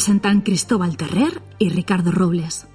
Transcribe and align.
Presentan 0.00 0.40
Cristóbal 0.40 0.96
Terrer 0.96 1.42
y 1.58 1.68
Ricardo 1.68 2.10
Robles. 2.10 2.66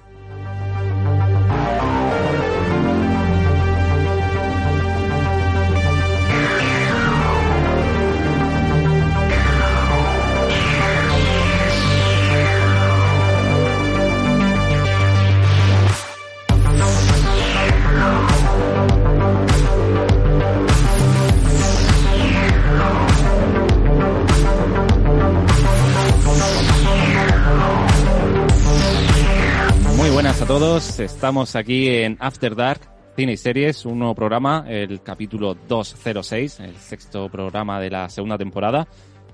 Estamos 30.98 31.56
aquí 31.56 31.88
en 31.88 32.16
After 32.20 32.54
Dark, 32.56 32.80
Cine 33.16 33.32
y 33.32 33.36
Series, 33.36 33.84
un 33.86 33.98
nuevo 33.98 34.14
programa, 34.14 34.64
el 34.68 35.02
capítulo 35.02 35.54
206, 35.68 36.60
el 36.60 36.76
sexto 36.76 37.28
programa 37.28 37.80
de 37.80 37.90
la 37.90 38.08
segunda 38.08 38.36
temporada. 38.38 38.86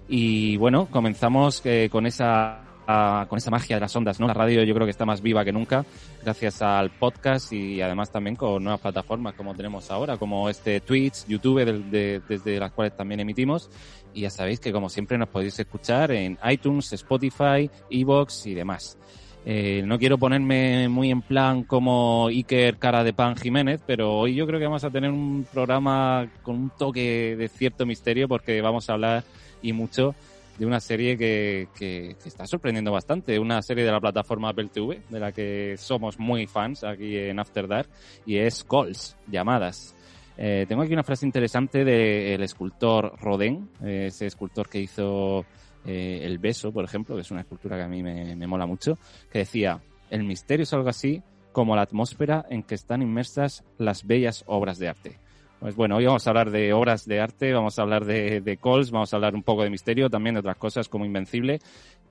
Y 0.09 0.57
bueno, 0.57 0.87
comenzamos 0.91 1.63
eh, 1.65 1.89
con 1.91 2.07
esa 2.07 2.61
a- 2.85 3.27
con 3.29 3.39
esa 3.39 3.51
magia 3.51 3.77
de 3.77 3.81
las 3.81 3.95
ondas, 3.95 4.19
¿no? 4.19 4.27
La 4.27 4.35
radio 4.35 4.65
yo 4.65 4.75
creo 4.75 4.85
que 4.87 4.91
está 4.91 5.07
más 5.07 5.23
viva 5.23 5.45
que 5.45 5.53
nunca, 5.53 5.85
gracias 6.25 6.61
al 6.63 6.91
podcast 6.91 7.53
y 7.53 7.81
además 7.81 8.11
también 8.11 8.35
con 8.35 8.63
nuevas 8.65 8.81
plataformas 8.81 9.35
como 9.35 9.55
tenemos 9.55 9.89
ahora, 9.93 10.17
como 10.17 10.49
este 10.49 10.81
Twitch, 10.81 11.27
YouTube, 11.29 11.65
del- 11.65 11.91
de- 11.93 12.21
desde 12.29 12.59
las 12.59 12.73
cuales 12.73 12.97
también 12.97 13.21
emitimos. 13.21 13.71
Y 14.13 14.23
ya 14.23 14.31
sabéis 14.31 14.59
que 14.59 14.73
como 14.73 14.89
siempre 14.89 15.17
nos 15.17 15.29
podéis 15.29 15.59
escuchar 15.61 16.11
en 16.11 16.37
iTunes, 16.51 16.93
Spotify, 16.93 17.71
Evox 17.89 18.47
y 18.47 18.55
demás. 18.55 18.99
Eh, 19.45 19.83
no 19.85 19.98
quiero 19.98 20.19
ponerme 20.19 20.89
muy 20.89 21.11
en 21.11 21.21
plan 21.21 21.65
como 21.65 22.29
Iker 22.29 22.77
Cara 22.79 23.03
de 23.03 23.12
Pan 23.12 23.37
Jiménez, 23.37 23.81
pero 23.84 24.19
hoy 24.19 24.34
yo 24.34 24.47
creo 24.47 24.61
que 24.61 24.67
vamos 24.67 24.84
a 24.84 24.91
tener 24.91 25.11
un 25.11 25.45
programa 25.53 26.29
con 26.43 26.57
un 26.57 26.71
toque 26.71 27.34
de 27.37 27.49
cierto 27.49 27.84
misterio 27.84 28.29
porque 28.29 28.61
vamos 28.61 28.89
a 28.89 28.93
hablar 28.93 29.25
y 29.61 29.73
mucho 29.73 30.15
de 30.59 30.67
una 30.67 30.81
serie 30.81 31.17
que, 31.17 32.17
está 32.25 32.47
sorprendiendo 32.47 32.93
bastante, 32.93 33.39
una 33.39 33.62
serie 33.62 33.84
de 33.84 33.91
la 33.91 34.01
plataforma 34.01 34.51
Apple 34.51 34.69
TV, 34.73 35.01
de 35.09 35.19
la 35.19 35.33
que 35.33 35.77
somos 35.77 36.19
muy 36.19 36.47
fans 36.47 36.84
aquí 36.84 37.16
en 37.16 37.41
After 37.41 37.66
Dark, 37.66 37.89
y 38.27 38.37
es 38.37 38.62
Calls, 38.62 39.16
llamadas. 39.27 39.95
Eh, 40.37 40.66
tengo 40.69 40.83
aquí 40.83 40.93
una 40.93 41.03
frase 41.03 41.27
interesante 41.27 41.84
del 41.84 42.43
escultor 42.43 43.19
Rodin, 43.21 43.69
eh, 43.83 44.06
ese 44.09 44.27
escultor 44.27 44.69
que 44.69 44.81
hizo 44.81 45.45
eh, 45.87 46.20
El 46.22 46.38
Beso, 46.38 46.72
por 46.72 46.84
ejemplo, 46.84 47.15
que 47.15 47.22
es 47.22 47.31
una 47.31 47.41
escultura 47.41 47.76
que 47.76 47.82
a 47.82 47.88
mí 47.88 48.03
me, 48.03 48.37
me 48.37 48.47
mola 48.47 48.66
mucho, 48.66 48.98
que 49.31 49.41
decía, 49.41 49.81
el 50.10 50.25
misterio 50.25 50.65
es 50.65 50.72
algo 50.72 50.88
así 50.88 51.22
como 51.53 51.76
la 51.76 51.82
atmósfera 51.82 52.47
en 52.48 52.62
que 52.62 52.75
están 52.75 53.03
inmersas 53.03 53.65
las 53.78 54.06
bellas 54.06 54.44
obras 54.47 54.78
de 54.78 54.88
arte. 54.88 55.19
Pues 55.60 55.76
bueno, 55.76 55.97
hoy 55.97 56.06
vamos 56.06 56.26
a 56.26 56.31
hablar 56.31 56.50
de 56.50 56.72
obras 56.72 57.06
de 57.06 57.21
arte, 57.21 57.53
vamos 57.53 57.78
a 57.78 57.82
hablar 57.82 58.04
de, 58.04 58.41
de 58.41 58.56
calls, 58.56 58.91
vamos 58.91 59.12
a 59.12 59.16
hablar 59.16 59.37
un 59.37 59.44
poco 59.44 59.62
de 59.62 59.71
misterio, 59.71 60.10
también 60.10 60.34
de 60.34 60.41
otras 60.41 60.56
cosas 60.56 60.88
como 60.88 61.04
Invencible. 61.04 61.60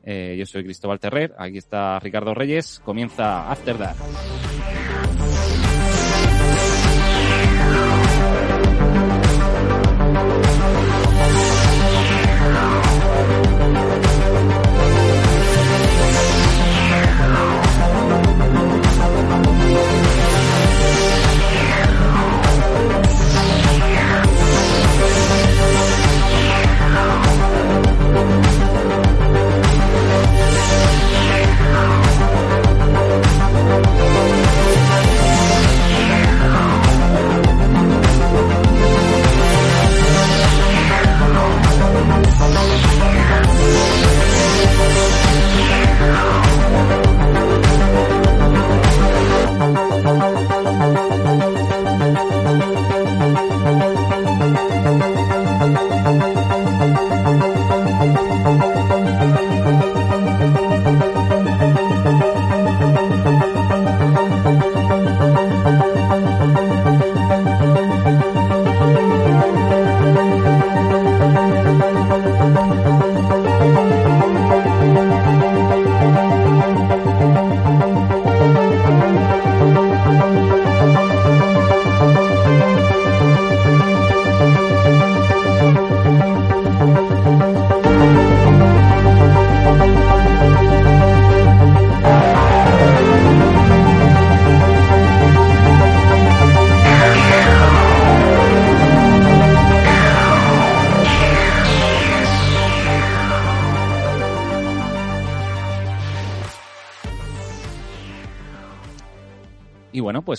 Eh, 0.03 0.35
yo 0.39 0.45
soy 0.45 0.63
Cristóbal 0.63 0.99
Terrer, 0.99 1.33
aquí 1.37 1.57
está 1.57 1.99
Ricardo 1.99 2.33
Reyes, 2.33 2.81
comienza 2.83 3.51
After 3.51 3.77
Dark. 3.77 3.97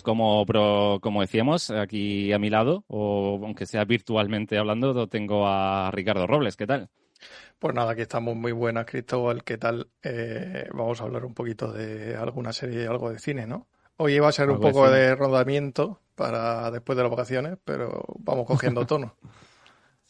Pues 0.02 0.16
como, 0.16 0.44
pro- 0.46 0.99
como 1.02 1.20
decíamos, 1.22 1.70
aquí 1.70 2.32
a 2.32 2.38
mi 2.38 2.50
lado, 2.50 2.84
o 2.88 3.40
aunque 3.44 3.66
sea 3.66 3.84
virtualmente 3.84 4.58
hablando, 4.58 5.08
tengo 5.08 5.46
a 5.49 5.90
Ricardo 5.93 6.26
Robles. 6.26 6.56
¿Qué 6.56 6.66
tal? 6.66 6.90
Pues 7.58 7.75
nada, 7.75 7.93
aquí 7.93 8.02
estamos 8.02 8.37
muy 8.37 8.52
buenas, 8.52 8.87
Cristóbal. 8.87 9.44
¿Qué 9.44 9.58
tal? 9.58 9.90
Eh, 10.02 10.69
vamos 10.72 11.00
a 11.00 11.04
hablar 11.04 11.25
un 11.25 11.34
poquito 11.34 11.72
de 11.72 12.16
alguna 12.16 12.52
serie, 12.52 12.87
algo 12.87 13.10
de 13.10 13.19
cine, 13.19 13.46
¿no? 13.46 13.69
Hoy 13.96 14.14
iba 14.14 14.28
a 14.28 14.32
ser 14.32 14.50
un 14.50 14.60
de 14.60 14.60
poco 14.60 14.90
de 14.90 15.14
rodamiento 15.14 16.00
para 16.14 16.70
después 16.70 16.96
de 16.96 17.02
las 17.05 17.10
vacaciones, 17.10 17.58
pero 17.64 18.05
vamos 18.19 18.46
cogiendo 18.46 18.84
tono. 18.87 19.16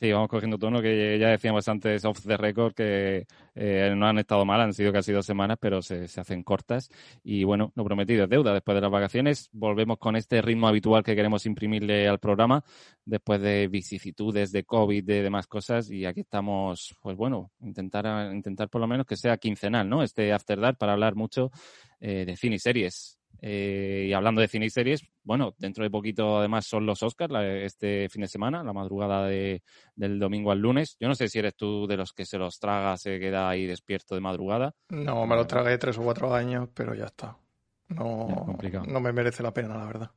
Sí, 0.02 0.10
vamos 0.10 0.28
cogiendo 0.28 0.58
tono, 0.58 0.82
que 0.82 1.16
ya 1.16 1.28
decíamos 1.28 1.68
antes 1.68 2.04
off 2.04 2.26
the 2.26 2.36
record 2.36 2.74
que 2.74 3.24
eh, 3.54 3.94
no 3.96 4.08
han 4.08 4.18
estado 4.18 4.44
mal, 4.44 4.60
han 4.60 4.74
sido 4.74 4.92
casi 4.92 5.12
dos 5.12 5.24
semanas, 5.24 5.58
pero 5.60 5.80
se, 5.80 6.08
se 6.08 6.20
hacen 6.20 6.42
cortas. 6.42 6.90
Y 7.22 7.44
bueno, 7.44 7.70
lo 7.76 7.84
prometido 7.84 8.24
es 8.24 8.28
deuda. 8.28 8.52
Después 8.52 8.74
de 8.74 8.80
las 8.80 8.90
vacaciones 8.90 9.48
volvemos 9.52 9.98
con 9.98 10.16
este 10.16 10.42
ritmo 10.42 10.66
habitual 10.66 11.04
que 11.04 11.14
queremos 11.14 11.46
imprimirle 11.46 12.08
al 12.08 12.18
programa, 12.18 12.64
después 13.04 13.40
de 13.42 13.68
vicisitudes, 13.68 14.50
de 14.50 14.64
COVID, 14.64 15.04
de 15.04 15.22
demás 15.22 15.46
cosas. 15.46 15.88
Y 15.88 16.04
aquí 16.04 16.22
estamos, 16.22 16.96
pues 17.00 17.16
bueno, 17.16 17.52
intentar, 17.60 18.34
intentar 18.34 18.68
por 18.68 18.80
lo 18.80 18.88
menos 18.88 19.06
que 19.06 19.14
sea 19.14 19.36
quincenal, 19.36 19.88
¿no? 19.88 20.02
Este 20.02 20.32
After 20.32 20.58
Dark 20.58 20.78
para 20.78 20.94
hablar 20.94 21.14
mucho 21.14 21.52
eh, 22.00 22.24
de 22.26 22.36
cine 22.36 22.56
y 22.56 22.58
series. 22.58 23.21
Eh, 23.44 24.06
y 24.08 24.12
hablando 24.12 24.40
de 24.40 24.46
cine 24.46 24.66
y 24.66 24.70
series, 24.70 25.02
bueno, 25.24 25.52
dentro 25.58 25.82
de 25.82 25.90
poquito 25.90 26.38
además 26.38 26.64
son 26.64 26.86
los 26.86 27.02
Oscars 27.02 27.32
la- 27.32 27.44
este 27.56 28.08
fin 28.08 28.22
de 28.22 28.28
semana, 28.28 28.62
la 28.62 28.72
madrugada 28.72 29.26
de, 29.26 29.62
del 29.96 30.20
domingo 30.20 30.52
al 30.52 30.60
lunes. 30.60 30.96
Yo 31.00 31.08
no 31.08 31.16
sé 31.16 31.28
si 31.28 31.40
eres 31.40 31.56
tú 31.56 31.86
de 31.88 31.96
los 31.96 32.12
que 32.12 32.24
se 32.24 32.38
los 32.38 32.60
traga, 32.60 32.96
se 32.96 33.18
queda 33.18 33.48
ahí 33.48 33.66
despierto 33.66 34.14
de 34.14 34.20
madrugada. 34.20 34.74
No, 34.90 35.26
me 35.26 35.34
lo 35.34 35.46
tragué 35.46 35.76
tres 35.76 35.98
o 35.98 36.02
cuatro 36.02 36.32
años, 36.32 36.68
pero 36.72 36.94
ya 36.94 37.06
está. 37.06 37.36
No, 37.88 38.44
no 38.86 39.00
me 39.00 39.12
merece 39.12 39.42
la 39.42 39.52
pena, 39.52 39.76
la 39.76 39.86
verdad. 39.86 40.10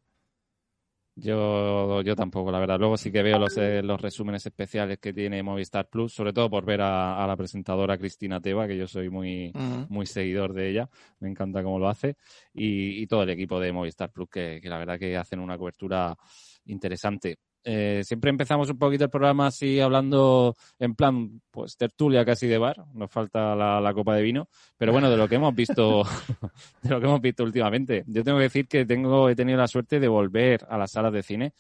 Yo, 1.17 2.01
yo 2.01 2.13
tampoco, 2.13 2.51
la 2.51 2.59
verdad. 2.59 2.77
Luego 2.77 2.97
sí 2.97 3.09
que 3.09 3.23
veo 3.23 3.39
los, 3.39 3.57
eh, 3.57 3.81
los 3.81 4.01
resúmenes 4.01 4.45
especiales 4.45 4.99
que 4.99 5.13
tiene 5.13 5.41
Movistar 5.41 5.87
Plus, 5.89 6.13
sobre 6.13 6.33
todo 6.33 6.49
por 6.49 6.65
ver 6.65 6.81
a, 6.81 7.23
a 7.23 7.25
la 7.25 7.37
presentadora 7.37 7.97
Cristina 7.97 8.41
Teba, 8.41 8.67
que 8.67 8.77
yo 8.77 8.85
soy 8.85 9.09
muy, 9.09 9.53
muy 9.87 10.05
seguidor 10.07 10.53
de 10.53 10.69
ella, 10.69 10.89
me 11.19 11.29
encanta 11.29 11.63
cómo 11.63 11.79
lo 11.79 11.87
hace, 11.87 12.17
y, 12.53 13.01
y 13.01 13.07
todo 13.07 13.23
el 13.23 13.29
equipo 13.29 13.61
de 13.61 13.71
Movistar 13.71 14.11
Plus, 14.11 14.27
que, 14.29 14.59
que 14.61 14.67
la 14.67 14.77
verdad 14.77 14.99
que 14.99 15.15
hacen 15.15 15.39
una 15.39 15.57
cobertura 15.57 16.17
interesante. 16.65 17.37
Eh, 17.67 18.03
siempre 18.05 18.29
empezamos 18.29 18.69
un 18.69 18.77
poquito 18.77 19.05
el 19.05 19.09
programa 19.09 19.47
así 19.47 19.79
hablando 19.79 20.55
en 20.77 20.93
plan, 20.93 21.41
pues 21.49 21.75
tertulia 21.75 22.23
casi 22.23 22.45
de 22.45 22.59
bar. 22.59 22.85
Nos 22.93 23.09
falta 23.11 23.55
la, 23.55 23.93
copa 23.93 24.15
de 24.15 24.21
vino. 24.21 24.47
Pero 24.77 24.91
bueno, 24.91 25.09
de 25.09 25.17
lo 25.17 25.27
que 25.27 25.35
hemos 25.35 25.53
visto, 25.55 26.03
de 26.83 26.89
lo 26.89 26.99
que 26.99 27.07
hemos 27.07 27.21
visto 27.21 27.43
últimamente. 27.43 28.03
Yo 28.07 28.23
tengo 28.23 28.37
que 28.37 28.43
decir 28.43 28.67
que 28.67 28.85
tengo, 28.85 29.29
he 29.29 29.35
tenido 29.35 29.57
la 29.57 29.67
suerte 29.67 29.99
de 29.99 30.07
volver 30.07 30.65
a 30.69 30.77
las 30.77 30.91
salas 30.91 31.11
de 31.11 31.23
cine. 31.23 31.53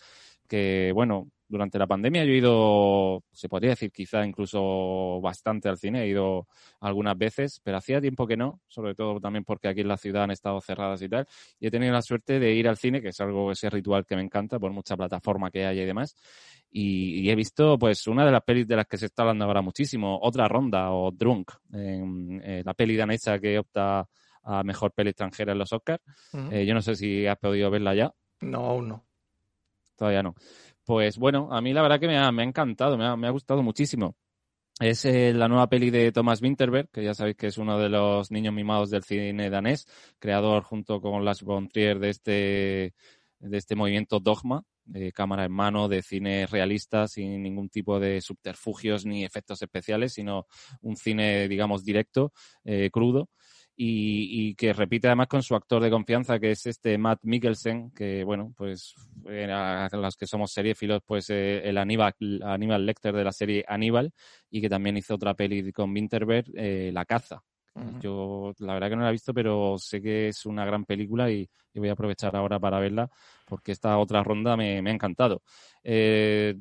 Que 0.47 0.91
bueno, 0.93 1.31
durante 1.47 1.77
la 1.77 1.87
pandemia 1.87 2.23
yo 2.23 2.31
he 2.31 2.37
ido, 2.37 3.23
se 3.31 3.47
podría 3.47 3.71
decir 3.71 3.91
quizá 3.91 4.25
incluso 4.25 5.19
bastante 5.21 5.69
al 5.69 5.77
cine, 5.77 6.03
he 6.03 6.07
ido 6.07 6.47
algunas 6.79 7.17
veces, 7.17 7.61
pero 7.63 7.77
hacía 7.77 8.01
tiempo 8.01 8.25
que 8.25 8.37
no, 8.37 8.61
sobre 8.67 8.95
todo 8.95 9.19
también 9.19 9.43
porque 9.43 9.67
aquí 9.67 9.81
en 9.81 9.87
la 9.87 9.97
ciudad 9.97 10.23
han 10.23 10.31
estado 10.31 10.59
cerradas 10.61 11.01
y 11.01 11.09
tal, 11.09 11.27
y 11.59 11.67
he 11.67 11.71
tenido 11.71 11.93
la 11.93 12.01
suerte 12.01 12.39
de 12.39 12.53
ir 12.53 12.67
al 12.67 12.77
cine, 12.77 13.01
que 13.01 13.09
es 13.09 13.19
algo, 13.19 13.51
ese 13.51 13.69
ritual 13.69 14.05
que 14.05 14.15
me 14.15 14.21
encanta 14.23 14.59
por 14.59 14.71
mucha 14.71 14.97
plataforma 14.97 15.51
que 15.51 15.65
haya 15.65 15.83
y 15.83 15.85
demás, 15.85 16.15
y, 16.71 17.29
he 17.29 17.35
visto 17.35 17.77
pues 17.79 18.05
una 18.07 18.25
de 18.25 18.31
las 18.31 18.43
pelis 18.43 18.67
de 18.67 18.75
las 18.75 18.85
que 18.85 18.97
se 18.97 19.05
está 19.05 19.21
hablando 19.21 19.45
ahora 19.45 19.61
muchísimo, 19.61 20.19
Otra 20.21 20.47
Ronda 20.47 20.91
o 20.91 21.11
Drunk, 21.11 21.51
eh, 21.73 22.63
la 22.65 22.73
peli 22.73 22.95
danesa 22.95 23.39
que 23.39 23.57
opta 23.57 24.07
a 24.45 24.63
mejor 24.63 24.91
peli 24.91 25.09
extranjera 25.09 25.53
en 25.53 25.59
los 25.59 25.73
Oscars. 25.73 26.03
Eh, 26.51 26.65
yo 26.65 26.73
no 26.73 26.81
sé 26.81 26.95
si 26.95 27.25
has 27.25 27.37
podido 27.37 27.69
verla 27.71 27.95
ya. 27.95 28.13
No, 28.41 28.65
aún 28.65 28.89
no. 28.89 29.05
Todavía 29.95 30.21
no. 30.21 30.35
Pues 30.85 31.17
bueno, 31.17 31.49
a 31.51 31.61
mí 31.61 31.73
la 31.73 31.81
verdad 31.81 31.99
que 31.99 32.07
me 32.07 32.17
ha, 32.17 32.29
encantado, 32.43 32.97
me 32.97 33.27
ha, 33.27 33.31
gustado 33.31 33.63
muchísimo. 33.63 34.15
Es 34.79 35.05
eh, 35.05 35.33
la 35.33 35.47
nueva 35.47 35.67
peli 35.67 35.89
de 35.89 36.11
Thomas 36.11 36.41
Winterberg, 36.41 36.89
que 36.91 37.03
ya 37.03 37.13
sabéis 37.13 37.37
que 37.37 37.47
es 37.47 37.57
uno 37.57 37.79
de 37.79 37.89
los 37.89 38.29
niños 38.29 38.53
mimados 38.53 38.89
del 38.91 39.03
cine 39.03 39.49
danés, 39.49 39.87
creador 40.19 40.63
junto 40.63 41.01
con 41.01 41.25
Lars 41.25 41.43
von 41.43 41.69
Trier 41.69 41.97
de 41.99 42.09
este, 42.09 42.93
de 43.39 43.57
este 43.57 43.75
movimiento 43.75 44.19
Dogma, 44.19 44.63
de 44.83 45.11
cámara 45.11 45.45
en 45.45 45.53
mano, 45.53 45.87
de 45.87 46.03
cine 46.03 46.45
realista, 46.45 47.07
sin 47.07 47.41
ningún 47.41 47.69
tipo 47.69 47.99
de 47.99 48.21
subterfugios 48.21 49.05
ni 49.05 49.23
efectos 49.23 49.61
especiales, 49.61 50.13
sino 50.13 50.45
un 50.81 50.97
cine, 50.97 51.47
digamos, 51.47 51.83
directo, 51.83 52.31
eh, 52.63 52.89
crudo 52.91 53.29
y, 53.77 54.55
que 54.55 54.73
repite 54.73 55.07
además 55.07 55.27
con 55.27 55.43
su 55.43 55.55
actor 55.55 55.81
de 55.83 55.89
confianza, 55.89 56.39
que 56.39 56.51
es 56.51 56.65
este 56.65 56.97
Matt 56.97 57.19
Mikkelsen, 57.23 57.91
que 57.91 58.23
bueno, 58.23 58.53
pues 58.55 58.95
a 59.27 59.89
los 59.91 60.15
que 60.15 60.27
somos 60.27 60.51
seriefilos, 60.51 61.01
pues 61.05 61.29
eh, 61.29 61.61
el 61.67 61.77
Aníbal, 61.77 62.13
Aníbal 62.43 62.85
Lecter 62.85 63.13
de 63.13 63.23
la 63.23 63.31
serie 63.31 63.65
Aníbal, 63.67 64.13
y 64.49 64.61
que 64.61 64.69
también 64.69 64.97
hizo 64.97 65.15
otra 65.15 65.33
peli 65.33 65.71
con 65.71 65.91
Winterberg, 65.91 66.45
eh, 66.55 66.91
La 66.93 67.05
caza. 67.05 67.41
Yo 67.99 68.53
la 68.59 68.73
verdad 68.75 68.89
que 68.89 68.95
no 68.95 69.01
la 69.01 69.09
he 69.09 69.11
visto, 69.11 69.33
pero 69.33 69.75
sé 69.77 70.01
que 70.01 70.29
es 70.29 70.45
una 70.45 70.63
gran 70.65 70.85
película 70.85 71.29
y, 71.29 71.49
voy 71.73 71.89
a 71.89 71.91
aprovechar 71.91 72.33
ahora 72.37 72.57
para 72.57 72.79
verla 72.79 73.09
porque 73.45 73.73
esta 73.73 73.97
otra 73.97 74.23
ronda 74.23 74.55
me, 74.55 74.81
me 74.81 74.91
ha 74.91 74.93
encantado. 74.93 75.41
Eh, 75.83 76.55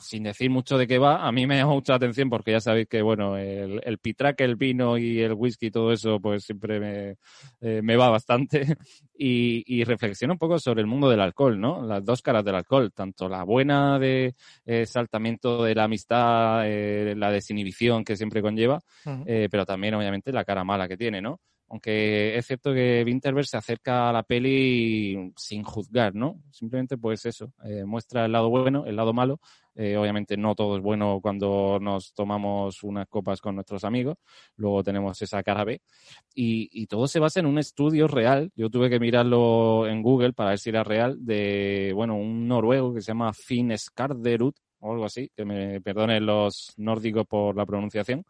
sin 0.00 0.24
decir 0.24 0.50
mucho 0.50 0.78
de 0.78 0.86
qué 0.86 0.98
va, 0.98 1.26
a 1.26 1.32
mí 1.32 1.46
me 1.46 1.56
llama 1.56 1.74
mucha 1.74 1.94
atención 1.94 2.30
porque 2.30 2.52
ya 2.52 2.60
sabéis 2.60 2.88
que, 2.88 3.02
bueno, 3.02 3.36
el, 3.36 3.80
el 3.84 3.98
pitraque, 3.98 4.44
el 4.44 4.56
vino 4.56 4.98
y 4.98 5.20
el 5.20 5.32
whisky, 5.32 5.70
todo 5.70 5.92
eso, 5.92 6.20
pues 6.20 6.44
siempre 6.44 6.80
me, 6.80 7.16
eh, 7.60 7.80
me 7.82 7.96
va 7.96 8.10
bastante. 8.10 8.76
Y, 9.16 9.62
y 9.68 9.84
reflexiono 9.84 10.32
un 10.32 10.40
poco 10.40 10.58
sobre 10.58 10.80
el 10.80 10.88
mundo 10.88 11.08
del 11.08 11.20
alcohol, 11.20 11.60
¿no? 11.60 11.86
Las 11.86 12.04
dos 12.04 12.20
caras 12.20 12.44
del 12.44 12.56
alcohol, 12.56 12.92
tanto 12.92 13.28
la 13.28 13.44
buena 13.44 13.96
de 14.00 14.34
eh, 14.66 14.86
saltamiento 14.86 15.62
de 15.62 15.72
la 15.76 15.84
amistad, 15.84 16.62
eh, 16.66 17.14
la 17.16 17.30
desinhibición 17.30 18.02
que 18.02 18.16
siempre 18.16 18.42
conlleva, 18.42 18.82
pero 19.24 19.64
también, 19.64 19.94
obviamente, 19.94 20.32
la 20.32 20.44
cara 20.44 20.64
mala 20.64 20.88
que 20.88 20.96
tiene, 20.96 21.22
¿no? 21.22 21.38
Aunque 21.68 22.36
es 22.36 22.46
cierto 22.46 22.72
que 22.72 23.02
Winterberg 23.04 23.46
se 23.46 23.56
acerca 23.56 24.08
a 24.08 24.12
la 24.12 24.22
peli 24.22 25.32
sin 25.36 25.62
juzgar, 25.62 26.14
¿no? 26.14 26.40
Simplemente 26.50 26.96
pues 26.96 27.24
eso, 27.26 27.52
muestra 27.86 28.26
el 28.26 28.32
lado 28.32 28.48
bueno, 28.50 28.84
el 28.86 28.96
lado 28.96 29.12
malo, 29.12 29.40
eh, 29.76 29.96
obviamente 29.96 30.36
no 30.36 30.54
todo 30.54 30.76
es 30.76 30.82
bueno 30.82 31.18
cuando 31.20 31.78
nos 31.80 32.14
tomamos 32.14 32.82
unas 32.84 33.08
copas 33.08 33.40
con 33.40 33.56
nuestros 33.56 33.84
amigos. 33.84 34.16
Luego 34.56 34.84
tenemos 34.84 35.20
esa 35.20 35.42
cara 35.42 35.64
B. 35.64 35.80
Y, 36.34 36.86
todo 36.86 37.08
se 37.08 37.18
basa 37.18 37.40
en 37.40 37.46
un 37.46 37.58
estudio 37.58 38.06
real. 38.06 38.52
Yo 38.54 38.70
tuve 38.70 38.88
que 38.90 39.00
mirarlo 39.00 39.86
en 39.88 40.02
Google 40.02 40.32
para 40.32 40.50
ver 40.50 40.58
si 40.58 40.70
era 40.70 40.84
real 40.84 41.16
de, 41.24 41.92
bueno, 41.94 42.16
un 42.16 42.46
noruego 42.46 42.94
que 42.94 43.00
se 43.00 43.08
llama 43.08 43.32
Finn 43.32 43.76
Skarderud 43.76 44.54
o 44.80 44.92
algo 44.92 45.06
así, 45.06 45.30
que 45.34 45.44
me 45.44 45.80
perdonen 45.80 46.26
los 46.26 46.74
nórdicos 46.76 47.26
por 47.26 47.56
la 47.56 47.64
pronunciación 47.64 48.24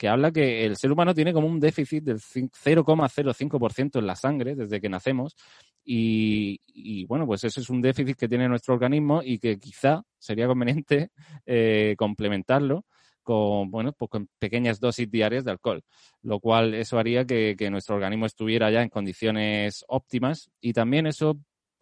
que 0.00 0.08
habla 0.08 0.32
que 0.32 0.64
el 0.64 0.78
ser 0.78 0.90
humano 0.90 1.12
tiene 1.12 1.34
como 1.34 1.46
un 1.46 1.60
déficit 1.60 2.02
del 2.02 2.20
0,05% 2.20 3.98
en 3.98 4.06
la 4.06 4.16
sangre 4.16 4.54
desde 4.54 4.80
que 4.80 4.88
nacemos 4.88 5.36
y, 5.84 7.04
bueno, 7.04 7.26
pues 7.26 7.44
eso 7.44 7.60
es 7.60 7.68
un 7.68 7.82
déficit 7.82 8.16
que 8.16 8.26
tiene 8.26 8.48
nuestro 8.48 8.72
organismo 8.72 9.20
y 9.22 9.38
que 9.38 9.58
quizá 9.58 10.02
sería 10.18 10.46
conveniente 10.46 11.10
eh, 11.44 11.96
complementarlo 11.98 12.86
con, 13.22 13.70
bueno, 13.70 13.92
pues 13.92 14.10
pequeñas 14.38 14.80
dosis 14.80 15.10
diarias 15.10 15.44
de 15.44 15.50
alcohol, 15.50 15.82
lo 16.22 16.40
cual 16.40 16.72
eso 16.72 16.98
haría 16.98 17.26
que 17.26 17.68
nuestro 17.70 17.96
organismo 17.96 18.24
estuviera 18.24 18.70
ya 18.70 18.80
en 18.80 18.88
condiciones 18.88 19.84
óptimas 19.86 20.50
y 20.62 20.72
también 20.72 21.08
eso 21.08 21.38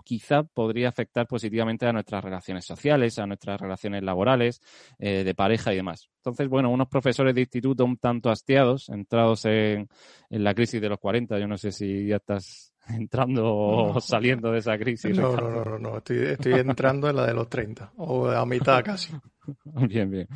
quizá 0.09 0.43
podría 0.43 0.89
afectar 0.89 1.27
positivamente 1.27 1.85
a 1.85 1.93
nuestras 1.93 2.25
relaciones 2.25 2.65
sociales, 2.65 3.19
a 3.19 3.27
nuestras 3.27 3.61
relaciones 3.61 4.03
laborales, 4.03 4.63
eh, 4.99 5.23
de 5.23 5.35
pareja 5.35 5.71
y 5.75 5.77
demás. 5.77 6.09
Entonces, 6.21 6.49
bueno, 6.49 6.71
unos 6.71 6.89
profesores 6.89 7.35
de 7.35 7.43
instituto 7.43 7.85
un 7.85 7.99
tanto 7.99 8.31
hastiados, 8.31 8.89
entrados 8.89 9.45
en, 9.45 9.87
la 10.31 10.55
crisis 10.55 10.81
de 10.81 10.89
los 10.89 10.99
40, 10.99 11.39
yo 11.39 11.47
no 11.47 11.59
sé 11.59 11.73
si 11.73 12.07
ya 12.07 12.17
estás 12.17 12.73
entrando 12.89 13.55
o 13.55 14.01
saliendo 14.01 14.51
de 14.51 14.61
esa 14.61 14.79
crisis. 14.79 15.15
No, 15.15 15.37
no, 15.37 15.63
no, 15.63 15.79
no, 15.79 15.99
Estoy, 15.99 16.21
estoy 16.21 16.55
entrando 16.55 17.11
en 17.11 17.17
la 17.17 17.27
de 17.27 17.35
los 17.35 17.51
30, 17.51 17.93
o 17.99 18.31
a 18.31 18.47
mitad 18.47 18.83
casi. 18.83 19.13
bien, 19.65 20.11
bien. 20.11 20.27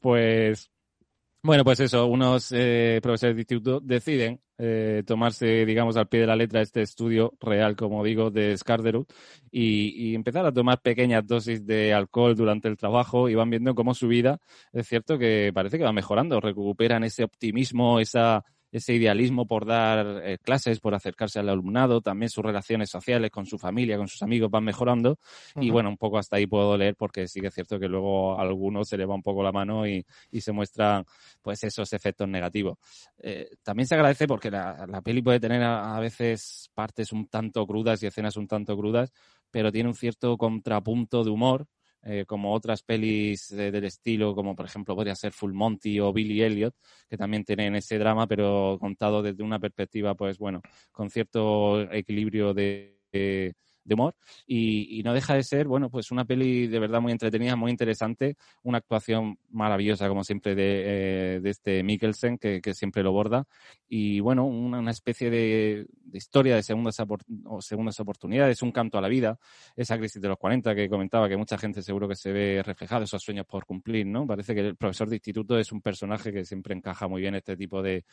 Pues 0.00 0.72
bueno, 1.44 1.62
pues 1.62 1.78
eso, 1.80 2.06
unos 2.06 2.52
eh, 2.52 3.00
profesores 3.02 3.36
de 3.36 3.42
instituto 3.42 3.78
deciden 3.78 4.40
eh, 4.56 5.02
tomarse, 5.06 5.66
digamos, 5.66 5.96
al 5.98 6.08
pie 6.08 6.20
de 6.20 6.26
la 6.26 6.36
letra 6.36 6.62
este 6.62 6.80
estudio 6.80 7.34
real, 7.38 7.76
como 7.76 8.02
digo, 8.02 8.30
de 8.30 8.56
Skarderud 8.56 9.04
y, 9.50 10.10
y, 10.10 10.14
empezar 10.14 10.46
a 10.46 10.52
tomar 10.52 10.80
pequeñas 10.80 11.26
dosis 11.26 11.66
de 11.66 11.92
alcohol 11.92 12.34
durante 12.34 12.68
el 12.68 12.78
trabajo 12.78 13.28
y 13.28 13.34
van 13.34 13.50
viendo 13.50 13.74
cómo 13.74 13.92
su 13.92 14.08
vida, 14.08 14.38
es 14.72 14.88
cierto 14.88 15.18
que 15.18 15.52
parece 15.54 15.76
que 15.76 15.84
va 15.84 15.92
mejorando, 15.92 16.40
recuperan 16.40 17.04
ese 17.04 17.24
optimismo, 17.24 18.00
esa 18.00 18.42
ese 18.74 18.92
idealismo 18.92 19.46
por 19.46 19.66
dar 19.66 20.20
eh, 20.24 20.38
clases, 20.42 20.80
por 20.80 20.96
acercarse 20.96 21.38
al 21.38 21.48
alumnado, 21.48 22.00
también 22.00 22.28
sus 22.28 22.44
relaciones 22.44 22.90
sociales 22.90 23.30
con 23.30 23.46
su 23.46 23.56
familia, 23.56 23.96
con 23.96 24.08
sus 24.08 24.20
amigos 24.22 24.50
van 24.50 24.64
mejorando. 24.64 25.16
Y 25.60 25.70
bueno, 25.70 25.90
un 25.90 25.96
poco 25.96 26.18
hasta 26.18 26.36
ahí 26.36 26.48
puedo 26.48 26.76
leer 26.76 26.96
porque 26.96 27.28
sí 27.28 27.40
que 27.40 27.46
es 27.46 27.54
cierto 27.54 27.78
que 27.78 27.86
luego 27.86 28.36
a 28.36 28.42
algunos 28.42 28.88
se 28.88 28.96
le 28.96 29.06
va 29.06 29.14
un 29.14 29.22
poco 29.22 29.44
la 29.44 29.52
mano 29.52 29.86
y, 29.86 30.04
y 30.32 30.40
se 30.40 30.50
muestran 30.50 31.04
pues 31.40 31.62
esos 31.62 31.92
efectos 31.92 32.26
negativos. 32.26 32.76
Eh, 33.18 33.48
también 33.62 33.86
se 33.86 33.94
agradece 33.94 34.26
porque 34.26 34.50
la, 34.50 34.84
la 34.88 35.00
peli 35.02 35.22
puede 35.22 35.38
tener 35.38 35.62
a, 35.62 35.96
a 35.96 36.00
veces 36.00 36.68
partes 36.74 37.12
un 37.12 37.28
tanto 37.28 37.64
crudas 37.68 38.02
y 38.02 38.06
escenas 38.06 38.36
un 38.36 38.48
tanto 38.48 38.76
crudas, 38.76 39.12
pero 39.52 39.70
tiene 39.70 39.88
un 39.88 39.94
cierto 39.94 40.36
contrapunto 40.36 41.22
de 41.22 41.30
humor 41.30 41.68
eh, 42.04 42.24
como 42.26 42.52
otras 42.52 42.82
pelis 42.82 43.48
del 43.48 43.84
estilo, 43.84 44.34
como 44.34 44.54
por 44.54 44.66
ejemplo 44.66 44.94
podría 44.94 45.14
ser 45.14 45.32
Full 45.32 45.52
Monty 45.52 46.00
o 46.00 46.12
Billy 46.12 46.42
Elliot, 46.42 46.74
que 47.08 47.16
también 47.16 47.44
tienen 47.44 47.74
ese 47.76 47.98
drama, 47.98 48.26
pero 48.26 48.76
contado 48.80 49.22
desde 49.22 49.42
una 49.42 49.58
perspectiva, 49.58 50.14
pues 50.14 50.38
bueno, 50.38 50.60
con 50.92 51.10
cierto 51.10 51.90
equilibrio 51.92 52.52
de, 52.54 53.00
de 53.12 53.54
humor 53.92 54.14
y, 54.46 55.02
no 55.04 55.12
deja 55.12 55.34
de 55.34 55.42
ser, 55.42 55.66
bueno, 55.66 55.90
pues 55.90 56.10
una 56.10 56.24
peli 56.24 56.66
de 56.66 56.78
verdad 56.78 57.00
muy 57.00 57.12
entretenida, 57.12 57.56
muy 57.56 57.70
interesante, 57.70 58.36
una 58.62 58.78
actuación 58.78 59.38
maravillosa 59.50 60.08
como 60.08 60.24
siempre 60.24 60.54
de, 60.54 60.82
eh, 60.86 61.40
de 61.40 61.50
este 61.50 61.82
Mikkelsen 61.82 62.38
que, 62.38 62.62
que, 62.62 62.72
siempre 62.72 63.02
lo 63.02 63.12
borda 63.12 63.46
y 63.86 64.20
bueno, 64.20 64.46
una, 64.46 64.78
una 64.78 64.90
especie 64.90 65.28
de, 65.28 65.86
de, 66.04 66.18
historia 66.18 66.56
de 66.56 66.62
segundas, 66.62 66.96
o 67.44 67.60
segundas 67.60 68.00
oportunidades, 68.00 68.62
un 68.62 68.72
canto 68.72 68.96
a 68.96 69.02
la 69.02 69.08
vida, 69.08 69.38
esa 69.76 69.98
crisis 69.98 70.22
de 70.22 70.28
los 70.28 70.38
40 70.38 70.74
que 70.74 70.88
comentaba 70.88 71.28
que 71.28 71.36
mucha 71.36 71.58
gente 71.58 71.82
seguro 71.82 72.08
que 72.08 72.16
se 72.16 72.32
ve 72.32 72.62
reflejado, 72.64 73.04
esos 73.04 73.22
sueños 73.22 73.44
por 73.46 73.66
cumplir, 73.66 74.06
¿no? 74.06 74.26
Parece 74.26 74.54
que 74.54 74.60
el 74.60 74.76
profesor 74.76 75.08
de 75.10 75.16
instituto 75.16 75.58
es 75.58 75.70
un 75.70 75.82
personaje 75.82 76.32
que 76.32 76.44
siempre 76.44 76.74
encaja 76.74 77.06
muy 77.08 77.20
bien 77.20 77.34
este 77.34 77.56
tipo 77.56 77.82
de, 77.82 78.04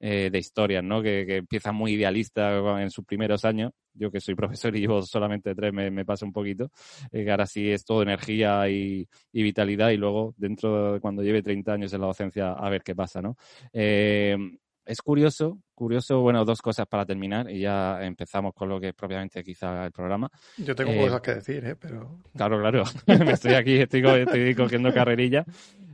eh, 0.00 0.30
de 0.30 0.38
historias, 0.38 0.82
¿no? 0.82 1.02
Que, 1.02 1.24
que 1.26 1.36
empieza 1.36 1.72
muy 1.72 1.92
idealista 1.92 2.80
en 2.80 2.90
sus 2.90 3.04
primeros 3.04 3.44
años 3.44 3.72
yo 3.98 4.10
que 4.10 4.20
soy 4.20 4.34
profesor 4.34 4.74
y 4.76 4.80
llevo 4.80 5.02
solamente 5.18 5.54
tres, 5.54 5.72
me, 5.72 5.90
me 5.90 6.04
pasa 6.04 6.24
un 6.24 6.32
poquito, 6.32 6.70
eh, 7.10 7.24
que 7.24 7.30
ahora 7.30 7.46
sí 7.46 7.70
es 7.70 7.84
todo 7.84 8.02
energía 8.02 8.68
y, 8.68 9.06
vitalidad 9.32 9.90
y 9.90 9.96
luego 9.96 10.34
dentro 10.36 10.94
de 10.94 11.00
cuando 11.00 11.22
lleve 11.22 11.42
30 11.42 11.72
años 11.72 11.92
en 11.92 12.00
la 12.00 12.06
docencia 12.06 12.52
a 12.52 12.70
ver 12.70 12.82
qué 12.82 12.94
pasa, 12.94 13.20
¿no? 13.20 13.36
Eh, 13.72 14.36
es 14.84 15.02
curioso, 15.02 15.58
curioso, 15.74 16.20
bueno, 16.20 16.44
dos 16.44 16.62
cosas 16.62 16.86
para 16.86 17.04
terminar 17.04 17.50
y 17.50 17.60
ya 17.60 18.02
empezamos 18.02 18.54
con 18.54 18.68
lo 18.68 18.80
que 18.80 18.88
es 18.88 18.94
propiamente 18.94 19.42
quizá 19.42 19.86
el 19.86 19.92
programa. 19.92 20.30
Yo 20.56 20.74
tengo 20.74 20.92
eh, 20.92 20.98
cosas 20.98 21.20
que 21.20 21.34
decir, 21.34 21.64
¿eh? 21.64 21.76
Pero... 21.76 22.20
Claro, 22.34 22.58
claro, 22.58 22.84
me 23.06 23.32
estoy 23.32 23.54
aquí, 23.54 23.76
estoy, 23.76 24.02
estoy 24.02 24.54
cogiendo 24.54 24.92
carrerilla. 24.94 25.44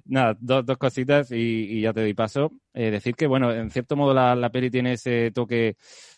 Nada, 0.07 0.37
dos, 0.39 0.67
dos 0.67 0.77
cositas 0.77 1.31
y, 1.33 1.37
y, 1.37 1.81
ya 1.81 1.93
te 1.93 2.03
doy 2.03 2.15
paso. 2.15 2.53
decir 2.73 3.15
que, 3.15 3.27
bueno, 3.27 3.53
en 3.53 3.71
cierto 3.71 3.97
modo 3.97 4.13
la, 4.13 4.37
la 4.37 4.51
peli 4.51 4.71
tiene 4.71 4.93
ese 4.93 5.31
toque 5.33 5.77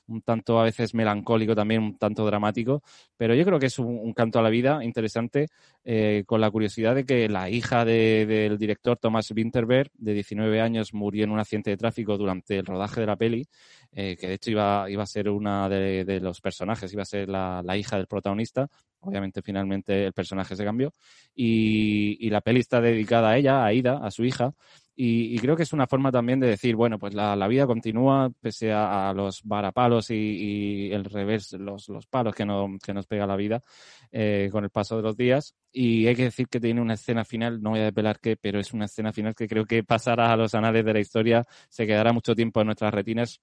un 0.09 0.23
tanto 0.23 0.61
a 0.61 0.65
veces 0.65 0.95
melancólico 0.95 1.55
también, 1.55 1.83
un 1.83 1.99
tanto 1.99 2.25
dramático, 2.25 2.83
pero 3.17 3.35
yo 3.35 3.45
creo 3.45 3.59
que 3.59 3.67
es 3.67 3.79
un, 3.79 4.13
canto 4.13 4.39
a 4.39 4.43
la 4.43 4.51
vida 4.51 4.85
interesante, 4.85 5.49
eh, 5.85 6.25
con 6.27 6.41
la 6.41 6.51
curiosidad 6.51 6.95
de 6.95 7.05
que 7.05 7.29
la 7.29 7.51
hija 7.51 7.85
del 7.85 8.59
director 8.59 8.97
Thomas 8.97 9.31
Winterberg, 9.31 9.91
de 9.95 10.15
19 10.15 10.61
años, 10.61 10.95
murió 10.95 11.25
en 11.25 11.31
un 11.31 11.39
accidente 11.39 11.71
de 11.71 11.77
tráfico 11.77 12.17
durante 12.17 12.59
el 12.59 12.67
rodaje 12.67 13.01
de 13.01 13.07
la 13.07 13.17
peli, 13.17 13.47
eh, 13.93 14.17
que 14.19 14.29
de 14.29 14.35
hecho 14.35 14.51
iba, 14.51 14.91
iba 14.91 15.03
a 15.03 15.07
ser 15.07 15.29
una 15.29 15.69
de, 15.69 16.21
los 16.21 16.41
personajes, 16.41 16.93
iba 16.93 17.03
a 17.03 17.07
ser 17.07 17.29
la, 17.29 17.77
hija 17.77 17.97
del 17.97 18.07
protagonista, 18.07 18.69
obviamente 19.01 19.43
finalmente 19.43 20.07
el 20.07 20.13
personaje 20.13 20.57
se 20.57 20.65
cambió, 20.65 20.93
y, 21.35 22.17
y 22.27 22.31
la 22.31 22.41
peli 22.41 22.61
está 22.61 22.81
dedicada 22.81 23.31
a 23.31 23.39
ella, 23.39 23.65
a 23.65 23.73
Ida, 23.73 23.99
a 24.03 24.11
su 24.11 24.25
hija, 24.25 24.55
y, 24.99 25.39
creo 25.39 25.57
que 25.57 25.65
es 25.65 25.75
una 25.75 25.87
forma 25.87 26.11
también 26.11 26.41
de 26.41 26.47
decir, 26.47 26.75
bueno, 26.75 26.99
pues 26.99 27.13
la, 27.13 27.47
vida 27.49 27.67
continúa 27.67 28.31
pese 28.41 28.73
a, 28.73 29.13
los 29.15 29.43
varapalos 29.45 30.11
y, 30.11 30.91
el 30.91 31.05
revés, 31.05 31.53
los, 31.53 31.89
los 31.91 32.07
palos 32.07 32.35
que, 32.35 32.47
no, 32.47 32.79
que 32.83 32.95
nos 32.95 33.07
pega 33.07 33.27
la 33.27 33.37
vida 33.37 33.63
eh, 34.11 34.49
con 34.51 34.65
el 34.65 34.71
paso 34.71 34.97
de 34.97 35.03
los 35.03 35.17
días. 35.17 35.55
Y 35.71 36.07
hay 36.07 36.17
que 36.17 36.25
decir 36.25 36.49
que 36.49 36.61
tiene 36.61 36.81
una 36.81 36.95
escena 36.95 37.27
final, 37.27 37.61
no 37.61 37.71
voy 37.71 37.81
a 37.81 37.85
desvelar 37.85 38.19
qué, 38.21 38.37
pero 38.37 38.59
es 38.59 38.73
una 38.73 38.87
escena 38.87 39.13
final 39.13 39.35
que 39.35 39.47
creo 39.47 39.67
que 39.67 39.85
pasará 39.85 40.33
a 40.33 40.37
los 40.37 40.55
anales 40.55 40.85
de 40.85 40.95
la 40.95 41.01
historia, 41.01 41.45
se 41.69 41.87
quedará 41.87 42.15
mucho 42.15 42.35
tiempo 42.35 42.61
en 42.63 42.67
nuestras 42.69 42.95
retinas 42.95 43.43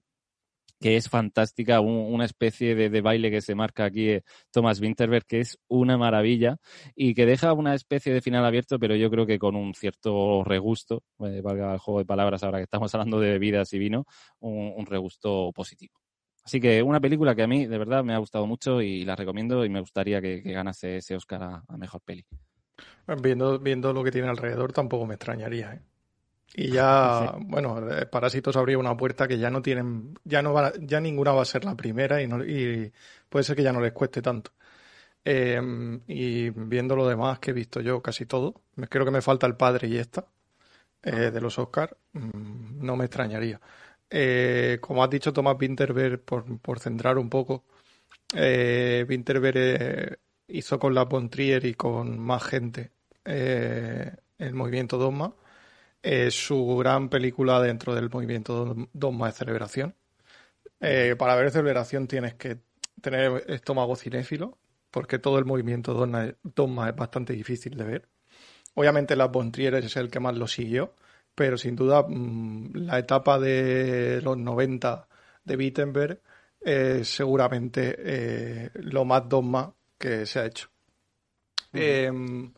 que 0.83 0.97
es 0.97 1.07
fantástica, 1.07 1.79
una 1.79 2.25
especie 2.25 2.75
de, 2.75 2.99
baile 2.99 3.31
que 3.31 3.39
se 3.39 3.55
marca 3.55 3.85
aquí 3.85 4.09
eh, 4.09 4.23
Thomas 4.51 4.81
Winterberg, 4.81 5.25
que 5.25 5.39
es 5.39 5.57
una 5.69 5.97
maravilla 5.97 6.57
y 6.93 7.13
que 7.13 7.25
deja 7.25 7.53
una 7.53 7.73
especie 7.73 8.13
de 8.13 8.19
final 8.19 8.43
abierto, 8.43 8.77
pero 8.77 8.93
yo 8.97 9.09
creo 9.09 9.25
que 9.25 9.39
con 9.39 9.55
un 9.55 9.73
cierto 9.75 10.43
regusto, 10.43 11.01
eh, 11.21 11.39
valga 11.41 11.71
el 11.71 11.79
juego 11.79 11.99
de 11.99 12.05
palabras 12.05 12.43
ahora 12.43 12.57
que 12.57 12.65
estamos 12.65 12.93
hablando 12.93 13.21
de 13.21 13.31
bebidas 13.31 13.71
y 13.71 13.79
vino, 13.79 14.03
un, 14.41 14.85
regusto 14.85 15.53
positivo. 15.55 15.93
Así 16.43 16.59
que 16.59 16.83
una 16.83 16.99
película 16.99 17.33
que 17.33 17.43
a 17.43 17.47
mí 17.47 17.65
de 17.65 17.77
verdad 17.77 18.03
me 18.03 18.13
ha 18.13 18.17
gustado 18.17 18.45
mucho 18.45 18.81
y 18.81 19.05
la 19.05 19.15
recomiendo 19.15 19.63
y 19.63 19.69
me 19.69 19.79
gustaría 19.79 20.19
que, 20.19 20.41
ganase 20.41 20.97
ese 20.97 21.15
Oscar 21.15 21.43
a, 21.43 21.63
a, 21.65 21.77
mejor 21.77 22.01
peli. 22.01 22.25
Viendo, 23.21 23.57
viendo 23.57 23.93
lo 23.93 24.03
que 24.03 24.11
tiene 24.11 24.27
alrededor 24.27 24.73
tampoco 24.73 25.05
me 25.05 25.13
extrañaría. 25.13 25.75
¿eh? 25.75 25.92
Y 26.55 26.69
ya, 26.71 27.35
bueno, 27.39 27.81
Parásitos 28.11 28.55
habría 28.55 28.77
una 28.77 28.95
puerta 28.95 29.27
que 29.27 29.39
ya 29.39 29.49
no 29.49 29.61
tienen, 29.61 30.17
ya 30.23 30.41
no 30.41 30.53
va, 30.53 30.71
ya 30.79 30.99
ninguna 30.99 31.31
va 31.31 31.41
a 31.41 31.45
ser 31.45 31.65
la 31.65 31.75
primera 31.75 32.21
y, 32.21 32.27
no, 32.27 32.43
y 32.45 32.91
puede 33.29 33.43
ser 33.43 33.55
que 33.55 33.63
ya 33.63 33.73
no 33.73 33.81
les 33.81 33.91
cueste 33.93 34.21
tanto. 34.21 34.51
Em, 35.25 36.01
y 36.07 36.49
viendo 36.51 36.95
lo 36.95 37.07
demás 37.07 37.39
que 37.39 37.51
he 37.51 37.53
visto 37.53 37.81
yo, 37.81 38.01
casi 38.01 38.25
todo, 38.25 38.61
creo 38.89 39.05
que 39.05 39.11
me 39.11 39.21
falta 39.21 39.47
el 39.47 39.55
padre 39.55 39.87
y 39.87 39.97
esta 39.97 40.25
eh, 41.03 41.31
de 41.31 41.41
los 41.41 41.57
Oscars, 41.59 41.95
mm, 42.13 42.85
no 42.85 42.95
me 42.97 43.05
extrañaría. 43.05 43.59
Eh, 44.09 44.77
como 44.81 45.03
has 45.03 45.09
dicho 45.09 45.33
Tomás 45.33 45.57
Winterberg, 45.59 46.21
por, 46.21 46.59
por 46.59 46.79
centrar 46.79 47.17
un 47.17 47.29
poco, 47.29 47.63
eh, 48.35 49.05
Winterberg 49.09 49.57
eh, 49.57 50.17
hizo 50.47 50.79
con 50.79 50.93
la 50.93 51.05
Bontrier 51.05 51.65
y 51.65 51.73
con 51.75 52.19
más 52.19 52.43
gente 52.43 52.91
el 53.25 54.53
movimiento 54.53 54.97
Dogma 54.97 55.33
es 56.03 56.35
su 56.35 56.77
gran 56.77 57.09
película 57.09 57.61
dentro 57.61 57.95
del 57.95 58.09
movimiento 58.09 58.75
Dogma 58.91 59.27
de 59.27 59.33
celebración. 59.33 59.95
Eh, 60.81 61.15
para 61.17 61.35
ver 61.35 61.49
celebración 61.49 62.07
tienes 62.07 62.35
que 62.35 62.59
tener 63.01 63.45
estómago 63.47 63.95
cinéfilo, 63.95 64.59
porque 64.91 65.17
todo 65.17 65.39
el 65.39 65.45
movimiento 65.45 65.93
Dogma, 66.43 66.89
es 66.89 66.95
bastante 66.95 67.33
difícil 67.33 67.77
de 67.77 67.85
ver. 67.85 68.09
Obviamente 68.75 69.15
Las 69.15 69.31
Bontrieres 69.31 69.85
es 69.85 69.95
el 69.95 70.11
que 70.11 70.19
más 70.19 70.35
lo 70.35 70.47
siguió, 70.47 70.93
pero 71.33 71.57
sin 71.57 71.75
duda 71.75 72.03
mm, 72.07 72.71
la 72.73 72.99
etapa 72.99 73.39
de 73.39 74.21
los 74.21 74.37
90 74.37 75.07
de 75.45 75.55
Wittenberg 75.55 76.21
es 76.59 77.07
seguramente 77.07 77.95
eh, 77.97 78.69
lo 78.75 79.05
más 79.05 79.27
dogma 79.27 79.73
que 79.97 80.25
se 80.25 80.39
ha 80.39 80.45
hecho. 80.45 80.69
Em, 81.71 82.53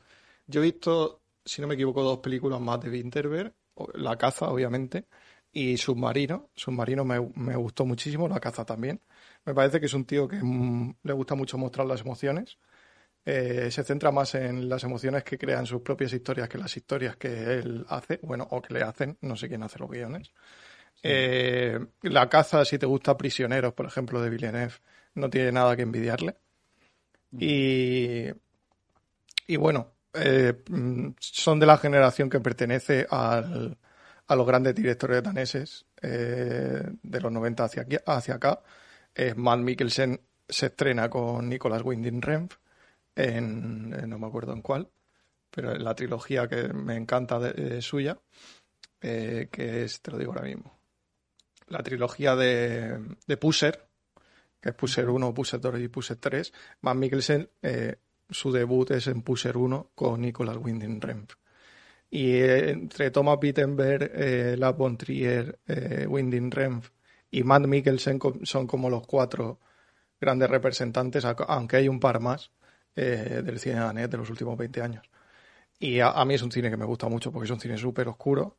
yo 0.47 0.61
he 0.61 0.63
visto 0.63 1.21
si 1.45 1.61
no 1.61 1.67
me 1.67 1.75
equivoco, 1.75 2.03
dos 2.03 2.19
películas 2.19 2.59
más 2.59 2.79
de 2.81 2.89
Winterberg. 2.89 3.53
La 3.93 4.17
caza, 4.17 4.49
obviamente, 4.49 5.05
y 5.51 5.77
Submarino. 5.77 6.49
Submarino 6.55 7.05
me, 7.05 7.19
me, 7.35 7.55
gustó 7.55 7.85
muchísimo, 7.85 8.27
La 8.27 8.39
caza 8.39 8.65
también. 8.65 9.01
Me 9.45 9.53
parece 9.53 9.79
que 9.79 9.85
es 9.85 9.93
un 9.93 10.05
tío 10.05 10.27
que 10.27 10.37
mm, 10.41 10.95
le 11.03 11.13
gusta 11.13 11.35
mucho 11.35 11.57
mostrar 11.57 11.85
las 11.87 12.01
emociones. 12.01 12.57
Eh, 13.25 13.71
se 13.71 13.83
centra 13.83 14.11
más 14.11 14.35
en 14.35 14.69
las 14.69 14.83
emociones 14.83 15.23
que 15.23 15.37
crean 15.37 15.65
sus 15.65 15.81
propias 15.81 16.13
historias 16.13 16.47
que 16.47 16.59
las 16.59 16.75
historias 16.77 17.17
que 17.17 17.55
él 17.55 17.85
hace, 17.89 18.19
bueno, 18.21 18.47
o 18.51 18.61
que 18.61 18.73
le 18.73 18.83
hacen, 18.83 19.17
no 19.21 19.35
sé 19.35 19.47
quién 19.47 19.63
hace 19.63 19.79
los 19.79 19.89
guiones. 19.89 20.31
Eh, 21.01 21.79
la 22.03 22.29
caza, 22.29 22.65
si 22.65 22.77
te 22.77 22.85
gusta 22.85 23.17
Prisioneros, 23.17 23.73
por 23.73 23.85
ejemplo, 23.87 24.21
de 24.21 24.29
Villeneuve, 24.29 24.73
no 25.15 25.29
tiene 25.29 25.51
nada 25.51 25.75
que 25.75 25.81
envidiarle. 25.81 26.37
Mm. 27.31 27.37
Y, 27.41 28.27
y 29.47 29.55
bueno, 29.57 29.94
eh, 30.15 30.63
son 31.19 31.59
de 31.59 31.65
la 31.65 31.77
generación 31.77 32.29
que 32.29 32.39
pertenece 32.39 33.05
a 33.09 33.43
los 34.35 34.47
grandes 34.47 34.75
directores 34.75 35.23
daneses 35.23 35.85
eh, 36.01 36.83
de 37.01 37.21
los 37.21 37.31
90 37.31 37.63
hacia, 37.63 37.81
aquí, 37.83 37.97
hacia 38.05 38.35
acá. 38.35 38.61
Eh, 39.13 39.33
Mikkelsen 39.35 40.19
se 40.47 40.67
estrena 40.67 41.09
con 41.09 41.49
Nicolas 41.49 41.81
Winding 41.83 42.21
Refn 42.21 42.49
en, 43.15 44.09
no 44.09 44.19
me 44.19 44.27
acuerdo 44.27 44.53
en 44.53 44.61
cuál, 44.61 44.89
pero 45.49 45.73
en 45.73 45.83
la 45.83 45.95
trilogía 45.95 46.47
que 46.47 46.67
me 46.73 46.95
encanta 46.95 47.39
de, 47.39 47.81
suya, 47.81 48.19
que 48.99 49.83
es, 49.83 50.01
te 50.01 50.11
lo 50.11 50.17
digo 50.17 50.33
ahora 50.33 50.45
mismo, 50.45 50.77
la 51.67 51.81
trilogía 51.81 52.35
de, 52.35 53.15
de 53.25 53.37
Pusser, 53.37 53.87
que 54.61 54.69
es 54.69 54.75
Pusser 54.75 55.09
1, 55.09 55.33
Pusser 55.33 55.61
2 55.61 55.79
y 55.79 55.87
Pusser 55.87 56.17
3. 56.17 56.53
Matt 56.81 56.95
Mikkelsen 56.97 57.49
su 58.29 58.51
debut 58.51 58.91
es 58.91 59.07
en 59.07 59.21
Pusher 59.21 59.57
1 59.57 59.91
con 59.95 60.21
Nicolas 60.21 60.57
Winding 60.57 61.01
Refn. 61.01 61.27
Y 62.09 62.35
eh, 62.35 62.71
entre 62.71 63.11
Thomas 63.11 63.37
Wittenberg, 63.41 64.11
eh, 64.13 64.55
Lars 64.57 64.77
von 64.77 64.97
Trier, 64.97 65.59
eh, 65.67 66.05
Winding 66.07 66.51
Refn 66.51 66.81
y 67.31 67.43
Matt 67.43 67.65
Mikkelsen 67.65 68.19
son 68.43 68.67
como 68.67 68.89
los 68.89 69.05
cuatro 69.05 69.59
grandes 70.19 70.49
representantes, 70.49 71.25
aunque 71.25 71.77
hay 71.77 71.87
un 71.89 71.99
par 71.99 72.19
más 72.19 72.51
eh, 72.95 73.41
del 73.43 73.59
cine 73.59 73.75
danés 73.75 74.09
de 74.09 74.17
los 74.17 74.29
últimos 74.29 74.57
20 74.57 74.81
años. 74.81 75.09
Y 75.77 75.99
a, 75.99 76.23
mí 76.23 76.35
es 76.35 76.41
un 76.41 76.51
cine 76.51 76.69
que 76.69 76.77
me 76.77 76.85
gusta 76.85 77.09
mucho 77.09 77.31
porque 77.31 77.45
es 77.45 77.51
un 77.51 77.59
cine 77.59 77.77
súper 77.77 78.07
oscuro, 78.07 78.57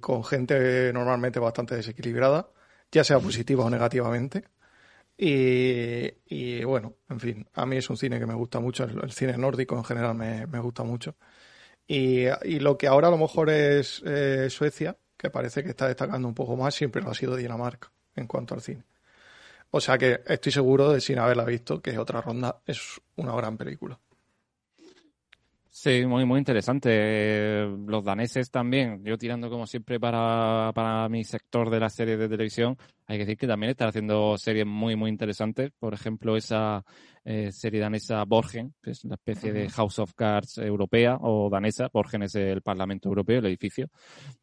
con 0.00 0.24
gente 0.24 0.92
normalmente 0.92 1.38
bastante 1.38 1.76
desequilibrada, 1.76 2.48
ya 2.90 3.04
sea 3.04 3.20
positiva 3.20 3.64
o 3.64 3.70
negativamente. 3.70 4.44
Y, 5.18 6.62
bueno, 6.64 6.96
en 7.08 7.20
fin, 7.20 7.48
a 7.54 7.64
mí 7.66 7.76
es 7.76 7.88
un 7.88 7.96
cine 7.96 8.18
que 8.18 8.26
me 8.26 8.34
gusta 8.34 8.60
mucho, 8.60 8.84
el, 8.84 9.12
cine 9.12 9.36
nórdico 9.38 9.76
en 9.76 9.84
general 9.84 10.14
me, 10.14 10.46
me 10.46 10.58
gusta 10.60 10.84
mucho. 10.84 11.16
Y, 11.86 12.26
y, 12.44 12.60
lo 12.60 12.76
que 12.76 12.86
ahora 12.88 13.08
a 13.08 13.10
lo 13.10 13.18
mejor 13.18 13.50
es 13.50 14.02
eh, 14.04 14.50
Suecia, 14.50 14.98
que 15.16 15.30
parece 15.30 15.62
que 15.62 15.70
está 15.70 15.88
destacando 15.88 16.28
un 16.28 16.34
poco 16.34 16.56
más, 16.56 16.74
siempre 16.74 17.02
lo 17.02 17.10
ha 17.10 17.14
sido 17.14 17.36
Dinamarca 17.36 17.92
en 18.14 18.26
cuanto 18.26 18.54
al 18.54 18.60
cine. 18.60 18.84
O 19.70 19.80
sea 19.80 19.98
que 19.98 20.20
estoy 20.26 20.52
seguro 20.52 20.92
de, 20.92 21.00
sin 21.00 21.18
haberla 21.18 21.44
visto, 21.44 21.80
que 21.80 21.98
otra 21.98 22.20
ronda 22.20 22.60
es 22.66 23.00
una 23.16 23.34
gran 23.34 23.56
película. 23.56 23.98
Sí, 25.86 26.04
muy, 26.04 26.24
muy 26.24 26.40
interesante. 26.40 27.64
Los 27.86 28.02
daneses 28.04 28.50
también, 28.50 29.04
yo 29.04 29.16
tirando 29.16 29.48
como 29.48 29.68
siempre 29.68 30.00
para, 30.00 30.72
para 30.74 31.08
mi 31.08 31.22
sector 31.22 31.70
de 31.70 31.78
las 31.78 31.94
series 31.94 32.18
de 32.18 32.28
televisión, 32.28 32.76
hay 33.06 33.18
que 33.18 33.24
decir 33.24 33.36
que 33.38 33.46
también 33.46 33.70
están 33.70 33.90
haciendo 33.90 34.36
series 34.36 34.66
muy, 34.66 34.96
muy 34.96 35.10
interesantes. 35.10 35.70
Por 35.78 35.94
ejemplo, 35.94 36.36
esa 36.36 36.84
eh, 37.28 37.50
serie 37.50 37.80
danesa 37.80 38.24
Borgen, 38.24 38.72
que 38.80 38.92
es 38.92 39.04
una 39.04 39.16
especie 39.16 39.52
de 39.52 39.68
House 39.70 39.98
of 39.98 40.14
Cards 40.14 40.58
europea 40.58 41.18
o 41.20 41.50
danesa. 41.50 41.90
Borgen 41.92 42.22
es 42.22 42.36
el 42.36 42.62
Parlamento 42.62 43.08
Europeo, 43.08 43.40
el 43.40 43.46
edificio, 43.46 43.88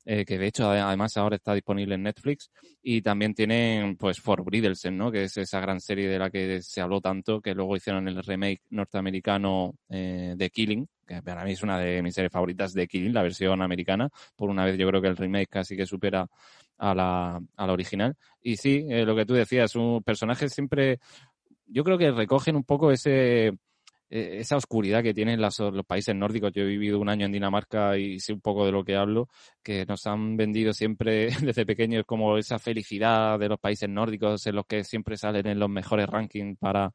eh, 0.04 0.26
que 0.26 0.38
de 0.38 0.48
hecho 0.48 0.70
además 0.70 1.16
ahora 1.16 1.38
está 1.38 1.54
disponible 1.54 1.96
en 1.96 2.04
Netflix. 2.04 2.52
Y 2.82 3.02
también 3.02 3.34
tienen 3.34 3.96
pues 3.96 4.20
For 4.20 4.44
Bridelsen, 4.44 4.98
¿no? 4.98 5.14
que 5.14 5.24
es 5.24 5.38
esa 5.38 5.62
gran 5.62 5.80
serie 5.80 6.10
de 6.10 6.20
la 6.20 6.30
que 6.30 6.62
se 6.62 6.82
habló 6.82 7.00
tanto, 7.00 7.40
que 7.40 7.56
luego 7.56 7.78
hicieron 7.78 8.06
el 8.10 8.22
remake 8.22 8.64
norteamericano 8.72 9.76
eh, 9.88 10.34
de 10.36 10.50
Killing, 10.50 10.86
que 11.08 11.22
para 11.22 11.46
mí 11.46 11.54
es 11.54 11.64
una 11.64 11.80
de 11.80 12.02
mis 12.02 12.14
series 12.14 12.34
favoritas 12.34 12.74
de 12.74 12.86
Killing, 12.86 13.14
la 13.14 13.24
versión 13.24 13.62
americana. 13.62 14.10
Por 14.36 14.50
una 14.50 14.66
vez 14.66 14.78
yo 14.78 14.90
creo 14.90 15.02
que 15.02 15.08
el 15.08 15.16
remake 15.16 15.48
casi 15.48 15.78
que 15.78 15.86
supera 15.86 16.28
a 16.80 16.94
la, 16.94 17.40
a 17.56 17.66
la 17.66 17.72
original. 17.72 18.18
Y 18.42 18.58
sí, 18.58 18.86
lo 18.90 19.16
que 19.16 19.26
tú 19.26 19.34
decías, 19.34 19.74
un 19.78 20.04
personaje 20.04 20.50
siempre 20.50 21.00
yo 21.74 21.84
creo 21.84 21.98
que 21.98 22.12
recogen 22.12 22.56
un 22.56 22.64
poco 22.64 22.92
ese, 22.92 23.58
eh, 24.16 24.42
esa 24.42 24.58
oscuridad 24.58 25.02
que 25.02 25.12
tienen 25.12 25.42
los 25.42 25.60
países 25.88 26.16
nórdicos. 26.16 26.52
Yo 26.54 26.62
he 26.62 26.68
vivido 26.68 27.00
un 27.00 27.10
año 27.10 27.26
en 27.26 27.32
Dinamarca 27.32 27.98
y 27.98 28.20
sé 28.20 28.32
un 28.32 28.42
poco 28.42 28.64
de 28.64 28.72
lo 28.72 28.84
que 28.84 28.96
hablo, 28.96 29.28
que 29.64 29.88
nos 29.88 30.06
han 30.06 30.38
vendido 30.38 30.72
siempre 30.72 31.30
desde 31.42 31.66
pequeños 31.66 32.04
como 32.06 32.38
esa 32.38 32.60
felicidad 32.60 33.40
de 33.40 33.50
los 33.50 33.60
países 33.60 33.90
nórdicos 33.90 34.46
en 34.46 34.56
los 34.56 34.68
que 34.68 34.84
siempre 34.84 35.18
salen 35.18 35.48
en 35.48 35.58
los 35.58 35.68
mejores 35.68 36.08
rankings 36.08 36.60
para 36.60 36.92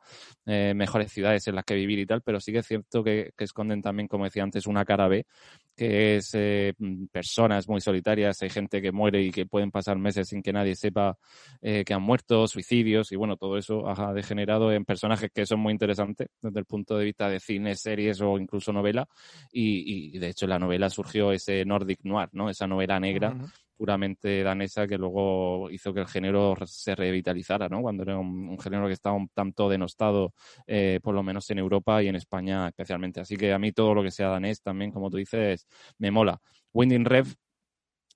eh, 0.47 0.75
mejores 0.77 1.11
ciudades 1.11 1.45
en 1.49 1.57
las 1.57 1.65
que 1.65 1.75
vivir 1.75 1.99
y 1.99 2.07
tal, 2.07 2.23
pero 2.23 2.39
sí 2.39 2.53
que 2.53 2.59
es 2.59 2.67
cierto 2.69 3.03
que, 3.03 3.33
esconden 3.37 3.83
también, 3.83 4.07
como 4.07 4.25
decía 4.25 4.45
antes, 4.45 4.69
una 4.69 4.85
cara 4.85 5.09
B, 5.09 5.27
que 5.75 6.17
es 6.17 6.31
eh, 6.35 6.75
personas 7.11 7.69
muy 7.69 7.81
solitarias, 7.81 8.41
hay 8.43 8.51
gente 8.51 8.81
que 8.81 8.93
muere 8.93 9.23
y 9.23 9.33
que 9.33 9.45
pueden 9.45 9.73
pasar 9.73 9.99
meses 9.99 10.29
sin 10.29 10.41
que 10.41 10.53
nadie 10.53 10.77
sepa 10.77 11.17
que 11.61 11.95
han 11.95 12.03
muerto, 12.03 12.47
suicidios 12.47 13.11
y 13.11 13.17
bueno, 13.17 13.37
todo 13.37 13.59
eso 13.59 13.89
ha 13.89 14.13
degenerado 14.13 14.71
en 14.73 14.85
personajes 14.85 15.31
que 15.35 15.47
son 15.47 15.59
muy 15.61 15.73
interesantes 15.73 16.29
desde 16.41 16.61
el 16.61 16.67
punto 16.67 16.97
de 16.97 17.08
de 17.17 17.41
cine, 17.41 17.75
series 17.75 18.21
o 18.21 18.39
incluso 18.39 18.73
novela. 18.73 19.09
Y, 19.53 20.19
de 20.19 20.29
hecho 20.29 20.47
en 20.47 20.51
la 20.51 20.59
novela 20.59 20.91
surgió 20.91 21.33
ese 21.33 21.65
Nordic 21.65 22.01
Noir, 22.05 22.29
¿no? 22.33 22.51
Esa 22.51 22.67
novela 22.67 22.99
negra. 23.01 23.37
puramente 23.77 24.43
danesa 24.43 24.89
que 24.89 24.99
luego 24.99 25.71
hizo 25.71 25.95
que 25.95 26.01
el 26.01 26.09
género 26.09 26.57
se 26.67 26.97
revitalizara, 26.97 27.69
¿no? 27.69 27.81
Cuando 27.81 28.03
era 28.03 28.19
un, 28.19 28.59
género 28.59 28.89
que 28.89 28.95
estaba 28.95 29.15
un 29.15 29.29
tanto 29.29 29.69
denostado, 29.69 30.35
eh, 30.67 30.99
por 31.01 31.15
lo 31.15 31.23
menos 31.23 31.49
en 31.51 31.61
Europa 31.61 32.03
y 32.03 32.09
en 32.09 32.17
España 32.17 32.67
especialmente. 32.67 33.21
Así 33.21 33.37
que 33.37 33.53
a 33.53 33.59
mí 33.61 33.71
todo 33.71 33.95
lo 33.95 34.03
que 34.03 34.11
sea 34.11 34.31
danés 34.31 34.63
también, 34.63 34.91
como 34.91 35.11
tú 35.11 35.17
dices, 35.17 35.69
me 35.99 36.11
mola. 36.11 36.41
Winding 36.73 37.05
Rev 37.05 37.29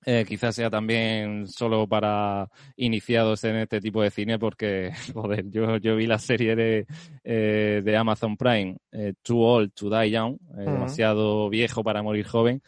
eh, 0.05 0.25
quizás 0.27 0.55
sea 0.55 0.69
también 0.69 1.47
solo 1.47 1.87
para 1.87 2.49
iniciados 2.75 3.43
en 3.43 3.57
este 3.57 3.79
tipo 3.79 4.01
de 4.01 4.11
cine 4.11 4.39
porque, 4.39 4.91
joder, 5.13 5.49
yo, 5.49 5.77
yo 5.77 5.95
vi 5.95 6.07
la 6.07 6.19
serie 6.19 6.55
de, 6.55 6.85
eh, 7.23 7.81
de 7.83 7.97
Amazon 7.97 8.37
Prime, 8.37 8.77
eh, 8.91 9.13
Too 9.21 9.39
Old 9.39 9.73
to 9.73 9.89
Die 9.89 10.11
Young, 10.11 10.37
demasiado 10.55 11.49
viejo 11.49 11.83
para 11.83 12.01
morir 12.01 12.25
joven. 12.25 12.61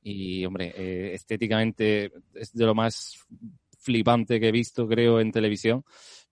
Y, 0.00 0.44
hombre, 0.46 1.12
estéticamente 1.14 2.12
es 2.34 2.52
de 2.54 2.64
lo 2.64 2.74
más 2.74 3.18
flipante 3.78 4.40
que 4.40 4.48
he 4.48 4.52
visto, 4.52 4.86
creo, 4.86 5.20
en 5.20 5.32
televisión. 5.32 5.84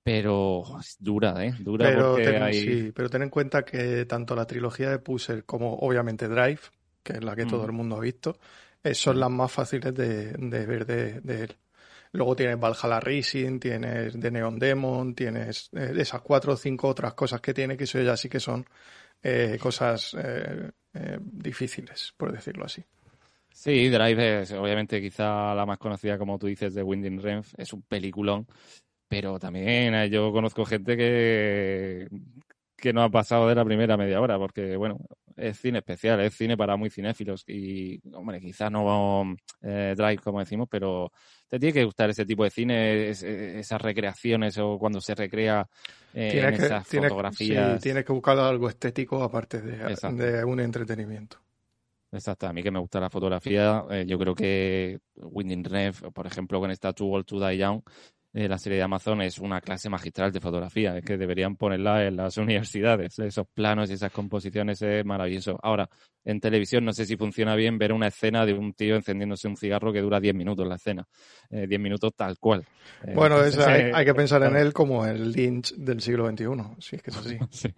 Pero 0.02 0.62
es 0.78 0.96
dura, 1.00 1.44
¿eh? 1.44 1.52
Dura 1.58 1.86
pero 1.86 2.14
ten, 2.14 2.52
Sí, 2.52 2.92
pero 2.94 3.10
ten 3.10 3.22
en 3.22 3.30
cuenta 3.30 3.64
que 3.64 4.04
tanto 4.06 4.36
la 4.36 4.46
trilogía 4.46 4.88
de 4.88 5.00
Puzzle 5.00 5.42
como, 5.42 5.74
obviamente, 5.78 6.28
Drive, 6.28 6.60
que 7.02 7.14
es 7.14 7.24
la 7.24 7.34
que 7.34 7.44
todo 7.44 7.64
el 7.64 7.72
mundo 7.72 7.96
ha 7.96 8.00
visto, 8.00 8.30
eh, 8.32 8.40
son 8.94 9.20
las 9.20 9.30
más 9.30 9.50
fáciles 9.52 9.94
de, 9.94 10.32
ver 10.66 10.86
de, 10.86 11.42
él. 11.42 11.56
Luego 12.12 12.36
tienes 12.36 12.58
Valhalla 12.58 13.00
Racing, 13.00 13.58
tienes 13.58 14.18
The 14.18 14.30
Neon 14.30 14.58
Demon, 14.58 15.14
tienes 15.14 15.70
eh, 15.74 15.92
esas 15.96 16.22
cuatro 16.22 16.52
o 16.52 16.56
cinco 16.56 16.88
otras 16.88 17.14
cosas 17.14 17.40
que 17.40 17.52
tiene, 17.52 17.76
que 17.76 17.84
eso 17.84 18.00
ya 18.00 18.16
sí 18.16 18.28
que 18.28 18.40
son 18.40 18.66
eh, 19.22 19.58
cosas 19.60 20.16
difíciles, 21.20 22.14
por 22.16 22.32
decirlo 22.32 22.64
así. 22.64 22.82
Sí, 23.56 23.88
Drive 23.88 24.42
es 24.42 24.52
obviamente 24.52 25.00
quizá 25.00 25.54
la 25.54 25.64
más 25.64 25.78
conocida, 25.78 26.18
como 26.18 26.38
tú 26.38 26.46
dices, 26.46 26.74
de 26.74 26.82
Winding 26.82 27.22
Renf. 27.22 27.54
Es 27.56 27.72
un 27.72 27.80
peliculón, 27.82 28.46
pero 29.08 29.38
también 29.38 30.10
yo 30.10 30.30
conozco 30.30 30.64
gente 30.66 30.96
que, 30.96 32.08
que 32.76 32.92
no 32.92 33.02
ha 33.02 33.10
pasado 33.10 33.48
de 33.48 33.54
la 33.54 33.64
primera 33.64 33.96
media 33.96 34.20
hora, 34.20 34.38
porque, 34.38 34.76
bueno, 34.76 34.98
es 35.36 35.58
cine 35.60 35.78
especial, 35.78 36.20
es 36.20 36.34
cine 36.34 36.56
para 36.56 36.76
muy 36.76 36.90
cinéfilos 36.90 37.44
y, 37.46 38.00
hombre, 38.14 38.40
quizás 38.40 38.70
no 38.70 39.36
eh, 39.62 39.94
Drive, 39.96 40.18
como 40.22 40.40
decimos, 40.40 40.66
pero 40.70 41.12
te 41.48 41.58
tiene 41.58 41.74
que 41.74 41.84
gustar 41.84 42.10
ese 42.10 42.24
tipo 42.24 42.44
de 42.44 42.50
cine, 42.50 43.08
esas 43.10 43.80
recreaciones 43.80 44.56
o 44.58 44.78
cuando 44.78 45.00
se 45.00 45.14
recrea 45.14 45.68
eh, 46.14 46.40
en 46.40 46.54
esas 46.54 46.86
fotografías. 46.86 47.74
Sí, 47.74 47.80
tienes 47.82 48.04
que 48.04 48.12
buscar 48.12 48.38
algo 48.38 48.68
estético 48.68 49.22
aparte 49.22 49.60
de, 49.60 50.44
un 50.44 50.60
entretenimiento. 50.60 51.38
Exacto, 52.12 52.46
a 52.46 52.52
mí 52.52 52.62
que 52.62 52.70
me 52.70 52.78
gusta 52.78 53.00
la 53.00 53.10
fotografía, 53.10 53.84
eh, 53.90 54.04
yo 54.06 54.18
creo 54.18 54.34
que 54.34 55.00
Winding 55.16 55.64
Rev, 55.64 56.12
por 56.12 56.26
ejemplo, 56.26 56.60
con 56.60 56.70
esta 56.70 56.92
Too 56.92 57.10
Old 57.10 57.26
to 57.26 57.46
Die 57.46 57.58
Young, 57.58 57.82
eh, 58.36 58.48
la 58.48 58.58
serie 58.58 58.76
de 58.76 58.84
Amazon 58.84 59.22
es 59.22 59.38
una 59.38 59.62
clase 59.62 59.88
magistral 59.88 60.30
de 60.30 60.42
fotografía, 60.42 60.94
es 60.98 61.02
que 61.02 61.16
deberían 61.16 61.56
ponerla 61.56 62.04
en 62.04 62.16
las 62.16 62.36
universidades. 62.36 63.18
Esos 63.18 63.46
planos 63.46 63.88
y 63.88 63.94
esas 63.94 64.12
composiciones 64.12 64.82
es 64.82 65.06
maravilloso. 65.06 65.58
Ahora, 65.62 65.88
en 66.22 66.38
televisión 66.38 66.84
no 66.84 66.92
sé 66.92 67.06
si 67.06 67.16
funciona 67.16 67.54
bien 67.54 67.78
ver 67.78 67.94
una 67.94 68.08
escena 68.08 68.44
de 68.44 68.52
un 68.52 68.74
tío 68.74 68.94
encendiéndose 68.94 69.48
un 69.48 69.56
cigarro 69.56 69.90
que 69.90 70.02
dura 70.02 70.20
10 70.20 70.34
minutos 70.34 70.68
la 70.68 70.74
escena. 70.74 71.08
10 71.48 71.70
eh, 71.70 71.78
minutos 71.78 72.12
tal 72.14 72.38
cual. 72.38 72.66
Eh, 73.06 73.14
bueno, 73.14 73.36
hay, 73.38 74.04
que 74.04 74.14
pensar 74.14 74.42
en 74.42 74.54
él 74.54 74.74
como 74.74 75.06
el 75.06 75.32
Lynch 75.32 75.74
del 75.74 76.02
siglo 76.02 76.28
XXI, 76.28 76.46
si 76.78 76.96
es 76.96 77.02
que 77.02 77.10
es 77.10 77.16
así. 77.16 77.38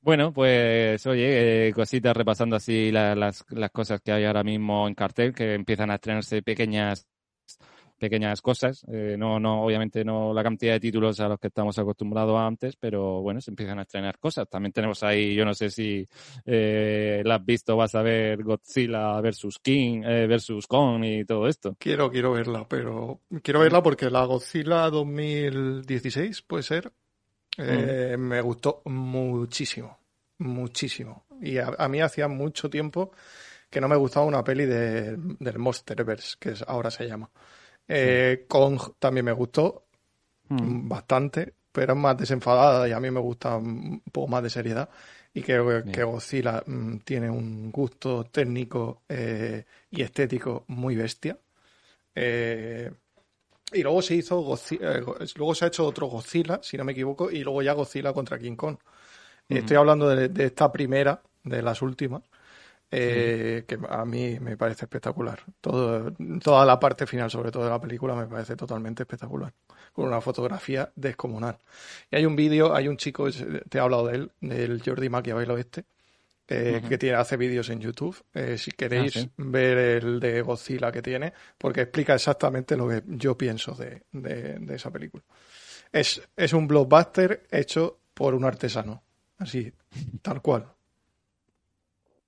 Bueno, 0.00 0.32
pues 0.32 1.04
oye, 1.08 1.72
cositas 1.74 2.16
repasando 2.16 2.54
así 2.54 2.92
las, 2.92 3.44
las 3.50 3.70
cosas 3.72 4.00
que 4.00 4.12
hay 4.12 4.24
ahora 4.24 4.44
mismo 4.44 4.86
en 4.86 4.94
cartel, 4.94 5.34
que 5.34 5.54
empiezan 5.54 5.90
a 5.90 5.96
estrenarse 5.96 6.42
pequeñas 6.42 7.08
pequeñas 7.98 8.40
cosas. 8.40 8.84
Eh, 8.92 9.16
no, 9.18 9.40
no, 9.40 9.64
obviamente 9.64 10.04
no 10.04 10.32
la 10.32 10.42
cantidad 10.42 10.74
de 10.74 10.80
títulos 10.80 11.20
a 11.20 11.28
los 11.28 11.38
que 11.38 11.48
estamos 11.48 11.78
acostumbrados 11.78 12.38
antes, 12.38 12.76
pero 12.76 13.22
bueno, 13.22 13.40
se 13.40 13.50
empiezan 13.50 13.78
a 13.78 13.82
estrenar 13.82 14.18
cosas. 14.18 14.48
También 14.48 14.72
tenemos 14.72 15.02
ahí, 15.02 15.34
yo 15.34 15.44
no 15.44 15.54
sé 15.54 15.70
si 15.70 16.06
eh, 16.44 17.22
la 17.24 17.36
has 17.36 17.44
visto, 17.44 17.76
vas 17.76 17.94
a 17.94 18.02
ver 18.02 18.42
Godzilla 18.42 19.20
versus 19.20 19.58
King, 19.58 20.02
eh, 20.04 20.26
versus 20.26 20.66
Kong 20.66 21.04
y 21.04 21.24
todo 21.24 21.48
esto. 21.48 21.76
Quiero, 21.78 22.10
quiero 22.10 22.32
verla, 22.32 22.66
pero 22.68 23.20
quiero 23.42 23.60
verla 23.60 23.82
porque 23.82 24.10
la 24.10 24.24
Godzilla 24.24 24.88
2016 24.90 26.42
puede 26.42 26.62
ser. 26.62 26.92
Eh, 27.58 28.16
mm. 28.16 28.20
Me 28.20 28.40
gustó 28.40 28.82
muchísimo, 28.84 29.98
muchísimo. 30.38 31.26
Y 31.40 31.58
a, 31.58 31.72
a 31.78 31.88
mí 31.88 32.00
hacía 32.00 32.28
mucho 32.28 32.68
tiempo 32.68 33.12
que 33.70 33.80
no 33.80 33.88
me 33.88 33.96
gustaba 33.96 34.26
una 34.26 34.44
peli 34.44 34.64
de, 34.64 35.16
del 35.16 35.58
Monsterverse, 35.58 36.36
que 36.38 36.50
es, 36.50 36.64
ahora 36.66 36.90
se 36.90 37.06
llama. 37.06 37.30
Eh, 37.88 38.44
Kong 38.48 38.80
también 38.98 39.26
me 39.26 39.32
gustó 39.32 39.86
hmm. 40.48 40.88
bastante, 40.88 41.54
pero 41.72 41.92
es 41.92 41.98
más 41.98 42.16
desenfadada 42.16 42.88
y 42.88 42.92
a 42.92 43.00
mí 43.00 43.10
me 43.10 43.20
gusta 43.20 43.56
un 43.56 44.02
poco 44.12 44.28
más 44.28 44.42
de 44.42 44.50
seriedad. 44.50 44.88
Y 45.34 45.42
creo 45.42 45.84
que, 45.84 46.02
Godzilla 46.02 46.62
mm, 46.64 46.98
tiene 47.04 47.28
un 47.28 47.70
gusto 47.70 48.24
técnico 48.24 49.02
eh, 49.06 49.64
y 49.90 50.00
estético 50.00 50.64
muy 50.68 50.96
bestia. 50.96 51.38
Eh, 52.14 52.90
y 53.72 53.82
luego 53.82 54.00
se 54.00 54.14
hizo 54.14 54.56
luego 55.36 55.54
se 55.54 55.64
ha 55.64 55.68
hecho 55.68 55.84
otro 55.84 56.06
Godzilla, 56.06 56.60
si 56.62 56.78
no 56.78 56.84
me 56.84 56.92
equivoco, 56.92 57.30
y 57.30 57.44
luego 57.44 57.60
ya 57.62 57.74
Godzilla 57.74 58.14
contra 58.14 58.38
King 58.38 58.56
Kong. 58.56 58.78
Estoy 59.48 59.76
hablando 59.76 60.08
de, 60.08 60.44
esta 60.44 60.72
primera, 60.72 61.22
de 61.44 61.62
las 61.62 61.82
últimas, 61.82 62.22
eh, 62.90 63.64
que 63.66 63.78
a 63.88 64.04
mí 64.04 64.38
me 64.40 64.56
parece 64.56 64.84
espectacular. 64.84 65.40
Todo, 65.60 66.12
toda 66.42 66.64
la 66.64 66.78
parte 66.78 67.06
final, 67.06 67.30
sobre 67.30 67.50
todo 67.50 67.64
de 67.64 67.70
la 67.70 67.80
película, 67.80 68.14
me 68.14 68.26
parece 68.26 68.56
totalmente 68.56 69.02
espectacular. 69.02 69.52
Con 69.92 70.06
una 70.06 70.20
fotografía 70.20 70.90
descomunal. 70.94 71.58
Y 72.10 72.16
hay 72.16 72.26
un 72.26 72.36
vídeo, 72.36 72.74
hay 72.74 72.88
un 72.88 72.96
chico, 72.96 73.28
te 73.30 73.78
he 73.78 73.80
hablado 73.80 74.06
de 74.06 74.16
él, 74.16 74.32
del 74.40 74.82
Jordi 74.84 75.08
Maquiavelo 75.08 75.58
este, 75.58 75.84
eh, 76.48 76.80
que 76.88 76.96
tiene, 76.96 77.16
hace 77.16 77.36
vídeos 77.36 77.68
en 77.70 77.80
YouTube. 77.80 78.16
Eh, 78.32 78.56
si 78.56 78.70
queréis 78.70 79.16
ah, 79.16 79.28
ver 79.36 79.78
el 79.78 80.20
de 80.20 80.42
Godzilla 80.42 80.92
que 80.92 81.02
tiene, 81.02 81.32
porque 81.58 81.82
explica 81.82 82.14
exactamente 82.14 82.76
lo 82.76 82.88
que 82.88 83.02
yo 83.06 83.36
pienso 83.36 83.72
de, 83.74 84.04
de, 84.12 84.74
esa 84.74 84.92
película. 84.92 85.24
Es, 85.90 86.22
es 86.36 86.52
un 86.52 86.68
blockbuster 86.68 87.46
hecho 87.50 87.98
por 88.14 88.34
un 88.34 88.44
artesano. 88.44 89.02
Así, 89.38 89.72
tal 90.22 90.40
cual. 90.40 90.75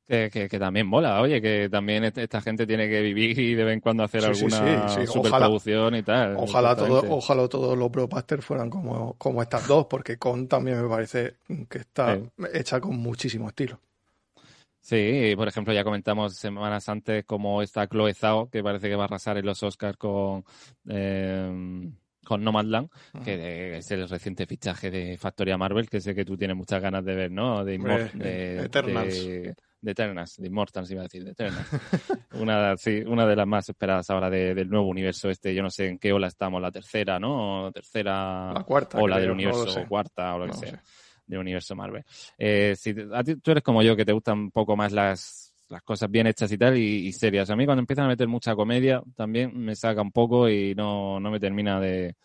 Que, 0.09 0.49
también 0.59 0.87
mola, 0.87 1.21
oye, 1.21 1.43
que 1.43 1.69
también 1.69 2.03
esta 2.05 2.41
gente 2.41 2.67
tiene 2.67 2.89
que 2.89 3.03
vivir 3.03 3.39
y 3.39 3.55
de 3.55 3.63
vez 3.63 3.75
en 3.75 3.81
cuando 3.81 4.05
hacer 4.05 4.25
alguna 4.25 4.89
superproducción 5.07 5.97
y 5.97 6.03
tal. 6.03 6.35
Ojalá, 6.39 6.75
todo, 6.75 7.05
ojalá 7.11 7.47
todos 7.47 7.77
los 7.77 7.91
blockbusters 7.91 8.43
fueran 8.43 8.71
como, 8.71 9.13
como 9.19 9.43
estas 9.43 9.69
dos, 9.69 9.85
porque 9.85 10.17
Con 10.17 10.49
también 10.49 10.81
me 10.81 10.89
parece 10.89 11.35
que 11.69 11.79
está 11.79 12.19
hecha 12.55 12.81
con 12.81 12.97
muchísimo 12.97 13.49
estilo. 13.49 13.79
Sí, 14.81 15.35
por 15.37 15.47
ejemplo, 15.47 15.75
ya 15.75 15.85
comentamos 15.85 16.37
semanas 16.37 16.89
antes 16.89 17.27
como 17.27 17.61
está 17.61 17.87
Chloe 17.87 18.15
Zhao, 18.15 18.49
que 18.49 18.63
parece 18.63 18.89
que 18.89 18.97
va 18.97 19.03
a 19.03 19.07
arrasar 19.07 19.37
en 19.37 19.45
los 19.45 19.63
Oscars 19.63 19.99
con... 19.99 20.43
Eh, 20.89 21.91
con 22.25 22.45
Nomadland, 22.45 22.91
que 23.25 23.79
es 23.79 23.91
el 23.91 24.07
reciente 24.07 24.45
fichaje 24.45 24.91
de 24.91 25.17
Factoria 25.17 25.57
Marvel, 25.57 25.89
que 25.89 25.99
sé 25.99 26.15
que 26.15 26.27
tú 26.27 26.37
tienes 26.37 26.59
muchas 26.59 26.83
ganas 26.83 27.03
de 27.03 27.15
ver, 27.15 27.31
¿no? 27.31 27.65
De, 27.65 27.79
de 27.79 28.65
Eternals. 28.65 29.27
De, 29.27 29.55
de 29.81 29.93
Eternals, 29.93 30.37
de 30.37 30.47
Immortals 30.49 30.91
iba 30.91 31.01
a 31.01 31.05
decir, 31.05 31.25
de 31.25 31.31
Eternals. 31.31 31.69
una, 32.35 32.77
sí, 32.77 33.03
una 33.07 33.27
de 33.27 33.37
las 33.37 33.47
más 33.47 33.69
esperadas 33.69 34.11
ahora 34.11 34.29
del 34.31 34.69
nuevo 34.69 34.89
universo 34.89 35.31
este. 35.31 35.55
Yo 35.55 35.63
no 35.63 35.71
sé 35.71 35.87
en 35.87 35.99
qué 35.99 36.13
ola 36.13 36.27
estamos, 36.27 36.61
la 36.61 36.71
tercera, 36.71 37.19
¿no? 37.19 37.71
Tercera 37.73 38.53
la 38.53 38.65
cuarta, 38.65 38.99
ola 38.99 39.19
del 39.19 39.31
universo, 39.31 39.85
cuarta 39.89 40.35
o 40.35 40.39
lo 40.39 40.47
que 40.47 40.55
sea, 40.55 40.83
del 41.27 41.39
universo 41.39 41.77
Marvel. 41.77 42.05
Eh, 42.37 42.75
si 42.77 42.95
a 43.13 43.23
ti, 43.23 43.37
tú 43.37 43.53
eres 43.53 43.63
como 43.63 43.83
yo, 43.83 43.97
que 43.97 44.05
te 44.05 44.13
gustan 44.13 44.39
un 44.39 44.51
poco 44.51 44.77
más 44.77 44.93
las, 44.93 45.55
las 45.69 45.83
cosas 45.83 46.11
bien 46.11 46.27
hechas 46.27 46.51
y 46.51 46.59
tal, 46.59 46.77
y, 46.77 47.13
serias. 47.13 47.51
A 47.51 47.57
mí 47.57 47.65
cuando 47.65 47.81
empiezan 47.81 48.07
a 48.07 48.09
meter 48.09 48.27
mucha 48.27 48.55
comedia, 48.55 49.03
también 49.15 49.57
me 49.57 49.77
saca 49.77 50.03
un 50.03 50.13
poco 50.13 50.49
y 50.49 50.75
no, 50.75 51.21
no 51.21 51.31
me 51.31 51.39
termina 51.39 51.79
de, 51.79 52.17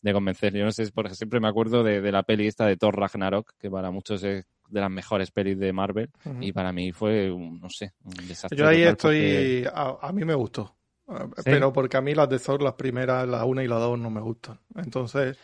de 0.00 0.12
convencer. 0.12 0.54
Yo 0.54 0.64
no 0.64 0.72
sé, 0.72 0.90
porque 0.92 1.14
siempre 1.14 1.40
me 1.40 1.48
acuerdo 1.48 1.82
de, 1.82 2.00
de, 2.00 2.12
la 2.12 2.22
peli 2.22 2.46
esta 2.46 2.66
de 2.66 2.76
Thor 2.76 2.98
Ragnarok, 2.98 3.52
que 3.58 3.70
para 3.70 3.90
muchos 3.90 4.22
es 4.24 4.46
de 4.72 4.80
las 4.80 4.90
mejores 4.90 5.30
pelis 5.30 5.58
de 5.58 5.72
Marvel 5.72 6.10
y 6.40 6.52
para 6.52 6.72
mí 6.72 6.92
fue, 6.92 7.30
un, 7.30 7.60
no 7.60 7.68
sé, 7.68 7.92
un 8.04 8.26
desastre. 8.26 8.58
Yo 8.58 8.66
ahí 8.66 8.82
estoy, 8.82 9.66
a, 9.72 10.10
mí 10.12 10.24
me 10.24 10.34
gustó, 10.34 10.74
pero 11.44 11.72
porque 11.72 11.96
a 11.96 12.00
mí 12.00 12.14
las 12.14 12.28
de 12.28 12.38
Thor, 12.38 12.62
las 12.62 12.74
primeras, 12.74 13.28
la 13.28 13.44
una 13.44 13.62
y 13.62 13.68
la 13.68 13.76
dos 13.76 13.98
no 13.98 14.10
me 14.10 14.20
gustan. 14.20 14.58
Entonces, 14.76 15.36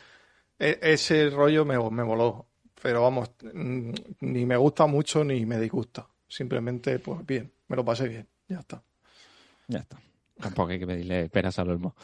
e, 0.58 0.78
ese 0.80 1.30
rollo 1.30 1.64
me, 1.64 1.78
me 1.90 2.02
voló, 2.02 2.46
pero 2.82 3.02
vamos, 3.02 3.30
mm, 3.52 3.92
ni 4.20 4.46
me 4.46 4.56
gusta 4.56 4.86
mucho 4.86 5.24
ni 5.24 5.44
me 5.44 5.58
disgusta. 5.60 6.06
Simplemente, 6.26 6.98
pues 6.98 7.24
bien, 7.26 7.52
me 7.68 7.76
lo 7.76 7.84
pasé 7.84 8.08
bien, 8.08 8.28
ya 8.48 8.60
está. 8.60 8.82
Ya 9.66 9.80
está. 9.80 9.98
Tampoco 10.40 10.70
hay 10.70 10.78
que 10.78 10.86
pedirle 10.86 11.24
esperas 11.24 11.58
al 11.58 11.70
olmo. 11.70 11.94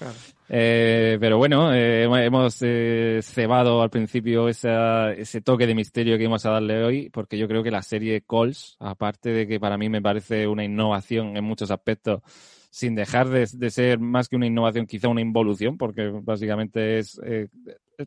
Eh, 0.48 1.16
pero 1.20 1.38
bueno, 1.38 1.72
eh, 1.72 2.02
hemos 2.02 2.58
eh, 2.62 3.20
cebado 3.22 3.80
al 3.80 3.90
principio 3.90 4.48
ese 4.48 5.40
toque 5.42 5.66
de 5.66 5.74
misterio 5.74 6.16
que 6.16 6.24
íbamos 6.24 6.44
a 6.44 6.50
darle 6.50 6.82
hoy, 6.82 7.10
porque 7.10 7.38
yo 7.38 7.46
creo 7.46 7.62
que 7.62 7.70
la 7.70 7.82
serie 7.82 8.24
Calls, 8.28 8.76
aparte 8.80 9.30
de 9.30 9.46
que 9.46 9.60
para 9.60 9.78
mí 9.78 9.88
me 9.88 10.02
parece 10.02 10.48
una 10.48 10.64
innovación 10.64 11.36
en 11.36 11.44
muchos 11.44 11.70
aspectos, 11.70 12.22
sin 12.74 12.96
dejar 12.96 13.28
de, 13.28 13.70
ser 13.70 14.00
más 14.00 14.28
que 14.28 14.34
una 14.34 14.48
innovación, 14.48 14.84
quizá 14.84 15.06
una 15.06 15.20
involución, 15.20 15.78
porque 15.78 16.08
básicamente 16.08 16.98
es, 16.98 17.20
es 17.22 17.48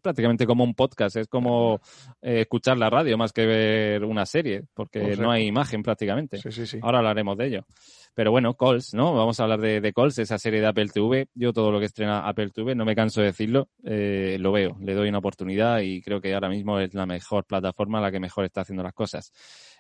prácticamente 0.02 0.46
como 0.46 0.66
un 0.66 0.74
podcast, 0.74 1.16
es 1.16 1.30
como 1.30 1.80
escuchar 2.22 2.78
la 2.78 2.90
radio 2.90 3.18
más 3.18 3.32
que 3.32 3.46
ver 3.46 4.04
una 4.04 4.26
serie, 4.26 4.66
porque 4.74 5.16
no 5.16 5.32
hay 5.32 5.46
imagen 5.46 5.84
prácticamente. 5.84 6.42
Ahora 6.82 6.98
hablaremos 6.98 7.38
de 7.38 7.48
ello. 7.48 7.66
Pero 8.14 8.32
bueno, 8.32 8.56
Calls, 8.56 8.94
¿no? 8.94 9.14
Vamos 9.14 9.40
a 9.40 9.44
hablar 9.44 9.62
de, 9.62 9.80
de 9.80 9.94
Calls, 9.94 10.20
esa 10.20 10.38
serie 10.38 10.60
de 10.60 10.68
Apple 10.68 10.90
TV. 10.90 11.30
Yo 11.34 11.54
todo 11.54 11.72
lo 11.72 11.80
que 11.80 11.86
estrena 11.86 12.28
Apple 12.28 12.50
TV, 12.50 12.76
no 12.76 12.84
me 12.84 12.94
canso 12.94 13.22
de 13.22 13.28
decirlo, 13.28 13.70
eh, 13.86 14.36
lo 14.38 14.52
veo, 14.52 14.76
le 14.82 14.96
doy 14.96 15.08
una 15.08 15.20
oportunidad 15.20 15.80
y 15.80 16.02
creo 16.02 16.20
que 16.20 16.34
ahora 16.34 16.50
mismo 16.50 16.78
es 16.78 16.94
la 16.94 17.06
mejor 17.06 17.46
plataforma, 17.46 18.02
la 18.02 18.12
que 18.12 18.20
mejor 18.20 18.44
está 18.44 18.62
haciendo 18.62 18.84
las 18.84 18.94
cosas. 18.94 19.32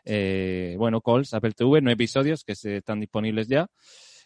Eh, 0.05 0.75
bueno, 0.77 1.01
Calls, 1.01 1.33
Apple 1.33 1.51
TV, 1.51 1.81
no 1.81 1.91
episodios 1.91 2.45
que 2.45 2.55
se 2.55 2.77
están 2.77 3.01
disponibles 3.01 3.49
ya. 3.49 3.67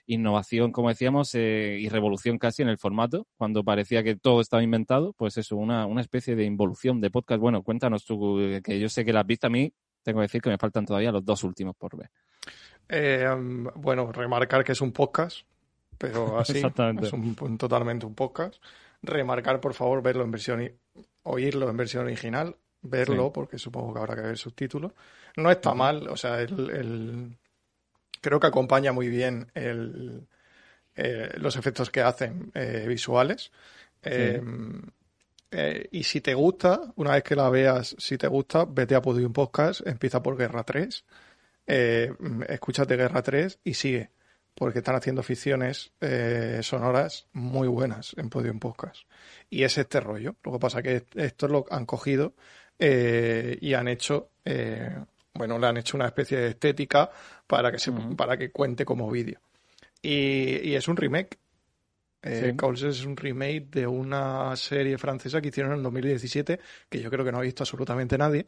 Innovación, 0.08 0.72
como 0.72 0.90
decíamos, 0.90 1.34
eh, 1.36 1.78
y 1.80 1.90
revolución 1.90 2.38
casi 2.38 2.62
en 2.62 2.70
el 2.70 2.78
formato. 2.78 3.28
Cuando 3.38 3.64
parecía 3.64 4.04
que 4.04 4.16
todo 4.16 4.42
estaba 4.42 4.64
inventado, 4.64 5.14
pues 5.14 5.38
eso, 5.38 5.56
una, 5.56 5.86
una 5.86 6.02
especie 6.02 6.36
de 6.36 6.46
involución 6.46 7.02
de 7.02 7.12
podcast. 7.12 7.40
Bueno, 7.40 7.64
cuéntanos 7.64 8.06
tú, 8.06 8.40
que 8.64 8.80
yo 8.80 8.90
sé 8.90 9.06
que 9.06 9.14
la 9.14 9.22
has 9.22 9.28
visto 9.28 9.48
a 9.48 9.50
mí, 9.50 9.74
tengo 10.04 10.20
que 10.20 10.24
decir 10.24 10.42
que 10.42 10.50
me 10.50 10.58
faltan 10.58 10.86
todavía 10.86 11.12
los 11.12 11.24
dos 11.24 11.44
últimos 11.44 11.76
por 11.76 11.98
ver. 11.98 12.10
Eh, 12.90 13.28
bueno, 13.76 14.12
remarcar 14.12 14.64
que 14.64 14.74
es 14.74 14.82
un 14.82 14.92
podcast, 14.92 15.46
pero 15.98 16.40
así 16.40 16.58
es 16.58 17.14
un, 17.14 17.58
totalmente 17.58 18.06
un 18.06 18.16
podcast. 18.16 18.56
Remarcar, 19.02 19.60
por 19.60 19.74
favor, 19.74 20.02
verlo 20.02 20.24
en 20.24 20.32
versión, 20.32 20.72
oírlo 21.24 21.70
en 21.70 21.78
versión 21.78 22.06
original, 22.06 22.56
verlo, 22.82 23.32
porque 23.32 23.58
supongo 23.58 23.94
que 23.94 24.00
habrá 24.00 24.16
que 24.16 24.22
ver 24.22 24.38
subtítulos. 24.38 24.92
No 25.38 25.50
está 25.50 25.74
mal, 25.74 26.08
o 26.08 26.18
sea, 26.18 26.42
el, 26.42 27.38
creo 28.22 28.40
que 28.40 28.48
acompaña 28.48 28.92
muy 28.94 29.10
bien 29.10 29.52
el, 29.54 30.28
eh, 30.96 31.32
los 31.38 31.56
efectos 31.56 31.90
que 31.90 32.02
hacen 32.02 32.52
eh, 32.54 32.86
visuales. 32.88 33.52
y 35.92 36.04
si 36.04 36.22
te 36.22 36.34
gusta, 36.34 36.94
una 36.96 37.12
vez 37.12 37.24
que 37.24 37.36
la 37.36 37.50
veas, 37.50 37.96
si 38.00 38.18
te 38.18 38.28
gusta, 38.28 38.66
vete 38.66 38.96
a 38.96 39.02
Podium 39.02 39.34
Podcast, 39.34 39.86
empieza 39.86 40.24
por 40.24 40.38
Guerra 40.38 40.64
3 40.64 41.04
eh, 41.68 42.12
escúchate 42.50 42.98
Guerra 42.98 43.22
3 43.22 43.60
y 43.64 43.74
sigue, 43.74 44.12
porque 44.56 44.80
están 44.80 44.96
haciendo 44.96 45.24
ficciones 45.24 45.94
eh, 46.02 46.60
sonoras 46.64 47.28
muy 47.34 47.68
buenas 47.68 48.14
en 48.18 48.30
Podium 48.30 48.60
Podcast. 48.60 49.04
Y 49.50 49.64
es 49.64 49.78
este 49.78 50.00
rollo. 50.00 50.36
Lo 50.44 50.54
que 50.54 50.60
pasa 50.60 50.80
es 50.80 50.84
que 50.84 51.24
esto 51.24 51.48
lo 51.48 51.66
han 51.70 51.86
cogido 51.86 52.34
eh, 52.80 53.58
y 53.62 53.74
han 53.74 53.88
hecho, 53.88 54.32
eh, 54.44 54.96
bueno, 55.34 55.58
le 55.60 55.68
han 55.68 55.78
hecho 55.78 55.98
una 55.98 56.08
especie 56.08 56.40
de 56.40 56.50
estética 56.50 57.10
para 57.52 57.70
que, 57.70 57.80
se, 57.80 57.92
para 57.92 58.38
que 58.38 58.50
cuente 58.50 58.86
como 58.86 59.12
vídeo. 59.12 59.42
Y, 60.02 60.74
es 60.74 60.88
un 60.88 60.96
remake. 60.96 61.38
Eh, 62.24 62.56
es 62.56 63.06
un 63.06 63.18
remake 63.18 63.68
de 63.72 63.88
una 63.88 64.56
serie 64.56 64.98
francesa 64.98 65.42
que 65.42 65.50
hicieron 65.50 65.74
en 65.74 65.84
2017 65.84 66.60
que 66.88 67.02
yo 67.02 67.10
creo 67.10 67.26
que 67.26 67.32
no 67.32 67.40
ha 67.40 67.42
visto 67.42 67.64
absolutamente 67.64 68.18
nadie. 68.18 68.48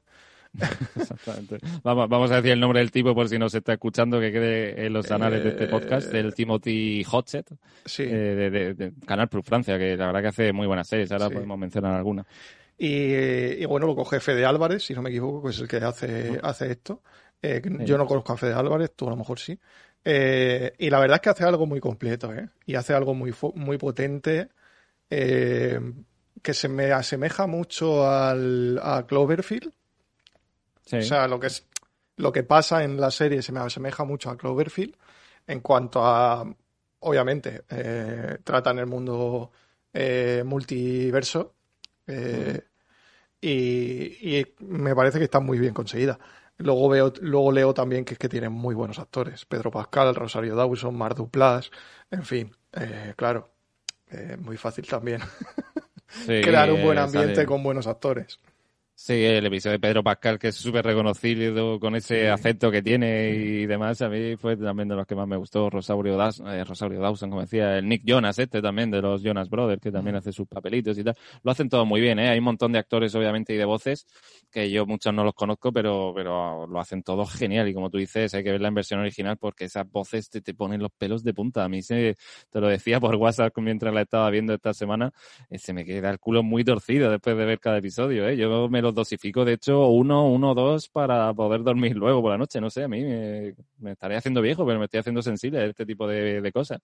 Exactamente. 0.96 1.58
Vamos, 1.84 2.08
vamos, 2.08 2.32
a 2.32 2.38
decir 2.38 2.52
el 2.52 2.60
nombre 2.62 2.80
del 2.80 2.92
tipo 2.92 3.14
por 3.14 3.28
si 3.28 3.38
nos 3.38 3.54
está 3.54 3.74
escuchando, 3.74 4.22
que 4.22 4.32
quede 4.32 4.86
en 4.86 4.94
los 4.94 5.12
anales 5.12 5.44
de 5.44 5.50
este 5.50 5.68
podcast, 5.68 6.14
el 6.14 6.30
eh, 6.30 6.32
Timothy 6.32 7.04
Hotset, 7.04 7.52
eh, 7.98 8.76
de, 8.78 8.94
Canal 9.06 9.28
Plus 9.28 9.44
Francia, 9.44 9.78
que 9.78 9.98
la 9.98 10.06
verdad 10.06 10.22
que 10.22 10.28
hace 10.28 10.54
muy 10.54 10.68
buenas 10.68 10.88
series, 10.88 11.12
ahora 11.12 11.30
podemos 11.30 11.58
mencionar 11.58 11.94
alguna. 11.94 12.26
Y, 12.78 13.66
bueno, 13.66 13.88
lo 13.88 13.96
coge 13.96 14.20
Fede 14.20 14.46
Álvarez, 14.46 14.86
si 14.86 14.94
no 14.94 15.02
me 15.02 15.10
equivoco, 15.10 15.44
que 15.44 15.50
es 15.50 15.60
el 15.60 15.68
que 15.68 15.78
hace, 15.78 16.40
hace 16.42 16.72
esto. 16.72 17.02
Eh, 17.44 17.62
yo 17.82 17.98
no 17.98 18.08
conozco 18.08 18.34
a 18.34 18.38
Fede 18.38 18.54
Álvarez, 18.54 18.94
tú 18.96 19.06
a 19.06 19.12
lo 19.12 19.18
mejor 19.18 19.38
sí. 19.38 19.60
y 20.04 20.90
la 20.90 21.00
verdad 21.00 21.16
es 21.16 21.22
que 21.22 21.30
hace 21.30 21.44
algo 21.44 21.68
muy 21.68 21.80
completo, 21.80 22.34
¿eh? 22.34 22.50
Y 22.66 22.74
hace 22.74 22.96
algo 22.96 23.14
muy, 23.14 23.34
muy 23.54 23.78
potente, 23.78 24.50
que 25.10 26.54
se 26.54 26.68
me 26.70 26.92
asemeja 26.92 27.46
mucho 27.46 28.10
al, 28.10 28.80
a 28.82 29.06
Cloverfield, 29.06 29.72
o 30.92 31.02
sea, 31.02 31.28
lo 31.28 31.40
que, 31.40 31.48
es, 31.48 31.66
lo 32.18 32.32
que 32.32 32.44
pasa 32.44 32.84
en 32.84 33.00
la 33.00 33.10
serie 33.12 33.42
se 33.42 33.52
me 33.52 33.60
asemeja 33.60 34.04
mucho 34.04 34.30
a 34.30 34.38
Cloverfield 34.38 34.96
en 35.48 35.62
cuanto 35.62 36.06
a, 36.06 36.46
obviamente, 37.00 37.64
eh, 37.70 38.38
tratan 38.44 38.80
el 38.80 38.86
mundo 38.86 39.52
eh, 39.94 40.44
multiverso 40.46 41.56
eh, 42.08 42.62
y, 43.42 44.46
me 44.60 44.96
parece 44.96 45.20
que 45.20 45.26
está 45.26 45.40
muy 45.40 45.60
bien 45.60 45.74
conseguida. 45.74 46.18
Luego 46.58 46.88
veo, 46.90 47.14
luego 47.22 47.52
leo 47.52 47.74
también 47.74 48.06
que 48.06 48.14
es 48.14 48.20
que 48.20 48.30
tienen 48.30 48.52
muy 48.52 48.76
buenos 48.76 49.00
actores. 49.00 49.46
Pedro 49.46 49.72
Pascal, 49.72 50.14
Rosario 50.16 50.56
Dawson, 50.56 50.96
Mar 50.96 51.16
Duplas, 51.16 51.72
en 52.12 52.24
fin, 52.24 52.56
claro, 53.16 53.50
muy 54.40 54.58
fácil 54.58 54.88
también 54.88 55.22
crear 56.26 56.72
un 56.72 56.84
buen 56.84 57.00
ambiente 57.00 57.46
con 57.46 57.64
buenos 57.64 57.88
actores. 57.88 58.40
Sí, 58.96 59.14
el 59.26 59.46
episodio 59.48 59.74
de 59.74 59.80
Pedro 59.80 60.04
Pascal, 60.04 60.38
que 60.38 60.50
es 60.50 60.56
súper 60.56 60.86
reconocido 60.86 61.80
con 61.80 61.96
ese 61.96 62.30
acento 62.30 62.70
que 62.72 62.84
tiene 62.84 63.32
y 63.32 63.66
demás, 63.66 64.02
a 64.04 64.08
mí 64.08 64.38
fue 64.38 64.56
también 64.56 64.88
de 64.88 64.96
los 64.96 65.08
que 65.08 65.16
más 65.16 65.28
me 65.28 65.36
gustó. 65.36 65.68
Rosario, 65.70 66.16
eh, 66.48 66.64
Rosario 66.64 67.00
Dawson, 67.02 67.30
como 67.32 67.42
decía, 67.42 67.80
el 67.80 67.90
Nick 67.90 68.04
Jonas, 68.06 68.38
este 68.38 68.62
también, 68.62 68.92
de 68.92 69.02
los 69.02 69.22
Jonas 69.24 69.50
Brothers, 69.50 69.82
que 69.82 69.92
también 69.92 70.16
hace 70.16 70.32
sus 70.32 70.48
papelitos 70.48 70.98
y 71.00 71.04
tal. 71.04 71.16
Lo 71.42 71.52
hacen 71.52 71.70
todo 71.70 71.86
muy 71.86 72.02
bien, 72.02 72.20
¿eh? 72.20 72.30
Hay 72.30 72.38
un 72.38 72.46
montón 72.46 72.72
de 72.72 72.80
actores, 72.80 73.14
obviamente, 73.16 73.54
y 73.54 73.58
de 73.58 73.66
voces, 73.66 74.06
que 74.52 74.70
yo 74.70 74.86
muchos 74.86 75.12
no 75.12 75.24
los 75.24 75.34
conozco, 75.34 75.74
pero, 75.74 76.14
pero 76.16 76.68
lo 76.68 76.80
hacen 76.80 77.02
todo 77.02 77.26
genial. 77.26 77.68
Y 77.68 77.74
como 77.74 77.90
tú 77.90 77.98
dices, 77.98 78.34
hay 78.36 78.44
que 78.44 78.52
verla 78.52 78.68
en 78.68 78.76
versión 78.76 79.00
original 79.00 79.38
porque 79.38 79.66
esas 79.66 79.90
voces 79.92 80.30
te, 80.30 80.40
te 80.40 80.54
ponen 80.54 80.82
los 80.82 80.92
pelos 80.92 81.24
de 81.24 81.34
punta. 81.34 81.66
A 81.66 81.68
mí 81.68 81.82
se, 81.82 82.16
te 82.52 82.62
lo 82.62 82.68
decía 82.68 83.00
por 83.00 83.16
WhatsApp 83.16 83.58
mientras 83.58 83.94
la 83.94 84.02
estaba 84.02 84.30
viendo 84.30 84.54
esta 84.54 84.74
semana, 84.74 85.12
eh, 85.50 85.58
se 85.58 85.74
me 85.74 85.84
queda 85.84 86.12
el 86.12 86.20
culo 86.20 86.44
muy 86.44 86.64
torcido 86.64 87.10
después 87.10 87.36
de 87.36 87.44
ver 87.46 87.60
cada 87.60 87.80
episodio, 87.80 88.30
¿eh? 88.30 88.38
Yo 88.38 88.70
me 88.70 88.83
los 88.84 88.94
dosifico, 88.94 89.44
de 89.44 89.54
hecho, 89.54 89.88
uno, 89.88 90.28
uno, 90.28 90.54
dos 90.54 90.90
para 90.90 91.34
poder 91.34 91.64
dormir 91.64 91.96
luego 91.96 92.22
por 92.22 92.32
la 92.32 92.38
noche. 92.38 92.62
No 92.62 92.70
sé, 92.70 92.84
a 92.84 92.88
mí 92.88 93.04
me, 93.04 93.92
estaré 93.92 94.16
haciendo 94.16 94.42
viejo, 94.42 94.66
pero 94.66 94.78
me 94.78 94.86
estoy 94.86 95.00
haciendo 95.00 95.22
sensible 95.22 95.60
a 95.60 95.66
este 95.66 95.86
tipo 95.86 96.08
de, 96.08 96.52
cosas. 96.54 96.80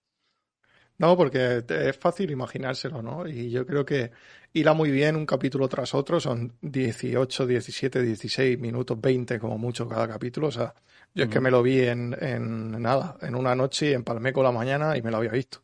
No, 0.98 1.16
porque 1.16 1.64
es 1.68 1.96
fácil 1.96 2.30
imaginárselo, 2.30 3.00
¿no? 3.00 3.26
Y 3.26 3.50
yo 3.50 3.64
creo 3.64 3.84
que 3.84 4.10
irá 4.52 4.74
muy 4.74 4.90
bien 4.90 5.16
un 5.16 5.24
capítulo 5.24 5.68
tras 5.68 5.94
otro, 5.94 6.20
son 6.20 6.52
18, 6.60 7.46
17, 7.46 8.02
16 8.02 8.58
minutos, 8.58 9.00
20 9.00 9.38
como 9.38 9.56
mucho 9.56 9.88
cada 9.88 10.08
capítulo. 10.08 10.48
O 10.48 10.52
sea, 10.52 10.74
yo 11.14 11.24
es 11.24 11.30
que 11.30 11.40
me 11.40 11.50
lo 11.50 11.62
vi 11.62 11.80
en, 11.80 12.16
en 12.20 12.82
nada, 12.82 13.16
en 13.22 13.34
una 13.34 13.54
noche 13.54 13.90
y 13.90 13.92
empalmé 13.94 14.32
con 14.32 14.44
la 14.44 14.52
mañana 14.52 14.96
y 14.96 15.02
me 15.02 15.10
lo 15.10 15.18
había 15.18 15.30
visto. 15.32 15.62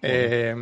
Eh, 0.00 0.54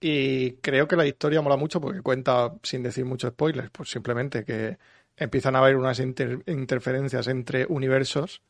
y 0.00 0.52
creo 0.56 0.86
que 0.88 0.96
la 0.96 1.06
historia 1.06 1.40
mola 1.42 1.56
mucho 1.56 1.80
porque 1.80 2.02
cuenta, 2.02 2.54
sin 2.62 2.82
decir 2.82 3.04
muchos 3.04 3.30
spoilers, 3.30 3.70
pues 3.70 3.90
simplemente 3.90 4.44
que 4.44 4.78
empiezan 5.16 5.56
a 5.56 5.60
haber 5.60 5.76
unas 5.76 5.98
interferencias 6.00 7.26
entre 7.28 7.66
universos 7.66 8.42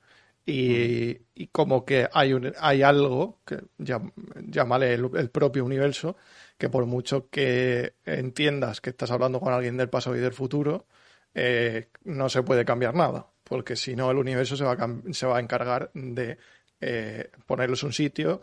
y, 0.44 1.46
como 1.50 1.84
que 1.84 2.08
hay, 2.12 2.32
un, 2.32 2.52
hay 2.60 2.82
algo, 2.82 3.40
que 3.44 3.58
llámale 3.78 4.94
el, 4.94 5.30
propio 5.30 5.64
universo, 5.64 6.16
que 6.56 6.68
por 6.68 6.86
mucho 6.86 7.28
que 7.30 7.94
entiendas 8.04 8.80
que 8.80 8.90
estás 8.90 9.10
hablando 9.10 9.40
con 9.40 9.52
alguien 9.52 9.76
del 9.76 9.88
pasado 9.88 10.16
y 10.16 10.20
del 10.20 10.32
futuro, 10.32 10.86
eh, 11.34 11.88
no 12.04 12.28
se 12.28 12.42
puede 12.42 12.64
cambiar 12.64 12.94
nada, 12.94 13.28
porque 13.44 13.76
si 13.76 13.96
no 13.96 14.10
el 14.10 14.18
universo 14.18 14.56
se 14.56 14.64
va 14.64 14.72
a, 14.72 15.12
se 15.12 15.26
va 15.26 15.38
a 15.38 15.40
encargar 15.40 15.90
de 15.94 16.38
eh, 16.80 17.30
ponerlos 17.46 17.82
un 17.82 17.92
sitio, 17.92 18.42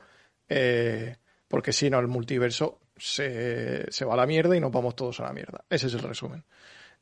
eh, 0.50 1.18
porque 1.48 1.72
si 1.72 1.90
no 1.90 2.00
el 2.00 2.08
multiverso 2.08 2.80
se, 2.96 3.92
se, 3.92 4.06
va 4.06 4.14
a 4.14 4.18
la 4.18 4.26
mierda 4.26 4.56
y 4.56 4.60
nos 4.60 4.72
vamos 4.72 4.96
todos 4.96 5.20
a 5.20 5.24
la 5.24 5.34
mierda. 5.34 5.64
Ese 5.70 5.88
es 5.88 5.94
el 5.94 6.02
resumen. 6.02 6.44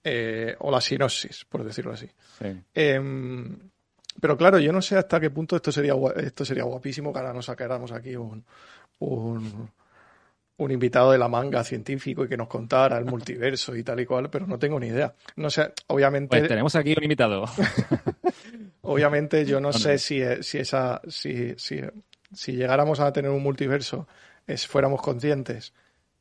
Eh, 0.04 0.56
o 0.60 0.72
la 0.72 0.82
sinopsis, 0.82 1.46
por 1.46 1.64
decirlo 1.64 1.94
así. 1.94 2.10
Em, 2.74 3.58
pero 4.20 4.36
claro, 4.36 4.60
yo 4.60 4.72
no 4.72 4.82
sé 4.82 4.98
hasta 4.98 5.20
qué 5.20 5.30
punto 5.30 5.56
esto 5.56 5.72
sería 5.72 5.94
esto 6.18 6.44
sería 6.44 6.64
guapísimo 6.64 7.14
que 7.14 7.20
ahora 7.20 7.34
nos 7.34 7.46
sacáramos 7.46 7.92
aquí 7.92 8.16
un, 8.16 8.44
un, 9.00 9.70
un 10.58 10.72
invitado 10.72 11.12
de 11.12 11.18
la 11.18 11.28
manga 11.28 11.64
científico 11.64 12.26
y 12.26 12.28
que 12.28 12.38
nos 12.38 12.48
contara 12.48 12.98
el 12.98 13.06
multiverso 13.06 13.76
y 13.76 13.84
tal 13.84 14.00
y 14.00 14.06
cual, 14.06 14.30
pero 14.30 14.48
no 14.48 14.60
tengo 14.60 14.80
ni 14.80 14.88
idea. 14.88 15.14
No 15.36 15.50
sé, 15.50 15.72
obviamente. 15.88 16.38
Pues 16.38 16.48
tenemos 16.48 16.76
aquí 16.76 16.94
un 16.98 17.04
invitado. 17.04 17.46
obviamente 18.82 19.46
yo 19.46 19.60
no, 19.60 19.74
sé 19.74 19.98
si, 19.98 20.22
si 20.42 20.58
esa, 20.58 21.02
si, 21.08 21.54
si, 21.58 21.82
si 22.34 22.54
llegáramos 22.54 23.00
a 23.00 23.12
tener 23.12 23.32
un 23.32 23.44
multiverso, 23.44 24.08
es, 24.54 24.68
fuéramos 24.68 25.02
conscientes, 25.02 25.74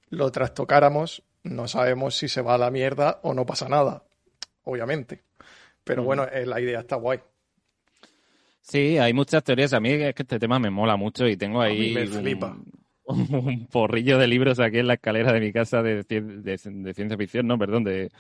lo 0.09 0.31
trastocáramos, 0.31 1.23
no 1.43 1.69
sabemos 1.69 2.16
si 2.16 2.29
se 2.29 2.43
va 2.43 2.55
a 2.55 2.59
la 2.59 2.71
mierda 2.71 3.21
o 3.23 3.35
no 3.35 3.47
pasa 3.47 3.69
nada, 3.69 4.05
obviamente. 4.64 5.23
Pero 5.85 6.03
bueno, 6.03 6.25
eh, 6.25 6.47
la 6.47 6.61
idea 6.61 6.81
está 6.81 6.97
guay. 6.97 7.21
Sí, 8.61 8.99
hay 8.99 9.12
muchas 9.12 9.43
teorías. 9.43 9.73
A 9.73 9.81
mí 9.81 9.90
es 9.90 10.14
que 10.14 10.23
este 10.23 10.38
tema 10.38 10.59
me 10.59 10.71
mola 10.71 10.97
mucho 10.97 11.27
y 11.27 11.37
tengo 11.37 11.61
ahí. 11.61 11.95
me 11.95 12.07
flipa 12.07 12.49
un 12.49 12.70
porrillo 13.70 14.18
de 14.18 14.27
libros 14.27 14.61
aquí 14.61 14.79
en 14.79 14.87
la 14.87 14.94
escalera 14.94 15.33
de 15.33 15.40
mi 15.40 15.53
casa 15.53 15.83
de, 15.83 16.05
ciencia 16.94 17.16
ficción, 17.16 17.46
no, 17.46 17.59
perdón, 17.59 17.85
de, 17.85 18.11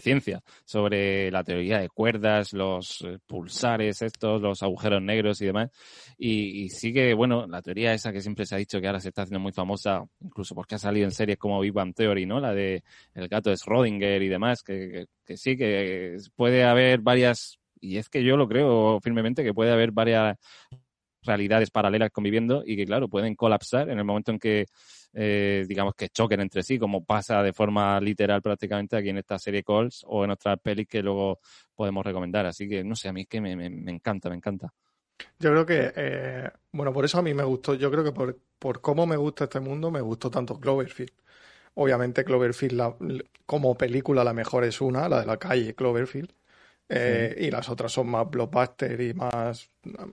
ciencia, 0.00 0.42
sobre 0.64 1.30
la 1.30 1.44
teoría 1.44 1.78
de 1.78 1.88
cuerdas, 1.88 2.52
los 2.52 3.02
eh, 3.02 3.18
pulsares 3.26 4.02
estos, 4.02 4.40
los 4.42 4.62
agujeros 4.62 5.02
negros 5.02 5.40
y 5.40 5.46
demás. 5.46 5.70
Y, 6.18 6.68
sí 6.70 6.92
que, 6.92 7.14
bueno, 7.14 7.46
la 7.46 7.62
teoría 7.62 7.92
esa 7.92 8.12
que 8.12 8.20
siempre 8.20 8.46
se 8.46 8.54
ha 8.54 8.58
dicho 8.58 8.80
que 8.80 8.86
ahora 8.86 9.00
se 9.00 9.08
está 9.08 9.22
haciendo 9.22 9.40
muy 9.40 9.52
famosa, 9.52 10.04
incluso 10.20 10.54
porque 10.54 10.76
ha 10.76 10.78
salido 10.78 11.04
en 11.04 11.12
series 11.12 11.38
como 11.38 11.60
Big 11.60 11.72
Bang 11.72 11.94
Theory, 11.94 12.26
¿no? 12.26 12.40
La 12.40 12.52
de 12.54 12.82
El 13.14 13.28
gato 13.28 13.50
de 13.50 13.56
Schrödinger 13.56 14.22
y 14.22 14.28
demás, 14.28 14.62
que 14.62 15.06
sí, 15.36 15.56
que 15.56 16.16
puede 16.36 16.64
haber 16.64 17.00
varias 17.00 17.58
y 17.80 17.98
es 17.98 18.08
que 18.08 18.24
yo 18.24 18.36
lo 18.36 18.48
creo 18.48 19.00
firmemente 19.00 19.44
que 19.44 19.54
puede 19.54 19.72
haber 19.72 19.92
varias 19.92 20.36
realidades 21.26 21.70
paralelas 21.70 22.10
conviviendo 22.10 22.62
y 22.64 22.76
que, 22.76 22.86
claro, 22.86 23.08
pueden 23.08 23.34
colapsar 23.34 23.90
en 23.90 23.98
el 23.98 24.04
momento 24.04 24.30
en 24.30 24.38
que, 24.38 24.66
eh, 25.12 25.64
digamos, 25.68 25.94
que 25.94 26.08
choquen 26.08 26.40
entre 26.40 26.62
sí, 26.62 26.78
como 26.78 27.04
pasa 27.04 27.42
de 27.42 27.52
forma 27.52 28.00
literal 28.00 28.40
prácticamente 28.40 28.96
aquí 28.96 29.10
en 29.10 29.18
esta 29.18 29.38
serie 29.38 29.62
Calls 29.62 30.04
o 30.06 30.24
en 30.24 30.30
otras 30.30 30.58
pelis 30.60 30.88
que 30.88 31.02
luego 31.02 31.40
podemos 31.74 32.04
recomendar. 32.04 32.46
Así 32.46 32.68
que, 32.68 32.84
no 32.84 32.94
sé, 32.94 33.08
a 33.08 33.12
mí 33.12 33.22
es 33.22 33.28
que 33.28 33.40
me, 33.40 33.52
encanta, 33.90 34.28
me 34.28 34.36
encanta. 34.36 34.72
Yo 35.38 35.50
creo 35.50 35.66
que, 35.66 35.92
eh, 35.96 36.50
bueno, 36.72 36.92
por 36.92 37.04
eso 37.04 37.18
a 37.18 37.22
mí 37.22 37.34
me 37.34 37.44
gustó, 37.44 37.74
yo 37.74 37.90
creo 37.90 38.04
que 38.04 38.12
por, 38.12 38.38
por 38.58 38.80
cómo 38.80 39.06
me 39.06 39.16
gusta 39.16 39.44
este 39.44 39.60
mundo, 39.60 39.90
me 39.90 40.00
gustó 40.00 40.30
tanto 40.30 40.58
Cloverfield. 40.60 41.12
Obviamente 41.74 42.24
Cloverfield 42.24 43.22
como 43.44 43.76
película 43.76 44.24
la 44.24 44.32
mejor 44.32 44.64
es 44.64 44.80
una, 44.80 45.08
la 45.08 45.20
de 45.20 45.26
la 45.26 45.36
calle 45.36 45.74
Cloverfield. 45.74 46.32
Eh, 46.88 47.34
y 47.40 47.50
las 47.50 47.68
otras 47.68 47.90
son 47.90 48.08
más 48.08 48.30
blockbuster 48.30 49.00
y 49.00 49.12
más. 49.14 49.70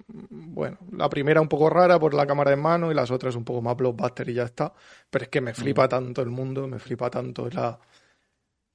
Bueno, 0.09 0.79
la 0.91 1.07
primera 1.07 1.39
un 1.39 1.47
poco 1.47 1.69
rara 1.69 1.99
por 1.99 2.13
la 2.13 2.25
cámara 2.25 2.51
en 2.51 2.59
mano 2.59 2.91
y 2.91 2.95
las 2.95 3.11
otras 3.11 3.35
un 3.35 3.43
poco 3.43 3.61
más 3.61 3.77
blockbuster 3.77 4.29
y 4.29 4.33
ya 4.33 4.43
está. 4.43 4.73
Pero 5.09 5.23
es 5.23 5.29
que 5.29 5.41
me 5.41 5.53
flipa 5.53 5.87
tanto 5.87 6.21
el 6.21 6.29
mundo, 6.29 6.67
me 6.67 6.79
flipa 6.79 7.09
tanto 7.09 7.49
la, 7.49 7.79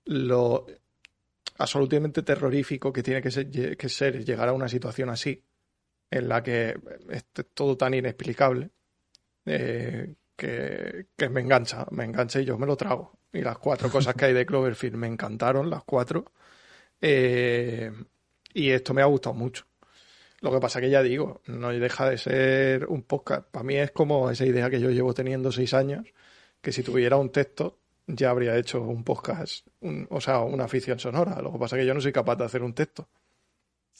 lo 0.05 0.67
absolutamente 1.59 2.23
terrorífico 2.23 2.93
que 2.93 3.03
tiene 3.03 3.21
que 3.21 3.31
ser, 3.31 3.51
que 3.77 3.89
ser 3.89 4.25
llegar 4.25 4.49
a 4.49 4.53
una 4.53 4.69
situación 4.69 5.11
así, 5.11 5.45
en 6.11 6.29
la 6.29 6.43
que 6.43 6.79
es 7.11 7.25
todo 7.53 7.77
tan 7.77 7.95
inexplicable, 7.95 8.71
eh, 9.45 10.15
que, 10.37 11.09
que 11.17 11.29
me 11.29 11.41
engancha, 11.41 11.87
me 11.91 12.05
engancha 12.05 12.41
y 12.41 12.45
yo 12.45 12.57
me 12.59 12.67
lo 12.67 12.77
trago. 12.77 13.19
Y 13.33 13.43
las 13.43 13.59
cuatro 13.59 13.91
cosas 13.91 14.15
que 14.15 14.27
hay 14.27 14.33
de 14.33 14.47
Cloverfield 14.47 14.97
me 14.97 15.09
encantaron, 15.09 15.69
las 15.69 15.85
cuatro. 15.85 16.33
Eh, 17.01 17.93
y 18.55 18.71
esto 18.71 18.95
me 18.95 19.03
ha 19.03 19.07
gustado 19.07 19.35
mucho. 19.35 19.65
Lo 20.41 20.53
que 20.53 20.61
pasa 20.61 20.81
que 20.81 20.91
ya 20.91 21.03
digo, 21.03 21.43
no 21.47 21.71
deja 21.71 22.09
de 22.09 22.19
ser 22.19 22.87
un 22.87 23.03
podcast. 23.03 23.49
Para 23.51 23.65
mí 23.65 23.77
es 23.77 23.91
como 23.91 24.31
esa 24.31 24.47
idea 24.47 24.71
que 24.71 24.81
yo 24.81 24.91
llevo 24.91 25.13
teniendo 25.15 25.51
seis 25.51 25.75
años, 25.75 26.07
que 26.61 26.73
si 26.73 26.83
tuviera 26.83 27.17
un 27.17 27.31
texto 27.31 27.79
ya 28.09 28.31
habría 28.31 28.57
hecho 28.57 28.81
un 28.81 29.05
podcast, 29.05 29.67
o 30.09 30.21
sea, 30.21 30.41
una 30.41 30.65
afición 30.65 30.99
sonora. 30.99 31.43
Lo 31.43 31.53
que 31.53 31.59
pasa 31.59 31.77
que 31.77 31.85
yo 31.85 31.93
no 31.95 32.01
soy 32.01 32.13
capaz 32.13 32.37
de 32.37 32.45
hacer 32.45 32.63
un 32.63 32.73
texto. 32.73 33.09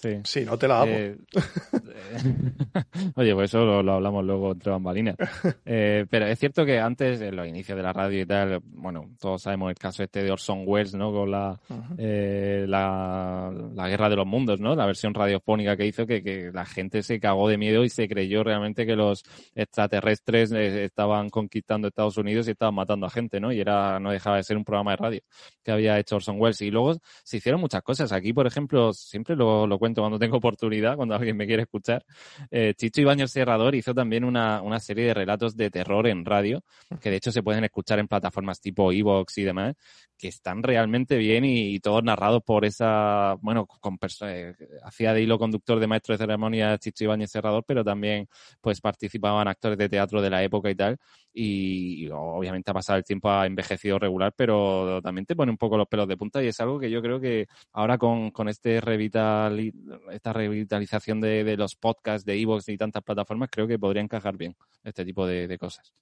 Sí. 0.01 0.11
Sí, 0.23 0.45
no 0.45 0.57
te 0.57 0.69
la 0.69 0.83
hago. 0.83 0.93
Eh, 0.93 1.17
oye, 3.17 3.35
pues 3.35 3.51
eso 3.51 3.83
lo, 3.83 3.93
hablamos 3.93 4.25
luego 4.25 4.53
entre 4.53 4.71
bambalinas. 4.71 5.17
Eh, 5.71 6.07
pero 6.09 6.27
es 6.27 6.39
cierto 6.39 6.65
que 6.65 6.79
antes, 6.79 7.21
en 7.21 7.37
los 7.37 7.47
inicios 7.47 7.77
de 7.77 7.83
la 7.83 7.93
radio 7.93 8.23
y 8.23 8.27
tal, 8.27 8.61
bueno, 8.65 9.11
todos 9.21 9.43
sabemos 9.43 9.71
el 9.71 9.77
caso 9.77 10.03
este 10.03 10.23
de 10.23 10.31
Orson 10.31 10.63
Welles, 10.67 10.95
¿no? 10.95 11.13
Con 11.13 11.31
la, 11.31 11.61
eh, 11.99 12.65
la, 12.67 13.51
Guerra 13.89 14.09
de 14.09 14.17
los 14.17 14.27
Mundos, 14.27 14.61
¿no? 14.61 14.75
La 14.75 14.87
versión 14.87 15.13
radiofónica 15.13 15.77
que 15.77 15.87
hizo 15.87 16.07
que, 16.07 16.23
que, 16.23 16.51
la 16.53 16.65
gente 16.65 17.03
se 17.03 17.21
cagó 17.21 17.49
de 17.49 17.59
miedo 17.59 17.85
y 17.85 17.91
se 17.91 18.09
creyó 18.09 18.43
realmente 18.45 18.87
que 18.87 18.97
los 18.97 19.25
extraterrestres 19.55 20.53
estaban 20.53 21.29
conquistando 21.29 21.89
Estados 21.89 22.17
Unidos 22.17 22.49
y 22.49 22.53
estaban 22.53 22.75
matando 22.75 23.07
a 23.07 23.11
gente, 23.11 23.41
¿no? 23.41 23.53
Y 23.53 23.61
era, 23.61 24.01
no 24.01 24.11
dejaba 24.11 24.37
de 24.37 24.45
ser 24.45 24.57
un 24.57 24.65
programa 24.65 24.93
de 24.93 24.97
radio 24.97 25.21
que 25.63 25.71
había 25.71 25.99
hecho 25.99 26.17
Orson 26.17 26.41
Welles. 26.41 26.63
Y 26.63 26.71
luego 26.71 26.95
se 27.25 27.37
hicieron 27.37 27.61
muchas 27.61 27.83
cosas. 27.83 28.11
Aquí, 28.13 28.33
por 28.33 28.47
ejemplo, 28.47 28.93
siempre 28.95 29.37
lo, 29.37 29.67
lo 29.67 29.79
cuento 29.79 29.88
cuando 29.95 30.19
tengo 30.19 30.37
oportunidad, 30.37 30.97
cuando 30.97 31.15
alguien 31.15 31.37
me 31.37 31.47
quiere 31.47 31.63
escuchar. 31.63 32.05
Eh, 32.51 32.75
Chicho 32.77 33.01
Ibañez 33.01 33.31
Serrador 33.31 33.75
hizo 33.75 33.95
también 33.95 34.25
una, 34.25 34.63
una, 34.63 34.79
serie 34.81 35.07
de 35.07 35.15
relatos 35.15 35.57
de 35.57 35.71
terror 35.71 36.07
en 36.07 36.25
radio, 36.25 36.63
que 37.01 37.11
de 37.11 37.17
hecho 37.17 37.33
se 37.33 37.43
pueden 37.43 37.65
escuchar 37.65 37.99
en 37.99 38.09
plataformas 38.09 38.61
tipo 38.61 38.93
Evox 38.93 39.39
y 39.39 39.45
demás, 39.45 39.75
que 40.19 40.29
están 40.29 40.63
realmente 40.63 41.17
bien 41.17 41.45
y, 41.45 41.79
todos 41.81 42.03
narrados 42.03 42.43
por 42.43 42.65
esa, 42.65 43.37
bueno, 43.41 43.67
con 43.67 43.99
eh, 44.23 44.55
hacía 44.83 45.15
de 45.15 45.23
hilo 45.23 45.39
conductor 45.39 45.79
de 45.79 45.87
maestro 45.87 46.15
de 46.15 46.19
ceremonia 46.19 46.77
Chicho 46.79 47.05
Ibañez 47.05 47.31
Serrador, 47.31 47.65
pero 47.67 47.85
también 47.85 48.29
pues 48.61 48.81
participaban 48.81 49.49
actores 49.49 49.79
de 49.79 49.89
teatro 49.89 50.21
de 50.21 50.31
la 50.31 50.43
época 50.43 50.71
y 50.71 50.75
tal, 50.75 50.99
y, 51.33 52.09
obviamente 52.11 52.71
ha 52.71 52.75
pasado 52.75 52.99
el 52.99 53.05
tiempo, 53.05 53.31
ha 53.31 53.47
envejecido 53.47 53.99
regular, 53.99 54.33
pero 54.37 55.01
también 55.03 55.25
te 55.25 55.37
pone 55.37 55.53
un 55.53 55.59
poco 55.59 55.77
los 55.79 55.87
pelos 55.89 56.09
de 56.09 56.17
punta 56.17 56.43
y 56.43 56.49
es 56.49 56.61
algo 56.61 56.81
que 56.81 56.91
yo 56.91 57.01
creo 57.01 57.21
que 57.21 57.47
ahora 57.73 57.97
con, 57.97 58.31
con 58.33 58.49
este 58.49 58.81
revital, 58.81 59.73
esta 60.11 60.33
revitalización 60.33 61.21
de, 61.21 61.45
de 61.45 61.57
los 61.57 61.77
podcasts 61.77 62.25
de 62.27 62.41
Evox 62.41 62.69
y 62.69 62.77
tantas 62.77 63.03
plataformas, 63.05 63.51
creo 63.53 63.69
que 63.69 63.79
podría 63.79 64.03
encajar 64.03 64.37
bien 64.37 64.57
este 64.83 65.05
tipo 65.05 65.27
de 65.27 65.57
cosas. 65.59 65.95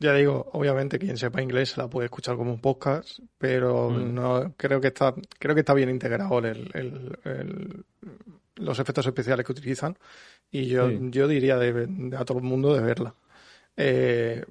Ya 0.00 0.14
digo, 0.14 0.48
obviamente 0.52 0.98
quien 0.98 1.16
sepa 1.16 1.42
inglés 1.42 1.76
la 1.76 1.88
puede 1.88 2.06
escuchar 2.06 2.36
como 2.36 2.52
un 2.52 2.60
podcast, 2.60 3.18
pero 3.36 3.90
mm. 3.90 4.14
no 4.14 4.54
creo 4.56 4.80
que 4.80 4.88
está 4.88 5.14
creo 5.38 5.54
que 5.54 5.60
está 5.60 5.74
bien 5.74 5.90
integrado 5.90 6.38
el, 6.38 7.84
los 8.56 8.78
efectos 8.78 9.06
especiales 9.06 9.44
que 9.44 9.52
utilizan 9.52 9.96
y 10.50 10.66
yo, 10.66 10.90
yo 10.90 11.28
diría 11.28 11.56
de, 11.56 12.16
a 12.16 12.24
todo 12.24 12.38
el 12.38 12.44
mundo 12.44 12.74
de 12.74 12.80
verla. 12.80 13.14
Eh, 13.76 14.44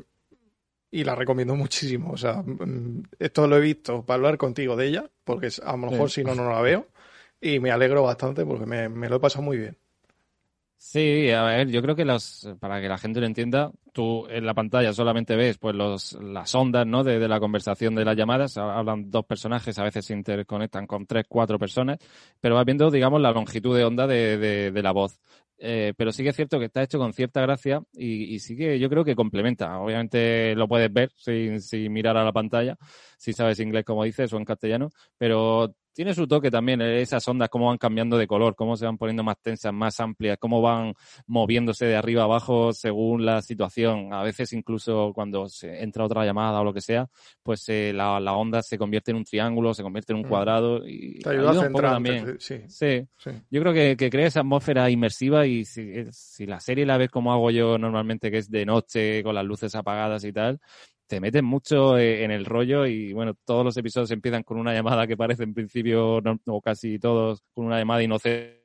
y 0.92 1.04
la 1.04 1.16
recomiendo 1.16 1.56
muchísimo. 1.56 2.12
O 2.12 2.18
sea, 2.18 2.44
mm, 2.44 3.04
esto 3.20 3.48
lo 3.48 3.58
he 3.58 3.62
visto 3.62 4.04
para 4.04 4.16
hablar 4.16 4.38
contigo 4.38 4.76
de 4.76 4.88
ella, 4.88 5.10
porque 5.24 5.50
a 5.64 5.72
lo 5.72 5.78
mejor 5.78 6.10
si 6.10 6.24
no, 6.24 6.36
no 6.36 6.50
la 6.50 6.62
veo. 6.62 6.88
Y 7.42 7.60
me 7.60 7.72
alegro 7.72 8.04
bastante 8.04 8.46
porque 8.46 8.66
me, 8.66 8.90
me 8.90 9.10
lo 9.10 9.18
he 9.18 9.20
pasado 9.20 9.44
muy 9.44 9.58
bien. 9.58 9.78
Sí, 10.78 11.32
a 11.32 11.44
ver, 11.44 11.70
yo 11.70 11.82
creo 11.82 11.96
que 11.96 12.06
las, 12.06 12.48
para 12.60 12.80
que 12.80 12.88
la 12.88 12.98
gente 12.98 13.20
lo 13.20 13.26
entienda, 13.26 13.72
tú 13.98 14.28
en 14.30 14.46
la 14.46 14.54
pantalla 14.54 14.94
solamente 14.94 15.36
ves 15.36 15.58
pues 15.58 15.76
los, 15.76 16.14
las 16.22 16.54
ondas, 16.54 16.86
¿no? 16.86 17.04
De, 17.04 17.18
de 17.18 17.28
la 17.28 17.40
conversación 17.40 17.96
de 17.96 18.06
las 18.06 18.16
llamadas, 18.16 18.56
hablan 18.56 19.10
dos 19.10 19.26
personajes, 19.26 19.80
a 19.80 19.84
veces 19.84 20.06
se 20.06 20.14
interconectan 20.14 20.86
con 20.86 21.08
tres, 21.08 21.26
cuatro 21.28 21.58
personas, 21.58 21.98
pero 22.40 22.54
vas 22.54 22.64
viendo, 22.64 22.92
digamos, 22.92 23.20
la 23.20 23.32
longitud 23.32 23.76
de 23.76 23.84
onda 23.86 24.06
de, 24.06 24.38
de, 24.72 24.84
la 24.84 24.92
voz. 24.92 25.20
Eh, 25.58 25.96
pero 25.98 26.12
sí 26.12 26.22
que 26.22 26.30
es 26.30 26.36
cierto 26.36 26.60
que 26.60 26.66
está 26.66 26.84
hecho 26.84 27.00
con 27.00 27.12
cierta 27.12 27.42
gracia 27.42 27.82
y, 27.92 28.36
y, 28.36 28.38
sí 28.38 28.56
que 28.56 28.78
yo 28.78 28.88
creo 28.88 29.04
que 29.04 29.16
complementa. 29.16 29.80
Obviamente 29.80 30.54
lo 30.54 30.68
puedes 30.68 30.94
ver 30.94 31.10
sin, 31.16 31.60
sin 31.60 31.92
mirar 31.92 32.18
a 32.18 32.24
la 32.24 32.32
pantalla, 32.32 32.78
si 33.18 33.34
sabes 33.34 33.60
inglés 33.60 33.84
como 33.84 34.04
dices 34.04 34.32
o 34.32 34.38
en 34.38 34.46
castellano, 34.46 34.92
pero 35.18 35.74
tiene 35.98 36.14
su 36.14 36.28
toque 36.28 36.52
también, 36.52 36.80
eh, 36.80 37.02
esas 37.02 37.28
ondas, 37.28 37.50
cómo 37.50 37.70
van 37.70 37.80
cambiando 37.80 38.20
de 38.20 38.28
color, 38.28 38.54
cómo 38.54 38.78
se 38.78 38.86
van 38.86 39.00
poniendo 39.00 39.24
más 39.24 39.42
tensas, 39.42 39.74
más 39.74 40.00
amplias, 40.00 40.38
cómo 40.40 40.62
van 40.62 40.94
moviéndose 41.26 41.88
de 41.88 41.96
arriba 41.96 42.22
a 42.22 42.26
abajo 42.26 42.72
según 42.72 43.26
la 43.26 43.42
situación. 43.42 44.14
A 44.14 44.22
veces 44.22 44.54
incluso 44.54 45.12
cuando 45.16 45.50
se 45.50 45.82
entra 45.82 46.06
otra 46.06 46.24
llamada 46.24 46.62
o 46.62 46.64
lo 46.64 46.72
que 46.72 46.82
sea, 46.82 47.10
pues 47.42 47.68
eh, 47.70 47.94
la, 47.96 48.20
la, 48.20 48.34
onda 48.34 48.62
se 48.62 48.78
convierte 48.78 49.10
en 49.10 49.18
un 49.18 49.24
triángulo, 49.24 49.74
se 49.74 49.82
convierte 49.82 50.14
en 50.14 50.20
un 50.20 50.26
mm. 50.28 50.30
cuadrado. 50.30 50.88
Y 50.88 51.18
Te 51.18 51.32
ayuda, 51.32 51.50
a 51.50 51.54
centrar 51.64 51.94
también. 51.94 52.36
Sí. 52.38 52.62
Sí. 52.68 53.08
Yo 53.50 53.62
creo 53.62 53.74
que, 53.74 53.98
que, 53.98 54.12
crea 54.12 54.28
esa 54.28 54.42
atmósfera 54.42 54.92
inmersiva 54.92 55.48
y 55.48 55.66
si, 55.66 55.82
eh, 55.82 56.10
si 56.12 56.46
la 56.46 56.60
serie 56.60 56.86
la 56.86 57.00
ves 57.00 57.10
como 57.10 57.34
hago 57.34 57.50
yo 57.50 57.80
normalmente, 57.80 58.30
que 58.30 58.38
es 58.38 58.52
de 58.52 58.68
noche, 58.68 59.24
con 59.24 59.34
las 59.34 59.46
luces 59.46 59.74
apagadas 59.74 60.24
y 60.26 60.32
tal, 60.32 60.60
te 61.08 61.20
metes 61.20 61.44
mucho 61.44 61.98
eh, 61.98 62.24
en 62.24 62.32
el 62.32 62.46
rollo 62.46 62.86
y 62.86 63.14
bueno, 63.14 63.34
todos 63.46 63.64
los 63.64 63.78
episodios 63.78 64.12
empiezan 64.12 64.44
con 64.44 64.58
una 64.58 64.74
llamada 64.74 65.08
que 65.08 65.18
parece 65.18 65.44
en 65.44 65.54
principio, 65.54 66.22
o 66.46 66.62
casi 66.62 67.00
todos, 67.00 67.42
con 67.54 67.66
una 67.66 67.80
llamada 67.80 68.04
inocente 68.04 68.58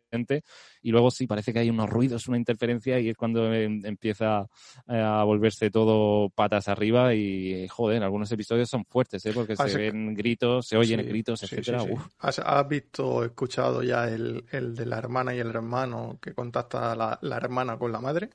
y 0.83 0.91
luego 0.91 1.11
sí, 1.11 1.27
parece 1.27 1.53
que 1.53 1.61
hay 1.61 1.71
unos 1.71 1.89
ruidos, 1.89 2.29
una 2.29 2.37
interferencia 2.37 2.99
y 3.01 3.09
es 3.09 3.17
cuando 3.17 3.53
em, 3.53 3.81
empieza 3.85 4.47
eh, 4.89 5.01
a 5.01 5.25
volverse 5.25 5.71
todo 5.71 6.29
patas 6.31 6.69
arriba 6.69 7.15
y 7.15 7.67
joder, 7.69 8.03
algunos 8.03 8.31
episodios 8.33 8.69
son 8.69 8.85
fuertes, 8.85 9.25
¿eh? 9.25 9.33
porque 9.33 9.57
se 9.57 9.79
ven 9.79 10.15
gritos, 10.15 10.67
se 10.67 10.77
oyen 10.77 11.07
gritos, 11.07 11.43
etcétera. 11.43 11.85
¿Has, 12.19 12.69
visto, 12.69 13.25
escuchado 13.25 13.83
ya 13.83 14.09
el, 14.09 14.45
el, 14.51 14.75
de 14.75 14.87
la 14.87 14.99
hermana 14.99 15.35
y 15.35 15.39
el 15.39 15.49
hermano 15.49 16.19
que 16.21 16.35
contacta 16.35 16.95
la, 16.95 17.19
la 17.23 17.37
hermana 17.37 17.79
con 17.79 17.93
la 17.93 18.01
madre? 18.01 18.31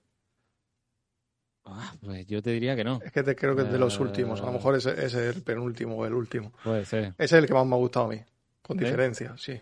Ah, 1.69 1.93
pues 2.01 2.25
yo 2.27 2.41
te 2.41 2.51
diría 2.51 2.75
que 2.75 2.83
no. 2.83 2.99
Es 3.03 3.11
que 3.11 3.23
te, 3.23 3.35
creo 3.35 3.55
que 3.55 3.63
es 3.63 3.71
de 3.71 3.77
los 3.79 3.99
Eh, 3.99 4.03
últimos. 4.03 4.41
A 4.41 4.45
lo 4.45 4.53
mejor 4.53 4.75
ese, 4.75 4.91
ese 4.91 5.29
es 5.29 5.35
el 5.35 5.43
penúltimo 5.43 5.95
o 5.95 6.05
el 6.05 6.13
último. 6.13 6.51
Puede 6.63 6.85
ser. 6.85 7.13
Ese 7.17 7.23
es 7.25 7.33
el 7.33 7.47
que 7.47 7.53
más 7.53 7.65
me 7.65 7.75
ha 7.75 7.77
gustado 7.77 8.05
a 8.07 8.09
mí. 8.09 8.21
Con 8.61 8.77
¿Sí? 8.77 8.85
diferencia, 8.85 9.35
sí. 9.37 9.59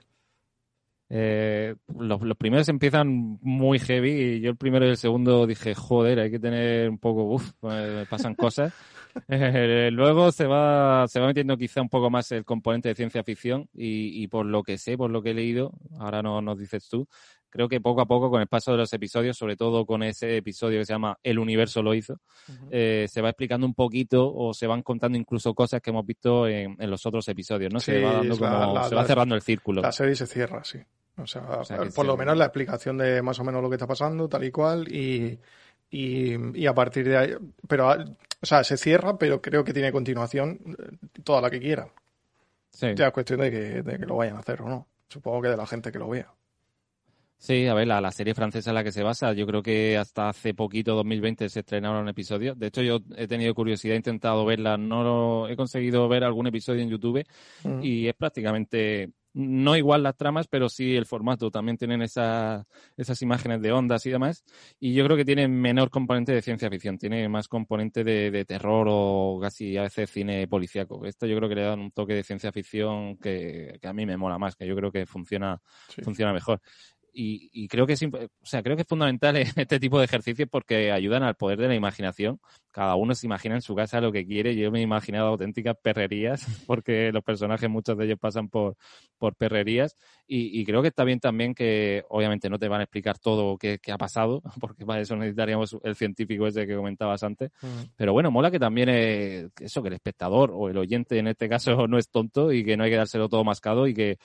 Eh, 1.08 1.76
los, 2.00 2.22
los 2.24 2.36
primeros 2.36 2.68
empiezan 2.68 3.38
muy 3.42 3.78
heavy 3.78 4.10
y 4.12 4.40
yo 4.42 4.50
el 4.50 4.58
primero 4.58 4.86
y 4.88 4.90
el 4.90 4.98
segundo 4.98 5.46
dije, 5.46 5.76
joder, 5.76 6.20
hay 6.20 6.32
que 6.32 6.40
tener 6.40 6.90
un 6.90 6.98
poco, 6.98 7.26
uff, 7.26 7.52
me 7.62 8.06
pasan 8.08 8.36
cosas. 8.36 8.74
Eh, 9.30 9.92
luego 9.94 10.30
se 10.34 10.46
va, 10.46 11.08
se 11.08 11.22
va 11.22 11.28
metiendo 11.28 11.56
quizá 11.58 11.82
un 11.82 11.88
poco 11.88 12.10
más 12.10 12.30
el 12.34 12.44
componente 12.44 12.90
de 12.90 12.96
ciencia 12.96 13.24
ficción 13.24 13.70
y, 13.74 14.22
y 14.22 14.28
por 14.28 14.46
lo 14.46 14.62
que 14.62 14.78
sé, 14.78 14.98
por 14.98 15.10
lo 15.10 15.22
que 15.24 15.30
he 15.32 15.34
leído, 15.34 15.72
ahora 16.00 16.22
no 16.22 16.42
nos 16.42 16.60
dices 16.60 16.90
tú, 16.90 17.08
creo 17.56 17.70
que 17.70 17.80
poco 17.80 18.02
a 18.02 18.06
poco 18.06 18.30
con 18.30 18.42
el 18.42 18.48
paso 18.48 18.72
de 18.74 18.78
los 18.80 18.92
episodios, 18.92 19.38
sobre 19.38 19.56
todo 19.56 19.86
con 19.86 20.04
ese 20.04 20.36
episodio 20.38 20.80
que 20.80 20.86
se 20.86 20.92
llama 20.94 21.18
El 21.24 21.40
universo 21.40 21.82
lo 21.82 21.94
hizo, 21.94 22.20
eh, 22.70 23.08
se 23.10 23.22
va 23.22 23.30
explicando 23.30 23.66
un 23.66 23.74
poquito 23.74 24.30
o 24.34 24.54
se 24.54 24.68
van 24.68 24.82
contando 24.84 25.18
incluso 25.18 25.54
cosas 25.54 25.82
que 25.82 25.92
hemos 25.92 26.06
visto 26.06 26.48
en, 26.48 26.76
en 26.78 26.90
los 26.92 27.06
otros 27.06 27.26
episodios, 27.30 27.72
¿no? 27.74 27.80
se 27.80 28.02
va 28.02 28.14
dando 28.14 28.36
la- 28.36 28.50
como, 28.60 28.74
la- 28.74 28.84
se 28.90 28.96
va 28.96 29.02
la- 29.02 29.08
cerrando 29.08 29.36
el 29.36 29.42
círculo. 29.42 29.82
La 29.82 29.92
serie 29.94 30.16
se 30.16 30.28
cierra, 30.28 30.64
sí. 30.64 30.80
O 31.18 31.26
sea, 31.26 31.44
O 31.44 31.64
sea, 31.64 31.78
que 31.78 31.92
por 31.92 32.06
lo 32.06 32.18
menos 32.18 32.36
la 32.38 32.46
explicación 32.46 32.98
de 32.98 33.22
más 33.22 33.40
o 33.40 33.46
menos 33.46 33.64
lo 33.64 33.70
que 33.70 33.76
está 33.76 33.88
pasando, 33.88 34.28
tal 34.28 34.44
y 34.44 34.52
cual, 34.52 34.86
y, 34.94 35.40
y, 35.90 36.60
y 36.60 36.68
a 36.68 36.74
partir 36.74 37.08
de 37.08 37.18
ahí, 37.18 37.34
pero, 37.70 37.90
ah, 37.90 38.04
o 38.42 38.46
sea, 38.46 38.66
se 38.66 38.76
cierra, 38.76 39.18
pero 39.18 39.42
creo 39.42 39.64
que 39.64 39.72
tiene 39.72 39.94
continuación 39.94 40.60
eh, 40.78 40.98
toda 41.24 41.40
la 41.40 41.50
que 41.50 41.60
quieran. 41.62 41.88
Sí. 42.72 42.88
Ya 42.96 43.08
es 43.08 43.14
cuestión 43.14 43.40
de 43.40 43.50
que, 43.50 43.82
de 43.82 43.98
que 43.98 44.06
lo 44.06 44.18
vayan 44.18 44.36
a 44.36 44.40
hacer 44.40 44.62
o 44.62 44.68
no. 44.68 44.88
Supongo 45.08 45.44
que 45.44 45.48
de 45.48 45.56
la 45.56 45.66
gente 45.66 45.90
que 45.94 46.00
lo 46.00 46.10
vea. 46.10 46.30
Sí, 47.38 47.68
a 47.68 47.74
ver, 47.74 47.88
la, 47.88 48.02
la 48.02 48.12
serie 48.12 48.34
francesa 48.34 48.72
en 48.72 48.76
la 48.76 48.84
que 48.84 48.92
se 48.92 49.04
basa, 49.04 49.34
yo 49.34 49.46
creo 49.46 49.62
que 49.62 49.98
hasta 49.98 50.30
hace 50.30 50.54
poquito, 50.54 50.96
2020, 50.96 51.48
se 51.50 51.60
estrenaron 51.60 52.08
episodios. 52.10 52.58
De 52.58 52.68
hecho, 52.68 52.82
yo 52.82 53.00
he 53.18 53.28
tenido 53.28 53.54
curiosidad, 53.54 53.94
he 53.94 53.98
intentado 53.98 54.46
verla, 54.46 54.78
no 54.78 55.04
lo, 55.04 55.48
he 55.50 55.56
conseguido 55.56 56.08
ver 56.08 56.24
algún 56.24 56.48
episodio 56.48 56.82
en 56.82 56.90
YouTube 56.90 57.24
Mm. 57.64 57.84
y 57.84 58.08
es 58.08 58.14
prácticamente 58.16 59.12
no 59.38 59.76
igual 59.76 60.02
las 60.02 60.16
tramas, 60.16 60.48
pero 60.48 60.70
sí 60.70 60.96
el 60.96 61.06
formato. 61.06 61.52
También 61.52 61.78
tienen 61.78 62.02
esa, 62.02 62.66
esas 62.96 63.22
imágenes 63.22 63.62
de 63.62 63.74
ondas 63.74 64.06
y 64.06 64.10
demás. 64.10 64.46
Y 64.80 64.94
yo 64.94 65.04
creo 65.04 65.18
que 65.18 65.26
tiene 65.26 65.50
menor 65.50 65.90
componente 65.90 66.32
de 66.32 66.42
ciencia 66.42 66.70
ficción, 66.70 66.98
tiene 66.98 67.28
más 67.28 67.50
componente 67.50 68.06
de, 68.06 68.32
de 68.32 68.46
terror 68.46 68.88
o 68.90 69.38
casi 69.42 69.76
a 69.76 69.82
veces 69.82 70.10
cine 70.10 70.48
policíaco. 70.48 71.06
Esto 71.06 71.26
yo 71.26 71.36
creo 71.36 71.50
que 71.50 71.56
le 71.56 71.64
dan 71.64 71.82
un 71.82 71.92
toque 71.92 72.14
de 72.14 72.24
ciencia 72.24 72.54
ficción 72.54 73.18
que, 73.18 73.78
que 73.82 73.88
a 73.90 73.92
mí 73.94 74.06
me 74.06 74.16
mola 74.16 74.40
más, 74.40 74.56
que 74.56 74.66
yo 74.66 74.74
creo 74.74 74.90
que 74.90 75.06
funciona, 75.06 75.62
Sí. 75.94 76.02
funciona 76.02 76.32
mejor. 76.32 76.62
Y, 77.18 77.50
y 77.54 77.70
creo 77.70 77.88
que 77.88 77.94
es, 77.94 78.04
o 78.04 78.30
sea, 78.44 78.62
creo 78.62 78.76
que 78.76 78.82
es 78.82 78.88
fundamental 78.88 79.38
este 79.56 79.80
tipo 79.80 80.00
de 80.00 80.06
ejercicios 80.06 80.50
porque 80.52 80.92
ayudan 80.92 81.24
al 81.24 81.36
poder 81.36 81.58
de 81.60 81.70
la 81.70 81.76
imaginación. 81.76 82.42
Cada 82.72 82.96
uno 82.96 83.16
se 83.16 83.26
imagina 83.26 83.56
en 83.56 83.62
su 83.62 83.74
casa 83.74 84.02
lo 84.02 84.12
que 84.12 84.26
quiere. 84.26 84.54
Yo 84.54 84.70
me 84.70 84.80
he 84.80 84.82
imaginado 84.82 85.28
auténticas 85.28 85.78
perrerías 85.82 86.46
porque 86.68 87.14
los 87.14 87.24
personajes, 87.24 87.70
muchos 87.70 87.98
de 87.98 88.06
ellos 88.06 88.20
pasan 88.20 88.50
por, 88.50 88.76
por 89.18 89.34
perrerías. 89.36 89.96
Y, 90.28 90.60
y 90.60 90.66
creo 90.66 90.82
que 90.82 90.90
está 90.90 91.06
bien 91.06 91.22
también 91.22 91.56
que, 91.56 92.04
obviamente, 92.10 92.50
no 92.50 92.60
te 92.60 92.68
van 92.68 92.82
a 92.82 92.84
explicar 92.84 93.18
todo 93.18 93.58
qué, 93.58 93.80
qué 93.82 93.94
ha 93.94 93.98
pasado, 93.98 94.42
porque 94.60 94.86
para 94.86 95.00
eso 95.00 95.16
necesitaríamos 95.16 95.78
el 95.84 95.96
científico 95.96 96.48
ese 96.48 96.68
que 96.68 96.76
comentabas 96.76 97.24
antes. 97.24 97.50
Pero 97.96 98.12
bueno, 98.12 98.30
mola 98.30 98.52
que 98.52 98.60
también 98.60 98.90
eh, 98.90 99.48
eso, 99.62 99.82
que 99.82 99.88
el 99.88 99.94
espectador 99.94 100.52
o 100.54 100.68
el 100.68 100.78
oyente 100.78 101.18
en 101.18 101.28
este 101.28 101.48
caso 101.48 101.88
no 101.88 101.98
es 101.98 102.10
tonto 102.10 102.52
y 102.52 102.66
que 102.66 102.76
no 102.76 102.84
hay 102.84 102.90
que 102.90 102.98
dárselo 102.98 103.30
todo 103.30 103.46
mascado 103.46 103.88
y 103.88 103.94
que 103.94 104.18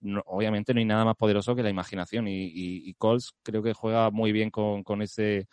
no- 0.00 0.22
obviamente 0.26 0.72
no 0.74 0.80
hay 0.80 0.86
nada 0.86 1.04
más 1.04 1.16
poderoso 1.16 1.54
que 1.54 1.62
la 1.62 1.70
imaginación 1.70 2.28
y, 2.28 2.44
y, 2.44 2.88
y 2.88 2.94
Coles 2.94 3.32
creo 3.42 3.62
que 3.62 3.72
juega 3.74 4.10
muy 4.10 4.32
bien 4.32 4.50
con, 4.50 4.82
con 4.82 5.02
ese 5.02 5.46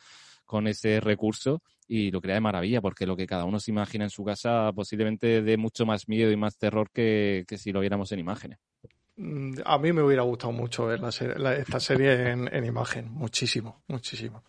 con 0.46 0.68
ese 0.68 1.00
recurso 1.00 1.62
y 1.88 2.12
lo 2.12 2.22
crea 2.22 2.36
de 2.36 2.42
maravilla 2.42 2.80
porque 2.82 3.08
lo 3.08 3.16
que 3.16 3.26
cada 3.26 3.46
uno 3.46 3.60
se 3.60 3.72
imagina 3.72 4.04
en 4.04 4.12
su 4.12 4.24
casa 4.24 4.72
posiblemente 4.76 5.42
dé 5.42 5.58
mucho 5.58 5.86
más 5.88 6.08
miedo 6.08 6.32
y 6.32 6.38
más 6.38 6.58
terror 6.58 6.90
que, 6.94 7.46
que 7.48 7.58
si 7.58 7.72
lo 7.72 7.80
viéramos 7.80 8.12
en 8.12 8.20
imágenes. 8.20 8.60
Mm, 9.18 9.56
A 9.66 9.78
mí 9.78 9.94
me 9.94 10.04
hubiera 10.04 10.24
gustado 10.24 10.52
mucho 10.54 10.86
ver 10.88 11.00
la 11.00 11.12
serie- 11.12 11.38
la- 11.40 11.56
esta 11.56 11.80
serie 11.80 12.30
en, 12.32 12.54
en 12.54 12.66
imagen, 12.66 13.10
muchísimo, 13.12 13.82
muchísimo. 13.88 14.44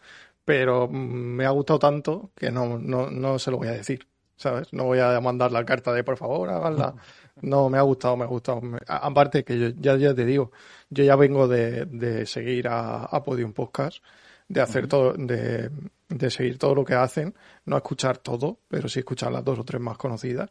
Pero 0.44 0.88
mm, 0.88 0.94
me 1.36 1.46
ha 1.46 1.50
gustado 1.50 1.78
tanto 1.78 2.30
que 2.36 2.50
no, 2.50 2.78
no, 2.78 3.10
no 3.10 3.38
se 3.38 3.50
lo 3.50 3.58
voy 3.58 3.68
a 3.68 3.72
decir, 3.72 4.06
¿sabes? 4.36 4.72
No 4.72 4.84
voy 4.84 4.98
a 4.98 5.20
mandar 5.20 5.52
la 5.52 5.64
carta 5.64 5.92
de 5.92 6.04
por 6.04 6.16
favor, 6.16 6.50
háganla. 6.50 6.94
No, 7.42 7.68
me 7.68 7.76
ha 7.78 7.82
gustado, 7.82 8.16
me 8.16 8.24
ha 8.24 8.26
gustado. 8.28 8.60
Me- 8.62 8.78
a- 8.88 9.06
aparte 9.06 9.44
que 9.44 9.58
yo 9.58 9.68
ya, 9.78 9.96
ya 9.96 10.14
te 10.14 10.24
digo, 10.24 10.52
yo 10.88 11.04
ya 11.04 11.16
vengo 11.16 11.46
de, 11.48 11.84
de 11.86 12.24
seguir 12.26 12.66
a, 12.68 13.04
a 13.04 13.22
Podium 13.22 13.52
Podcast, 13.52 14.02
de 14.48 14.60
hacer 14.62 14.86
todo, 14.88 15.12
de, 15.14 15.70
de 16.08 16.30
seguir 16.30 16.58
todo 16.58 16.74
lo 16.74 16.84
que 16.84 16.94
hacen, 16.94 17.34
no 17.66 17.76
escuchar 17.76 18.18
todo, 18.18 18.60
pero 18.68 18.88
sí 18.88 19.00
escuchar 19.00 19.32
las 19.32 19.44
dos 19.44 19.58
o 19.58 19.64
tres 19.64 19.80
más 19.82 19.98
conocidas. 19.98 20.50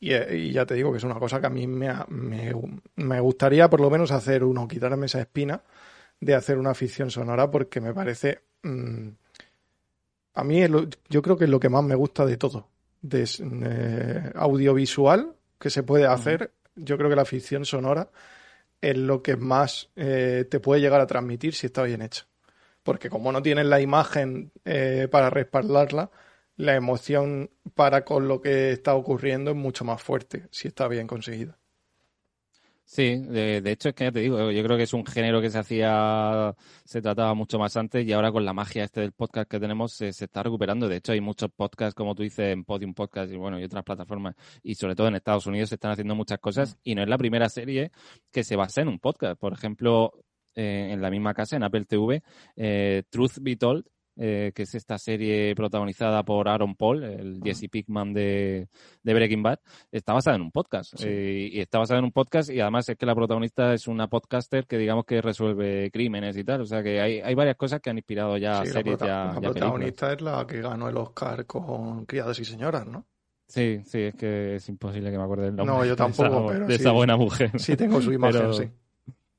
Y, 0.00 0.12
eh, 0.12 0.36
y 0.36 0.52
ya 0.52 0.66
te 0.66 0.74
digo 0.74 0.90
que 0.90 0.98
es 0.98 1.04
una 1.04 1.18
cosa 1.20 1.40
que 1.40 1.46
a 1.46 1.50
mí 1.50 1.66
me, 1.68 1.92
me, 2.08 2.52
me 2.96 3.20
gustaría 3.20 3.70
por 3.70 3.80
lo 3.80 3.88
menos 3.90 4.10
hacer 4.10 4.42
uno, 4.44 4.66
quitarme 4.66 5.06
esa 5.06 5.20
espina 5.20 5.62
de 6.20 6.34
hacer 6.34 6.58
una 6.58 6.74
ficción 6.74 7.10
sonora 7.10 7.50
porque 7.50 7.80
me 7.80 7.94
parece... 7.94 8.42
mm, 8.62 9.08
a 10.34 10.44
mí 10.44 10.62
es 10.62 10.70
lo- 10.70 10.86
yo 11.08 11.22
creo 11.22 11.36
que 11.36 11.44
es 11.44 11.50
lo 11.50 11.60
que 11.60 11.68
más 11.68 11.84
me 11.84 11.94
gusta 11.94 12.26
de 12.26 12.36
todo. 12.36 12.68
De 13.02 13.24
eh, 13.24 14.32
audiovisual 14.34 15.34
que 15.64 15.70
se 15.70 15.82
puede 15.82 16.04
hacer, 16.04 16.52
yo 16.76 16.98
creo 16.98 17.08
que 17.08 17.16
la 17.16 17.24
ficción 17.24 17.64
sonora 17.64 18.10
es 18.82 18.98
lo 18.98 19.22
que 19.22 19.36
más 19.36 19.90
eh, 19.96 20.44
te 20.50 20.60
puede 20.60 20.82
llegar 20.82 21.00
a 21.00 21.06
transmitir 21.06 21.54
si 21.54 21.68
está 21.68 21.84
bien 21.84 22.02
hecha. 22.02 22.26
Porque 22.82 23.08
como 23.08 23.32
no 23.32 23.40
tienes 23.40 23.64
la 23.64 23.80
imagen 23.80 24.52
eh, 24.66 25.08
para 25.10 25.30
respaldarla, 25.30 26.10
la 26.56 26.74
emoción 26.74 27.50
para 27.74 28.04
con 28.04 28.28
lo 28.28 28.42
que 28.42 28.72
está 28.72 28.94
ocurriendo 28.94 29.52
es 29.52 29.56
mucho 29.56 29.86
más 29.86 30.02
fuerte 30.02 30.48
si 30.50 30.68
está 30.68 30.86
bien 30.86 31.06
conseguida. 31.06 31.56
Sí, 32.86 33.16
de, 33.16 33.62
de 33.62 33.72
hecho 33.72 33.88
es 33.88 33.94
que 33.94 34.04
ya 34.04 34.12
te 34.12 34.20
digo, 34.20 34.50
yo 34.50 34.62
creo 34.62 34.76
que 34.76 34.82
es 34.82 34.92
un 34.92 35.06
género 35.06 35.40
que 35.40 35.48
se 35.48 35.58
hacía, 35.58 36.54
se 36.84 37.00
trataba 37.00 37.32
mucho 37.32 37.58
más 37.58 37.76
antes 37.78 38.06
y 38.06 38.12
ahora 38.12 38.30
con 38.30 38.44
la 38.44 38.52
magia 38.52 38.84
este 38.84 39.00
del 39.00 39.12
podcast 39.12 39.50
que 39.50 39.58
tenemos 39.58 39.94
se, 39.94 40.12
se 40.12 40.26
está 40.26 40.42
recuperando. 40.42 40.86
De 40.86 40.96
hecho 40.96 41.12
hay 41.12 41.20
muchos 41.22 41.50
podcasts, 41.50 41.94
como 41.94 42.14
tú 42.14 42.22
dices, 42.22 42.52
en 42.52 42.62
Podium 42.64 42.92
Podcast 42.92 43.32
y 43.32 43.36
bueno, 43.36 43.58
y 43.58 43.64
otras 43.64 43.84
plataformas 43.84 44.34
y 44.62 44.74
sobre 44.74 44.94
todo 44.94 45.08
en 45.08 45.16
Estados 45.16 45.46
Unidos 45.46 45.70
se 45.70 45.76
están 45.76 45.92
haciendo 45.92 46.14
muchas 46.14 46.38
cosas 46.38 46.76
y 46.84 46.94
no 46.94 47.02
es 47.02 47.08
la 47.08 47.16
primera 47.16 47.48
serie 47.48 47.90
que 48.30 48.44
se 48.44 48.54
basa 48.54 48.82
en 48.82 48.88
un 48.88 48.98
podcast. 48.98 49.40
Por 49.40 49.54
ejemplo, 49.54 50.12
eh, 50.54 50.90
en 50.92 51.00
la 51.00 51.10
misma 51.10 51.34
casa, 51.34 51.56
en 51.56 51.64
Apple 51.64 51.86
TV, 51.86 52.22
eh, 52.54 53.02
Truth 53.10 53.38
Be 53.40 53.56
Told, 53.56 53.86
eh, 54.16 54.52
que 54.54 54.62
es 54.62 54.74
esta 54.74 54.98
serie 54.98 55.54
protagonizada 55.54 56.22
por 56.22 56.48
Aaron 56.48 56.74
Paul, 56.76 57.02
el 57.04 57.40
Jesse 57.42 57.68
Pickman 57.70 58.12
de, 58.12 58.68
de 59.02 59.14
Breaking 59.14 59.42
Bad, 59.42 59.58
está 59.90 60.12
basada 60.12 60.36
en 60.36 60.42
un 60.42 60.50
podcast. 60.50 60.94
Sí. 60.96 61.06
Eh, 61.08 61.48
y 61.52 61.60
está 61.60 61.78
basada 61.78 61.98
en 61.98 62.04
un 62.06 62.12
podcast 62.12 62.50
y 62.50 62.60
además 62.60 62.88
es 62.88 62.96
que 62.96 63.06
la 63.06 63.14
protagonista 63.14 63.74
es 63.74 63.88
una 63.88 64.08
podcaster 64.08 64.66
que 64.66 64.78
digamos 64.78 65.04
que 65.04 65.20
resuelve 65.20 65.90
crímenes 65.90 66.36
y 66.36 66.44
tal. 66.44 66.60
O 66.62 66.66
sea 66.66 66.82
que 66.82 67.00
hay, 67.00 67.20
hay 67.20 67.34
varias 67.34 67.56
cosas 67.56 67.80
que 67.80 67.90
han 67.90 67.98
inspirado 67.98 68.36
ya 68.36 68.60
Sí, 68.62 68.66
la, 68.68 68.72
series, 68.72 68.98
ya, 68.98 69.06
la 69.06 69.14
ya 69.14 69.26
películas. 69.34 69.52
protagonista 69.52 70.12
es 70.12 70.20
la 70.22 70.46
que 70.46 70.60
ganó 70.60 70.88
el 70.88 70.96
Oscar 70.96 71.46
con 71.46 72.04
Criadas 72.06 72.38
y 72.38 72.44
Señoras, 72.44 72.86
¿no? 72.86 73.06
Sí, 73.46 73.80
sí, 73.84 74.00
es 74.00 74.14
que 74.14 74.54
es 74.56 74.68
imposible 74.70 75.10
que 75.10 75.18
me 75.18 75.24
acuerde 75.24 75.48
el 75.48 75.56
nombre 75.56 75.74
No, 75.74 75.80
yo 75.84 75.94
de 75.94 75.94
esa- 75.94 75.96
tampoco, 76.04 76.46
pero 76.48 76.66
de 76.66 76.76
sí, 76.76 76.80
esa 76.80 76.90
sí. 76.90 76.94
buena 76.96 77.16
mujer. 77.16 77.50
Sí, 77.60 77.76
tengo 77.76 78.00
su 78.00 78.10
imagen, 78.12 78.40
Pero- 78.40 78.52
sí. 78.54 78.70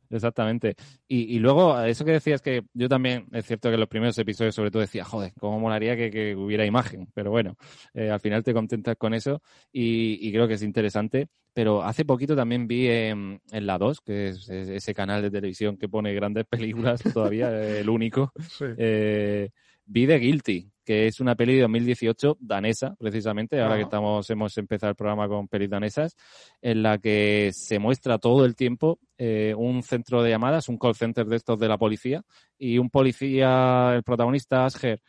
Exactamente. 0.09 0.75
Y, 1.07 1.35
y 1.35 1.39
luego, 1.39 1.79
eso 1.81 2.05
que 2.05 2.11
decías 2.11 2.41
que 2.41 2.63
yo 2.73 2.87
también, 2.89 3.25
es 3.31 3.45
cierto 3.45 3.69
que 3.69 3.73
en 3.75 3.79
los 3.79 3.89
primeros 3.89 4.17
episodios 4.17 4.55
sobre 4.55 4.71
todo 4.71 4.81
decía, 4.81 5.03
joder, 5.03 5.33
cómo 5.39 5.59
molaría 5.59 5.95
que, 5.95 6.09
que 6.11 6.35
hubiera 6.35 6.65
imagen. 6.65 7.07
Pero 7.13 7.31
bueno, 7.31 7.55
eh, 7.93 8.09
al 8.09 8.19
final 8.19 8.43
te 8.43 8.53
contentas 8.53 8.95
con 8.97 9.13
eso 9.13 9.41
y, 9.71 10.19
y 10.27 10.31
creo 10.31 10.47
que 10.47 10.55
es 10.55 10.63
interesante. 10.63 11.27
Pero 11.53 11.83
hace 11.83 12.03
poquito 12.03 12.35
también 12.35 12.67
vi 12.67 12.87
en, 12.87 13.39
en 13.51 13.65
La 13.65 13.77
2, 13.77 14.01
que 14.01 14.27
es, 14.29 14.49
es 14.49 14.67
ese 14.67 14.93
canal 14.93 15.21
de 15.21 15.31
televisión 15.31 15.77
que 15.77 15.87
pone 15.87 16.13
grandes 16.13 16.45
películas 16.49 17.01
todavía, 17.13 17.49
el 17.79 17.89
único, 17.89 18.31
Sí. 18.49 18.65
eh, 18.77 19.49
vi 19.85 20.05
The 20.05 20.19
Guilty, 20.19 20.69
que 20.85 21.07
es 21.07 21.19
una 21.19 21.35
peli 21.35 21.55
de 21.55 21.61
2018 21.61 22.37
danesa, 22.39 22.95
precisamente, 22.97 23.59
ahora 23.59 23.75
que 23.75 23.83
estamos, 23.83 24.29
hemos 24.29 24.57
empezado 24.57 24.91
el 24.91 24.95
programa 24.95 25.27
con 25.27 25.47
pelis 25.47 25.69
danesas, 25.69 26.15
en 26.61 26.83
la 26.83 26.99
que 26.99 27.49
se 27.53 27.79
muestra 27.79 28.19
todo 28.19 28.45
el 28.45 28.55
tiempo 28.55 28.99
eh, 29.17 29.53
un 29.57 29.81
centro 29.81 30.21
de 30.21 30.29
llamadas, 30.29 30.69
un 30.69 30.77
call 30.77 30.95
center 30.95 31.25
de 31.25 31.37
estos 31.37 31.59
de 31.59 31.67
la 31.67 31.77
policía, 31.77 32.21
y 32.57 32.77
un 32.77 32.89
policía, 32.89 33.93
el 33.95 34.03
protagonista 34.03 34.65
Asger, 34.65 35.01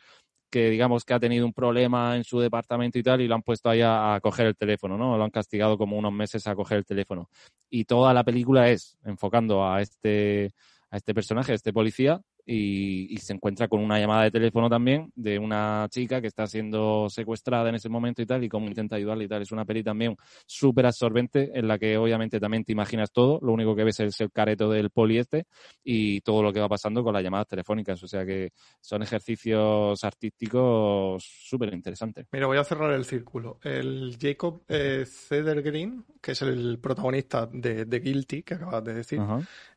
que 0.49 0.69
digamos 0.69 1.03
que 1.03 1.13
ha 1.13 1.19
tenido 1.19 1.45
un 1.45 1.53
problema 1.53 2.15
en 2.15 2.23
su 2.23 2.39
departamento 2.39 2.97
y 2.97 3.03
tal, 3.03 3.21
y 3.21 3.27
lo 3.27 3.35
han 3.35 3.43
puesto 3.43 3.69
ahí 3.69 3.81
a, 3.81 4.15
a 4.15 4.19
coger 4.19 4.47
el 4.47 4.55
teléfono, 4.55 4.97
¿no? 4.97 5.17
Lo 5.17 5.23
han 5.23 5.29
castigado 5.29 5.77
como 5.77 5.97
unos 5.97 6.13
meses 6.13 6.47
a 6.47 6.55
coger 6.55 6.79
el 6.79 6.85
teléfono. 6.85 7.29
Y 7.69 7.85
toda 7.85 8.13
la 8.13 8.23
película 8.23 8.69
es 8.69 8.97
enfocando 9.03 9.63
a 9.67 9.81
este, 9.81 10.51
a 10.89 10.97
este 10.97 11.13
personaje, 11.13 11.51
a 11.51 11.55
este 11.55 11.73
policía, 11.73 12.21
y, 12.49 13.17
se 13.17 13.33
encuentra 13.33 13.67
con 13.67 13.81
una 13.81 13.99
llamada 13.99 14.23
de 14.23 14.31
teléfono 14.31 14.69
también 14.69 15.11
de 15.15 15.37
una 15.37 15.87
chica 15.89 16.21
que 16.21 16.27
está 16.27 16.47
siendo 16.47 17.09
secuestrada 17.09 17.67
en 17.67 17.75
ese 17.75 17.89
momento 17.89 18.21
y 18.21 18.25
tal, 18.25 18.43
y 18.43 18.47
cómo 18.47 18.67
intenta 18.67 18.95
ayudarle 18.95 19.25
y 19.25 19.27
tal. 19.27 19.41
Es 19.41 19.51
una 19.51 19.65
peli 19.65 19.83
también 19.83 20.15
súper 20.45 20.85
absorbente 20.85 21.51
en 21.53 21.67
la 21.67 21.77
que 21.77 21.97
obviamente 21.97 22.39
también 22.39 22.63
te 22.63 22.71
imaginas 22.71 23.11
todo, 23.11 23.39
lo 23.41 23.51
único 23.51 23.75
que 23.75 23.83
ves 23.83 23.99
es 23.99 24.21
el 24.21 24.31
careto 24.31 24.69
del 24.69 24.91
poli 24.91 25.17
este 25.17 25.45
y 25.83 26.21
todo 26.21 26.41
lo 26.41 26.53
que 26.53 26.61
va 26.61 26.69
pasando 26.69 27.03
con 27.03 27.13
las 27.13 27.21
llamadas 27.21 27.47
telefónicas. 27.47 28.01
O 28.01 28.07
sea 28.07 28.25
que 28.25 28.51
son 28.79 29.03
ejercicios 29.03 30.01
artísticos 30.05 31.23
súper 31.23 31.73
interesantes. 31.73 32.27
Mira, 32.31 32.47
voy 32.47 32.57
a 32.57 32.63
cerrar 32.63 32.93
el 32.93 33.03
círculo. 33.03 33.59
El 33.61 34.17
Jacob 34.19 34.63
eh, 34.69 35.05
Green, 35.29 36.05
que 36.21 36.31
es 36.31 36.41
el 36.41 36.79
protagonista 36.79 37.49
de, 37.51 37.83
de 37.83 37.99
Guilty, 37.99 38.43
que 38.43 38.53
acabas 38.53 38.83
de 38.85 38.93
decir, 38.93 39.19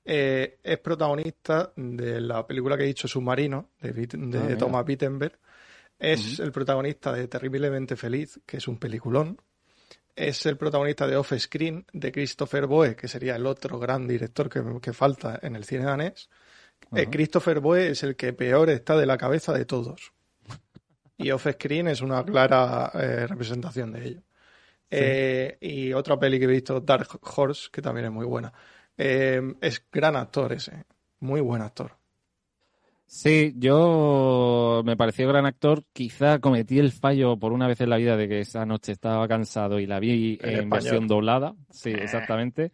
eh, 0.05 0.59
es 0.63 0.79
protagonista 0.79 1.73
de 1.77 2.21
la 2.21 2.47
película 2.47 2.77
que 2.77 2.85
he 2.85 2.87
dicho 2.87 3.07
Submarino, 3.07 3.71
de, 3.81 3.93
de 3.93 4.55
ah, 4.55 4.59
Thomas 4.59 4.85
Wittenberg. 4.87 5.39
Es 5.99 6.39
el 6.39 6.51
protagonista 6.51 7.13
de 7.13 7.29
Terriblemente 7.29 7.95
Feliz, 7.95 8.41
que 8.47 8.57
es 8.57 8.67
un 8.69 8.79
peliculón. 8.79 9.39
Es 10.17 10.47
el 10.47 10.57
protagonista 10.57 11.07
de 11.07 11.17
Off 11.17 11.35
Screen, 11.39 11.85
de 11.93 12.11
Christopher 12.11 12.67
Boe, 12.67 12.97
que 12.97 13.07
sería 13.07 13.37
el 13.37 13.47
otro 13.47 13.79
gran 13.79 14.09
director 14.09 14.49
que, 14.49 14.93
falta 14.95 15.39
en 15.43 15.57
el 15.57 15.65
cine 15.65 15.85
danés. 15.85 16.31
Eh, 16.95 17.09
Christopher 17.11 17.61
Boe 17.61 17.89
es 17.89 18.03
el 18.03 18.17
que 18.17 18.33
peor 18.33 18.71
está 18.71 18.97
de 18.97 19.05
la 19.05 19.19
cabeza 19.19 19.53
de 19.53 19.67
todos. 19.67 20.13
Y 21.19 21.31
Off 21.33 21.47
Screen 21.53 21.89
es 21.89 22.01
una 22.01 22.25
clara 22.25 22.91
eh, 22.95 23.27
representación 23.27 23.93
de 23.93 24.07
ello. 24.07 24.23
y 25.61 25.93
otra 25.93 26.19
peli 26.19 26.39
que 26.39 26.47
he 26.47 26.49
visto, 26.49 26.81
Dark 26.81 27.21
Horse, 27.21 27.69
que 27.71 27.83
también 27.83 28.07
es 28.07 28.13
muy 28.13 28.25
buena. 28.25 28.53
Eh, 28.97 29.41
es 29.61 29.85
gran 29.91 30.17
actor 30.17 30.53
ese, 30.53 30.85
muy 31.21 31.41
buen 31.41 31.63
actor. 31.63 31.93
Sí, 33.13 33.55
yo 33.57 34.83
me 34.85 34.97
pareció 34.97 35.27
gran 35.27 35.45
actor. 35.45 35.83
Quizá 35.93 36.39
cometí 36.39 36.79
el 36.79 36.93
fallo 36.93 37.37
por 37.37 37.53
una 37.53 37.67
vez 37.67 37.81
en 37.81 37.91
la 37.91 37.97
vida 37.97 38.17
de 38.17 38.29
que 38.29 38.39
esa 38.39 38.65
noche 38.65 38.93
estaba 38.93 39.27
cansado 39.27 39.81
y 39.81 39.87
la 39.87 39.99
vi 39.99 40.39
en, 40.41 40.71
versión 40.71 41.09
doblada. 41.09 41.57
Sí, 41.71 41.91
eh. 41.91 41.99
exactamente. 42.03 42.71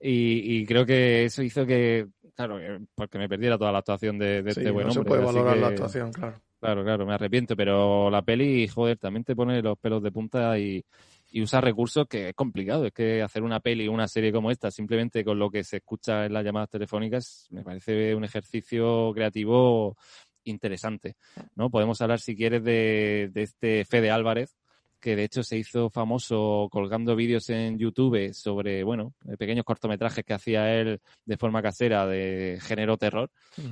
Y, 0.00 0.66
creo 0.66 0.84
que 0.84 1.24
eso 1.24 1.42
hizo 1.42 1.64
que, 1.64 2.08
claro, 2.34 2.58
porque 2.96 3.18
me 3.18 3.28
perdiera 3.28 3.56
toda 3.56 3.70
la 3.70 3.78
actuación 3.78 4.18
de, 4.18 4.42
este 4.46 4.70
buen 4.72 4.88
no 4.88 4.92
Se 4.92 5.04
puede 5.04 5.24
valorar 5.24 5.56
la 5.56 5.68
actuación, 5.68 6.12
claro. 6.12 6.40
Claro, 6.60 6.82
claro, 6.82 7.06
me 7.06 7.14
arrepiento, 7.14 7.54
pero 7.54 8.10
la 8.10 8.22
peli, 8.22 8.66
joder, 8.66 8.98
también 8.98 9.22
te 9.22 9.36
pone 9.36 9.62
los 9.62 9.78
pelos 9.78 10.02
de 10.02 10.10
punta 10.10 10.58
y, 10.58 10.84
y 11.30 11.42
usa 11.42 11.60
recursos 11.60 12.06
que 12.08 12.30
es 12.30 12.34
complicado. 12.34 12.86
Es 12.86 12.92
que 12.92 13.22
hacer 13.22 13.42
una 13.42 13.60
peli 13.60 13.88
o 13.88 13.92
una 13.92 14.08
serie 14.08 14.32
como 14.32 14.50
esta, 14.50 14.70
simplemente 14.70 15.24
con 15.24 15.38
lo 15.38 15.50
que 15.50 15.64
se 15.64 15.78
escucha 15.78 16.26
en 16.26 16.32
las 16.32 16.44
llamadas 16.44 16.70
telefónicas, 16.70 17.46
me 17.50 17.62
parece 17.62 18.14
un 18.14 18.24
ejercicio 18.24 19.12
creativo 19.14 19.96
interesante. 20.44 21.16
¿no? 21.54 21.70
Podemos 21.70 22.00
hablar, 22.00 22.20
si 22.20 22.34
quieres, 22.34 22.64
de, 22.64 23.30
de 23.32 23.42
este 23.42 23.84
Fede 23.84 24.10
Álvarez, 24.10 24.56
que 25.00 25.16
de 25.16 25.24
hecho 25.24 25.42
se 25.42 25.56
hizo 25.56 25.90
famoso 25.90 26.68
colgando 26.70 27.14
vídeos 27.14 27.48
en 27.50 27.78
YouTube 27.78 28.32
sobre, 28.34 28.82
bueno, 28.82 29.14
pequeños 29.38 29.64
cortometrajes 29.64 30.24
que 30.24 30.34
hacía 30.34 30.74
él 30.74 31.00
de 31.24 31.36
forma 31.36 31.62
casera 31.62 32.06
de 32.06 32.58
género 32.60 32.96
terror, 32.96 33.30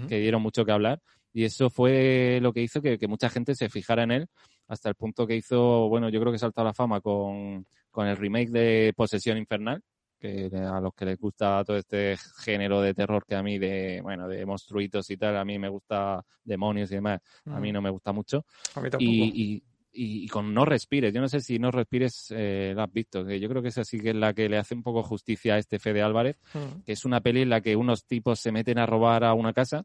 que 0.08 0.18
dieron 0.18 0.42
mucho 0.42 0.64
que 0.64 0.72
hablar. 0.72 1.00
Y 1.32 1.44
eso 1.44 1.68
fue 1.68 2.38
lo 2.40 2.52
que 2.52 2.62
hizo 2.62 2.80
que, 2.80 2.96
que, 2.96 3.08
mucha 3.08 3.28
gente 3.28 3.54
se 3.54 3.68
fijara 3.68 4.04
en 4.04 4.10
él 4.10 4.28
hasta 4.68 4.88
el 4.88 4.94
punto 4.94 5.26
que 5.26 5.36
hizo, 5.36 5.88
bueno, 5.88 6.08
yo 6.08 6.20
creo 6.20 6.32
que 6.32 6.38
saltó 6.38 6.60
a 6.60 6.64
la 6.64 6.74
fama 6.74 7.00
con, 7.00 7.66
con 7.90 8.06
el 8.06 8.16
remake 8.16 8.50
de 8.50 8.92
Posesión 8.96 9.38
Infernal, 9.38 9.82
que 10.18 10.50
a 10.54 10.80
los 10.80 10.94
que 10.94 11.04
les 11.04 11.18
gusta 11.18 11.62
todo 11.64 11.76
este 11.76 12.16
género 12.42 12.80
de 12.80 12.94
terror 12.94 13.24
que 13.26 13.34
a 13.34 13.42
mí 13.42 13.58
de, 13.58 14.00
bueno, 14.02 14.28
de 14.28 14.44
monstruitos 14.46 15.08
y 15.10 15.16
tal, 15.16 15.36
a 15.36 15.44
mí 15.44 15.58
me 15.58 15.68
gusta 15.68 16.24
demonios 16.42 16.90
y 16.90 16.96
demás, 16.96 17.20
a 17.46 17.60
mí 17.60 17.70
mm. 17.70 17.74
no 17.74 17.82
me 17.82 17.90
gusta 17.90 18.12
mucho. 18.12 18.44
A 18.74 18.80
mí 18.80 18.90
tampoco. 18.90 19.04
Y, 19.04 19.62
y, 19.98 20.28
con 20.28 20.52
No 20.52 20.66
Respires, 20.66 21.12
yo 21.14 21.22
no 21.22 21.28
sé 21.28 21.40
si 21.40 21.58
No 21.58 21.70
Respires 21.70 22.26
eh, 22.30 22.72
lo 22.74 22.82
has 22.82 22.92
visto, 22.92 23.24
que 23.24 23.40
yo 23.40 23.48
creo 23.48 23.62
que 23.62 23.68
esa 23.68 23.82
sí 23.82 23.98
que 23.98 24.10
es 24.10 24.16
la 24.16 24.34
que 24.34 24.48
le 24.48 24.58
hace 24.58 24.74
un 24.74 24.82
poco 24.82 25.02
justicia 25.02 25.54
a 25.54 25.58
este 25.58 25.78
Fede 25.78 26.02
Álvarez, 26.02 26.36
mm. 26.52 26.82
que 26.84 26.92
es 26.92 27.04
una 27.06 27.20
peli 27.20 27.42
en 27.42 27.50
la 27.50 27.62
que 27.62 27.76
unos 27.76 28.04
tipos 28.04 28.38
se 28.40 28.52
meten 28.52 28.78
a 28.78 28.84
robar 28.84 29.24
a 29.24 29.32
una 29.32 29.54
casa 29.54 29.84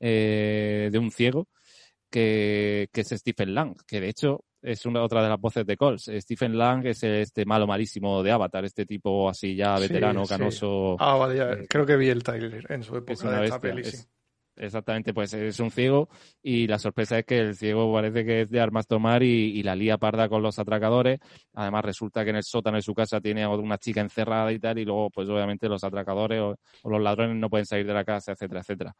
eh, 0.00 0.88
de 0.90 0.98
un 0.98 1.12
ciego 1.12 1.46
que, 2.12 2.88
es 2.92 3.08
Stephen 3.08 3.54
Lang, 3.54 3.74
que 3.86 4.00
de 4.00 4.10
hecho 4.10 4.44
es 4.60 4.86
una 4.86 5.02
otra 5.02 5.22
de 5.22 5.30
las 5.30 5.40
voces 5.40 5.66
de 5.66 5.76
Coles. 5.76 6.08
Stephen 6.18 6.56
Lang 6.56 6.86
es 6.86 7.02
este 7.02 7.44
malo 7.44 7.66
malísimo 7.66 8.22
de 8.22 8.30
Avatar, 8.30 8.64
este 8.64 8.86
tipo 8.86 9.28
así 9.28 9.56
ya 9.56 9.78
veterano, 9.78 10.24
canoso. 10.24 10.96
Ah, 11.00 11.16
vale, 11.16 11.36
ya. 11.36 11.52
Eh, 11.52 11.66
creo 11.68 11.84
que 11.84 11.96
vi 11.96 12.10
el 12.10 12.22
trailer 12.22 12.70
en 12.70 12.84
su 12.84 12.96
época 12.96 13.40
de 13.40 13.44
esta 13.46 13.60
peli, 13.60 13.82
Exactamente, 14.54 15.14
pues 15.14 15.32
es 15.32 15.58
un 15.60 15.70
ciego 15.70 16.10
y 16.42 16.66
la 16.66 16.78
sorpresa 16.78 17.18
es 17.18 17.24
que 17.24 17.38
el 17.38 17.56
ciego 17.56 17.90
parece 17.90 18.22
que 18.22 18.42
es 18.42 18.50
de 18.50 18.60
armas 18.60 18.86
tomar 18.86 19.22
y, 19.22 19.62
la 19.62 19.74
lía 19.74 19.96
parda 19.96 20.28
con 20.28 20.42
los 20.42 20.58
atracadores. 20.58 21.20
Además 21.54 21.86
resulta 21.86 22.22
que 22.22 22.30
en 22.30 22.36
el 22.36 22.44
sótano 22.44 22.76
de 22.76 22.82
su 22.82 22.94
casa 22.94 23.18
tiene 23.18 23.44
a 23.44 23.48
una 23.48 23.78
chica 23.78 24.02
encerrada 24.02 24.52
y 24.52 24.58
tal 24.58 24.78
y 24.78 24.84
luego 24.84 25.08
pues 25.08 25.26
obviamente 25.30 25.70
los 25.70 25.82
atracadores 25.82 26.38
o 26.40 26.90
los 26.90 27.00
ladrones 27.00 27.36
no 27.36 27.48
pueden 27.48 27.64
salir 27.64 27.86
de 27.86 27.94
la 27.94 28.04
casa, 28.04 28.32
etcétera, 28.32 28.60
etcétera 28.60 28.94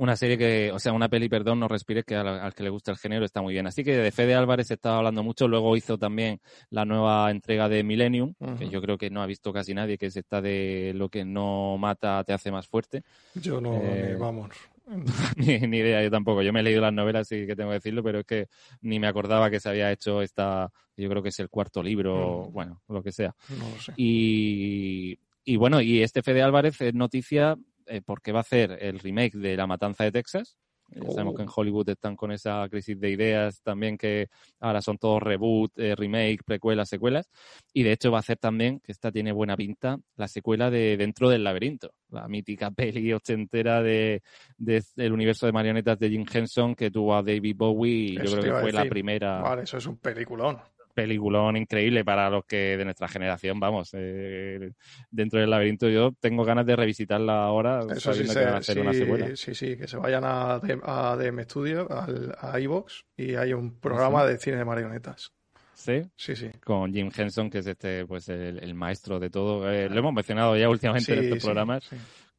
una 0.00 0.16
serie 0.16 0.38
que, 0.38 0.72
o 0.72 0.78
sea, 0.78 0.94
una 0.94 1.10
peli, 1.10 1.28
perdón, 1.28 1.60
no 1.60 1.68
respires, 1.68 2.06
que 2.06 2.16
al, 2.16 2.54
que 2.54 2.62
le 2.62 2.70
gusta 2.70 2.90
el 2.90 2.96
género 2.96 3.26
está 3.26 3.42
muy 3.42 3.52
bien. 3.52 3.66
Así 3.66 3.84
que 3.84 3.94
de 3.94 4.10
Fede 4.10 4.34
Álvarez 4.34 4.70
estaba 4.70 4.96
hablando 4.96 5.22
mucho, 5.22 5.46
luego 5.46 5.76
hizo 5.76 5.98
también 5.98 6.40
la 6.70 6.86
nueva 6.86 7.30
entrega 7.30 7.68
de 7.68 7.84
Millennium, 7.84 8.32
que 8.58 8.70
yo 8.70 8.80
creo 8.80 8.96
que 8.96 9.10
no 9.10 9.20
ha 9.22 9.26
visto 9.26 9.52
casi 9.52 9.74
nadie, 9.74 9.98
que 9.98 10.06
es 10.06 10.16
esta 10.16 10.40
de 10.40 10.92
lo 10.94 11.10
que 11.10 11.26
no 11.26 11.76
mata 11.76 12.24
te 12.24 12.32
hace 12.32 12.50
más 12.50 12.66
fuerte. 12.66 13.02
Yo 13.34 13.60
no, 13.60 13.74
eh, 13.74 14.16
vamos. 14.18 14.48
ni, 15.36 15.52
idea, 15.76 16.02
yo 16.02 16.10
tampoco. 16.10 16.40
Yo 16.40 16.50
me 16.54 16.60
he 16.60 16.62
leído 16.62 16.80
las 16.80 16.94
novelas, 16.94 17.30
y 17.32 17.46
que 17.46 17.54
tengo 17.54 17.68
que 17.68 17.74
decirlo, 17.74 18.02
pero 18.02 18.20
es 18.20 18.26
que 18.26 18.46
ni 18.80 18.98
me 18.98 19.06
acordaba 19.06 19.50
que 19.50 19.60
se 19.60 19.68
había 19.68 19.92
hecho 19.92 20.22
esta, 20.22 20.72
yo 20.96 21.10
creo 21.10 21.22
que 21.22 21.28
es 21.28 21.38
el 21.40 21.50
cuarto 21.50 21.82
libro, 21.82 22.46
mm. 22.48 22.52
bueno, 22.54 22.80
lo 22.88 23.02
que 23.02 23.12
sea. 23.12 23.34
No 23.50 23.68
lo 23.68 23.78
sé. 23.78 23.92
Y, 23.98 25.18
y 25.44 25.56
bueno, 25.56 25.82
y 25.82 26.02
este 26.02 26.22
Fede 26.22 26.40
Álvarez 26.40 26.80
es 26.80 26.94
noticia 26.94 27.58
eh, 27.90 28.02
porque 28.04 28.32
va 28.32 28.38
a 28.38 28.42
hacer 28.42 28.78
el 28.80 28.98
remake 28.98 29.36
de 29.36 29.56
La 29.56 29.66
Matanza 29.66 30.04
de 30.04 30.12
Texas. 30.12 30.56
Ya 30.92 31.08
sabemos 31.10 31.36
que 31.36 31.42
en 31.42 31.48
oh. 31.48 31.52
Hollywood 31.54 31.88
están 31.88 32.16
con 32.16 32.32
esa 32.32 32.66
crisis 32.68 32.98
de 32.98 33.10
ideas 33.10 33.62
también 33.62 33.96
que 33.96 34.28
ahora 34.58 34.82
son 34.82 34.98
todos 34.98 35.22
reboot, 35.22 35.70
eh, 35.78 35.94
remake, 35.94 36.42
precuelas, 36.44 36.88
secuelas. 36.88 37.30
Y 37.72 37.84
de 37.84 37.92
hecho 37.92 38.10
va 38.10 38.18
a 38.18 38.20
hacer 38.20 38.38
también, 38.38 38.80
que 38.80 38.90
esta 38.90 39.12
tiene 39.12 39.30
buena 39.30 39.56
pinta, 39.56 39.98
la 40.16 40.26
secuela 40.26 40.68
de 40.70 40.96
Dentro 40.96 41.28
del 41.28 41.44
Laberinto, 41.44 41.92
la 42.08 42.26
mítica 42.26 42.70
peli 43.04 43.12
ochentera 43.12 43.82
de, 43.82 44.22
del 44.58 45.12
universo 45.12 45.46
de 45.46 45.52
marionetas 45.52 45.98
de 45.98 46.10
Jim 46.10 46.24
Henson 46.32 46.74
que 46.74 46.90
tuvo 46.90 47.14
a 47.14 47.22
David 47.22 47.56
Bowie 47.56 47.92
y 47.92 48.16
yo 48.16 48.38
creo 48.38 48.42
que 48.42 48.60
fue 48.60 48.72
la 48.72 48.84
primera. 48.86 49.40
Vale, 49.40 49.62
eso 49.62 49.76
es 49.76 49.86
un 49.86 49.98
peliculón 49.98 50.58
peliculón 50.94 51.56
increíble 51.56 52.04
para 52.04 52.30
los 52.30 52.44
que 52.44 52.76
de 52.76 52.84
nuestra 52.84 53.08
generación, 53.08 53.58
vamos, 53.60 53.90
eh, 53.94 54.72
dentro 55.10 55.40
del 55.40 55.50
laberinto 55.50 55.88
yo 55.88 56.12
tengo 56.20 56.44
ganas 56.44 56.66
de 56.66 56.76
revisitarla 56.76 57.44
ahora 57.44 57.80
Eso 57.90 58.12
sí, 58.12 58.24
que 58.24 58.38
hacer 58.40 58.80
una 58.80 58.92
secuela. 58.92 59.36
Sí, 59.36 59.54
sí, 59.54 59.76
que 59.76 59.86
se 59.86 59.96
vayan 59.96 60.24
a, 60.24 60.60
a 60.82 61.16
DM 61.16 61.44
Studio, 61.44 61.88
a 61.90 62.60
iVox 62.60 63.04
y 63.16 63.34
hay 63.34 63.52
un 63.52 63.78
programa 63.78 64.24
de 64.24 64.38
cine 64.38 64.56
de 64.56 64.64
marionetas. 64.64 65.32
¿Sí? 65.80 66.02
Sí, 66.14 66.36
sí. 66.36 66.50
Con 66.62 66.92
Jim 66.92 67.10
Henson, 67.16 67.48
que 67.48 67.58
es 67.58 67.66
este, 67.66 68.04
pues 68.04 68.28
el, 68.28 68.74
maestro 68.74 69.18
de 69.18 69.30
todo. 69.30 69.70
Eh, 69.70 69.88
lo 69.88 69.98
hemos 69.98 70.12
mencionado 70.12 70.54
ya 70.54 70.68
últimamente 70.68 71.14
en 71.14 71.24
estos 71.24 71.42
programas. 71.42 71.88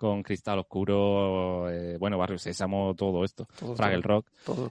Con 0.02 0.24
Cristal 0.24 0.58
Oscuro, 0.58 1.70
eh, 1.70 1.96
bueno, 2.00 2.18
Barrio 2.18 2.40
Sésamo, 2.40 2.96
todo 2.96 3.24
esto. 3.24 3.46
Fraggle 3.76 4.02
Rock. 4.02 4.26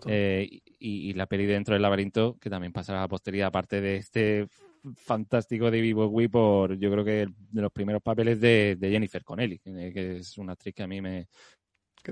Eh, 0.07 0.61
y, 0.81 1.13
la 1.13 1.27
peli 1.27 1.47
dentro 1.47 1.73
del 1.73 1.83
laberinto, 1.83 2.37
que 2.41 2.51
también 2.51 2.73
pasará 2.73 2.99
a 2.99 3.03
la 3.03 3.09
posteridad, 3.09 3.47
aparte 3.47 3.81
de 3.81 3.95
este 3.95 4.49
fantástico 4.97 5.71
de 5.71 5.81
Vivo 5.81 6.09
Wii 6.09 6.27
por, 6.27 6.77
yo 6.77 6.91
creo 6.91 7.05
que 7.05 7.29
de 7.29 7.63
los 7.63 7.71
primeros 7.71 8.03
papeles 8.03 8.41
de, 8.41 8.77
Jennifer 8.81 9.23
Connelly, 9.23 9.61
que 9.61 10.17
es 10.17 10.37
una 10.37 10.55
actriz 10.55 10.75
que 10.75 10.83
a 10.83 10.89
mí 10.89 11.01
me, 11.01 11.29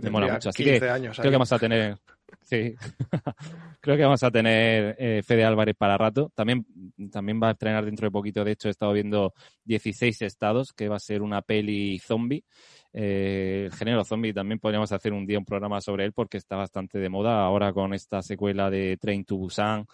me 0.00 0.10
mola 0.10 0.34
mucho. 0.34 0.50
Así 0.50 0.62
que 0.62 0.78
creo 0.78 1.12
que 1.12 1.30
vamos 1.30 1.52
a 1.52 1.58
tener 1.58 1.98
Sí, 2.42 2.74
creo 3.80 3.96
que 3.96 4.02
vamos 4.02 4.22
a 4.22 4.30
tener 4.30 4.96
eh, 4.98 5.22
Fede 5.24 5.44
Álvarez 5.44 5.74
para 5.76 5.96
rato. 5.96 6.30
También, 6.34 6.66
también 7.10 7.40
va 7.42 7.48
a 7.48 7.52
estrenar 7.52 7.84
dentro 7.84 8.06
de 8.06 8.10
poquito, 8.10 8.44
de 8.44 8.52
hecho 8.52 8.68
he 8.68 8.70
estado 8.70 8.92
viendo 8.92 9.34
16 9.64 10.22
estados, 10.22 10.72
que 10.72 10.88
va 10.88 10.96
a 10.96 11.00
ser 11.00 11.22
una 11.22 11.42
peli 11.42 11.98
zombie. 11.98 12.44
Eh, 12.93 13.64
el 13.66 13.72
género 13.72 14.05
zombie 14.05 14.32
también 14.32 14.59
podríamos 14.59 14.91
hacer 14.93 15.12
un 15.12 15.26
día 15.26 15.39
un 15.39 15.45
programa 15.45 15.80
sobre 15.80 16.05
él 16.05 16.12
porque 16.12 16.39
está 16.39 16.57
bastante 16.57 16.99
de 16.99 17.09
moda 17.09 17.45
ahora 17.45 17.72
con 17.72 17.93
esta 17.93 18.22
secuela 18.22 18.70
de 18.70 18.97
Train 18.97 19.24
to 19.24 19.36
Busan 19.36 19.86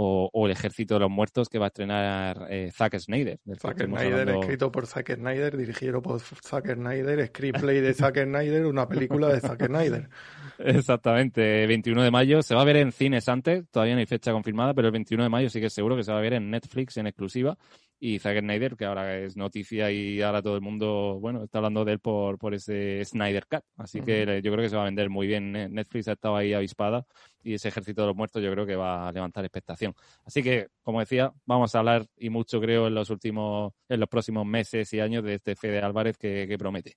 o, 0.00 0.30
El 0.46 0.52
Ejército 0.52 0.94
de 0.94 1.00
los 1.00 1.10
Muertos 1.10 1.48
que 1.48 1.58
va 1.58 1.66
a 1.66 1.68
estrenar 1.68 2.46
eh, 2.50 2.70
Zack 2.72 2.98
Snyder. 2.98 3.38
Zack 3.60 3.84
Snyder, 3.84 4.28
escrito 4.28 4.70
por 4.70 4.86
Zack 4.86 5.16
Snyder, 5.16 5.56
dirigido 5.56 6.00
por 6.00 6.20
Zack 6.20 6.74
Snyder, 6.74 7.26
screenplay 7.26 7.80
de 7.80 7.94
Zack 7.94 8.22
Snyder, 8.22 8.66
una 8.66 8.88
película 8.88 9.28
de 9.28 9.40
Zack 9.40 9.66
Snyder. 9.66 10.08
Exactamente, 10.58 11.66
21 11.66 12.02
de 12.02 12.10
mayo. 12.10 12.42
Se 12.42 12.54
va 12.54 12.62
a 12.62 12.64
ver 12.64 12.76
en 12.76 12.92
cines 12.92 13.28
antes, 13.28 13.68
todavía 13.70 13.94
no 13.94 14.00
hay 14.00 14.06
fecha 14.06 14.32
confirmada, 14.32 14.72
pero 14.72 14.88
el 14.88 14.92
21 14.92 15.24
de 15.24 15.28
mayo 15.28 15.50
sí 15.50 15.58
que 15.60 15.66
es 15.66 15.72
seguro 15.72 15.96
que 15.96 16.04
se 16.04 16.12
va 16.12 16.18
a 16.18 16.22
ver 16.22 16.34
en 16.34 16.50
Netflix 16.50 16.96
en 16.96 17.08
exclusiva 17.08 17.58
y 18.00 18.18
Zack 18.18 18.40
Snyder, 18.40 18.76
que 18.76 18.84
ahora 18.84 19.18
es 19.18 19.36
noticia 19.36 19.90
y 19.90 20.22
ahora 20.22 20.40
todo 20.40 20.54
el 20.54 20.60
mundo, 20.60 21.18
bueno, 21.20 21.44
está 21.44 21.58
hablando 21.58 21.84
de 21.84 21.92
él 21.92 21.98
por, 21.98 22.38
por 22.38 22.54
ese 22.54 23.04
Snyder 23.04 23.46
Cut. 23.46 23.64
Así 23.76 24.00
que 24.00 24.40
yo 24.42 24.52
creo 24.52 24.62
que 24.62 24.68
se 24.68 24.76
va 24.76 24.82
a 24.82 24.86
vender 24.86 25.10
muy 25.10 25.26
bien. 25.26 25.52
Netflix 25.52 26.08
ha 26.08 26.12
estado 26.12 26.36
ahí 26.36 26.52
avispada 26.52 27.04
y 27.42 27.54
ese 27.54 27.68
ejército 27.68 28.02
de 28.02 28.08
los 28.08 28.16
muertos 28.16 28.42
yo 28.42 28.52
creo 28.52 28.66
que 28.66 28.76
va 28.76 29.08
a 29.08 29.12
levantar 29.12 29.44
expectación. 29.44 29.94
Así 30.24 30.42
que, 30.42 30.68
como 30.82 31.00
decía, 31.00 31.32
vamos 31.44 31.74
a 31.74 31.80
hablar 31.80 32.06
y 32.16 32.30
mucho 32.30 32.60
creo 32.60 32.86
en 32.86 32.94
los 32.94 33.10
últimos, 33.10 33.72
en 33.88 34.00
los 34.00 34.08
próximos 34.08 34.46
meses 34.46 34.92
y 34.92 35.00
años 35.00 35.24
de 35.24 35.34
este 35.34 35.56
Fede 35.56 35.80
Álvarez 35.80 36.16
que, 36.16 36.56
promete. 36.58 36.96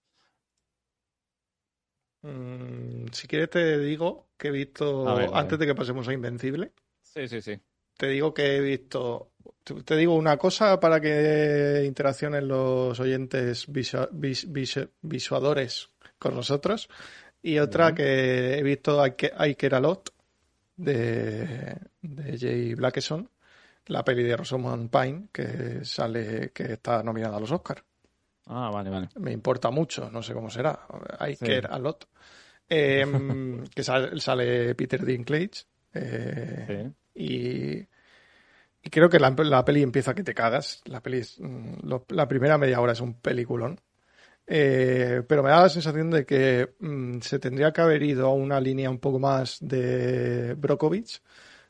Mm, 2.22 3.08
si 3.12 3.28
quieres 3.28 3.50
te 3.50 3.80
digo 3.80 4.30
que 4.38 4.50
he 4.50 4.52
visto, 4.52 5.08
antes 5.36 5.58
de 5.58 5.66
que 5.66 5.74
pasemos 5.74 6.08
a 6.08 6.14
Invencible. 6.14 6.74
Sí, 7.02 7.28
sí, 7.28 7.42
sí. 7.42 7.60
Te 8.02 8.08
digo 8.08 8.34
que 8.34 8.56
he 8.56 8.62
visto 8.62 9.30
te 9.86 9.96
digo 9.96 10.16
una 10.16 10.36
cosa 10.38 10.80
para 10.80 11.00
que 11.00 11.84
interaccionen 11.86 12.48
los 12.48 13.00
oyentes 13.00 13.68
visuadores 15.04 15.90
con 16.18 16.34
nosotros. 16.34 16.90
Y 17.44 17.60
otra 17.60 17.94
que 17.94 18.58
he 18.58 18.64
visto 18.64 19.00
hay 19.00 19.12
que, 19.12 19.32
hay 19.38 19.54
que 19.54 19.68
era 19.68 19.80
Lot 19.80 20.16
de, 20.78 21.78
de 22.02 22.40
Jay 22.40 22.74
Blackeson, 22.74 23.30
la 23.86 24.04
peli 24.04 24.24
de 24.24 24.36
Rosamund 24.36 24.90
Pine 24.90 25.28
que 25.32 25.86
sale, 25.86 26.50
que 26.56 26.74
está 26.74 27.04
nominada 27.04 27.38
a 27.38 27.40
los 27.40 27.52
Oscars. 27.52 27.84
Ah, 28.48 28.72
vale, 28.74 28.90
vale. 28.90 29.10
Me 29.20 29.32
importa 29.32 29.70
mucho, 29.70 30.10
no 30.10 30.24
sé 30.24 30.34
cómo 30.34 30.50
será. 30.50 30.88
Hay 31.20 31.38
que 31.38 31.62
a 31.70 31.78
Lot. 31.78 32.08
Em, 32.68 33.64
que 33.76 33.84
sale, 33.84 34.74
Peter 34.74 35.06
Dinklage. 35.06 35.66
Eh, 35.94 36.92
y 37.14 37.88
y 38.84 38.90
creo 38.90 39.10
que 39.10 39.20
la, 39.20 39.66
peli 39.66 39.84
empieza 39.84 40.16
que 40.16 40.24
te 40.24 40.34
cagas. 40.34 40.82
La 40.86 41.02
peli 41.02 41.22
mm, 41.40 41.88
la 42.10 42.28
primera 42.28 42.58
media 42.58 42.82
hora 42.82 42.94
es 42.94 43.02
un 43.02 43.14
peliculón. 43.14 43.80
Eh, 44.48 45.22
pero 45.28 45.44
me 45.44 45.50
da 45.50 45.62
la 45.62 45.70
sensación 45.70 46.10
de 46.10 46.26
que 46.26 46.74
mm, 46.80 47.20
se 47.20 47.40
tendría 47.40 47.72
que 47.72 47.82
haber 47.82 48.02
ido 48.04 48.28
a 48.28 48.34
una 48.34 48.60
línea 48.60 48.90
un 48.90 49.00
poco 49.00 49.20
más 49.20 49.60
de 49.62 50.56
Brokovich, 50.56 51.22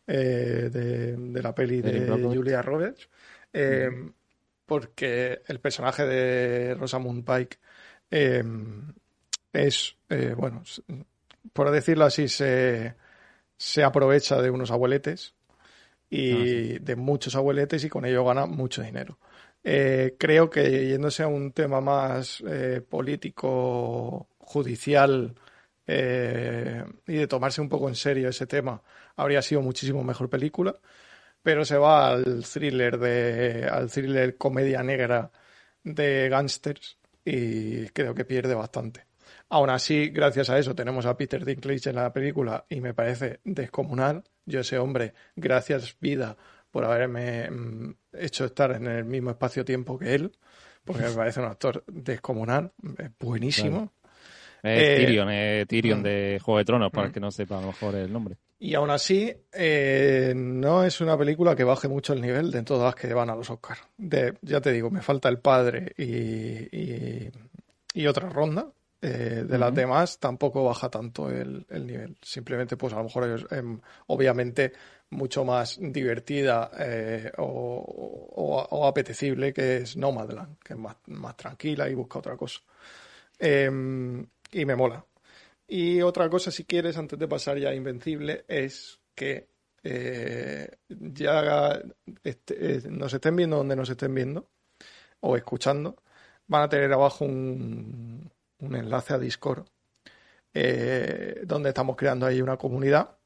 eh, 0.08 0.70
de, 0.72 1.42
la 1.42 1.54
peli 1.54 1.82
de, 1.82 2.08
Julia 2.08 2.62
Roberts, 2.62 3.10
eh, 3.54 3.90
porque 4.66 5.42
el 5.48 5.60
personaje 5.60 6.06
de 6.06 6.76
Rosamund 6.76 7.26
Pike 7.26 7.58
es, 9.54 9.98
bueno, 10.38 10.64
por 11.54 11.72
decirlo 11.72 12.06
así, 12.06 12.30
se, 12.30 12.96
se 13.62 13.84
aprovecha 13.84 14.42
de 14.42 14.50
unos 14.50 14.72
abueletes 14.72 15.36
y 16.10 16.74
ah, 16.74 16.80
de 16.82 16.96
muchos 16.96 17.36
abueletes 17.36 17.84
y 17.84 17.90
con 17.90 18.06
ello 18.06 18.26
gana 18.26 18.48
mucho 18.48 18.82
dinero. 18.82 19.20
Eh, 19.64 20.16
creo 20.18 20.50
que 20.50 20.88
yéndose 20.88 21.22
a 21.22 21.28
un 21.28 21.52
tema 21.52 21.80
más 21.80 22.44
eh, 22.48 22.82
político, 22.82 24.30
judicial 24.40 25.36
eh, 25.86 26.84
y 27.06 27.14
de 27.14 27.28
tomarse 27.28 27.62
un 27.62 27.70
poco 27.70 27.88
en 27.88 27.96
serio 27.96 28.30
ese 28.30 28.48
tema, 28.48 28.82
habría 29.16 29.44
sido 29.44 29.62
muchísimo 29.62 30.04
mejor 30.04 30.28
película. 30.28 30.76
Pero 31.44 31.64
se 31.64 31.78
va 31.78 32.10
al 32.10 32.44
thriller 32.44 32.98
de, 32.98 33.70
al 33.72 33.92
thriller 33.92 34.38
comedia 34.38 34.82
negra 34.82 35.32
de 35.84 36.30
gángsters 36.30 36.98
y 37.24 37.88
creo 37.90 38.16
que 38.16 38.26
pierde 38.26 38.56
bastante. 38.56 39.11
Aún 39.54 39.70
así, 39.70 40.08
gracias 40.12 40.50
a 40.50 40.58
eso, 40.58 40.74
tenemos 40.74 41.06
a 41.06 41.18
Peter 41.18 41.44
Dinklage 41.44 41.90
en 41.90 41.98
la 41.98 42.14
película 42.14 42.64
y 42.70 42.80
me 42.80 42.94
parece 42.94 43.42
descomunal. 43.44 44.24
Yo 44.46 44.62
ese 44.62 44.78
hombre, 44.78 45.14
gracias 45.36 45.98
vida 46.00 46.38
por 46.72 46.86
haberme 46.86 47.52
mm, 47.52 47.96
hecho 48.14 48.46
estar 48.46 48.72
en 48.72 48.88
el 48.88 49.04
mismo 49.04 49.32
espacio-tiempo 49.32 50.00
que 50.00 50.16
él, 50.16 50.32
porque 50.86 51.04
me 51.04 51.12
parece 51.12 51.42
un 51.42 51.48
actor 51.48 51.84
descomunal, 51.86 52.72
buenísimo. 53.20 53.92
Es 54.64 54.82
eh, 54.82 54.96
Tyrion, 55.06 55.30
eh, 55.30 55.66
Tyrion 55.68 56.00
mm. 56.00 56.04
de 56.04 56.40
Juego 56.42 56.58
de 56.60 56.66
Tronos, 56.66 56.92
para 56.92 57.08
el 57.08 57.12
mm. 57.12 57.14
que 57.14 57.20
no 57.20 57.32
sepa 57.32 57.58
a 57.58 57.62
lo 57.62 57.68
mejor 57.68 57.96
el 57.96 58.14
nombre. 58.14 58.38
Y 58.58 58.74
aún 58.76 58.90
así, 58.90 59.34
eh, 59.52 60.32
no 60.34 60.86
es 60.86 61.02
una 61.02 61.18
película 61.18 61.58
que 61.58 61.66
baje 61.66 61.90
mucho 61.90 62.14
el 62.14 62.22
nivel 62.22 62.52
de 62.52 62.64
todas 62.64 62.86
las 62.86 62.96
que 62.96 63.14
van 63.14 63.30
a 63.30 63.36
los 63.36 63.50
Oscars. 63.50 63.82
De, 63.98 64.36
ya 64.44 64.62
te 64.62 64.72
digo, 64.72 64.90
me 64.90 65.02
falta 65.02 65.28
el 65.28 65.40
padre 65.40 65.94
y, 65.98 67.30
y 67.94 68.08
otra 68.08 68.30
ronda, 68.30 68.72
eh, 69.04 69.46
de 69.48 69.58
las 69.58 69.74
demás 69.74 70.20
tampoco 70.20 70.64
baja 70.64 70.90
tanto 70.90 71.30
el, 71.30 71.66
nivel. 71.70 72.18
Simplemente, 72.22 72.78
pues 72.78 72.94
a 72.94 72.98
lo 72.98 73.06
mejor 73.06 73.30
es 73.30 73.52
em, 73.52 73.80
obviamente 74.08 74.74
mucho 75.10 75.44
más 75.44 75.80
divertida 75.82 76.70
eh, 76.80 77.32
o, 77.38 78.86
apetecible 78.88 79.54
que 79.54 79.78
es 79.78 79.98
Nomadland, 79.98 80.60
que 80.60 80.74
es 80.74 80.80
más, 80.80 80.98
más 81.08 81.36
tranquila 81.36 81.90
y 81.90 81.96
busca 81.96 82.20
otra 82.20 82.38
cosa. 82.38 82.60
Em, 83.40 84.26
y 84.52 84.66
me 84.66 84.76
mola. 84.76 85.04
Y 85.68 86.02
otra 86.02 86.30
cosa, 86.30 86.52
si 86.52 86.66
quieres, 86.66 86.98
antes 86.98 87.18
de 87.18 87.28
pasar 87.28 87.58
ya 87.58 87.70
a 87.70 87.76
Invencible, 87.76 88.46
es 88.48 89.00
que 89.16 89.48
eh, 89.84 90.70
ya 90.90 91.82
este, 92.24 92.82
nos 92.90 93.14
estén 93.14 93.36
viendo 93.36 93.58
donde 93.58 93.76
nos 93.76 93.90
estén 93.90 94.14
viendo 94.14 94.48
o 95.22 95.36
escuchando, 95.38 95.96
van 96.48 96.64
a 96.64 96.70
tener 96.70 96.92
abajo 96.94 97.26
un, 97.26 98.32
un 98.62 98.76
enlace 98.76 99.14
a 99.14 99.20
Discord, 99.20 99.66
eh, 100.54 101.42
donde 101.46 101.70
estamos 101.70 101.96
creando 101.96 102.26
ahí 102.26 102.42
una 102.42 102.58
comunidad, 102.58 103.18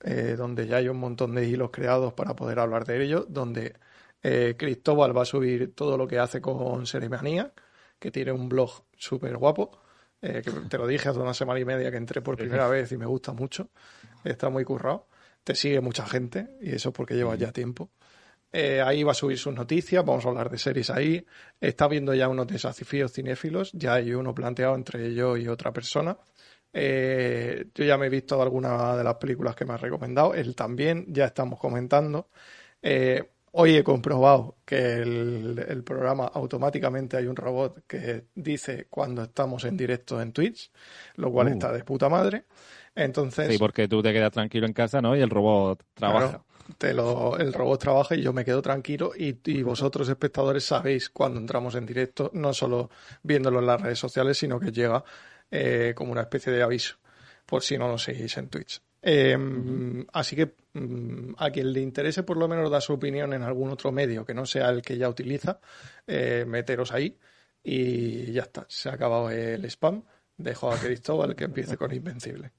eh, 0.00 0.34
donde 0.36 0.66
ya 0.66 0.76
hay 0.76 0.88
un 0.88 0.98
montón 0.98 1.34
de 1.34 1.46
hilos 1.46 1.70
creados 1.70 2.12
para 2.12 2.34
poder 2.34 2.58
hablar 2.58 2.84
de 2.84 3.02
ello, 3.04 3.26
donde 3.28 3.74
eh, 4.22 4.54
Cristóbal 4.58 5.16
va 5.16 5.22
a 5.22 5.26
subir 5.26 5.74
todo 5.74 5.96
lo 5.96 6.06
que 6.06 6.18
hace 6.18 6.40
con 6.40 6.86
Seremanía, 6.86 7.52
que 7.98 8.10
tiene 8.10 8.32
un 8.32 8.48
blog 8.48 8.84
súper 8.96 9.36
guapo, 9.36 9.78
que 10.20 10.42
te 10.42 10.78
lo 10.78 10.86
dije 10.86 11.08
hace 11.08 11.18
una 11.18 11.34
semana 11.34 11.58
y 11.58 11.64
media 11.64 11.90
que 11.90 11.96
entré 11.96 12.20
por 12.22 12.36
primera 12.36 12.68
vez 12.68 12.92
y 12.92 12.96
me 12.96 13.06
gusta 13.06 13.32
mucho, 13.32 13.70
está 14.22 14.50
muy 14.50 14.64
currado, 14.64 15.08
te 15.42 15.56
sigue 15.56 15.80
mucha 15.80 16.06
gente 16.06 16.56
y 16.60 16.76
eso 16.76 16.90
es 16.90 16.94
porque 16.94 17.14
llevas 17.14 17.40
ya 17.40 17.50
tiempo. 17.50 17.90
Eh, 18.52 18.82
ahí 18.82 19.02
va 19.02 19.12
a 19.12 19.14
subir 19.14 19.38
sus 19.38 19.54
noticias, 19.54 20.04
vamos 20.04 20.26
a 20.26 20.28
hablar 20.28 20.50
de 20.50 20.58
series 20.58 20.90
ahí. 20.90 21.24
Está 21.58 21.88
viendo 21.88 22.12
ya 22.14 22.28
unos 22.28 22.46
desafíos 22.46 23.12
cinéfilos, 23.12 23.72
ya 23.72 23.94
hay 23.94 24.12
uno 24.12 24.34
planteado 24.34 24.74
entre 24.74 25.14
yo 25.14 25.36
y 25.38 25.48
otra 25.48 25.72
persona. 25.72 26.18
Eh, 26.72 27.66
yo 27.74 27.84
ya 27.84 27.96
me 27.96 28.06
he 28.06 28.10
visto 28.10 28.40
algunas 28.40 28.96
de 28.96 29.04
las 29.04 29.14
películas 29.16 29.54
que 29.54 29.64
me 29.64 29.74
ha 29.74 29.76
recomendado, 29.78 30.34
él 30.34 30.54
también, 30.54 31.06
ya 31.08 31.26
estamos 31.26 31.58
comentando. 31.58 32.28
Eh, 32.82 33.22
hoy 33.52 33.76
he 33.76 33.84
comprobado 33.84 34.56
que 34.64 34.76
el, 34.76 35.64
el, 35.68 35.82
programa 35.84 36.26
automáticamente 36.26 37.16
hay 37.16 37.26
un 37.26 37.36
robot 37.36 37.86
que 37.86 38.24
dice 38.34 38.86
cuando 38.88 39.22
estamos 39.22 39.64
en 39.64 39.76
directo 39.76 40.20
en 40.20 40.32
Twitch, 40.32 40.70
lo 41.16 41.30
cual 41.30 41.48
uh. 41.48 41.50
está 41.52 41.72
de 41.72 41.84
puta 41.84 42.08
madre. 42.08 42.44
Entonces, 42.94 43.50
sí, 43.50 43.58
porque 43.58 43.88
tú 43.88 44.02
te 44.02 44.12
quedas 44.12 44.32
tranquilo 44.32 44.66
en 44.66 44.74
casa, 44.74 45.00
¿no? 45.00 45.16
Y 45.16 45.20
el 45.20 45.30
robot 45.30 45.82
trabaja 45.94 46.42
te 46.78 46.94
lo, 46.94 47.36
el 47.38 47.52
robot 47.52 47.80
trabaja 47.80 48.14
y 48.14 48.22
yo 48.22 48.32
me 48.32 48.44
quedo 48.44 48.62
tranquilo 48.62 49.12
y, 49.16 49.38
y, 49.44 49.62
vosotros 49.62 50.08
espectadores 50.08 50.64
sabéis 50.64 51.10
cuando 51.10 51.40
entramos 51.40 51.74
en 51.74 51.86
directo, 51.86 52.30
no 52.34 52.52
solo 52.52 52.90
viéndolo 53.22 53.60
en 53.60 53.66
las 53.66 53.80
redes 53.80 53.98
sociales, 53.98 54.38
sino 54.38 54.58
que 54.58 54.72
llega 54.72 55.04
eh, 55.50 55.92
como 55.94 56.12
una 56.12 56.22
especie 56.22 56.52
de 56.52 56.62
aviso, 56.62 56.96
por 57.44 57.62
si 57.62 57.76
no 57.76 57.88
lo 57.88 57.98
seguís 57.98 58.36
en 58.38 58.48
Twitch. 58.48 58.80
Em, 59.02 60.06
así 60.12 60.36
que 60.36 60.54
mm, 60.72 61.34
a 61.36 61.50
quien 61.50 61.72
le 61.72 61.80
interese 61.80 62.22
por 62.22 62.36
lo 62.36 62.48
menos 62.48 62.70
dar 62.70 62.80
su 62.80 62.92
opinión 62.92 63.32
en 63.32 63.42
algún 63.42 63.70
otro 63.70 63.90
medio 63.92 64.24
que 64.24 64.32
no 64.32 64.46
sea 64.46 64.70
el 64.70 64.80
que 64.80 64.96
ya 64.96 65.08
utiliza, 65.08 65.60
eh, 66.06 66.44
meteros 66.46 66.92
ahí 66.92 67.18
y 67.62 68.32
ya 68.32 68.42
está, 68.42 68.64
se 68.68 68.88
ha 68.88 68.94
acabado 68.94 69.30
el 69.30 69.64
spam. 69.66 70.04
Dejo 70.36 70.72
a 70.72 70.78
Cristóbal 70.78 71.36
que 71.36 71.44
empiece 71.44 71.76
con 71.76 71.92
Invencible. 71.92 72.52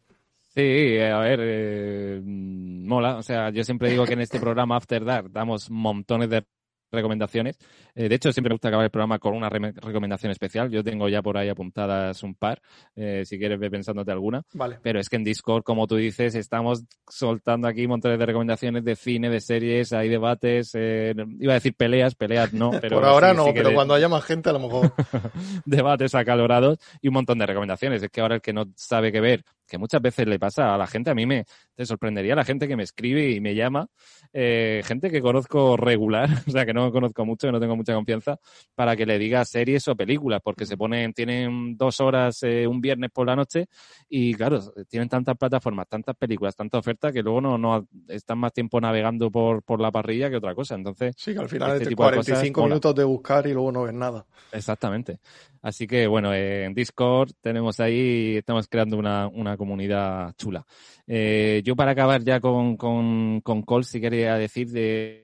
Sí, 0.56 1.00
a 1.00 1.18
ver, 1.18 1.40
eh, 1.42 2.22
mola. 2.24 3.18
O 3.18 3.24
sea, 3.24 3.50
yo 3.50 3.64
siempre 3.64 3.90
digo 3.90 4.06
que 4.06 4.14
en 4.14 4.22
este 4.22 4.40
programa 4.40 4.76
After 4.76 5.04
Dark 5.04 5.32
damos 5.32 5.72
montones 5.72 6.30
de 6.30 6.46
recomendaciones. 6.94 7.58
Eh, 7.96 8.08
de 8.08 8.16
hecho, 8.16 8.32
siempre 8.32 8.50
me 8.50 8.56
gusta 8.56 8.70
acabar 8.70 8.86
el 8.86 8.92
programa 8.92 9.20
con 9.20 9.36
una 9.36 9.50
recomendación 9.50 10.32
especial. 10.32 10.70
Yo 10.70 10.84
tengo 10.84 11.10
ya 11.10 11.22
por 11.22 11.38
ahí 11.38 11.50
apuntadas 11.50 12.24
un 12.24 12.36
par, 12.36 12.62
eh, 12.96 13.24
si 13.26 13.38
quieres 13.38 13.60
ve 13.60 13.70
pensándote 13.70 14.12
alguna. 14.12 14.44
Vale. 14.54 14.80
Pero 14.82 15.00
es 15.00 15.10
que 15.10 15.18
en 15.18 15.24
Discord, 15.24 15.64
como 15.64 15.88
tú 15.88 15.96
dices, 15.98 16.36
estamos 16.36 16.84
soltando 17.08 17.68
aquí 17.68 17.88
montones 17.88 18.20
de 18.20 18.26
recomendaciones 18.26 18.86
de 18.86 18.96
cine, 18.96 19.30
de 19.30 19.42
series, 19.42 19.92
hay 19.92 20.08
debates, 20.08 20.72
eh, 20.76 21.14
iba 21.40 21.54
a 21.54 21.56
decir 21.56 21.76
peleas, 21.76 22.16
peleas 22.16 22.54
no, 22.54 22.72
pero... 22.82 22.98
por 22.98 23.06
ahora 23.06 23.34
no, 23.34 23.48
pero 23.54 23.74
cuando 23.74 23.96
haya 23.96 24.08
más 24.08 24.24
gente 24.24 24.50
a 24.50 24.54
lo 24.54 24.60
mejor... 24.60 24.94
debates 25.66 26.16
acalorados 26.16 26.78
y 27.02 27.08
un 27.08 27.16
montón 27.16 27.40
de 27.40 27.46
recomendaciones. 27.46 28.04
Es 28.04 28.10
que 28.10 28.22
ahora 28.22 28.36
el 28.36 28.42
que 28.42 28.54
no 28.54 28.66
sabe 28.76 29.12
qué 29.12 29.20
ver 29.20 29.44
que 29.68 29.78
muchas 29.78 30.02
veces 30.02 30.28
le 30.28 30.40
pasa 30.40 30.74
a 30.74 30.78
la 30.78 30.88
gente. 30.88 31.10
A 31.10 31.16
mí 31.16 31.26
me 31.26 31.46
te 31.76 31.86
sorprendería 31.86 32.36
la 32.36 32.44
gente 32.44 32.68
que 32.68 32.76
me 32.76 32.84
escribe 32.84 33.32
y 33.32 33.42
me 33.42 33.56
llama, 33.56 33.88
eh, 34.32 34.82
gente 34.86 35.10
que 35.10 35.22
conozco 35.22 35.78
regular, 35.78 36.30
o 36.48 36.52
sea, 36.52 36.66
que 36.66 36.74
no 36.74 36.92
conozco 36.92 37.26
mucho, 37.26 37.48
que 37.48 37.52
no 37.52 37.60
tengo 37.60 37.76
mucha 37.76 37.94
confianza, 37.94 38.40
para 38.76 38.96
que 38.96 39.06
le 39.06 39.18
diga 39.18 39.44
series 39.46 39.88
o 39.88 39.96
películas, 39.96 40.42
porque 40.44 40.66
se 40.66 40.78
ponen, 40.78 41.14
tienen 41.14 41.76
dos 41.78 42.00
horas 42.00 42.44
eh, 42.44 42.68
un 42.68 42.82
viernes 42.82 43.12
por 43.12 43.28
la 43.28 43.36
noche 43.36 43.68
y 44.10 44.34
claro, 44.34 44.60
tienen 44.88 45.10
tantas 45.10 45.38
plataformas, 45.38 45.88
tantas 45.88 46.16
películas, 46.16 46.56
tanta 46.56 46.78
oferta 46.78 47.12
que 47.12 47.22
luego 47.22 47.42
no, 47.42 47.58
no 47.58 47.88
están 48.08 48.38
más 48.38 48.54
tiempo 48.54 48.80
navegando 48.80 49.32
por, 49.32 49.64
por 49.64 49.80
la 49.80 49.92
parrilla 49.92 50.30
que 50.30 50.38
otra 50.38 50.54
cosa. 50.54 50.76
Entonces, 50.76 51.16
sí, 51.18 51.34
que 51.34 51.40
al 51.40 51.50
final 51.50 51.82
este 51.82 51.96
45 51.96 52.64
minutos 52.64 52.96
de 52.96 53.04
buscar 53.04 53.48
y 53.48 53.54
luego 53.54 53.72
no 53.72 53.84
ves 53.84 53.94
nada. 53.94 54.26
Exactamente. 54.52 55.20
Así 55.64 55.88
que 55.88 56.06
bueno, 56.06 56.34
en 56.34 56.76
Discord 56.76 57.32
tenemos 57.42 57.80
ahí, 57.80 58.38
estamos 58.38 58.68
creando 58.68 58.98
una, 58.98 59.28
una 59.28 59.58
comunidad 59.58 60.36
chula. 60.36 60.64
Eh, 61.08 61.62
yo 61.66 61.76
para 61.76 61.92
acabar 61.92 62.24
ya 62.24 62.40
con, 62.40 62.78
con, 62.78 63.42
con 63.42 63.64
Cole, 63.64 63.86
sí 63.86 64.00
quería 64.00 64.36
decir 64.36 64.70
de 64.70 65.24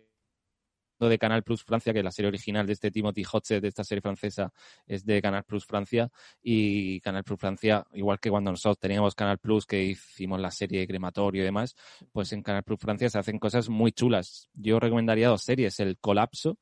de 1.07 1.17
Canal 1.17 1.43
Plus 1.43 1.63
Francia, 1.63 1.93
que 1.93 2.03
la 2.03 2.11
serie 2.11 2.27
original 2.27 2.65
de 2.65 2.73
este 2.73 2.91
Timothy 2.91 3.23
Hotchett, 3.23 3.61
de 3.61 3.69
esta 3.69 3.83
serie 3.83 4.01
francesa, 4.01 4.51
es 4.85 5.05
de 5.05 5.21
Canal 5.21 5.43
Plus 5.45 5.65
Francia. 5.65 6.09
Y 6.41 6.99
Canal 6.99 7.23
Plus 7.23 7.39
Francia, 7.39 7.85
igual 7.93 8.19
que 8.19 8.29
cuando 8.29 8.51
nosotros 8.51 8.79
teníamos 8.79 9.15
Canal 9.15 9.37
Plus, 9.37 9.65
que 9.65 9.81
hicimos 9.81 10.41
la 10.41 10.51
serie 10.51 10.85
Crematorio 10.87 11.41
y 11.41 11.45
demás, 11.45 11.75
pues 12.11 12.33
en 12.33 12.43
Canal 12.43 12.63
Plus 12.63 12.79
Francia 12.79 13.09
se 13.09 13.19
hacen 13.19 13.39
cosas 13.39 13.69
muy 13.69 13.91
chulas. 13.91 14.49
Yo 14.53 14.79
recomendaría 14.79 15.29
dos 15.29 15.43
series, 15.43 15.79
El 15.79 15.97
Colapso, 15.99 16.57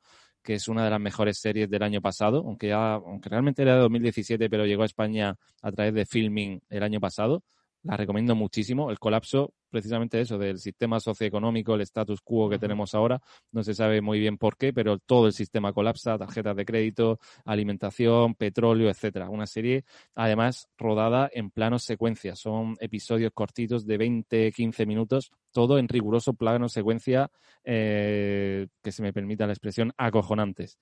que 0.47 0.53
es 0.53 0.69
una 0.69 0.85
de 0.85 0.89
las 0.89 1.01
mejores 1.01 1.39
series 1.39 1.69
del 1.69 1.83
año 1.83 1.99
pasado, 1.99 2.37
aunque 2.37 2.69
ya, 2.69 2.93
aunque 2.93 3.27
realmente 3.27 3.63
era 3.63 3.73
de 3.75 3.81
2017, 3.81 4.49
pero 4.49 4.65
llegó 4.65 4.83
a 4.83 4.85
España 4.85 5.35
a 5.61 5.71
través 5.73 5.93
de 5.93 6.05
Filming 6.05 6.61
el 6.69 6.83
año 6.83 7.01
pasado 7.01 7.43
la 7.83 7.97
recomiendo 7.97 8.35
muchísimo. 8.35 8.91
El 8.91 8.99
colapso, 8.99 9.53
precisamente 9.69 10.19
eso, 10.19 10.37
del 10.37 10.59
sistema 10.59 10.99
socioeconómico, 10.99 11.75
el 11.75 11.81
status 11.81 12.21
quo 12.21 12.49
que 12.49 12.59
tenemos 12.59 12.93
ahora, 12.95 13.21
no 13.51 13.63
se 13.63 13.73
sabe 13.73 14.01
muy 14.01 14.19
bien 14.19 14.37
por 14.37 14.57
qué, 14.57 14.73
pero 14.73 14.97
todo 14.99 15.27
el 15.27 15.33
sistema 15.33 15.73
colapsa, 15.73 16.17
tarjetas 16.17 16.55
de 16.55 16.65
crédito, 16.65 17.19
alimentación, 17.45 18.35
petróleo, 18.35 18.89
etcétera. 18.89 19.29
Una 19.29 19.47
serie, 19.47 19.85
además, 20.15 20.67
rodada 20.77 21.29
en 21.33 21.49
planos 21.51 21.83
secuencia. 21.83 22.35
Son 22.35 22.75
episodios 22.79 23.31
cortitos 23.33 23.85
de 23.85 23.97
20, 23.97 24.51
15 24.51 24.85
minutos, 24.85 25.31
todo 25.51 25.77
en 25.77 25.87
riguroso 25.87 26.33
plano 26.33 26.69
secuencia, 26.69 27.31
eh, 27.63 28.67
que 28.83 28.91
se 28.91 29.01
me 29.01 29.13
permita 29.13 29.45
la 29.45 29.53
expresión, 29.53 29.93
acojonantes. 29.97 30.77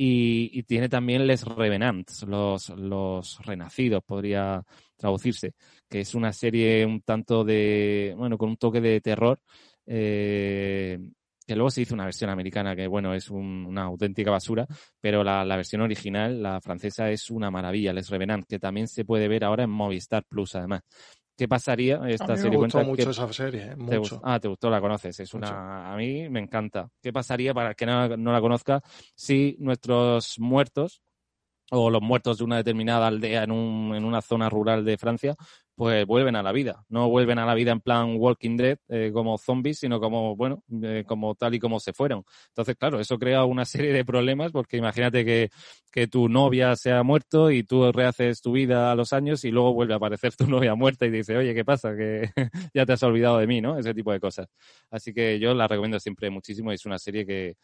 Y, 0.00 0.62
tiene 0.62 0.88
también 0.88 1.26
Les 1.26 1.44
Revenants, 1.44 2.22
los, 2.22 2.68
los 2.68 3.44
renacidos, 3.44 4.04
podría 4.04 4.62
traducirse, 4.96 5.54
que 5.88 6.02
es 6.02 6.14
una 6.14 6.32
serie 6.32 6.86
un 6.86 7.00
tanto 7.00 7.42
de, 7.42 8.14
bueno, 8.16 8.38
con 8.38 8.50
un 8.50 8.56
toque 8.56 8.80
de 8.80 9.00
terror, 9.00 9.40
eh, 9.86 11.00
que 11.44 11.56
luego 11.56 11.70
se 11.72 11.82
hizo 11.82 11.94
una 11.94 12.04
versión 12.04 12.30
americana 12.30 12.76
que, 12.76 12.86
bueno, 12.86 13.12
es 13.12 13.28
una 13.28 13.82
auténtica 13.82 14.30
basura, 14.30 14.68
pero 15.00 15.24
la, 15.24 15.44
la, 15.44 15.56
versión 15.56 15.80
original, 15.80 16.40
la 16.40 16.60
francesa, 16.60 17.10
es 17.10 17.28
una 17.28 17.50
maravilla, 17.50 17.92
Les 17.92 18.08
Revenants, 18.08 18.46
que 18.46 18.60
también 18.60 18.86
se 18.86 19.04
puede 19.04 19.26
ver 19.26 19.42
ahora 19.42 19.64
en 19.64 19.70
Movistar 19.70 20.24
Plus, 20.28 20.54
además. 20.54 20.82
¿Qué 21.38 21.46
pasaría 21.46 22.00
esta 22.08 22.24
a 22.24 22.28
mí 22.30 22.36
serie? 22.36 22.58
Me 22.58 22.64
gustó 22.64 22.82
mucho 22.82 23.10
esa 23.10 23.32
serie, 23.32 23.62
¿eh? 23.62 23.76
mucho. 23.76 24.20
ah, 24.24 24.40
te 24.40 24.48
gustó, 24.48 24.68
la 24.68 24.80
conoces. 24.80 25.20
Es 25.20 25.32
una, 25.34 25.92
a 25.92 25.96
mí 25.96 26.28
me 26.28 26.40
encanta. 26.40 26.90
¿Qué 27.00 27.12
pasaría 27.12 27.54
para 27.54 27.70
el 27.70 27.76
que 27.76 27.86
no, 27.86 28.16
no 28.16 28.32
la 28.32 28.40
conozca 28.40 28.82
si 29.14 29.54
nuestros 29.60 30.40
muertos 30.40 31.00
o 31.70 31.90
los 31.90 32.02
muertos 32.02 32.38
de 32.38 32.44
una 32.44 32.56
determinada 32.56 33.06
aldea 33.06 33.44
en, 33.44 33.52
un, 33.52 33.94
en 33.94 34.04
una 34.04 34.20
zona 34.20 34.50
rural 34.50 34.84
de 34.84 34.98
Francia, 34.98 35.36
pues 35.78 36.04
vuelven 36.06 36.34
a 36.34 36.42
la 36.42 36.50
vida. 36.50 36.84
No 36.88 37.08
vuelven 37.08 37.38
a 37.38 37.46
la 37.46 37.54
vida 37.54 37.70
en 37.70 37.80
plan 37.80 38.16
Walking 38.18 38.56
Dead 38.56 38.78
eh, 38.88 39.12
como 39.14 39.38
zombies, 39.38 39.78
sino 39.78 40.00
como, 40.00 40.34
bueno, 40.34 40.64
eh, 40.82 41.04
como 41.06 41.36
tal 41.36 41.54
y 41.54 41.60
como 41.60 41.78
se 41.78 41.92
fueron. 41.92 42.24
Entonces, 42.48 42.74
claro, 42.74 42.98
eso 42.98 43.16
crea 43.16 43.44
una 43.44 43.64
serie 43.64 43.92
de 43.92 44.04
problemas 44.04 44.50
porque 44.50 44.76
imagínate 44.76 45.24
que, 45.24 45.50
que 45.92 46.08
tu 46.08 46.28
novia 46.28 46.74
se 46.74 46.90
ha 46.90 47.04
muerto 47.04 47.52
y 47.52 47.62
tú 47.62 47.92
rehaces 47.92 48.40
tu 48.40 48.50
vida 48.50 48.90
a 48.90 48.96
los 48.96 49.12
años 49.12 49.44
y 49.44 49.52
luego 49.52 49.72
vuelve 49.72 49.94
a 49.94 49.98
aparecer 49.98 50.34
tu 50.34 50.46
novia 50.48 50.74
muerta 50.74 51.06
y 51.06 51.10
dice, 51.10 51.36
oye, 51.36 51.54
¿qué 51.54 51.64
pasa? 51.64 51.94
Que 51.94 52.28
ya 52.74 52.84
te 52.84 52.94
has 52.94 53.02
olvidado 53.04 53.38
de 53.38 53.46
mí, 53.46 53.60
¿no? 53.60 53.78
Ese 53.78 53.94
tipo 53.94 54.10
de 54.10 54.18
cosas. 54.18 54.48
Así 54.90 55.14
que 55.14 55.38
yo 55.38 55.54
la 55.54 55.68
recomiendo 55.68 56.00
siempre 56.00 56.28
muchísimo. 56.28 56.72
Es 56.72 56.84
una 56.86 56.98
serie 56.98 57.24
que, 57.24 57.54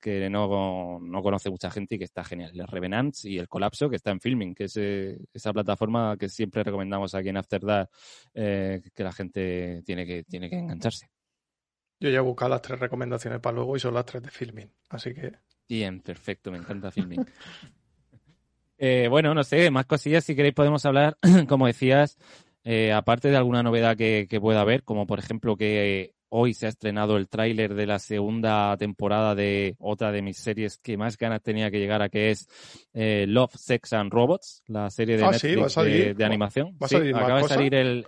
que 0.00 0.28
no, 0.30 0.98
no, 1.00 1.22
conoce 1.22 1.50
mucha 1.50 1.70
gente 1.70 1.94
y 1.94 1.98
que 1.98 2.04
está 2.04 2.24
genial. 2.24 2.52
El 2.54 2.66
Revenants 2.66 3.24
y 3.24 3.38
el 3.38 3.48
Colapso, 3.48 3.88
que 3.88 3.96
está 3.96 4.10
en 4.10 4.20
Filming, 4.20 4.54
que 4.54 4.64
es 4.64 4.76
eh, 4.76 5.18
esa 5.32 5.52
plataforma 5.52 6.16
que 6.18 6.28
siempre 6.28 6.62
recomendamos 6.62 7.14
aquí 7.14 7.28
en 7.28 7.36
After 7.36 7.60
Dark, 7.60 7.90
eh, 8.34 8.82
que 8.94 9.04
la 9.04 9.12
gente 9.12 9.82
tiene 9.84 10.06
que, 10.06 10.24
tiene 10.24 10.48
que 10.48 10.56
engancharse. 10.56 11.08
Yo 12.00 12.08
ya 12.08 12.18
he 12.18 12.22
buscado 12.22 12.50
las 12.50 12.62
tres 12.62 12.80
recomendaciones 12.80 13.40
para 13.40 13.56
luego 13.56 13.76
y 13.76 13.80
son 13.80 13.94
las 13.94 14.06
tres 14.06 14.22
de 14.22 14.30
Filming, 14.30 14.72
así 14.88 15.14
que... 15.14 15.32
Bien, 15.68 16.00
perfecto, 16.00 16.50
me 16.50 16.58
encanta 16.58 16.90
Filming. 16.90 17.24
eh, 18.78 19.06
bueno, 19.08 19.34
no 19.34 19.44
sé, 19.44 19.70
más 19.70 19.86
cosillas, 19.86 20.24
si 20.24 20.34
queréis 20.34 20.54
podemos 20.54 20.84
hablar, 20.86 21.18
como 21.48 21.66
decías, 21.66 22.18
aparte 22.94 23.28
de 23.28 23.36
alguna 23.36 23.62
novedad 23.62 23.96
que, 23.96 24.26
que 24.28 24.40
pueda 24.40 24.62
haber, 24.62 24.82
como 24.82 25.06
por 25.06 25.18
ejemplo 25.18 25.56
que 25.56 26.14
Hoy 26.30 26.54
se 26.54 26.66
ha 26.66 26.68
estrenado 26.68 27.16
el 27.16 27.28
tráiler 27.28 27.74
de 27.74 27.86
la 27.86 27.98
segunda 27.98 28.76
temporada 28.76 29.34
de 29.34 29.74
otra 29.80 30.12
de 30.12 30.22
mis 30.22 30.38
series 30.38 30.78
que 30.78 30.96
más 30.96 31.18
ganas 31.18 31.42
tenía 31.42 31.70
que 31.70 31.78
llegar 31.78 32.02
a, 32.02 32.08
que 32.08 32.30
es 32.30 32.48
eh, 32.94 33.26
Love, 33.28 33.54
Sex 33.56 33.92
and 33.94 34.12
Robots, 34.12 34.62
la 34.68 34.90
serie 34.90 35.16
de 35.16 35.24
ah, 35.24 35.32
Netflix 35.32 35.74
de, 36.16 36.24
animación. 36.24 36.76
¿Va 36.80 36.86
a 36.86 36.88
salir 36.88 37.16
acaba 37.16 37.42
de 37.42 37.48
salir 37.48 37.74
el 37.74 38.06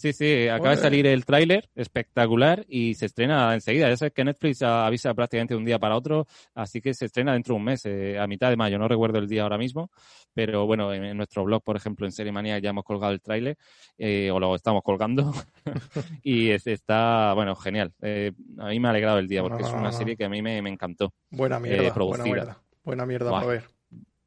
Sí, 0.00 0.14
sí, 0.14 0.48
acaba 0.48 0.70
de 0.70 0.76
salir 0.78 1.06
el 1.06 1.26
tráiler, 1.26 1.68
espectacular, 1.74 2.64
y 2.66 2.94
se 2.94 3.04
estrena 3.04 3.52
enseguida. 3.52 3.86
Ya 3.86 3.98
sabes 3.98 4.14
que 4.14 4.24
Netflix 4.24 4.62
avisa 4.62 5.12
prácticamente 5.12 5.52
de 5.52 5.58
un 5.58 5.66
día 5.66 5.78
para 5.78 5.94
otro, 5.94 6.26
así 6.54 6.80
que 6.80 6.94
se 6.94 7.04
estrena 7.04 7.34
dentro 7.34 7.52
de 7.52 7.58
un 7.58 7.64
mes, 7.66 7.84
eh, 7.84 8.18
a 8.18 8.26
mitad 8.26 8.48
de 8.48 8.56
mayo. 8.56 8.78
No 8.78 8.88
recuerdo 8.88 9.18
el 9.18 9.28
día 9.28 9.42
ahora 9.42 9.58
mismo, 9.58 9.90
pero 10.32 10.64
bueno, 10.64 10.94
en, 10.94 11.14
nuestro 11.18 11.44
blog, 11.44 11.62
por 11.62 11.76
ejemplo, 11.76 12.06
en 12.06 12.12
Serie 12.12 12.32
Manía 12.32 12.58
ya 12.58 12.70
hemos 12.70 12.84
colgado 12.84 13.12
el 13.12 13.20
tráiler, 13.20 13.58
eh, 13.98 14.30
o 14.30 14.40
lo 14.40 14.54
estamos 14.54 14.82
colgando, 14.82 15.34
y 16.22 16.48
está, 16.48 17.34
bueno, 17.34 17.54
genial. 17.54 17.92
Eh, 18.00 18.32
a 18.56 18.68
mí 18.68 18.80
me 18.80 18.88
ha 18.88 18.92
alegrado 18.92 19.18
el 19.18 19.28
día, 19.28 19.42
porque 19.42 19.64
es 19.64 19.70
una 19.70 19.92
serie 19.92 20.16
que 20.16 20.24
a 20.24 20.30
mí 20.30 20.40
me, 20.40 20.56
encantó. 20.60 21.12
Buena 21.28 21.60
mierda, 21.60 21.92
buena 21.92 22.24
mierda. 22.24 22.62
Buena 22.82 23.04
mierda 23.04 23.30
para 23.30 23.46
ver 23.46 23.79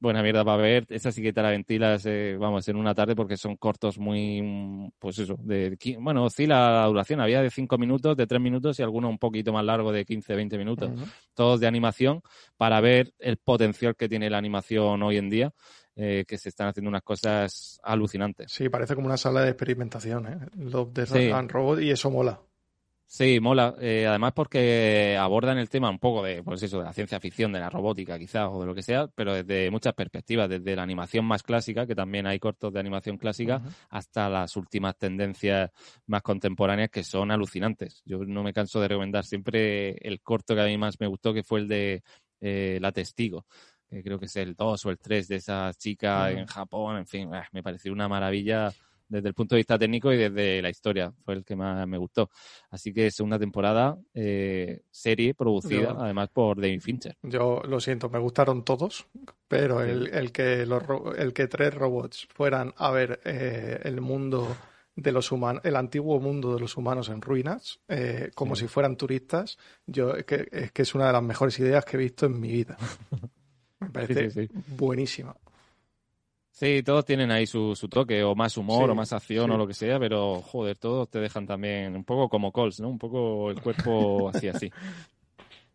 buena 0.03 0.21
mierda 0.21 0.43
para 0.43 0.61
ver. 0.61 0.85
Esa 0.89 1.11
sí 1.11 1.23
que 1.23 1.33
te 1.33 1.41
la 1.41 1.49
ventilas, 1.49 2.05
eh, 2.05 2.35
vamos, 2.37 2.67
en 2.67 2.75
una 2.75 2.93
tarde 2.93 3.15
porque 3.15 3.37
son 3.37 3.55
cortos 3.55 3.97
muy, 3.97 4.91
pues 4.99 5.17
eso, 5.17 5.35
de, 5.39 5.77
bueno, 5.99 6.25
oscila 6.25 6.81
la 6.81 6.85
duración. 6.85 7.21
Había 7.21 7.41
de 7.41 7.49
5 7.49 7.77
minutos, 7.77 8.15
de 8.15 8.27
3 8.27 8.39
minutos 8.39 8.79
y 8.79 8.83
alguno 8.83 9.09
un 9.09 9.17
poquito 9.17 9.51
más 9.53 9.65
largo 9.65 9.91
de 9.91 10.05
15, 10.05 10.35
20 10.35 10.57
minutos. 10.57 10.91
Todos 11.33 11.59
de 11.59 11.67
animación 11.67 12.21
para 12.57 12.79
ver 12.81 13.13
el 13.17 13.37
potencial 13.37 13.95
que 13.95 14.09
tiene 14.09 14.29
la 14.29 14.37
animación 14.37 15.01
hoy 15.01 15.17
en 15.17 15.29
día. 15.29 15.53
Eh, 15.95 16.25
que 16.27 16.39
se 16.39 16.49
están 16.49 16.69
haciendo 16.69 16.89
unas 16.89 17.03
cosas 17.03 17.79
alucinantes. 17.83 18.51
Sí, 18.51 18.67
parece 18.67 18.95
como 18.95 19.05
una 19.05 19.17
sala 19.17 19.41
de 19.41 19.49
experimentación, 19.49 20.25
¿eh? 20.25 20.39
Love, 20.57 20.91
the 20.91 21.05
Robot, 21.05 21.81
y 21.81 21.91
eso 21.91 22.09
mola. 22.09 22.41
Sí, 23.15 23.39
mola. 23.39 23.75
Eh, 23.79 24.07
además 24.07 24.33
porque 24.33 25.15
abordan 25.19 25.59
el 25.59 25.69
tema 25.69 25.87
un 25.87 25.99
poco 25.99 26.23
de, 26.23 26.41
pues 26.41 26.63
eso, 26.63 26.79
de 26.79 26.85
la 26.85 26.93
ciencia 26.93 27.19
ficción, 27.19 27.51
de 27.51 27.59
la 27.59 27.69
robótica 27.69 28.17
quizás, 28.17 28.49
o 28.51 28.59
de 28.61 28.65
lo 28.65 28.73
que 28.73 28.81
sea, 28.81 29.05
pero 29.05 29.35
desde 29.35 29.69
muchas 29.69 29.93
perspectivas, 29.93 30.49
desde 30.49 30.75
la 30.75 30.81
animación 30.81 31.23
más 31.23 31.43
clásica, 31.43 31.85
que 31.85 31.93
también 31.93 32.25
hay 32.25 32.39
cortos 32.39 32.73
de 32.73 32.79
animación 32.79 33.19
clásica, 33.19 33.61
hasta 33.91 34.29
las 34.29 34.57
últimas 34.57 34.97
tendencias 34.97 35.69
más 36.07 36.23
contemporáneas 36.23 36.89
que 36.89 37.03
son 37.03 37.29
alucinantes. 37.29 38.01
Yo 38.03 38.25
no 38.25 38.41
me 38.41 38.51
canso 38.51 38.81
de 38.81 38.87
recomendar 38.87 39.25
siempre 39.25 39.91
el 40.01 40.19
corto 40.19 40.55
que 40.55 40.61
a 40.61 40.65
mí 40.65 40.79
más 40.79 40.99
me 40.99 41.05
gustó, 41.05 41.35
que 41.35 41.43
fue 41.43 41.59
el 41.59 41.67
de 41.67 42.01
eh, 42.41 42.79
La 42.81 42.91
Testigo 42.91 43.45
que 43.91 44.01
creo 44.01 44.17
que 44.17 44.25
es 44.25 44.35
el 44.37 44.55
2 44.55 44.87
o 44.87 44.89
el 44.89 44.97
3 44.97 45.27
de 45.27 45.35
esa 45.35 45.71
chica 45.75 46.31
en 46.31 46.47
Japón, 46.47 46.97
en 46.97 47.05
fin, 47.05 47.29
me 47.51 47.61
pareció 47.61 47.93
una 47.93 48.07
maravilla 48.07 48.73
desde 49.07 49.29
el 49.29 49.33
punto 49.33 49.55
de 49.55 49.59
vista 49.59 49.77
técnico 49.77 50.11
y 50.11 50.17
desde 50.17 50.61
la 50.61 50.69
historia. 50.69 51.13
Fue 51.23 51.35
el 51.35 51.45
que 51.45 51.55
más 51.55 51.87
me 51.87 51.97
gustó. 51.97 52.29
Así 52.69 52.93
que 52.93 53.11
segunda 53.11 53.39
temporada, 53.39 53.97
eh, 54.13 54.81
serie 54.91 55.33
producida 55.33 55.95
además 55.97 56.29
por 56.29 56.59
David 56.59 56.81
Fincher. 56.81 57.17
Yo 57.21 57.61
lo 57.67 57.79
siento, 57.79 58.09
me 58.09 58.19
gustaron 58.19 58.63
todos, 58.63 59.07
pero 59.47 59.81
el, 59.81 60.31
que, 60.31 60.65
los, 60.65 60.83
el 61.17 61.33
que 61.33 61.47
tres 61.47 61.73
robots 61.73 62.27
fueran 62.33 62.73
a 62.77 62.91
ver 62.91 63.21
eh, 63.25 63.79
el 63.83 64.01
mundo 64.01 64.55
de 64.95 65.11
los 65.11 65.31
humanos, 65.31 65.61
el 65.65 65.75
antiguo 65.75 66.19
mundo 66.19 66.53
de 66.53 66.59
los 66.59 66.77
humanos 66.77 67.09
en 67.09 67.21
ruinas, 67.21 67.79
eh, 67.87 68.31
como 68.35 68.55
si 68.55 68.67
fueran 68.67 68.95
turistas, 68.95 69.57
yo 69.87 70.15
es 70.15 70.25
que, 70.25 70.47
es 70.51 70.71
que 70.71 70.83
es 70.83 70.93
una 70.93 71.07
de 71.07 71.13
las 71.13 71.23
mejores 71.23 71.57
ideas 71.59 71.83
que 71.83 71.97
he 71.97 71.99
visto 71.99 72.25
en 72.25 72.39
mi 72.39 72.51
vida. 72.51 72.77
Me 73.79 73.89
parece 73.89 74.49
buenísima. 74.67 75.35
Sí, 76.53 76.83
todos 76.83 77.03
tienen 77.03 77.31
ahí 77.31 77.47
su, 77.47 77.75
su 77.75 77.89
toque, 77.89 78.23
o 78.23 78.35
más 78.35 78.57
humor, 78.57 78.87
o 78.87 78.93
más 78.93 79.11
acción, 79.11 79.49
o 79.49 79.57
lo 79.57 79.65
que 79.65 79.73
sea, 79.73 79.99
pero 79.99 80.39
joder, 80.39 80.77
todos 80.77 81.09
te 81.09 81.17
dejan 81.19 81.47
también 81.47 81.95
un 81.95 82.03
poco 82.03 82.29
como 82.29 82.51
Coles, 82.51 82.79
¿no? 82.79 82.89
Un 82.89 82.99
poco 82.99 83.49
el 83.49 83.59
cuerpo 83.59 84.29
así, 84.33 84.47
así. 84.49 84.71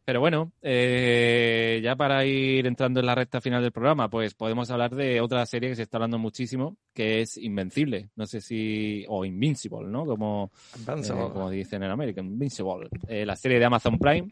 Pero 0.05 0.21
bueno, 0.21 0.53
eh, 0.63 1.81
ya 1.83 1.97
para 1.97 2.25
ir 2.25 2.65
entrando 2.67 3.01
en 3.01 3.07
la 3.07 3.17
recta 3.17 3.41
final 3.41 3.61
del 3.61 3.73
programa, 3.73 4.09
pues 4.09 4.35
podemos 4.35 4.71
hablar 4.71 4.95
de 4.95 5.21
otra 5.21 5.45
serie 5.47 5.69
que 5.69 5.77
se 5.77 5.83
está 5.83 5.97
hablando 5.97 6.17
muchísimo, 6.17 6.77
que 6.95 7.23
es 7.23 7.37
Invencible. 7.37 8.09
No 8.15 8.25
sé 8.25 8.41
si. 8.41 9.05
o 9.09 9.25
Invincible, 9.25 9.89
¿no? 9.89 10.07
Como, 10.07 10.53
eh, 10.79 11.09
como 11.09 11.51
dicen 11.51 11.83
en 11.83 11.91
América, 11.91 12.21
Invincible. 12.21 12.89
Eh, 13.09 13.27
la 13.27 13.35
serie 13.35 13.59
de 13.59 13.65
Amazon 13.65 13.99
Prime, 13.99 14.31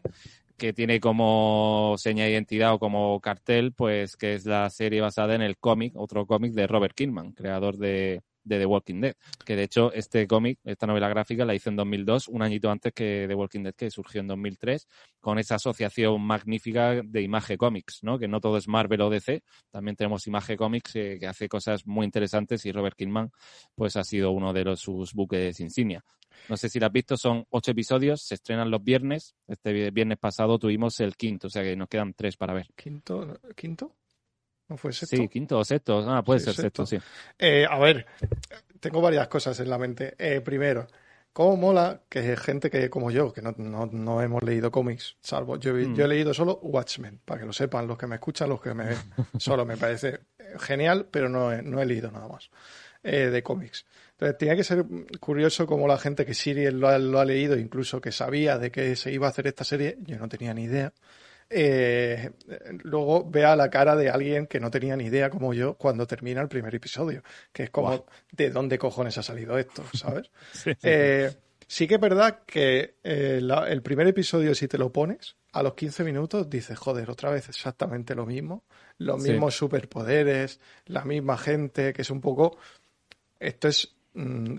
que 0.57 0.73
tiene 0.73 0.99
como 0.99 1.95
seña 1.97 2.25
de 2.25 2.31
identidad 2.31 2.73
o 2.73 2.79
como 2.79 3.19
cartel, 3.21 3.73
pues 3.73 4.17
que 4.17 4.33
es 4.33 4.45
la 4.45 4.69
serie 4.69 5.01
basada 5.01 5.35
en 5.35 5.41
el 5.41 5.57
cómic, 5.57 5.93
otro 5.95 6.25
cómic 6.25 6.53
de 6.53 6.67
Robert 6.67 6.95
Kirkman, 6.95 7.33
creador 7.33 7.77
de, 7.77 8.23
de 8.47 8.59
The 8.59 8.65
Walking 8.65 9.01
Dead. 9.01 9.15
Que 9.45 9.55
de 9.55 9.63
hecho, 9.63 9.91
este 9.93 10.25
cómic, 10.27 10.59
esta 10.63 10.87
novela 10.87 11.09
gráfica, 11.09 11.45
la 11.45 11.53
hizo 11.53 11.69
en 11.69 11.75
2002, 11.75 12.27
un 12.29 12.41
añito 12.41 12.71
antes 12.71 12.93
que 12.93 13.25
The 13.27 13.35
Walking 13.35 13.63
Dead, 13.63 13.75
que 13.75 13.91
surgió 13.91 14.21
en 14.21 14.27
2003, 14.27 14.87
con 15.19 15.37
esa 15.37 15.55
asociación 15.55 16.21
magnífica 16.21 17.01
de 17.03 17.21
Image 17.21 17.57
Comics, 17.57 17.99
¿no? 18.01 18.17
Que 18.17 18.27
no 18.27 18.39
todo 18.39 18.57
es 18.57 18.67
Marvel 18.67 19.01
o 19.01 19.09
DC, 19.09 19.43
también 19.69 19.95
tenemos 19.95 20.25
Image 20.27 20.57
Comics 20.57 20.95
eh, 20.95 21.17
que 21.19 21.27
hace 21.27 21.47
cosas 21.47 21.85
muy 21.85 22.05
interesantes 22.05 22.65
y 22.65 22.71
Robert 22.71 22.95
Kidman, 22.97 23.31
pues 23.75 23.95
ha 23.97 24.03
sido 24.03 24.31
uno 24.31 24.53
de 24.53 24.63
los, 24.63 24.79
sus 24.79 25.13
buques 25.13 25.59
insignia. 25.59 26.03
No 26.49 26.57
sé 26.57 26.69
si 26.69 26.79
lo 26.79 26.85
has 26.85 26.91
visto, 26.91 27.17
son 27.17 27.45
ocho 27.49 27.71
episodios, 27.71 28.21
se 28.23 28.35
estrenan 28.35 28.71
los 28.71 28.83
viernes. 28.83 29.35
Este 29.47 29.91
viernes 29.91 30.17
pasado 30.17 30.57
tuvimos 30.57 30.99
el 30.99 31.15
quinto, 31.15 31.47
o 31.47 31.49
sea 31.49 31.63
que 31.63 31.75
nos 31.75 31.89
quedan 31.89 32.13
tres 32.13 32.37
para 32.37 32.53
ver. 32.53 32.67
¿Quinto? 32.75 33.39
¿Quinto? 33.55 33.95
¿No 34.69 34.77
fue 34.77 34.91
sexto? 34.91 35.15
Sí, 35.15 35.27
quinto 35.29 35.57
o 35.57 35.63
sexto. 35.63 35.99
Ah, 36.09 36.23
puede 36.23 36.39
ser 36.39 36.53
sexto, 36.53 36.85
sí. 36.85 36.97
Eh, 37.39 37.65
a 37.69 37.79
ver, 37.79 38.05
tengo 38.79 39.01
varias 39.01 39.27
cosas 39.27 39.59
en 39.59 39.69
la 39.69 39.77
mente. 39.77 40.15
Eh, 40.17 40.41
primero, 40.41 40.87
¿cómo 41.31 41.55
mola 41.55 42.01
que 42.09 42.35
gente 42.35 42.69
que 42.69 42.89
como 42.89 43.09
yo, 43.11 43.31
que 43.31 43.41
no, 43.41 43.53
no, 43.57 44.21
hemos 44.21 44.43
leído 44.43 44.71
cómics, 44.71 45.15
salvo 45.21 45.57
yo, 45.57 45.77
yo, 45.77 46.03
he 46.03 46.07
mm. 46.07 46.09
leído 46.09 46.33
solo 46.33 46.59
Watchmen, 46.61 47.21
para 47.23 47.41
que 47.41 47.45
lo 47.45 47.53
sepan 47.53 47.87
los 47.87 47.97
que 47.97 48.07
me 48.07 48.15
escuchan, 48.15 48.49
los 48.49 48.61
que 48.61 48.73
me 48.73 48.85
ven. 48.87 48.97
Solo 49.39 49.65
me 49.65 49.77
parece 49.77 50.19
genial, 50.59 51.07
pero 51.09 51.29
no 51.29 51.53
he, 51.53 51.61
no 51.61 51.81
he 51.81 51.85
leído 51.85 52.11
nada 52.11 52.27
más 52.27 52.49
eh, 53.03 53.29
de 53.29 53.43
cómics. 53.43 53.85
Entonces, 54.19 54.37
tiene 54.37 54.55
que 54.55 54.63
ser 54.63 54.83
curioso 55.19 55.67
como 55.67 55.87
la 55.87 55.97
gente 55.97 56.25
que 56.25 56.33
sí 56.33 56.53
lo 56.71 56.87
ha, 56.87 56.97
lo 56.97 57.19
ha 57.19 57.25
leído, 57.25 57.55
incluso 57.55 58.01
que 58.01 58.11
sabía 58.11 58.57
de 58.57 58.71
que 58.71 58.95
se 58.95 59.11
iba 59.11 59.27
a 59.27 59.29
hacer 59.29 59.45
esta 59.47 59.63
serie, 59.63 59.97
yo 60.01 60.17
no 60.17 60.27
tenía 60.27 60.53
ni 60.53 60.63
idea 60.63 60.91
eh, 61.49 62.31
luego 62.83 63.29
vea 63.29 63.55
la 63.55 63.69
cara 63.69 63.95
de 63.95 64.09
alguien 64.09 64.47
que 64.47 64.59
no 64.59 64.69
tenía 64.69 64.95
ni 64.97 65.05
idea 65.05 65.29
como 65.29 65.53
yo 65.53 65.75
cuando 65.75 66.05
termina 66.05 66.41
el 66.41 66.49
primer 66.49 66.75
episodio, 66.75 67.23
que 67.53 67.63
es 67.63 67.69
como, 67.69 68.05
¿de 68.31 68.49
dónde 68.49 68.77
cojones 68.77 69.17
ha 69.17 69.23
salido 69.23 69.57
esto? 69.57 69.83
¿Sabes? 69.93 70.29
sí, 70.51 70.71
eh, 70.83 71.33
sí, 71.65 71.87
que 71.87 71.95
es 71.95 72.01
verdad 72.01 72.39
que 72.45 72.95
eh, 73.03 73.41
el 73.67 73.81
primer 73.81 74.07
episodio, 74.07 74.53
si 74.55 74.67
te 74.67 74.77
lo 74.77 74.91
pones, 74.91 75.37
a 75.53 75.63
los 75.63 75.73
15 75.73 76.03
minutos 76.03 76.49
dices, 76.49 76.77
joder, 76.77 77.09
otra 77.09 77.31
vez 77.31 77.47
exactamente 77.47 78.13
lo 78.13 78.25
mismo, 78.25 78.65
los 78.97 79.21
mismos 79.21 79.55
superpoderes, 79.55 80.59
la 80.85 81.05
misma 81.05 81.37
gente, 81.37 81.93
que 81.93 82.01
es 82.01 82.09
un 82.09 82.21
poco... 82.21 82.57
Esto 83.39 83.67
es... 83.67 83.95
Mm, 84.17 84.57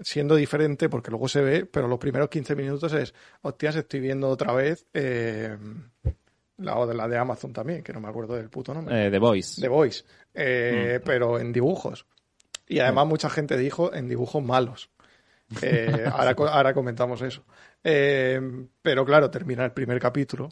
siendo 0.00 0.36
diferente 0.36 0.88
porque 0.88 1.10
luego 1.10 1.28
se 1.28 1.42
ve, 1.42 1.66
pero 1.66 1.86
los 1.86 1.98
primeros 1.98 2.30
15 2.30 2.56
minutos 2.56 2.92
es, 2.94 3.14
hostias, 3.42 3.76
estoy 3.76 4.00
viendo 4.00 4.28
otra 4.28 4.54
vez 4.54 4.86
eh, 4.94 5.54
la, 6.56 6.86
de 6.86 6.94
la 6.94 7.06
de 7.06 7.18
Amazon 7.18 7.52
también, 7.52 7.82
que 7.82 7.92
no 7.92 8.00
me 8.00 8.08
acuerdo 8.08 8.36
del 8.36 8.48
puto 8.48 8.72
nombre. 8.72 9.06
Eh, 9.06 9.10
The 9.10 9.18
Voice. 9.18 9.60
The 9.60 9.68
Voice, 9.68 10.04
eh, 10.32 10.98
mm. 10.98 11.04
pero 11.04 11.38
en 11.38 11.52
dibujos. 11.52 12.06
Y 12.66 12.78
además 12.78 13.06
mucha 13.06 13.28
gente 13.28 13.58
dijo 13.58 13.92
en 13.92 14.08
dibujos 14.08 14.42
malos. 14.42 14.90
ahora, 16.12 16.34
ahora 16.50 16.72
comentamos 16.72 17.20
eso. 17.20 17.44
pero 17.82 19.04
claro, 19.04 19.30
termina 19.30 19.64
el 19.66 19.72
primer 19.72 20.00
capítulo 20.00 20.48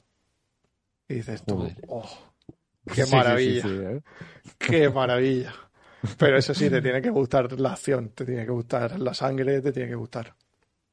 y 1.09 1.15
dices 1.15 1.43
tú, 1.45 1.67
oh, 1.87 2.09
qué 2.93 3.07
maravilla, 3.07 4.03
qué 4.59 4.91
maravilla. 4.91 5.55
Pero 6.19 6.39
eso 6.39 6.55
sí, 6.55 6.71
te 6.71 6.81
tiene 6.83 7.03
que 7.03 7.11
gustar 7.11 7.59
la 7.61 7.73
acción, 7.73 8.11
te 8.11 8.25
tiene 8.25 8.45
que 8.45 8.53
gustar 8.53 8.99
la 9.01 9.15
sangre, 9.15 9.61
te 9.61 9.73
tiene 9.73 9.89
que 9.89 9.95
gustar. 9.95 10.35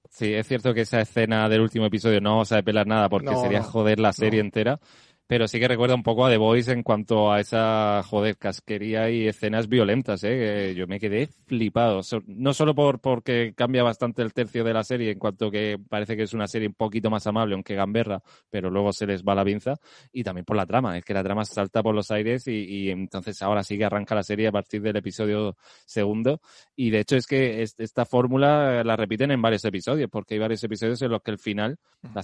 Sí, 0.10 0.34
es 0.34 0.48
cierto 0.48 0.74
que 0.74 0.82
esa 0.82 1.02
escena 1.02 1.50
del 1.50 1.62
último 1.62 1.88
episodio 1.88 2.22
no 2.22 2.32
vamos 2.32 2.52
a 2.52 2.62
pelar 2.62 2.88
nada 2.88 3.10
porque 3.10 3.36
sería 3.36 3.64
joder 3.64 4.00
la 4.00 4.14
serie 4.14 4.40
entera 4.40 4.80
pero 5.28 5.48
sí 5.48 5.60
que 5.60 5.68
recuerda 5.68 5.96
un 5.96 6.04
poco 6.04 6.26
a 6.26 6.30
The 6.30 6.38
Voice 6.38 6.72
en 6.72 6.84
cuanto 6.84 7.32
a 7.32 7.40
esa, 7.40 8.04
joder, 8.04 8.38
casquería 8.38 9.10
y 9.10 9.28
escenas 9.28 9.68
violentas, 9.68 10.24
¿eh? 10.24 10.74
yo 10.76 10.86
me 10.86 11.00
quedé 11.00 11.28
flipado. 11.48 12.02
No 12.28 12.54
solo 12.54 12.76
por 12.76 13.00
porque 13.00 13.54
cambia 13.56 13.82
bastante 13.82 14.22
el 14.22 14.34
tercio 14.34 14.64
de 14.64 14.74
la 14.74 14.84
serie, 14.84 15.12
en 15.12 15.20
cuanto 15.20 15.50
que 15.50 15.80
parece 15.90 16.16
que 16.16 16.24
es 16.24 16.34
una 16.34 16.48
serie 16.48 16.68
un 16.68 16.76
poquito 16.76 17.10
más 17.10 17.26
amable, 17.26 17.56
aunque 17.56 17.74
gamberra, 17.74 18.22
pero 18.52 18.70
luego 18.70 18.94
se 18.94 19.08
les 19.08 19.24
va 19.24 19.34
la 19.34 19.44
pinza, 19.44 19.76
y 20.12 20.24
también 20.24 20.46
por 20.46 20.58
la 20.58 20.66
trama, 20.66 20.98
es 20.98 21.04
que 21.04 21.14
la 21.14 21.24
trama 21.24 21.44
salta 21.44 21.82
por 21.82 21.96
los 21.96 22.12
aires 22.12 22.48
y, 22.48 22.90
entonces 22.92 23.42
ahora 23.42 23.64
sí 23.64 23.78
que 23.78 23.86
arranca 23.86 24.14
la 24.14 24.24
serie 24.24 24.48
a 24.48 24.52
partir 24.52 24.82
del 24.82 24.96
episodio 24.98 25.58
segundo. 25.86 26.40
Y 26.76 26.92
de 26.92 27.00
hecho 27.00 27.16
es 27.16 27.26
que 27.26 27.64
esta 27.64 28.06
fórmula 28.06 28.84
la 28.84 28.96
repiten 28.96 29.32
en 29.32 29.42
varios 29.42 29.66
episodios, 29.66 30.10
porque 30.12 30.36
hay 30.36 30.40
varios 30.40 30.64
episodios 30.64 31.02
en 31.02 31.12
los 31.12 31.22
que 31.24 31.32
el 31.32 31.40
final, 31.40 31.78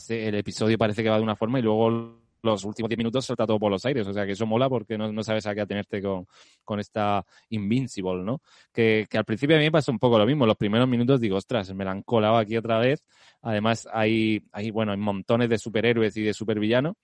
el 0.09 0.35
episodio 0.35 0.77
parece 0.77 1.01
que 1.01 1.09
va 1.09 1.17
de 1.17 1.23
una 1.23 1.35
forma 1.35 1.59
y 1.59 1.63
luego 1.63 2.21
los 2.43 2.63
últimos 2.65 2.89
10 2.89 2.97
minutos 2.97 3.25
salta 3.25 3.45
todo 3.45 3.59
por 3.59 3.71
los 3.71 3.85
aires. 3.85 4.07
O 4.07 4.13
sea 4.13 4.25
que 4.25 4.33
eso 4.33 4.45
mola 4.45 4.69
porque 4.69 4.97
no, 4.97 5.11
no 5.11 5.23
sabes 5.23 5.45
a 5.45 5.55
qué 5.55 5.61
atenerte 5.61 6.01
con, 6.01 6.27
con 6.63 6.79
esta 6.79 7.25
Invincible, 7.49 8.23
¿no? 8.23 8.41
Que, 8.71 9.05
que, 9.09 9.17
al 9.17 9.25
principio 9.25 9.55
a 9.55 9.59
mí 9.59 9.65
me 9.65 9.71
pasa 9.71 9.91
un 9.91 9.99
poco 9.99 10.17
lo 10.17 10.25
mismo. 10.25 10.45
Los 10.45 10.57
primeros 10.57 10.87
minutos 10.87 11.19
digo, 11.19 11.37
ostras, 11.37 11.73
me 11.73 11.85
la 11.85 11.91
han 11.91 12.03
colado 12.03 12.37
aquí 12.37 12.57
otra 12.57 12.79
vez. 12.79 13.03
Además, 13.41 13.87
hay, 13.91 14.43
hay, 14.51 14.71
bueno, 14.71 14.91
hay 14.91 14.97
montones 14.97 15.49
de 15.49 15.57
superhéroes 15.57 16.15
y 16.17 16.23
de 16.23 16.33
supervillanos 16.33 16.95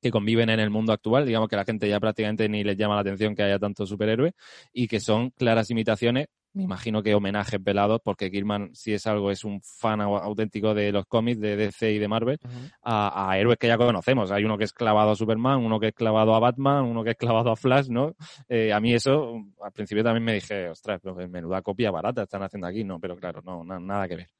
que 0.00 0.10
conviven 0.10 0.50
en 0.50 0.60
el 0.60 0.70
mundo 0.70 0.92
actual, 0.92 1.24
digamos 1.26 1.48
que 1.48 1.56
la 1.56 1.64
gente 1.64 1.88
ya 1.88 1.98
prácticamente 1.98 2.48
ni 2.48 2.62
les 2.62 2.76
llama 2.76 2.96
la 2.96 3.00
atención 3.00 3.34
que 3.34 3.42
haya 3.42 3.58
tantos 3.58 3.88
superhéroes 3.88 4.34
y 4.72 4.88
que 4.88 5.00
son 5.00 5.30
claras 5.30 5.70
imitaciones 5.70 6.26
me 6.56 6.62
imagino 6.62 7.02
que 7.02 7.14
homenajes 7.14 7.62
velados, 7.62 8.00
porque 8.02 8.30
Gilman, 8.30 8.74
si 8.74 8.94
es 8.94 9.06
algo, 9.06 9.30
es 9.30 9.44
un 9.44 9.60
fan 9.60 10.00
auténtico 10.00 10.72
de 10.72 10.90
los 10.90 11.04
cómics 11.04 11.38
de 11.38 11.54
DC 11.54 11.92
y 11.92 11.98
de 11.98 12.08
Marvel, 12.08 12.38
a, 12.82 13.36
héroes 13.38 13.58
que 13.58 13.66
ya 13.66 13.76
conocemos. 13.76 14.30
Hay 14.30 14.42
uno 14.42 14.56
que 14.56 14.64
es 14.64 14.72
clavado 14.72 15.10
a 15.10 15.16
Superman, 15.16 15.58
uno 15.58 15.78
que 15.78 15.88
es 15.88 15.94
clavado 15.94 16.34
a 16.34 16.38
Batman, 16.38 16.84
uno 16.84 17.04
que 17.04 17.10
es 17.10 17.16
clavado 17.16 17.50
a 17.50 17.56
Flash, 17.56 17.88
¿no? 17.88 18.16
Eh, 18.48 18.72
a 18.72 18.80
mí 18.80 18.94
eso, 18.94 19.34
al 19.60 19.72
principio 19.72 20.02
también 20.02 20.24
me 20.24 20.32
dije, 20.32 20.70
ostras, 20.70 21.02
menuda 21.28 21.60
copia 21.60 21.90
barata 21.90 22.22
están 22.22 22.42
haciendo 22.42 22.68
aquí, 22.68 22.84
¿no? 22.84 22.98
Pero 22.98 23.16
claro, 23.16 23.42
no, 23.44 23.62
nada 23.62 24.08
que 24.08 24.16
ver. 24.16 24.30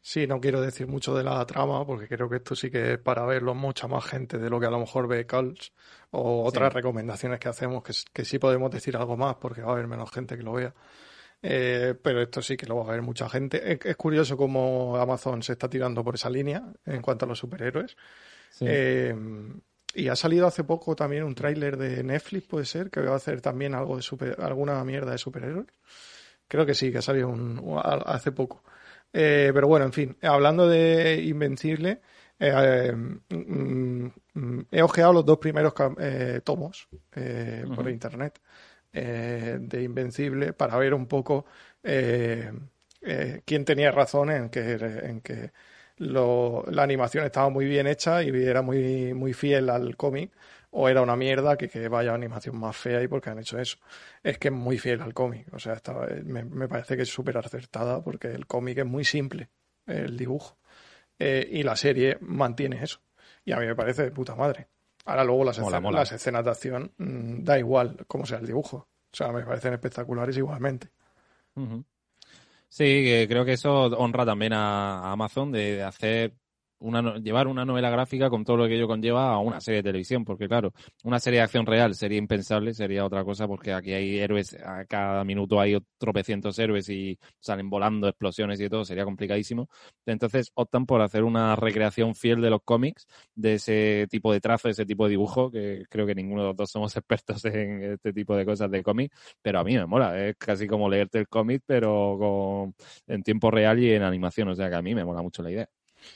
Sí, 0.00 0.26
no 0.26 0.40
quiero 0.40 0.60
decir 0.60 0.88
mucho 0.88 1.14
de 1.14 1.22
la 1.22 1.44
trama, 1.46 1.86
porque 1.86 2.08
creo 2.08 2.28
que 2.28 2.36
esto 2.36 2.56
sí 2.56 2.72
que 2.72 2.94
es 2.94 2.98
para 2.98 3.24
verlo 3.24 3.54
mucha 3.54 3.86
más 3.86 4.04
gente 4.04 4.38
de 4.38 4.50
lo 4.50 4.58
que 4.58 4.66
a 4.66 4.70
lo 4.70 4.80
mejor 4.80 5.06
ve 5.06 5.26
Calls 5.26 5.72
o 6.10 6.44
otras 6.44 6.72
recomendaciones 6.72 7.38
que 7.38 7.48
hacemos, 7.48 7.84
que, 7.84 7.92
que 8.12 8.24
sí 8.24 8.40
podemos 8.40 8.72
decir 8.72 8.96
algo 8.96 9.16
más, 9.16 9.36
porque 9.36 9.62
va 9.62 9.70
a 9.70 9.72
haber 9.74 9.86
menos 9.86 10.10
gente 10.10 10.36
que 10.36 10.42
lo 10.42 10.52
vea. 10.52 10.74
Eh, 11.42 11.94
pero 12.02 12.22
esto 12.22 12.42
sí 12.42 12.56
que 12.56 12.66
lo 12.66 12.76
va 12.76 12.84
a 12.84 12.92
ver 12.92 13.02
mucha 13.02 13.28
gente. 13.28 13.78
Es, 13.84 13.96
curioso 13.96 14.36
cómo 14.36 14.96
Amazon 14.96 15.42
se 15.42 15.52
está 15.52 15.68
tirando 15.68 16.02
por 16.02 16.14
esa 16.14 16.30
línea 16.30 16.64
en 16.84 17.02
cuanto 17.02 17.24
a 17.24 17.28
los 17.28 17.38
superhéroes. 17.38 17.96
Eh, 18.60 19.14
y 19.94 20.08
ha 20.08 20.16
salido 20.16 20.46
hace 20.46 20.64
poco 20.64 20.96
también 20.96 21.24
un 21.24 21.34
tráiler 21.34 21.76
de 21.76 22.02
Netflix, 22.02 22.46
puede 22.46 22.64
ser, 22.64 22.90
que 22.90 23.00
va 23.00 23.12
a 23.12 23.16
hacer 23.16 23.40
también 23.40 23.74
algo 23.74 23.96
de 23.96 24.02
super, 24.02 24.36
alguna 24.40 24.82
mierda 24.84 25.12
de 25.12 25.18
superhéroes. 25.18 25.66
Creo 26.48 26.64
que 26.64 26.74
sí, 26.74 26.92
que 26.92 26.98
ha 26.98 27.02
salido 27.02 27.28
un, 27.28 27.80
hace 28.06 28.32
poco. 28.32 28.62
Eh, 29.12 29.50
pero 29.54 29.68
bueno, 29.68 29.86
en 29.86 29.92
fin, 29.92 30.16
hablando 30.22 30.68
de 30.68 31.22
Invencible, 31.22 32.00
mm, 32.38 33.36
mm, 34.34 34.60
he 34.70 34.82
ojeado 34.82 35.12
los 35.12 35.24
dos 35.24 35.38
primeros 35.38 35.74
tomos 36.44 36.88
por 37.74 37.88
internet. 37.88 38.40
Eh, 38.98 39.58
de 39.60 39.82
Invencible 39.82 40.54
para 40.54 40.78
ver 40.78 40.94
un 40.94 41.06
poco 41.06 41.44
eh, 41.82 42.50
eh, 43.02 43.42
quién 43.44 43.62
tenía 43.66 43.90
razón 43.90 44.30
en 44.30 44.48
que, 44.48 44.72
en 44.72 45.20
que 45.20 45.52
la 45.98 46.82
animación 46.82 47.26
estaba 47.26 47.50
muy 47.50 47.66
bien 47.66 47.86
hecha 47.86 48.22
y 48.22 48.30
era 48.30 48.62
muy, 48.62 49.12
muy 49.12 49.34
fiel 49.34 49.68
al 49.68 49.98
cómic 49.98 50.32
o 50.70 50.88
era 50.88 51.02
una 51.02 51.14
mierda 51.14 51.58
que, 51.58 51.68
que 51.68 51.88
vaya 51.88 52.14
animación 52.14 52.56
más 52.58 52.74
fea 52.74 53.02
y 53.02 53.08
porque 53.08 53.28
han 53.28 53.38
hecho 53.38 53.58
eso. 53.58 53.76
Es 54.22 54.38
que 54.38 54.48
es 54.48 54.54
muy 54.54 54.78
fiel 54.78 55.02
al 55.02 55.12
cómic, 55.12 55.46
o 55.52 55.58
sea, 55.58 55.78
me, 56.24 56.66
parece 56.66 56.96
que 56.96 57.02
es 57.02 57.10
súper 57.10 57.36
acertada 57.36 58.02
porque 58.02 58.28
el 58.28 58.46
cómic 58.46 58.78
es 58.78 58.86
muy 58.86 59.04
simple, 59.04 59.50
el 59.86 60.16
dibujo, 60.16 60.56
y 61.18 61.62
la 61.62 61.76
serie 61.76 62.16
mantiene 62.22 62.82
eso. 62.82 63.00
Y 63.44 63.52
a 63.52 63.58
mí 63.58 63.66
me 63.66 63.74
parece 63.76 64.04
de 64.04 64.10
puta 64.10 64.34
madre. 64.34 64.68
Ahora 65.06 65.24
luego 65.24 65.44
las, 65.44 65.58
escenas, 65.58 65.92
las 65.92 66.12
escenas 66.12 66.44
de 66.44 66.50
acción 66.50 66.92
mm, 66.98 67.44
da 67.44 67.58
igual 67.58 67.96
cómo 68.06 68.26
sea 68.26 68.38
el 68.38 68.46
dibujo. 68.46 68.88
O 69.12 69.16
sea, 69.16 69.32
me 69.32 69.42
parecen 69.42 69.72
espectaculares 69.72 70.36
igualmente. 70.36 70.90
Sí, 72.68 73.24
creo 73.28 73.44
que 73.44 73.54
eso 73.54 73.86
honra 73.86 74.26
también 74.26 74.52
a 74.52 75.10
Amazon 75.10 75.52
de 75.52 75.82
hacer 75.82 76.34
una, 76.78 77.16
llevar 77.18 77.46
una 77.48 77.64
novela 77.64 77.90
gráfica 77.90 78.30
con 78.30 78.44
todo 78.44 78.56
lo 78.58 78.66
que 78.66 78.74
ello 78.76 78.86
conlleva 78.86 79.32
a 79.32 79.38
una 79.38 79.60
serie 79.60 79.78
de 79.78 79.88
televisión, 79.90 80.24
porque 80.24 80.48
claro, 80.48 80.72
una 81.04 81.18
serie 81.18 81.38
de 81.38 81.44
acción 81.44 81.66
real 81.66 81.94
sería 81.94 82.18
impensable, 82.18 82.74
sería 82.74 83.04
otra 83.04 83.24
cosa, 83.24 83.46
porque 83.46 83.72
aquí 83.72 83.92
hay 83.92 84.18
héroes, 84.18 84.54
a 84.54 84.84
cada 84.86 85.24
minuto 85.24 85.60
hay 85.60 85.78
tropecientos 85.98 86.58
héroes 86.58 86.88
y 86.88 87.18
salen 87.40 87.70
volando 87.70 88.08
explosiones 88.08 88.60
y 88.60 88.68
todo, 88.68 88.84
sería 88.84 89.04
complicadísimo. 89.04 89.68
Entonces 90.06 90.50
optan 90.54 90.86
por 90.86 91.00
hacer 91.02 91.24
una 91.24 91.56
recreación 91.56 92.14
fiel 92.14 92.40
de 92.40 92.50
los 92.50 92.60
cómics, 92.64 93.06
de 93.34 93.54
ese 93.54 94.06
tipo 94.10 94.32
de 94.32 94.40
trazo, 94.40 94.68
ese 94.68 94.86
tipo 94.86 95.04
de 95.04 95.10
dibujo, 95.10 95.50
que 95.50 95.84
creo 95.88 96.06
que 96.06 96.14
ninguno 96.14 96.42
de 96.42 96.48
los 96.48 96.56
dos 96.56 96.70
somos 96.70 96.96
expertos 96.96 97.44
en 97.46 97.82
este 97.82 98.12
tipo 98.12 98.36
de 98.36 98.44
cosas 98.44 98.70
de 98.70 98.82
cómic, 98.82 99.12
pero 99.42 99.60
a 99.60 99.64
mí 99.64 99.74
me 99.76 99.86
mola, 99.86 100.18
es 100.26 100.36
casi 100.36 100.66
como 100.66 100.88
leerte 100.88 101.18
el 101.18 101.28
cómic, 101.28 101.62
pero 101.66 102.16
con, 102.18 102.74
en 103.06 103.22
tiempo 103.22 103.50
real 103.50 103.78
y 103.78 103.92
en 103.92 104.02
animación, 104.02 104.48
o 104.48 104.54
sea 104.54 104.68
que 104.68 104.76
a 104.76 104.82
mí 104.82 104.94
me 104.94 105.04
mola 105.04 105.22
mucho 105.22 105.42
la 105.42 105.50
idea. 105.50 105.68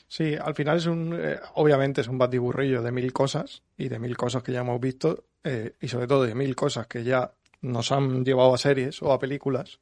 Sí, 0.09 0.35
al 0.35 0.55
final 0.55 0.79
es 0.79 0.87
un, 0.87 1.19
eh, 1.21 1.39
obviamente 1.55 2.01
es 2.01 2.09
un 2.09 2.19
batiburrillo 2.19 2.83
de 2.83 2.93
mil 2.93 3.13
cosas 3.13 3.63
y 3.77 3.89
de 3.89 3.99
mil 3.99 4.17
cosas 4.17 4.43
que 4.43 4.53
ya 4.53 4.61
hemos 4.61 4.81
visto 4.81 5.25
eh, 5.45 5.75
y 5.81 5.89
sobre 5.89 6.07
todo 6.07 6.25
de 6.25 6.35
mil 6.35 6.55
cosas 6.55 6.87
que 6.87 7.05
ya 7.05 7.33
nos 7.63 7.93
han 7.93 8.25
llevado 8.25 8.55
a 8.55 8.59
series 8.59 9.03
o 9.03 9.13
a 9.13 9.19
películas. 9.19 9.81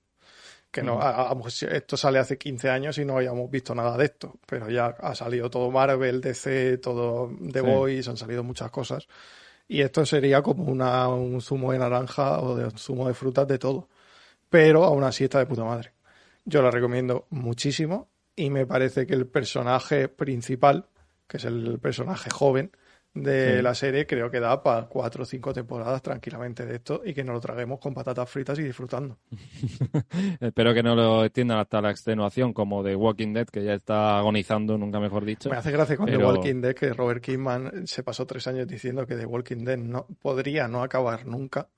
Que 0.70 0.82
no, 0.82 1.00
esto 1.48 1.96
sale 1.96 2.18
hace 2.18 2.36
15 2.36 2.68
años 2.68 2.98
y 2.98 3.04
no 3.06 3.16
habíamos 3.16 3.50
visto 3.50 3.74
nada 3.74 3.96
de 3.96 4.04
esto, 4.04 4.38
pero 4.46 4.68
ya 4.68 4.88
ha 5.00 5.14
salido 5.14 5.48
todo 5.48 5.70
Marvel, 5.70 6.20
DC, 6.20 6.76
todo 6.76 7.30
The 7.50 7.62
Boys, 7.62 8.06
han 8.06 8.18
salido 8.18 8.42
muchas 8.42 8.70
cosas. 8.70 9.09
Y 9.66 9.80
esto 9.80 10.04
sería 10.04 10.42
como 10.42 10.64
una, 10.64 11.09
un 11.09 11.40
zumo 11.40 11.72
de 11.72 11.78
naranja 11.78 12.40
o 12.40 12.54
de 12.54 12.64
un 12.64 12.78
zumo 12.78 13.09
de 13.09 13.14
frutas 13.14 13.48
de 13.48 13.59
todo. 13.59 13.88
Pero 14.50 14.84
aún 14.84 15.04
así 15.04 15.24
está 15.24 15.38
de 15.38 15.46
puta 15.46 15.64
madre. 15.64 15.92
Yo 16.44 16.61
la 16.61 16.70
recomiendo 16.70 17.26
muchísimo 17.30 18.09
y 18.39 18.51
me 18.51 18.66
parece 18.66 19.07
que 19.07 19.14
el 19.14 19.26
personaje 19.26 20.09
principal, 20.09 20.86
que 21.26 21.39
es 21.39 21.45
el 21.45 21.78
personaje 21.80 22.30
joven 22.30 22.70
de 23.12 23.62
la 23.62 23.74
serie, 23.74 24.07
creo 24.07 24.30
que 24.30 24.39
da 24.39 24.62
para 24.62 24.86
cuatro 24.86 25.24
o 25.24 25.26
cinco 25.26 25.53
temporadas 25.53 26.01
tranquilamente 26.03 26.64
de 26.64 26.76
esto 26.76 27.03
y 27.05 27.14
que 27.14 27.24
nos 27.24 27.34
lo 27.34 27.41
traguemos 27.41 27.80
con 27.80 27.93
patatas 27.93 28.30
fritas 28.30 28.57
y 28.61 28.62
disfrutando. 28.62 29.18
Espero 30.41 30.72
que 30.72 30.84
no 30.84 30.95
lo 30.95 31.24
extiendan 31.24 31.59
hasta 31.59 31.80
la 31.80 31.91
extenuación 31.91 32.53
como 32.53 32.84
de 32.84 32.95
Walking 32.95 33.32
Dead, 33.32 33.49
que 33.49 33.64
ya 33.64 33.74
está 33.74 34.18
agonizando, 34.18 34.78
nunca 34.78 35.01
mejor 35.01 35.24
dicho. 35.24 35.51
Me 35.51 35.57
hace 35.57 35.72
gracia 35.72 35.97
con 35.97 36.07
The 36.07 36.18
Walking 36.18 36.61
Dead 36.61 36.74
que 36.74 36.93
Robert 36.93 37.20
Kidman 37.20 37.89
se 37.89 38.05
pasó 38.05 38.24
tres 38.24 38.47
años 38.47 38.68
diciendo 38.68 39.05
que 39.05 39.16
The 39.16 39.26
Walking 39.26 39.64
Dead 39.64 39.78
no 39.78 40.07
podría 40.22 40.68
no 40.68 40.84
acabar 40.84 41.26
nunca 41.26 41.70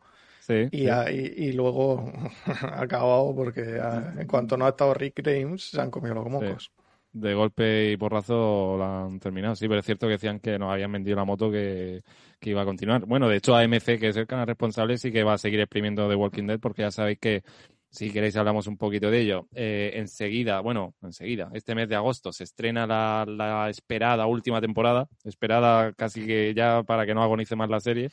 y, 0.71 1.53
luego 1.53 2.13
ha 2.63 2.83
acabado 2.83 3.35
porque 3.35 3.81
en 4.19 4.27
cuanto 4.27 4.57
no 4.57 4.67
ha 4.67 4.71
estado 4.71 4.95
Rick 4.95 5.23
James, 5.25 5.71
se 5.71 5.81
han 5.81 5.91
comido 5.91 6.15
los 6.15 6.29
mocos. 6.29 6.71
De 7.13 7.35
golpe 7.35 7.91
y 7.91 7.97
porrazo 7.97 8.77
la 8.79 9.03
han 9.03 9.19
terminado, 9.19 9.57
sí, 9.57 9.67
pero 9.67 9.81
es 9.81 9.87
cierto 9.87 10.07
que 10.07 10.13
decían 10.13 10.39
que 10.39 10.59
nos 10.59 10.73
habían 10.73 10.93
vendido 10.93 11.17
la 11.17 11.25
moto 11.25 11.51
que, 11.51 12.03
iba 12.43 12.63
a 12.63 12.65
continuar. 12.65 13.05
Bueno, 13.05 13.29
de 13.29 13.37
hecho 13.37 13.57
AMC, 13.57 13.99
que 13.99 14.09
es 14.09 14.17
el 14.17 14.29
canal 14.29 14.47
responsable, 14.47 14.97
sí 14.97 15.11
que 15.11 15.25
va 15.25 15.33
a 15.33 15.39
seguir 15.39 15.59
exprimiendo 15.59 16.09
The 16.09 16.15
Walking 16.15 16.47
Dead 16.47 16.61
porque 16.61 16.83
ya 16.83 16.93
sabéis 16.93 17.19
que 17.19 17.43
si 17.91 18.11
queréis 18.13 18.37
hablamos 18.37 18.67
un 18.69 18.77
poquito 18.77 19.11
de 19.11 19.21
ello. 19.21 19.49
Eh, 19.53 19.93
enseguida, 19.95 20.61
bueno, 20.61 20.95
enseguida, 21.03 21.51
este 21.53 21.75
mes 21.75 21.89
de 21.89 21.97
agosto 21.97 22.33
se 22.33 22.45
estrena 22.45 22.87
la, 22.87 23.25
la, 23.27 23.69
esperada 23.69 24.27
última 24.27 24.61
temporada, 24.61 25.09
esperada 25.25 25.93
casi 25.93 26.25
que 26.25 26.55
ya 26.55 26.83
para 26.85 27.05
que 27.05 27.15
no 27.15 27.23
agonice 27.23 27.57
más 27.57 27.69
la 27.69 27.81
serie, 27.81 28.11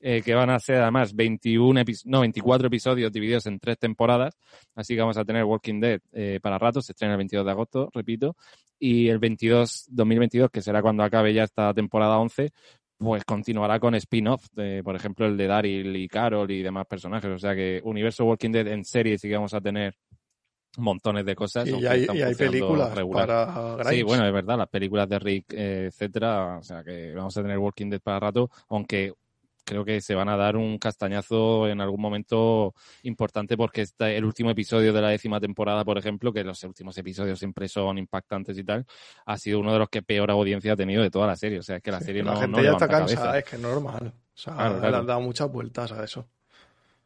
eh, 0.00 0.20
que 0.22 0.34
van 0.34 0.50
a 0.50 0.60
ser 0.60 0.82
además 0.82 1.14
21 1.14 1.82
no, 2.04 2.20
24 2.20 2.66
episodios 2.66 3.10
divididos 3.10 3.46
en 3.46 3.58
tres 3.58 3.78
temporadas, 3.78 4.36
así 4.74 4.94
que 4.94 5.00
vamos 5.00 5.16
a 5.16 5.24
tener 5.24 5.44
Walking 5.44 5.80
Dead 5.80 6.00
eh, 6.12 6.38
para 6.42 6.58
ratos, 6.58 6.84
se 6.84 6.92
estrena 6.92 7.14
el 7.14 7.18
22 7.18 7.46
de 7.46 7.50
agosto, 7.50 7.90
repito, 7.94 8.36
y 8.78 9.08
el 9.08 9.18
22, 9.18 9.86
2022, 9.88 10.50
que 10.50 10.60
será 10.60 10.82
cuando 10.82 11.02
acabe 11.02 11.32
ya 11.32 11.44
esta 11.44 11.72
temporada 11.72 12.18
11, 12.18 12.50
pues 12.98 13.24
continuará 13.24 13.78
con 13.80 13.94
spin-off, 13.94 14.46
por 14.82 14.96
ejemplo 14.96 15.26
el 15.26 15.36
de 15.36 15.46
Daryl 15.46 15.96
y 15.96 16.08
Carol 16.08 16.50
y 16.50 16.62
demás 16.62 16.86
personajes. 16.86 17.30
O 17.30 17.38
sea 17.38 17.54
que 17.54 17.80
Universo 17.84 18.24
Walking 18.24 18.50
Dead 18.50 18.66
en 18.68 18.84
serie 18.84 19.18
sí 19.18 19.28
que 19.28 19.34
vamos 19.34 19.54
a 19.54 19.60
tener 19.60 19.94
montones 20.78 21.24
de 21.24 21.34
cosas. 21.34 21.68
Y 21.68 21.86
hay, 21.86 22.06
películas 22.34 22.90
para 23.12 23.84
Sí, 23.90 24.02
bueno, 24.02 24.26
es 24.26 24.32
verdad, 24.32 24.58
las 24.58 24.68
películas 24.68 25.08
de 25.08 25.18
Rick, 25.18 25.52
eh, 25.52 25.86
etcétera. 25.88 26.58
O 26.58 26.62
sea 26.62 26.82
que 26.82 27.12
vamos 27.14 27.36
a 27.36 27.42
tener 27.42 27.58
Walking 27.58 27.90
Dead 27.90 28.00
para 28.00 28.20
rato, 28.20 28.50
aunque 28.68 29.12
creo 29.64 29.84
que 29.84 30.00
se 30.00 30.14
van 30.14 30.28
a 30.28 30.36
dar 30.36 30.56
un 30.56 30.78
castañazo 30.78 31.68
en 31.68 31.80
algún 31.80 32.00
momento 32.00 32.74
importante 33.02 33.56
porque 33.56 33.82
está 33.82 34.10
el 34.10 34.24
último 34.24 34.50
episodio 34.50 34.92
de 34.92 35.00
la 35.00 35.08
décima 35.08 35.40
temporada, 35.40 35.84
por 35.84 35.98
ejemplo, 35.98 36.32
que 36.32 36.44
los 36.44 36.62
últimos 36.64 36.96
episodios 36.98 37.38
siempre 37.38 37.68
son 37.68 37.98
impactantes 37.98 38.56
y 38.58 38.64
tal, 38.64 38.86
ha 39.26 39.38
sido 39.38 39.60
uno 39.60 39.72
de 39.72 39.78
los 39.78 39.88
que 39.88 40.02
peor 40.02 40.30
audiencia 40.30 40.74
ha 40.74 40.76
tenido 40.76 41.02
de 41.02 41.10
toda 41.10 41.26
la 41.26 41.36
serie. 41.36 41.58
O 41.58 41.62
sea, 41.62 41.76
es 41.76 41.82
que 41.82 41.90
la 41.90 42.00
serie 42.00 42.22
la 42.22 42.32
no. 42.32 42.36
La 42.36 42.42
gente 42.42 42.62
ya 42.62 42.72
está 42.72 42.88
cansada, 42.88 43.38
es 43.38 43.44
que 43.44 43.56
es 43.56 43.62
normal. 43.62 44.12
O 44.16 44.36
sea, 44.36 44.70
le 44.70 44.96
han 44.96 45.06
dado 45.06 45.20
muchas 45.20 45.50
vueltas 45.50 45.92
a 45.92 46.02
eso. 46.02 46.28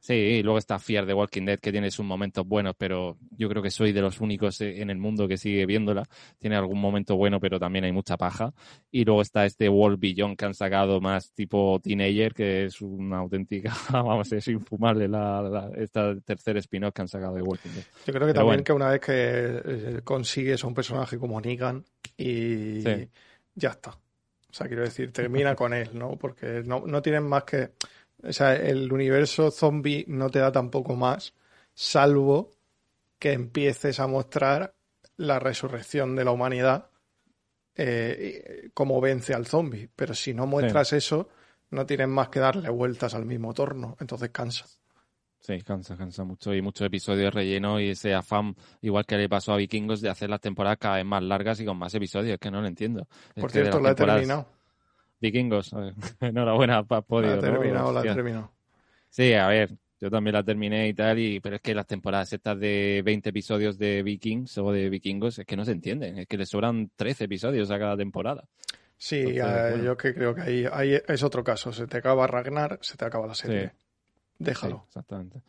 Sí, 0.01 0.15
y 0.15 0.43
luego 0.43 0.59
está 0.59 0.79
Fear 0.79 1.07
de 1.07 1.15
Walking 1.15 1.45
Dead, 1.45 1.59
que 1.59 1.73
tiene 1.73 1.91
sus 1.91 2.05
momentos 2.05 2.47
buenos, 2.47 2.75
pero 2.79 3.19
yo 3.37 3.49
creo 3.49 3.63
que 3.63 3.71
soy 3.71 3.93
de 3.93 4.01
los 4.01 4.21
únicos 4.21 4.61
en 4.61 4.91
el 4.91 4.99
mundo 4.99 5.27
que 5.27 5.37
sigue 5.37 5.67
viéndola. 5.67 6.05
Tiene 6.39 6.57
algún 6.57 6.81
momento 6.81 7.17
bueno, 7.17 7.41
pero 7.41 7.59
también 7.59 7.85
hay 7.85 7.93
mucha 7.93 8.17
paja. 8.17 8.53
Y 8.91 9.05
luego 9.05 9.23
está 9.23 9.45
este 9.45 9.69
World 9.69 9.99
Beyond 9.99 10.37
que 10.37 10.45
han 10.45 10.55
sacado 10.55 11.01
más 11.01 11.33
tipo 11.33 11.81
teenager, 11.83 12.33
que 12.33 12.67
es 12.67 12.81
una 12.81 13.19
auténtica, 13.19 13.73
vamos, 13.93 14.31
es 14.33 14.47
infumable 14.49 15.09
la, 15.09 15.71
esta 15.77 16.19
tercer 16.21 16.57
spin-off 16.59 16.95
que 16.95 17.03
han 17.03 17.09
sacado 17.09 17.35
de 17.35 17.43
Walking 17.43 17.71
Dead. 17.71 17.85
Yo 18.07 18.13
creo 18.13 18.27
que 18.27 18.35
también 18.35 18.63
que 18.63 18.73
una 18.73 18.91
vez 18.91 19.01
que 19.01 19.13
eh, 19.15 20.01
consigues 20.05 20.63
un 20.63 20.75
personaje 20.75 21.19
como 21.19 21.41
Negan 21.41 21.85
y 22.17 22.83
ya 23.55 23.71
está. 23.71 23.91
O 23.91 24.55
sea, 24.55 24.67
quiero 24.67 24.83
decir, 24.83 25.13
termina 25.13 25.55
con 25.55 25.75
él, 25.75 25.91
¿no? 25.93 26.17
Porque 26.17 26.63
no, 26.65 26.85
no 26.87 27.03
tienen 27.03 27.25
más 27.25 27.45
que 27.45 27.73
o 28.23 28.33
sea, 28.33 28.55
el 28.55 28.93
universo 28.93 29.51
zombie 29.51 30.05
no 30.09 30.31
te 30.31 30.41
da 30.41 30.51
tampoco 30.53 30.97
más, 30.97 31.35
salvo 31.75 32.51
que 33.19 33.33
empieces 33.33 34.01
a 34.01 34.07
mostrar 34.07 34.75
la 35.17 35.39
resurrección 35.39 36.17
de 36.17 36.25
la 36.25 36.31
humanidad 36.31 36.91
eh, 37.75 38.71
como 38.75 39.01
vence 39.01 39.35
al 39.35 39.47
zombie. 39.47 39.89
Pero 39.95 40.15
si 40.15 40.35
no 40.35 40.47
muestras 40.47 40.93
eso, 40.93 41.29
no 41.71 41.87
tienes 41.87 42.09
más 42.09 42.29
que 42.29 42.41
darle 42.41 42.69
vueltas 42.71 43.15
al 43.15 43.25
mismo 43.25 43.55
torno. 43.55 43.97
Entonces 44.01 44.31
cansa. 44.31 44.67
Sí, 45.41 45.63
cansa, 45.63 45.97
cansa 45.97 46.25
mucho. 46.25 46.53
Y 46.53 46.63
muchos 46.63 46.87
episodios 46.87 47.33
relleno 47.33 47.81
y 47.81 47.91
ese 47.91 48.15
afán, 48.15 48.57
igual 48.81 49.07
que 49.07 49.17
le 49.17 49.29
pasó 49.29 49.53
a 49.53 49.57
Vikingos, 49.57 50.01
de 50.01 50.11
hacer 50.11 50.29
las 50.29 50.41
temporadas 50.41 50.79
cada 50.79 50.97
vez 50.97 51.05
más 51.05 51.23
largas 51.23 51.61
y 51.61 51.65
con 51.65 51.77
más 51.77 51.95
episodios. 51.95 52.35
Es 52.35 52.41
que 52.41 52.51
no 52.51 52.61
lo 52.61 52.67
entiendo. 52.67 53.07
Por 53.37 53.51
cierto, 53.51 53.79
lo 53.79 53.91
he 53.91 53.95
terminado. 53.95 54.58
Vikingos. 55.21 55.75
Enhorabuena, 56.21 56.85
para 56.85 57.03
podido. 57.03 57.37
La 57.37 57.41
terminado, 57.41 57.93
la 57.93 58.01
he 58.01 58.15
terminado. 58.15 58.53
Sí, 59.11 59.33
a 59.35 59.47
ver, 59.49 59.75
yo 60.01 60.11
también 60.11 60.35
la 60.35 60.43
terminé 60.43 60.89
y 60.89 60.95
tal, 60.95 61.19
y, 61.19 61.41
pero 61.41 61.57
es 61.57 61.63
que 61.63 61.75
las 61.75 61.87
temporadas 61.87 62.33
estas 62.33 62.59
de 62.59 63.03
20 63.05 63.31
episodios 63.31 63.79
de 63.79 64.03
Vikings 64.03 64.59
o 64.59 64.71
de 64.71 64.89
Vikingos 64.89 65.39
es 65.41 65.47
que 65.47 65.57
no 65.57 65.65
se 65.65 65.73
entienden, 65.73 66.19
es 66.19 66.27
que 66.29 66.37
le 66.37 66.47
sobran 66.47 66.91
13 66.95 67.25
episodios 67.25 67.71
a 67.71 67.79
cada 67.79 67.97
temporada. 67.97 68.45
Sí, 68.97 69.35
yo 69.35 69.97
que 69.97 70.13
creo 70.13 70.35
que 70.35 70.43
ahí, 70.43 70.67
ahí, 70.71 71.01
es 71.07 71.23
otro 71.23 71.45
caso, 71.45 71.73
se 71.73 71.87
te 71.87 71.99
acaba 71.99 72.27
Ragnar, 72.27 72.79
se 72.83 72.97
te 72.97 73.05
acaba 73.05 73.27
la 73.27 73.35
serie. 73.35 73.73
Déjalo. 74.39 74.85
exactamente. 74.87 75.41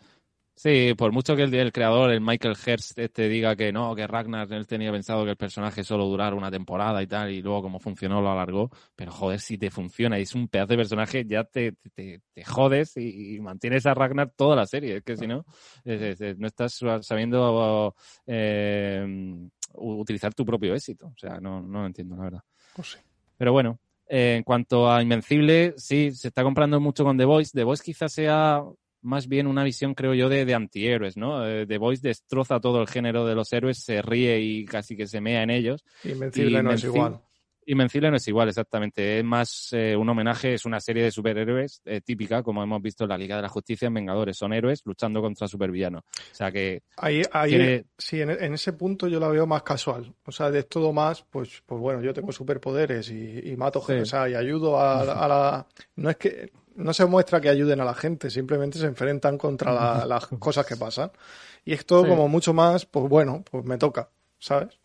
Sí, 0.61 0.93
por 0.97 1.13
mucho 1.13 1.37
que 1.37 1.43
el, 1.43 1.53
el, 1.53 1.71
creador, 1.71 2.11
el 2.11 2.19
Michael 2.19 2.57
Hearst, 2.57 2.99
este 2.99 3.29
diga 3.29 3.55
que 3.55 3.71
no, 3.71 3.95
que 3.95 4.05
Ragnar 4.05 4.51
él 4.51 4.67
tenía 4.67 4.91
pensado 4.91 5.23
que 5.23 5.31
el 5.31 5.37
personaje 5.37 5.85
solo 5.85 6.03
durara 6.03 6.35
una 6.35 6.51
temporada 6.51 7.01
y 7.01 7.07
tal, 7.07 7.31
y 7.31 7.41
luego 7.41 7.61
como 7.61 7.79
funcionó 7.79 8.21
lo 8.21 8.29
alargó, 8.29 8.69
pero 8.93 9.09
joder, 9.09 9.39
si 9.39 9.57
te 9.57 9.71
funciona 9.71 10.19
y 10.19 10.23
es 10.23 10.35
un 10.35 10.49
pedazo 10.49 10.73
de 10.73 10.75
personaje, 10.75 11.23
ya 11.25 11.45
te, 11.45 11.75
te, 11.93 12.23
te 12.33 12.43
jodes 12.43 12.97
y, 12.97 13.39
mantienes 13.39 13.85
a 13.85 13.93
Ragnar 13.93 14.33
toda 14.35 14.57
la 14.57 14.65
serie, 14.65 14.97
es 14.97 15.03
que 15.05 15.15
si 15.15 15.27
no, 15.27 15.45
no 15.85 16.47
estás 16.47 16.77
sabiendo 17.03 17.95
eh, 18.27 19.47
utilizar 19.75 20.33
tu 20.33 20.45
propio 20.45 20.75
éxito, 20.75 21.07
o 21.07 21.17
sea, 21.17 21.39
no, 21.39 21.61
no 21.61 21.79
lo 21.79 21.85
entiendo, 21.85 22.17
la 22.17 22.23
verdad. 22.23 22.43
Pues 22.75 22.99
pero 23.37 23.53
bueno, 23.53 23.79
eh, 24.09 24.35
en 24.35 24.43
cuanto 24.43 24.91
a 24.91 25.01
Invencible, 25.01 25.73
sí, 25.77 26.11
se 26.11 26.27
está 26.27 26.43
comprando 26.43 26.81
mucho 26.81 27.05
con 27.05 27.17
The 27.17 27.23
Voice. 27.23 27.51
The 27.53 27.63
Voice 27.63 27.81
quizás 27.81 28.11
sea 28.11 28.61
más 29.01 29.27
bien 29.27 29.47
una 29.47 29.63
visión, 29.63 29.93
creo 29.93 30.13
yo, 30.13 30.29
de, 30.29 30.45
de 30.45 30.53
antihéroes, 30.53 31.17
¿no? 31.17 31.45
Eh, 31.47 31.65
The 31.65 31.77
Voice 31.77 32.07
destroza 32.07 32.59
todo 32.59 32.81
el 32.81 32.87
género 32.87 33.25
de 33.25 33.35
los 33.35 33.51
héroes, 33.53 33.83
se 33.83 34.01
ríe 34.01 34.39
y 34.39 34.65
casi 34.65 34.95
que 34.95 35.07
se 35.07 35.21
mea 35.21 35.43
en 35.43 35.49
ellos. 35.49 35.83
Invencible 36.03 36.63
no 36.63 36.71
es 36.71 36.83
igual. 36.83 37.21
Invencible 37.65 38.09
no 38.09 38.17
es 38.17 38.27
igual, 38.27 38.49
exactamente. 38.49 39.19
Es 39.19 39.23
más 39.23 39.69
eh, 39.73 39.95
un 39.95 40.09
homenaje, 40.09 40.55
es 40.55 40.65
una 40.65 40.79
serie 40.79 41.03
de 41.03 41.11
superhéroes 41.11 41.83
eh, 41.85 42.01
típica, 42.01 42.41
como 42.41 42.63
hemos 42.63 42.81
visto 42.81 43.03
en 43.03 43.11
la 43.11 43.17
Liga 43.17 43.35
de 43.35 43.43
la 43.43 43.49
Justicia 43.49 43.87
en 43.87 43.93
Vengadores. 43.93 44.37
Son 44.37 44.53
héroes 44.53 44.81
luchando 44.85 45.21
contra 45.21 45.47
supervillanos. 45.47 46.01
O 46.01 46.35
sea 46.35 46.51
que. 46.51 46.81
Ahí, 46.97 47.21
Sí, 47.95 48.21
en, 48.21 48.53
ese 48.53 48.73
punto 48.73 49.07
yo 49.07 49.19
la 49.19 49.27
veo 49.27 49.45
más 49.45 49.61
casual. 49.61 50.11
O 50.25 50.31
sea, 50.31 50.49
de 50.49 50.63
todo 50.63 50.91
más, 50.93 51.23
pues, 51.29 51.61
pues 51.63 51.79
bueno, 51.79 52.01
yo 52.01 52.11
tengo 52.11 52.31
superpoderes 52.31 53.11
y, 53.11 53.55
mato 53.55 53.81
gente, 53.81 54.01
o 54.01 54.05
sea, 54.07 54.27
y 54.27 54.33
ayudo 54.33 54.79
a, 54.79 55.01
a 55.01 55.27
la. 55.27 55.67
No 55.95 56.09
es 56.09 56.17
que 56.17 56.51
no 56.75 56.93
se 56.93 57.05
muestra 57.05 57.41
que 57.41 57.49
ayuden 57.49 57.81
a 57.81 57.85
la 57.85 57.93
gente, 57.93 58.29
simplemente 58.29 58.79
se 58.79 58.85
enfrentan 58.85 59.37
contra 59.37 60.05
las 60.05 60.27
cosas 60.27 60.65
que 60.65 60.75
pasan. 60.75 61.11
Y 61.65 61.73
esto, 61.73 62.07
como 62.07 62.27
mucho 62.27 62.53
más, 62.53 62.85
pues 62.85 63.07
bueno, 63.09 63.43
pues 63.49 63.65
me 63.65 63.77
toca, 63.77 64.09
¿sabes? 64.39 64.79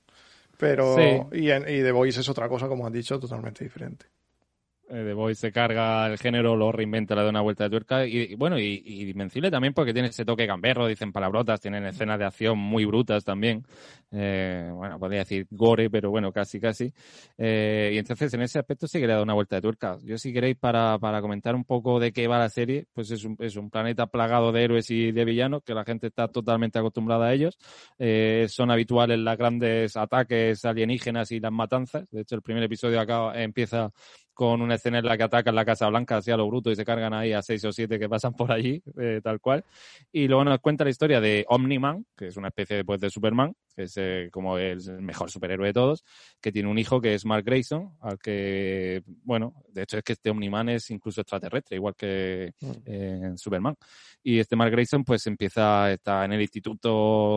Pero, 0.58 0.96
y, 1.32 1.50
y 1.50 1.82
The 1.82 1.92
Voice 1.92 2.20
es 2.20 2.28
otra 2.28 2.48
cosa, 2.48 2.68
como 2.68 2.86
has 2.86 2.92
dicho, 2.92 3.18
totalmente 3.18 3.64
diferente. 3.64 4.06
The 4.88 5.10
eh, 5.10 5.14
Voice 5.14 5.40
se 5.40 5.52
carga 5.52 6.06
el 6.06 6.18
género, 6.18 6.56
lo 6.56 6.70
reinventa, 6.70 7.14
le 7.14 7.22
da 7.22 7.30
una 7.30 7.40
vuelta 7.40 7.64
de 7.64 7.70
tuerca. 7.70 8.06
Y, 8.06 8.34
bueno, 8.34 8.58
y, 8.58 8.82
y 8.84 9.10
Invencible 9.10 9.50
también 9.50 9.72
porque 9.72 9.92
tiene 9.92 10.08
ese 10.08 10.24
toque 10.24 10.46
gamberro, 10.46 10.86
dicen 10.86 11.12
palabrotas, 11.12 11.60
tienen 11.60 11.86
escenas 11.86 12.18
de 12.18 12.26
acción 12.26 12.58
muy 12.58 12.84
brutas 12.84 13.24
también. 13.24 13.64
Eh, 14.12 14.70
bueno, 14.72 14.98
podría 14.98 15.20
decir 15.20 15.46
gore, 15.50 15.90
pero 15.90 16.10
bueno, 16.10 16.32
casi, 16.32 16.60
casi. 16.60 16.92
Eh, 17.38 17.92
y 17.94 17.98
entonces 17.98 18.32
en 18.34 18.42
ese 18.42 18.58
aspecto 18.58 18.86
sí 18.86 19.00
que 19.00 19.06
le 19.06 19.14
da 19.14 19.22
una 19.22 19.34
vuelta 19.34 19.56
de 19.56 19.62
tuerca. 19.62 19.96
Yo 20.04 20.18
si 20.18 20.32
queréis 20.32 20.56
para, 20.56 20.98
para 20.98 21.20
comentar 21.20 21.54
un 21.54 21.64
poco 21.64 21.98
de 21.98 22.12
qué 22.12 22.28
va 22.28 22.38
la 22.38 22.48
serie, 22.48 22.86
pues 22.92 23.10
es 23.10 23.24
un, 23.24 23.36
es 23.40 23.56
un 23.56 23.70
planeta 23.70 24.06
plagado 24.06 24.52
de 24.52 24.64
héroes 24.64 24.90
y 24.90 25.12
de 25.12 25.24
villanos, 25.24 25.62
que 25.64 25.74
la 25.74 25.84
gente 25.84 26.08
está 26.08 26.28
totalmente 26.28 26.78
acostumbrada 26.78 27.26
a 27.26 27.32
ellos. 27.32 27.58
son 28.48 28.70
habituales 28.70 29.18
los 29.18 29.36
grandes 29.36 29.96
ataques 29.96 30.64
alienígenas 30.64 31.32
y 31.32 31.40
las 31.40 31.52
matanzas. 31.52 32.08
De 32.10 32.20
hecho, 32.20 32.36
el 32.36 32.42
primer 32.42 32.62
episodio 32.62 33.00
acá 33.00 33.32
empieza 33.42 33.90
con 34.34 34.60
una 34.60 34.74
escena 34.74 34.98
en 34.98 35.06
la 35.06 35.16
que 35.16 35.22
atacan 35.22 35.54
la 35.54 35.64
Casa 35.64 35.88
Blanca 35.88 36.16
hacia 36.16 36.36
lo 36.36 36.46
bruto 36.46 36.70
y 36.70 36.76
se 36.76 36.84
cargan 36.84 37.14
ahí 37.14 37.32
a 37.32 37.40
seis 37.40 37.64
o 37.64 37.72
siete 37.72 37.98
que 37.98 38.08
pasan 38.08 38.34
por 38.34 38.52
allí, 38.52 38.82
eh, 38.98 39.20
tal 39.22 39.40
cual. 39.40 39.64
Y 40.12 40.26
luego 40.26 40.44
nos 40.44 40.58
cuenta 40.58 40.84
la 40.84 40.90
historia 40.90 41.20
de 41.20 41.46
Omni-Man, 41.48 42.04
que 42.16 42.26
es 42.26 42.36
una 42.36 42.48
especie 42.48 42.84
pues, 42.84 43.00
de 43.00 43.10
Superman, 43.10 43.54
que 43.74 43.84
es 43.84 43.94
eh, 43.96 44.28
como 44.30 44.58
el 44.58 44.80
mejor 45.00 45.30
superhéroe 45.30 45.68
de 45.68 45.72
todos, 45.72 46.04
que 46.40 46.52
tiene 46.52 46.68
un 46.68 46.78
hijo 46.78 47.00
que 47.00 47.14
es 47.14 47.24
Mark 47.24 47.44
Grayson, 47.44 47.96
al 48.00 48.18
que, 48.18 49.02
bueno, 49.24 49.54
de 49.68 49.82
hecho 49.82 49.98
es 49.98 50.04
que 50.04 50.12
este 50.12 50.30
Omni-Man 50.30 50.68
es 50.70 50.90
incluso 50.90 51.20
extraterrestre, 51.20 51.76
igual 51.76 51.94
que 51.96 52.52
mm. 52.60 52.70
eh, 52.86 53.32
Superman. 53.36 53.74
Y 54.22 54.38
este 54.38 54.56
Mark 54.56 54.70
Grayson 54.70 55.04
pues 55.04 55.26
empieza, 55.26 55.92
está 55.92 56.24
en 56.24 56.32
el 56.32 56.40
instituto 56.40 56.88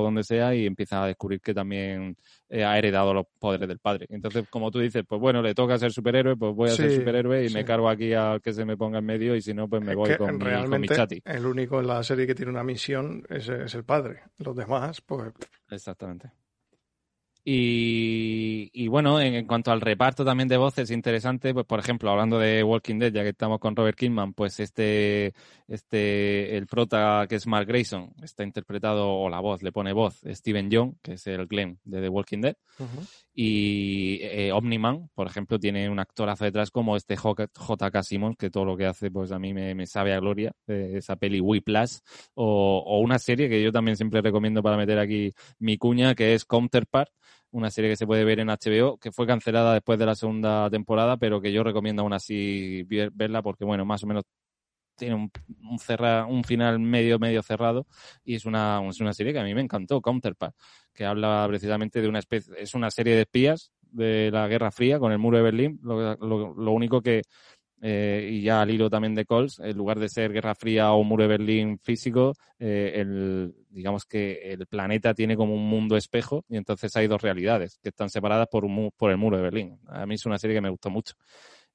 donde 0.03 0.23
sea 0.23 0.55
y 0.55 0.65
empieza 0.65 1.03
a 1.03 1.07
descubrir 1.07 1.41
que 1.41 1.53
también 1.53 2.15
ha 2.49 2.77
heredado 2.77 3.13
los 3.13 3.25
poderes 3.39 3.67
del 3.67 3.79
padre. 3.79 4.05
Entonces, 4.09 4.45
como 4.49 4.71
tú 4.71 4.79
dices, 4.79 5.03
pues 5.07 5.19
bueno, 5.19 5.41
le 5.41 5.53
toca 5.53 5.77
ser 5.77 5.91
superhéroe, 5.91 6.37
pues 6.37 6.55
voy 6.55 6.69
a 6.69 6.73
ser 6.73 6.91
superhéroe 6.91 7.45
y 7.45 7.49
me 7.49 7.65
cargo 7.65 7.89
aquí 7.89 8.13
al 8.13 8.41
que 8.41 8.53
se 8.53 8.63
me 8.63 8.77
ponga 8.77 8.99
en 8.99 9.05
medio 9.05 9.35
y 9.35 9.41
si 9.41 9.53
no, 9.53 9.67
pues 9.67 9.83
me 9.83 9.95
voy 9.95 10.15
con, 10.15 10.37
mi, 10.79 10.87
chati. 10.87 11.21
El 11.25 11.45
único 11.45 11.79
en 11.79 11.87
la 11.87 12.03
serie 12.03 12.25
que 12.25 12.35
tiene 12.35 12.51
una 12.51 12.63
misión 12.63 13.25
es, 13.29 13.49
es 13.49 13.73
el 13.75 13.83
padre. 13.83 14.21
Los 14.37 14.55
demás, 14.55 15.01
pues... 15.01 15.33
Exactamente. 15.69 16.26
Y, 17.49 18.89
bueno, 18.89 19.21
en, 19.21 19.45
cuanto 19.47 19.71
al 19.71 19.79
reparto 19.79 20.25
también 20.25 20.49
de 20.49 20.57
voces, 20.57 20.91
interesante, 20.91 21.53
pues 21.53 21.65
por 21.65 21.79
ejemplo, 21.79 22.11
hablando 22.11 22.37
de 22.37 22.61
Walking 22.61 22.99
Dead, 22.99 23.13
ya 23.13 23.23
que 23.23 23.29
estamos 23.29 23.59
con 23.59 23.73
Robert 23.73 23.97
Kidman, 23.97 24.33
pues 24.33 24.59
este, 24.59 25.33
este, 25.65 26.57
el 26.57 26.67
prota 26.67 27.25
que 27.29 27.35
es 27.35 27.47
Mark 27.47 27.65
Grayson, 27.65 28.13
está 28.21 28.43
interpretado, 28.43 29.09
o 29.09 29.29
la 29.29 29.39
voz, 29.39 29.63
le 29.63 29.71
pone 29.71 29.93
voz, 29.93 30.19
Steven 30.25 30.69
Young, 30.69 30.95
que 31.01 31.13
es 31.13 31.25
el 31.27 31.47
Glenn 31.47 31.79
de 31.85 32.01
The 32.01 32.09
Walking 32.09 32.41
Dead. 32.41 32.57
Y 33.33 34.19
eh, 34.23 34.51
Omniman, 34.51 35.09
por 35.15 35.27
ejemplo, 35.27 35.57
tiene 35.57 35.89
un 35.89 35.99
actorazo 35.99 36.43
detrás 36.43 36.69
como 36.69 36.97
este 36.97 37.15
J.K. 37.15 38.03
Simmons, 38.03 38.35
que 38.35 38.49
todo 38.49 38.65
lo 38.65 38.75
que 38.75 38.87
hace, 38.87 39.09
pues 39.09 39.31
a 39.31 39.39
mí 39.39 39.53
me, 39.53 39.87
sabe 39.87 40.13
a 40.13 40.19
gloria, 40.19 40.51
esa 40.67 41.15
peli 41.15 41.39
Whiplash, 41.39 41.99
o, 42.33 42.83
o 42.85 42.99
una 42.99 43.19
serie 43.19 43.47
que 43.47 43.63
yo 43.63 43.71
también 43.71 43.95
siempre 43.95 44.21
recomiendo 44.21 44.61
para 44.61 44.75
meter 44.75 44.99
aquí 44.99 45.31
mi 45.59 45.77
cuña, 45.77 46.13
que 46.13 46.33
es 46.33 46.43
Counterpart, 46.43 47.09
una 47.51 47.69
serie 47.71 47.89
que 47.89 47.95
se 47.95 48.05
puede 48.05 48.23
ver 48.23 48.39
en 48.39 48.49
HBO, 48.49 48.97
que 48.97 49.11
fue 49.11 49.25
cancelada 49.27 49.73
después 49.73 49.97
de 49.99 50.05
la 50.05 50.15
segunda 50.15 50.69
temporada, 50.69 51.17
pero 51.17 51.41
que 51.41 51.51
yo 51.51 51.63
recomiendo 51.63 52.01
aún 52.01 52.13
así 52.13 52.83
verla 52.83 53.41
porque, 53.41 53.65
bueno, 53.65 53.85
más 53.85 54.03
o 54.03 54.07
menos 54.07 54.23
tiene 54.95 55.15
un, 55.15 55.31
un, 55.61 55.79
un 56.29 56.43
final 56.43 56.79
medio, 56.79 57.19
medio 57.19 57.43
cerrado 57.43 57.85
y 58.23 58.35
es 58.35 58.45
una, 58.45 58.81
es 58.89 58.99
una 58.99 59.13
serie 59.13 59.31
que 59.31 59.39
a 59.39 59.43
mí 59.43 59.53
me 59.53 59.61
encantó, 59.61 60.01
Counterpart, 60.01 60.55
que 60.93 61.05
habla 61.05 61.45
precisamente 61.47 62.01
de 62.01 62.07
una 62.09 62.19
especie, 62.19 62.53
es 62.57 62.73
una 62.73 62.91
serie 62.91 63.15
de 63.15 63.21
espías 63.21 63.71
de 63.81 64.29
la 64.31 64.47
Guerra 64.47 64.71
Fría 64.71 64.99
con 64.99 65.11
el 65.11 65.19
muro 65.19 65.37
de 65.37 65.43
Berlín. 65.43 65.79
lo 65.83 66.71
único 66.71 67.01
que 67.01 67.21
eh, 67.81 68.29
y 68.31 68.41
ya 68.41 68.61
al 68.61 68.71
hilo 68.71 68.89
también 68.89 69.13
de 69.13 69.25
Coles, 69.25 69.59
en 69.59 69.77
lugar 69.77 69.99
de 69.99 70.09
ser 70.09 70.33
Guerra 70.33 70.55
Fría 70.55 70.91
o 70.93 71.03
muro 71.03 71.23
de 71.23 71.29
Berlín 71.29 71.79
físico, 71.79 72.33
eh, 72.59 72.93
el, 72.95 73.53
digamos 73.69 74.05
que 74.05 74.51
el 74.53 74.65
planeta 74.67 75.13
tiene 75.13 75.35
como 75.35 75.53
un 75.53 75.69
mundo 75.69 75.95
espejo 75.95 76.43
y 76.49 76.57
entonces 76.57 76.95
hay 76.95 77.07
dos 77.07 77.21
realidades 77.21 77.79
que 77.81 77.89
están 77.89 78.09
separadas 78.09 78.47
por, 78.47 78.65
un, 78.65 78.91
por 78.97 79.11
el 79.11 79.17
muro 79.17 79.37
de 79.37 79.43
Berlín. 79.43 79.79
A 79.87 80.05
mí 80.05 80.15
es 80.15 80.25
una 80.25 80.39
serie 80.39 80.55
que 80.55 80.61
me 80.61 80.69
gustó 80.69 80.89
mucho. 80.89 81.13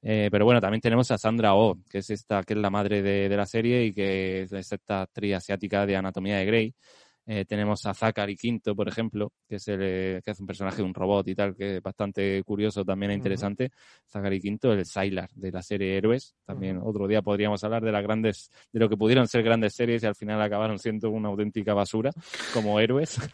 Eh, 0.04 0.28
pero 0.32 0.44
bueno, 0.44 0.60
también 0.60 0.80
tenemos 0.80 1.10
a 1.12 1.18
Sandra 1.18 1.54
Oh, 1.54 1.78
que 1.88 1.98
es 1.98 2.10
esta, 2.10 2.42
que 2.42 2.54
es 2.54 2.58
la 2.58 2.70
madre 2.70 3.02
de, 3.02 3.28
de 3.28 3.36
la 3.36 3.46
serie 3.46 3.84
y 3.84 3.92
que 3.94 4.42
es 4.42 4.52
esta 4.52 5.02
actriz 5.02 5.36
asiática 5.36 5.86
de 5.86 5.94
Anatomía 5.96 6.38
de 6.38 6.44
Grey. 6.46 6.74
Eh, 7.24 7.44
tenemos 7.44 7.86
a 7.86 7.94
Zachary 7.94 8.36
Quinto, 8.36 8.74
por 8.74 8.88
ejemplo, 8.88 9.32
que 9.48 9.56
es 9.56 9.68
el 9.68 9.80
eh, 9.82 10.20
que 10.24 10.32
hace 10.32 10.42
un 10.42 10.46
personaje 10.46 10.78
de 10.78 10.82
un 10.82 10.94
robot 10.94 11.28
y 11.28 11.34
tal, 11.34 11.54
que 11.54 11.76
es 11.76 11.82
bastante 11.82 12.42
curioso, 12.42 12.84
también 12.84 13.12
e 13.12 13.14
interesante. 13.14 13.70
Zachary 14.08 14.40
Quinto, 14.40 14.72
el 14.72 14.84
Sylar 14.84 15.30
de 15.34 15.52
la 15.52 15.62
serie 15.62 15.96
Héroes. 15.96 16.34
También 16.44 16.80
otro 16.82 17.06
día 17.06 17.22
podríamos 17.22 17.62
hablar 17.62 17.82
de 17.84 17.92
las 17.92 18.02
grandes, 18.02 18.50
de 18.72 18.80
lo 18.80 18.88
que 18.88 18.96
pudieron 18.96 19.28
ser 19.28 19.44
grandes 19.44 19.74
series 19.74 20.02
y 20.02 20.06
al 20.06 20.16
final 20.16 20.42
acabaron 20.42 20.78
siendo 20.78 21.10
una 21.10 21.28
auténtica 21.28 21.74
basura, 21.74 22.10
como 22.52 22.80
héroes. 22.80 23.18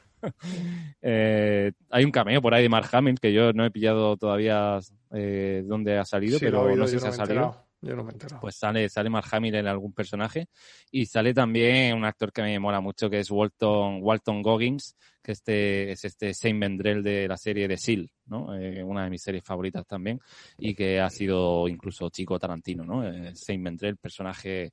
Eh, 1.00 1.70
hay 1.90 2.04
un 2.04 2.10
cameo 2.10 2.42
por 2.42 2.52
ahí 2.52 2.64
de 2.64 2.68
Mark 2.68 2.88
Hamill 2.90 3.20
que 3.20 3.32
yo 3.32 3.52
no 3.52 3.64
he 3.64 3.70
pillado 3.70 4.16
todavía 4.16 4.80
dónde 5.08 5.96
ha 5.96 6.04
salido, 6.04 6.40
pero 6.40 6.74
no 6.74 6.88
sé 6.88 6.98
si 6.98 7.06
ha 7.06 7.12
salido. 7.12 7.67
Yo 7.80 7.94
no 7.94 8.02
me 8.02 8.12
entero. 8.12 8.38
Pues 8.40 8.56
sale, 8.56 8.88
sale 8.88 9.08
Mark 9.08 9.28
Hamill 9.30 9.54
en 9.54 9.66
algún 9.66 9.92
personaje. 9.92 10.48
Y 10.90 11.06
sale 11.06 11.32
también 11.32 11.96
un 11.96 12.04
actor 12.04 12.32
que 12.32 12.42
me 12.42 12.58
mola 12.58 12.80
mucho, 12.80 13.08
que 13.08 13.20
es 13.20 13.30
Walton, 13.30 14.00
Walton 14.02 14.42
Goggins, 14.42 14.96
que 15.22 15.32
este, 15.32 15.92
es 15.92 16.04
este 16.04 16.32
Saint 16.34 16.60
Vendrell 16.60 17.02
de 17.02 17.28
la 17.28 17.36
serie 17.36 17.68
de 17.68 17.76
Seal, 17.76 18.10
¿no? 18.26 18.54
Eh, 18.54 18.82
una 18.82 19.04
de 19.04 19.10
mis 19.10 19.22
series 19.22 19.44
favoritas 19.44 19.86
también, 19.86 20.20
y 20.58 20.74
que 20.74 21.00
ha 21.00 21.10
sido 21.10 21.68
incluso 21.68 22.08
chico 22.10 22.38
Tarantino, 22.38 22.84
¿no? 22.84 23.06
Eh, 23.06 23.34
Saint 23.34 23.62
Vendrell, 23.62 23.96
personaje, 23.96 24.72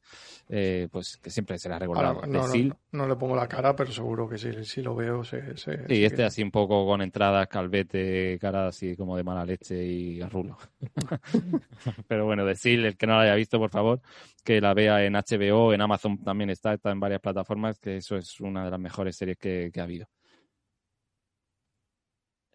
eh, 0.50 0.88
pues 0.92 1.18
que 1.18 1.30
siempre 1.30 1.58
se 1.58 1.70
le 1.70 1.76
ha 1.76 1.80
recordado. 1.80 2.22
no, 2.28 2.46
no, 2.92 3.08
le 3.08 3.16
pongo 3.16 3.36
la 3.36 3.48
cara, 3.48 3.76
pero 3.76 3.92
seguro 3.92 4.30
que 4.30 4.38
sí, 4.38 4.52
si 4.64 4.82
lo 4.82 4.96
veo, 4.96 5.24
se, 5.24 5.58
se 5.58 5.88
Sí, 5.88 6.06
este 6.06 6.24
así 6.24 6.44
un 6.44 6.52
poco 6.52 6.86
con 6.86 7.02
entradas, 7.02 7.48
calvete, 7.48 8.38
cara 8.40 8.68
así 8.68 8.96
como 8.96 9.18
de 9.18 9.24
mala 9.24 9.46
leche 9.46 9.84
y 9.84 10.22
rulo. 10.22 10.58
pero 12.08 12.26
bueno, 12.26 12.46
de 12.46 12.56
Seal, 12.56 12.86
el 12.86 12.98
que 12.98 13.08
no 13.08 13.14
la 13.14 13.22
haya 13.22 13.36
visto, 13.36 13.60
por 13.60 13.70
favor, 13.70 14.02
que 14.44 14.62
la 14.62 14.74
vea 14.74 15.04
en 15.04 15.16
HBO, 15.16 15.74
en 15.74 15.82
Amazon 15.82 16.18
también 16.24 16.50
está, 16.50 16.74
está 16.74 16.92
en 16.92 17.00
varias 17.00 17.22
plataformas, 17.22 17.80
que 17.80 17.98
eso 17.98 18.16
es 18.16 18.40
una 18.40 18.66
de 18.66 18.72
las 18.72 18.80
mejores 18.80 19.16
series 19.16 19.38
que 19.38 19.72
ha 19.78 19.84
habido. 19.84 20.08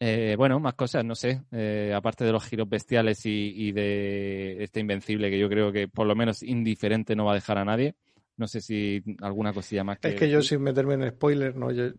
Eh, 0.03 0.35
bueno, 0.39 0.59
más 0.59 0.75
cosas, 0.75 1.05
no 1.05 1.15
sé. 1.15 1.43
Eh, 1.53 1.93
aparte 1.95 2.25
de 2.25 2.33
los 2.33 2.43
giros 2.45 2.67
bestiales 2.69 3.21
y, 3.27 3.71
de 3.73 4.65
este 4.65 4.81
invencible 4.81 5.31
que 5.31 5.39
yo 5.39 5.49
creo 5.51 5.71
que 5.71 5.89
por 5.89 6.07
lo 6.07 6.17
menos 6.17 6.43
indiferente 6.43 7.15
no 7.15 7.27
va 7.27 7.33
a 7.33 7.35
dejar 7.35 7.59
a 7.59 7.67
nadie. 7.67 7.95
No 8.39 8.49
sé 8.49 8.63
si 8.63 9.03
alguna 9.21 9.53
cosilla 9.53 9.85
más 9.85 9.99
que. 9.99 10.09
Es 10.09 10.15
que 10.15 10.31
yo, 10.31 10.41
sin 10.41 10.63
meterme 10.63 10.95
en 10.95 11.11
spoilers, 11.11 11.55
no, 11.55 11.71
ya 11.71 11.93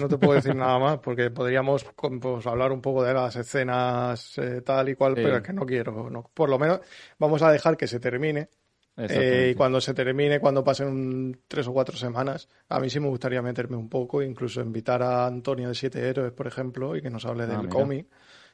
no 0.00 0.08
te 0.08 0.16
puedo 0.16 0.32
decir 0.32 0.56
nada 0.56 0.78
más, 0.78 0.98
porque 1.00 1.30
podríamos 1.30 1.84
pues, 1.94 2.46
hablar 2.46 2.72
un 2.72 2.80
poco 2.80 3.04
de 3.04 3.12
las 3.12 3.36
escenas 3.36 4.38
eh, 4.38 4.62
tal 4.62 4.88
y 4.88 4.94
cual, 4.94 5.12
pero 5.14 5.36
es 5.36 5.42
que 5.42 5.52
no 5.52 5.66
quiero. 5.66 6.08
No. 6.08 6.30
Por 6.32 6.48
lo 6.48 6.58
menos 6.58 6.80
vamos 7.18 7.42
a 7.42 7.52
dejar 7.52 7.76
que 7.76 7.86
se 7.86 8.00
termine 8.00 8.48
eh, 8.96 9.50
y 9.52 9.54
cuando 9.54 9.80
se 9.80 9.92
termine, 9.92 10.38
cuando 10.38 10.62
pasen 10.62 11.40
tres 11.48 11.66
o 11.66 11.72
cuatro 11.72 11.96
semanas, 11.96 12.48
a 12.68 12.78
mí 12.78 12.88
sí 12.88 13.00
me 13.00 13.08
gustaría 13.08 13.42
meterme 13.42 13.76
un 13.76 13.88
poco, 13.88 14.22
incluso 14.22 14.60
invitar 14.60 15.02
a 15.02 15.26
Antonio 15.26 15.68
de 15.68 15.74
Siete 15.74 16.08
Héroes, 16.08 16.32
por 16.32 16.46
ejemplo, 16.46 16.96
y 16.96 17.02
que 17.02 17.10
nos 17.10 17.24
hable 17.26 17.44
ah, 17.44 17.46
del 17.46 17.68
cómic, 17.68 18.06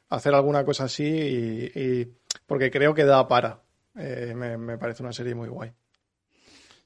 hacer 0.09 0.34
alguna 0.34 0.64
cosa 0.64 0.84
así, 0.84 1.05
y, 1.05 2.09
porque 2.47 2.70
creo 2.70 2.95
que 2.95 3.05
da 3.05 3.28
para. 3.28 3.61
Eh, 3.97 4.32
me, 4.36 4.57
me, 4.57 4.78
parece 4.78 5.03
una 5.03 5.12
serie 5.12 5.34
muy 5.34 5.49
guay. 5.49 5.72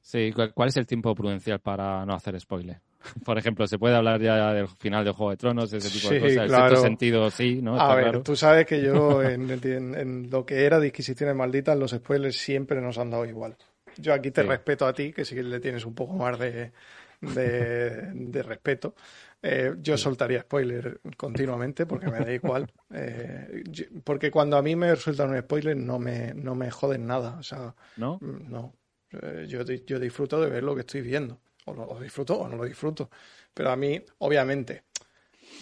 Sí, 0.00 0.32
¿cuál 0.32 0.68
es 0.68 0.76
el 0.76 0.86
tiempo 0.86 1.14
prudencial 1.14 1.60
para 1.60 2.04
no 2.04 2.14
hacer 2.14 2.38
spoiler? 2.40 2.80
Por 3.24 3.38
ejemplo, 3.38 3.66
se 3.66 3.78
puede 3.78 3.94
hablar 3.94 4.20
ya 4.20 4.52
del 4.52 4.68
final 4.68 5.04
de 5.04 5.12
Juego 5.12 5.30
de 5.30 5.36
Tronos, 5.36 5.72
ese 5.72 5.90
tipo 5.90 6.12
de 6.12 6.20
cosas. 6.20 6.36
En 6.36 6.48
cierto 6.48 6.76
sentido, 6.76 7.30
sí, 7.30 7.60
¿no? 7.62 7.78
a 7.78 7.94
ver, 7.94 8.22
tú 8.22 8.36
sabes 8.36 8.66
que 8.66 8.82
yo, 8.82 9.22
en, 9.22 10.30
lo 10.30 10.44
que 10.44 10.64
era 10.64 10.80
Disquisiciones 10.80 11.34
Malditas, 11.34 11.78
los 11.78 11.92
spoilers 11.92 12.36
siempre 12.36 12.80
nos 12.80 12.98
han 12.98 13.10
dado 13.10 13.24
igual. 13.26 13.56
Yo 13.96 14.12
aquí 14.12 14.30
te 14.30 14.42
respeto 14.42 14.86
a 14.86 14.92
ti, 14.92 15.12
que 15.12 15.24
sí 15.24 15.34
que 15.34 15.42
le 15.42 15.60
tienes 15.60 15.84
un 15.84 15.94
poco 15.94 16.14
más 16.14 16.38
de, 16.38 16.72
de, 17.20 18.42
respeto. 18.42 18.94
Eh, 19.40 19.74
yo 19.80 19.96
soltaría 19.96 20.40
spoiler 20.40 21.00
continuamente 21.16 21.86
porque 21.86 22.08
me 22.08 22.20
da 22.20 22.32
igual. 22.32 22.70
Eh, 22.96 23.64
porque 24.04 24.30
cuando 24.30 24.56
a 24.56 24.62
mí 24.62 24.76
me 24.76 24.94
resulta 24.94 25.24
un 25.24 25.36
spoiler 25.36 25.76
no 25.76 25.98
me, 25.98 26.32
no 26.32 26.54
me 26.54 26.70
joden 26.70 27.08
nada. 27.08 27.36
O 27.40 27.42
sea, 27.42 27.74
¿no? 27.96 28.18
Mm, 28.20 28.48
no. 28.48 28.72
Eh, 29.10 29.46
yo, 29.48 29.62
yo 29.62 29.98
disfruto 29.98 30.40
de 30.40 30.48
ver 30.48 30.62
lo 30.62 30.76
que 30.76 30.82
estoy 30.82 31.00
viendo 31.00 31.40
o 31.64 31.74
lo, 31.74 32.00
disfruto 32.00 32.38
o 32.38 32.48
no 32.48 32.56
lo 32.56 32.64
disfruto. 32.64 33.10
Pero 33.52 33.70
a 33.70 33.76
mí, 33.76 34.00
obviamente, 34.18 34.84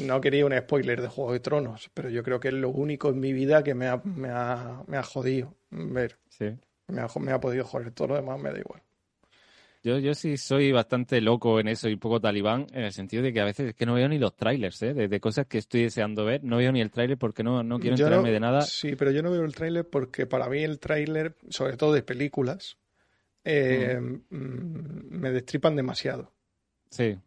no 0.00 0.20
quería 0.20 0.46
un 0.46 0.56
spoiler 0.56 1.00
de 1.00 1.08
Juego 1.08 1.32
de 1.32 1.40
Tronos, 1.40 1.90
pero 1.94 2.08
yo 2.10 2.22
creo 2.22 2.40
que 2.40 2.48
es 2.48 2.54
lo 2.54 2.70
único 2.70 3.10
en 3.10 3.20
mi 3.20 3.32
vida 3.32 3.62
que 3.62 3.74
me 3.74 3.88
ha, 3.88 4.00
me 4.04 4.28
ha, 4.30 4.82
me 4.86 4.96
ha 4.96 5.02
jodido 5.02 5.54
ver. 5.70 6.18
Sí. 6.28 6.46
Me 6.88 7.00
ha, 7.00 7.08
me 7.20 7.32
ha 7.32 7.40
podido 7.40 7.64
joder, 7.64 7.92
todo 7.92 8.08
lo 8.08 8.14
demás 8.16 8.40
me 8.40 8.50
da 8.50 8.58
igual. 8.58 8.82
Yo, 9.84 9.98
yo 9.98 10.14
sí 10.14 10.36
soy 10.36 10.70
bastante 10.70 11.20
loco 11.20 11.58
en 11.58 11.66
eso 11.66 11.88
y 11.88 11.94
un 11.94 11.98
poco 11.98 12.20
talibán, 12.20 12.68
en 12.72 12.84
el 12.84 12.92
sentido 12.92 13.24
de 13.24 13.32
que 13.32 13.40
a 13.40 13.44
veces 13.44 13.70
es 13.70 13.74
que 13.74 13.84
no 13.84 13.94
veo 13.94 14.08
ni 14.08 14.16
los 14.16 14.36
trailers, 14.36 14.80
¿eh? 14.82 14.94
De, 14.94 15.20
cosas 15.20 15.46
que 15.46 15.58
estoy 15.58 15.82
deseando 15.82 16.24
ver, 16.24 16.44
no 16.44 16.58
veo 16.58 16.70
ni 16.70 16.80
el 16.80 16.92
trailer 16.92 17.18
porque 17.18 17.42
no, 17.42 17.64
no 17.64 17.80
quiero 17.80 17.96
enterarme 17.96 18.30
de 18.30 18.38
nada. 18.38 18.60
Sí, 18.60 18.94
pero 18.94 19.10
yo 19.10 19.22
no 19.22 19.32
veo 19.32 19.44
el 19.44 19.54
trailer 19.54 19.88
porque 19.88 20.26
para 20.26 20.48
mí 20.48 20.62
el 20.62 20.78
trailer, 20.78 21.34
sobre 21.48 21.76
todo 21.76 21.92
de 21.92 22.04
películas, 22.04 22.76
eh, 23.44 23.98
mm, 24.00 25.18
me 25.18 25.30
destripan 25.30 25.76
demasiado. 25.76 26.32
Sí. 26.90 27.18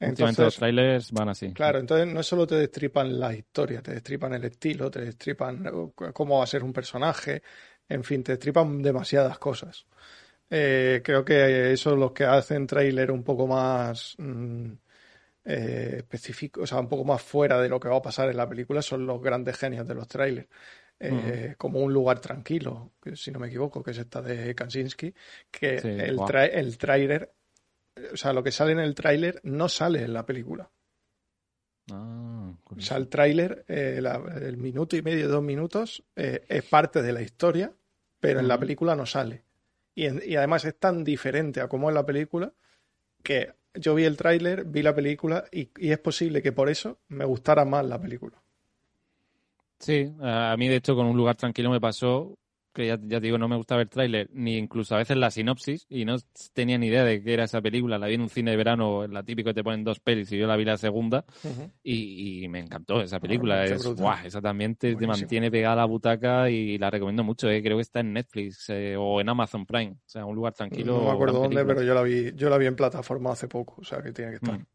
Entonces, 0.00 0.38
los 0.38 0.56
trailers 0.56 1.12
van 1.12 1.28
así. 1.28 1.52
Claro, 1.52 1.80
entonces 1.80 2.06
no 2.06 2.22
solo 2.22 2.46
te 2.46 2.54
destripan 2.54 3.18
la 3.18 3.34
historia, 3.34 3.82
te 3.82 3.92
destripan 3.92 4.32
el 4.34 4.44
estilo, 4.44 4.90
te 4.90 5.00
destripan 5.00 5.92
cómo 6.12 6.38
va 6.38 6.44
a 6.44 6.46
ser 6.46 6.62
un 6.62 6.72
personaje, 6.72 7.42
en 7.88 8.04
fin, 8.04 8.22
te 8.22 8.32
destripan 8.32 8.80
demasiadas 8.80 9.38
cosas. 9.38 9.86
Eh, 10.50 11.02
creo 11.04 11.24
que 11.24 11.72
eso 11.72 11.92
es 11.92 11.98
lo 11.98 12.14
que 12.14 12.24
hacen 12.24 12.66
trailer 12.66 13.10
un 13.10 13.24
poco 13.24 13.46
más 13.46 14.14
mm, 14.18 14.72
eh, 15.44 15.94
específico, 15.98 16.62
o 16.62 16.66
sea, 16.66 16.78
un 16.78 16.88
poco 16.88 17.04
más 17.04 17.20
fuera 17.22 17.60
de 17.60 17.68
lo 17.68 17.80
que 17.80 17.88
va 17.88 17.96
a 17.96 18.02
pasar 18.02 18.30
en 18.30 18.36
la 18.36 18.48
película, 18.48 18.82
son 18.82 19.06
los 19.06 19.20
grandes 19.20 19.56
genios 19.56 19.86
de 19.86 19.94
los 19.94 20.06
trailers. 20.06 20.48
Eh, 21.00 21.54
como 21.56 21.78
un 21.78 21.92
lugar 21.92 22.20
tranquilo, 22.20 22.92
si 23.14 23.30
no 23.30 23.38
me 23.38 23.46
equivoco, 23.46 23.82
que 23.84 23.92
es 23.92 23.98
esta 23.98 24.20
de 24.20 24.54
Kansinsky, 24.54 25.14
que 25.50 25.76
el, 25.76 26.18
el 26.52 26.78
trailer, 26.78 27.32
o 28.12 28.16
sea, 28.16 28.32
lo 28.32 28.42
que 28.42 28.50
sale 28.50 28.72
en 28.72 28.80
el 28.80 28.96
trailer 28.96 29.40
no 29.44 29.68
sale 29.68 30.02
en 30.02 30.12
la 30.12 30.26
película. 30.26 30.68
Ah, 31.92 32.52
o 32.64 32.80
sea, 32.80 32.96
el 32.96 33.08
tráiler, 33.08 33.64
el 33.68 34.56
minuto 34.56 34.96
y 34.96 35.02
medio, 35.02 35.28
dos 35.28 35.42
minutos, 35.42 36.02
es 36.16 36.64
parte 36.64 37.00
de 37.00 37.12
la 37.12 37.22
historia, 37.22 37.72
pero 38.18 38.40
en 38.40 38.48
la 38.48 38.58
película 38.58 38.96
no 38.96 39.06
sale. 39.06 39.44
Y, 39.98 40.36
además 40.36 40.64
es 40.64 40.78
tan 40.78 41.02
diferente 41.02 41.60
a 41.60 41.68
cómo 41.68 41.88
es 41.90 41.94
la 41.94 42.06
película 42.06 42.52
que 43.24 43.52
yo 43.74 43.96
vi 43.96 44.04
el 44.04 44.16
tráiler, 44.16 44.64
vi 44.64 44.82
la 44.82 44.94
película 44.94 45.44
y, 45.50 45.70
es 45.76 45.98
posible 45.98 46.40
que 46.40 46.52
por 46.52 46.68
eso 46.68 47.00
me 47.08 47.24
gustara 47.24 47.64
más 47.64 47.84
la 47.84 48.00
película. 48.00 48.40
Sí, 49.78 50.12
a 50.20 50.56
mí 50.58 50.68
de 50.68 50.76
hecho 50.76 50.96
con 50.96 51.06
un 51.06 51.16
lugar 51.16 51.36
tranquilo 51.36 51.70
me 51.70 51.80
pasó 51.80 52.38
que 52.78 52.86
ya, 52.86 52.96
ya, 52.96 53.18
te 53.18 53.26
digo, 53.26 53.38
no 53.38 53.48
me 53.48 53.56
gusta 53.56 53.76
ver 53.76 53.88
tráiler, 53.88 54.30
ni 54.32 54.56
incluso 54.56 54.94
a 54.94 54.98
veces 54.98 55.16
la 55.16 55.30
sinopsis, 55.30 55.84
y 55.88 56.04
no 56.04 56.16
tenía 56.52 56.78
ni 56.78 56.86
idea 56.86 57.02
de 57.02 57.22
qué 57.22 57.34
era 57.34 57.44
esa 57.44 57.60
película. 57.60 57.98
La 57.98 58.06
vi 58.06 58.14
en 58.14 58.20
un 58.20 58.28
cine 58.28 58.52
de 58.52 58.56
verano, 58.56 59.06
la 59.08 59.24
típico 59.24 59.48
que 59.48 59.54
te 59.54 59.64
ponen 59.64 59.82
dos 59.82 59.98
pelis, 59.98 60.30
y 60.30 60.38
yo 60.38 60.46
la 60.46 60.56
vi 60.56 60.64
la 60.64 60.76
segunda, 60.76 61.24
y, 61.82 62.46
me 62.48 62.60
encantó 62.60 63.00
esa 63.02 63.18
película. 63.18 63.64
es, 63.64 63.84
esa 64.24 64.40
también 64.40 64.76
te, 64.76 64.94
mantiene 65.06 65.50
pegada 65.50 65.72
a 65.74 65.76
la 65.76 65.84
butaca 65.86 66.48
y 66.48 66.78
la 66.78 66.88
recomiendo 66.88 67.24
mucho. 67.24 67.50
Eh. 67.50 67.62
Creo 67.62 67.76
que 67.76 67.82
está 67.82 68.00
en 68.00 68.12
Netflix 68.12 68.70
eh, 68.70 68.96
o 68.96 69.20
en 69.20 69.28
Amazon 69.28 69.66
Prime. 69.66 69.92
O 69.92 70.08
sea, 70.08 70.24
un 70.24 70.36
lugar 70.36 70.54
tranquilo. 70.54 70.98
No 70.98 71.04
me 71.06 71.10
acuerdo 71.10 71.40
dónde, 71.40 71.64
pero 71.64 71.82
yo 71.82 71.94
la 71.94 72.02
vi, 72.02 72.32
yo 72.34 72.48
la 72.48 72.58
vi 72.58 72.66
en 72.66 72.76
plataforma 72.76 73.32
hace 73.32 73.48
poco, 73.48 73.80
o 73.80 73.84
sea 73.84 74.00
que 74.02 74.12
tiene 74.12 74.30
que 74.30 74.36
estar. 74.36 74.58
Mm. 74.58 74.66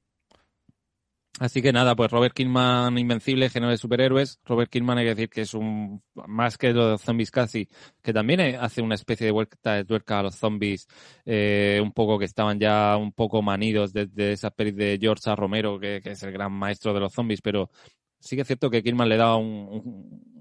Así 1.39 1.63
que 1.63 1.73
nada, 1.73 1.95
pues 1.95 2.11
Robert 2.11 2.35
Killman 2.35 2.95
invencible, 2.97 3.49
género 3.49 3.71
de 3.71 3.77
superhéroes. 3.77 4.39
Robert 4.45 4.69
Killman 4.69 4.99
hay 4.99 5.05
que 5.05 5.15
decir 5.15 5.29
que 5.29 5.41
es 5.41 5.55
un 5.55 6.03
más 6.27 6.59
que 6.59 6.73
los 6.73 7.01
zombies 7.01 7.31
casi, 7.31 7.67
que 8.03 8.13
también 8.13 8.39
hace 8.59 8.83
una 8.83 8.93
especie 8.93 9.25
de 9.25 9.31
vuelta 9.31 9.73
de 9.73 9.83
tuerca 9.83 10.19
a 10.19 10.23
los 10.23 10.35
zombies, 10.35 10.87
eh, 11.25 11.79
un 11.81 11.91
poco 11.91 12.19
que 12.19 12.25
estaban 12.25 12.59
ya 12.59 12.97
un 12.97 13.13
poco 13.13 13.41
manidos 13.41 13.93
desde 13.93 14.13
de 14.13 14.31
esa 14.33 14.51
peli 14.51 14.71
de 14.71 14.99
George 15.01 15.27
A. 15.29 15.35
Romero, 15.35 15.79
que, 15.79 16.01
es 16.03 16.21
el 16.21 16.31
gran 16.31 16.51
maestro 16.51 16.93
de 16.93 16.99
los 16.99 17.13
zombies, 17.13 17.41
pero 17.41 17.71
sí 18.19 18.35
que 18.35 18.43
es 18.43 18.47
cierto 18.47 18.69
que 18.69 18.83
Killman 18.83 19.09
le 19.09 19.17
da 19.17 19.35
un, 19.35 19.47
un, 19.47 20.32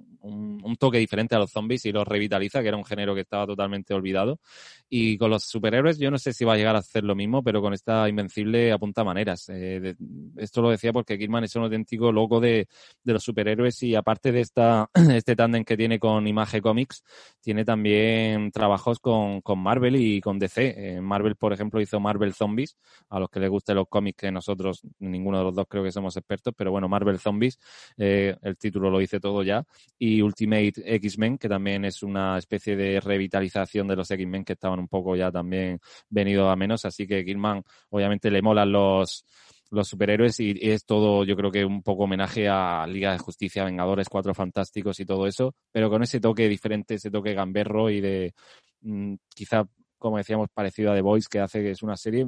toque 0.78 0.98
diferente 0.98 1.34
a 1.34 1.38
los 1.38 1.50
zombies 1.50 1.84
y 1.86 1.92
los 1.92 2.06
revitaliza, 2.06 2.62
que 2.62 2.68
era 2.68 2.76
un 2.76 2.84
género 2.84 3.14
que 3.14 3.20
estaba 3.20 3.46
totalmente 3.46 3.94
olvidado. 3.94 4.40
Y 4.88 5.16
con 5.16 5.30
los 5.30 5.44
superhéroes, 5.44 5.98
yo 5.98 6.10
no 6.10 6.18
sé 6.18 6.32
si 6.32 6.44
va 6.44 6.54
a 6.54 6.56
llegar 6.56 6.76
a 6.76 6.80
hacer 6.80 7.04
lo 7.04 7.14
mismo, 7.14 7.42
pero 7.42 7.62
con 7.62 7.72
esta 7.72 8.08
Invencible 8.08 8.72
apunta 8.72 9.04
maneras. 9.04 9.48
Eh, 9.48 9.94
esto 10.36 10.60
lo 10.60 10.70
decía 10.70 10.92
porque 10.92 11.18
Kidman 11.18 11.44
es 11.44 11.56
un 11.56 11.62
auténtico 11.62 12.12
loco 12.12 12.40
de, 12.40 12.68
de 13.02 13.12
los 13.12 13.22
superhéroes 13.22 13.82
y 13.82 13.94
aparte 13.94 14.32
de 14.32 14.40
esta, 14.40 14.90
este 15.14 15.34
tándem 15.34 15.64
que 15.64 15.76
tiene 15.76 15.98
con 15.98 16.26
Image 16.26 16.60
Comics, 16.60 17.04
tiene 17.40 17.64
también 17.64 18.50
trabajos 18.50 18.98
con, 18.98 19.40
con 19.40 19.58
Marvel 19.58 19.96
y 19.96 20.20
con 20.20 20.38
DC. 20.38 20.74
Eh, 20.76 21.00
Marvel, 21.00 21.36
por 21.36 21.52
ejemplo, 21.52 21.80
hizo 21.80 22.00
Marvel 22.00 22.34
Zombies, 22.34 22.76
a 23.08 23.18
los 23.18 23.30
que 23.30 23.40
les 23.40 23.48
gusten 23.48 23.76
los 23.76 23.88
cómics, 23.88 24.18
que 24.18 24.30
nosotros, 24.30 24.82
ninguno 24.98 25.38
de 25.38 25.44
los 25.44 25.54
dos 25.54 25.66
creo 25.68 25.82
que 25.84 25.92
somos 25.92 26.16
expertos, 26.16 26.52
pero 26.56 26.70
bueno, 26.70 26.88
Marvel 26.88 27.18
Zombies, 27.18 27.58
eh, 27.96 28.36
el 28.42 28.56
título 28.58 28.90
lo 28.90 28.98
dice 28.98 29.20
todo 29.20 29.42
ya. 29.42 29.64
Y 29.98 30.11
Ultimate 30.20 30.72
X-Men, 30.84 31.38
que 31.38 31.48
también 31.48 31.84
es 31.84 32.02
una 32.02 32.36
especie 32.38 32.76
de 32.76 33.00
revitalización 33.00 33.86
de 33.86 33.96
los 33.96 34.10
X-Men 34.10 34.44
que 34.44 34.54
estaban 34.54 34.80
un 34.80 34.88
poco 34.88 35.16
ya 35.16 35.30
también 35.30 35.78
venido 36.10 36.50
a 36.50 36.56
menos. 36.56 36.84
Así 36.84 37.06
que 37.06 37.24
Killman, 37.24 37.62
obviamente, 37.90 38.30
le 38.30 38.42
molan 38.42 38.72
los, 38.72 39.24
los 39.72 39.88
superhéroes 39.88 40.38
y 40.40 40.54
es 40.60 40.84
todo, 40.84 41.24
yo 41.24 41.34
creo 41.34 41.50
que 41.50 41.64
un 41.64 41.82
poco 41.82 42.04
homenaje 42.04 42.46
a 42.46 42.86
Liga 42.86 43.12
de 43.12 43.18
Justicia, 43.18 43.64
Vengadores, 43.64 44.08
Cuatro 44.08 44.34
Fantásticos 44.34 45.00
y 45.00 45.06
todo 45.06 45.26
eso, 45.26 45.54
pero 45.72 45.88
con 45.88 46.02
ese 46.02 46.20
toque 46.20 46.46
diferente, 46.46 46.94
ese 46.96 47.10
toque 47.10 47.32
gamberro 47.32 47.88
y 47.88 48.02
de 48.02 48.34
mm, 48.82 49.14
quizá, 49.34 49.64
como 49.96 50.18
decíamos, 50.18 50.48
parecido 50.52 50.92
a 50.92 50.94
The 50.94 51.00
Voice, 51.00 51.28
que 51.30 51.40
hace 51.40 51.62
que 51.62 51.70
es 51.70 51.82
una 51.82 51.96
serie, 51.96 52.26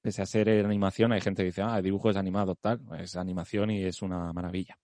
pese 0.00 0.22
a 0.22 0.26
ser 0.26 0.48
animación, 0.64 1.12
hay 1.12 1.20
gente 1.20 1.42
que 1.42 1.48
dice, 1.48 1.62
ah, 1.62 1.76
el 1.76 1.84
dibujo 1.84 2.08
es 2.08 2.16
animado, 2.16 2.54
tal, 2.54 2.80
es 2.98 3.16
animación 3.16 3.70
y 3.70 3.84
es 3.84 4.00
una 4.00 4.32
maravilla. 4.32 4.78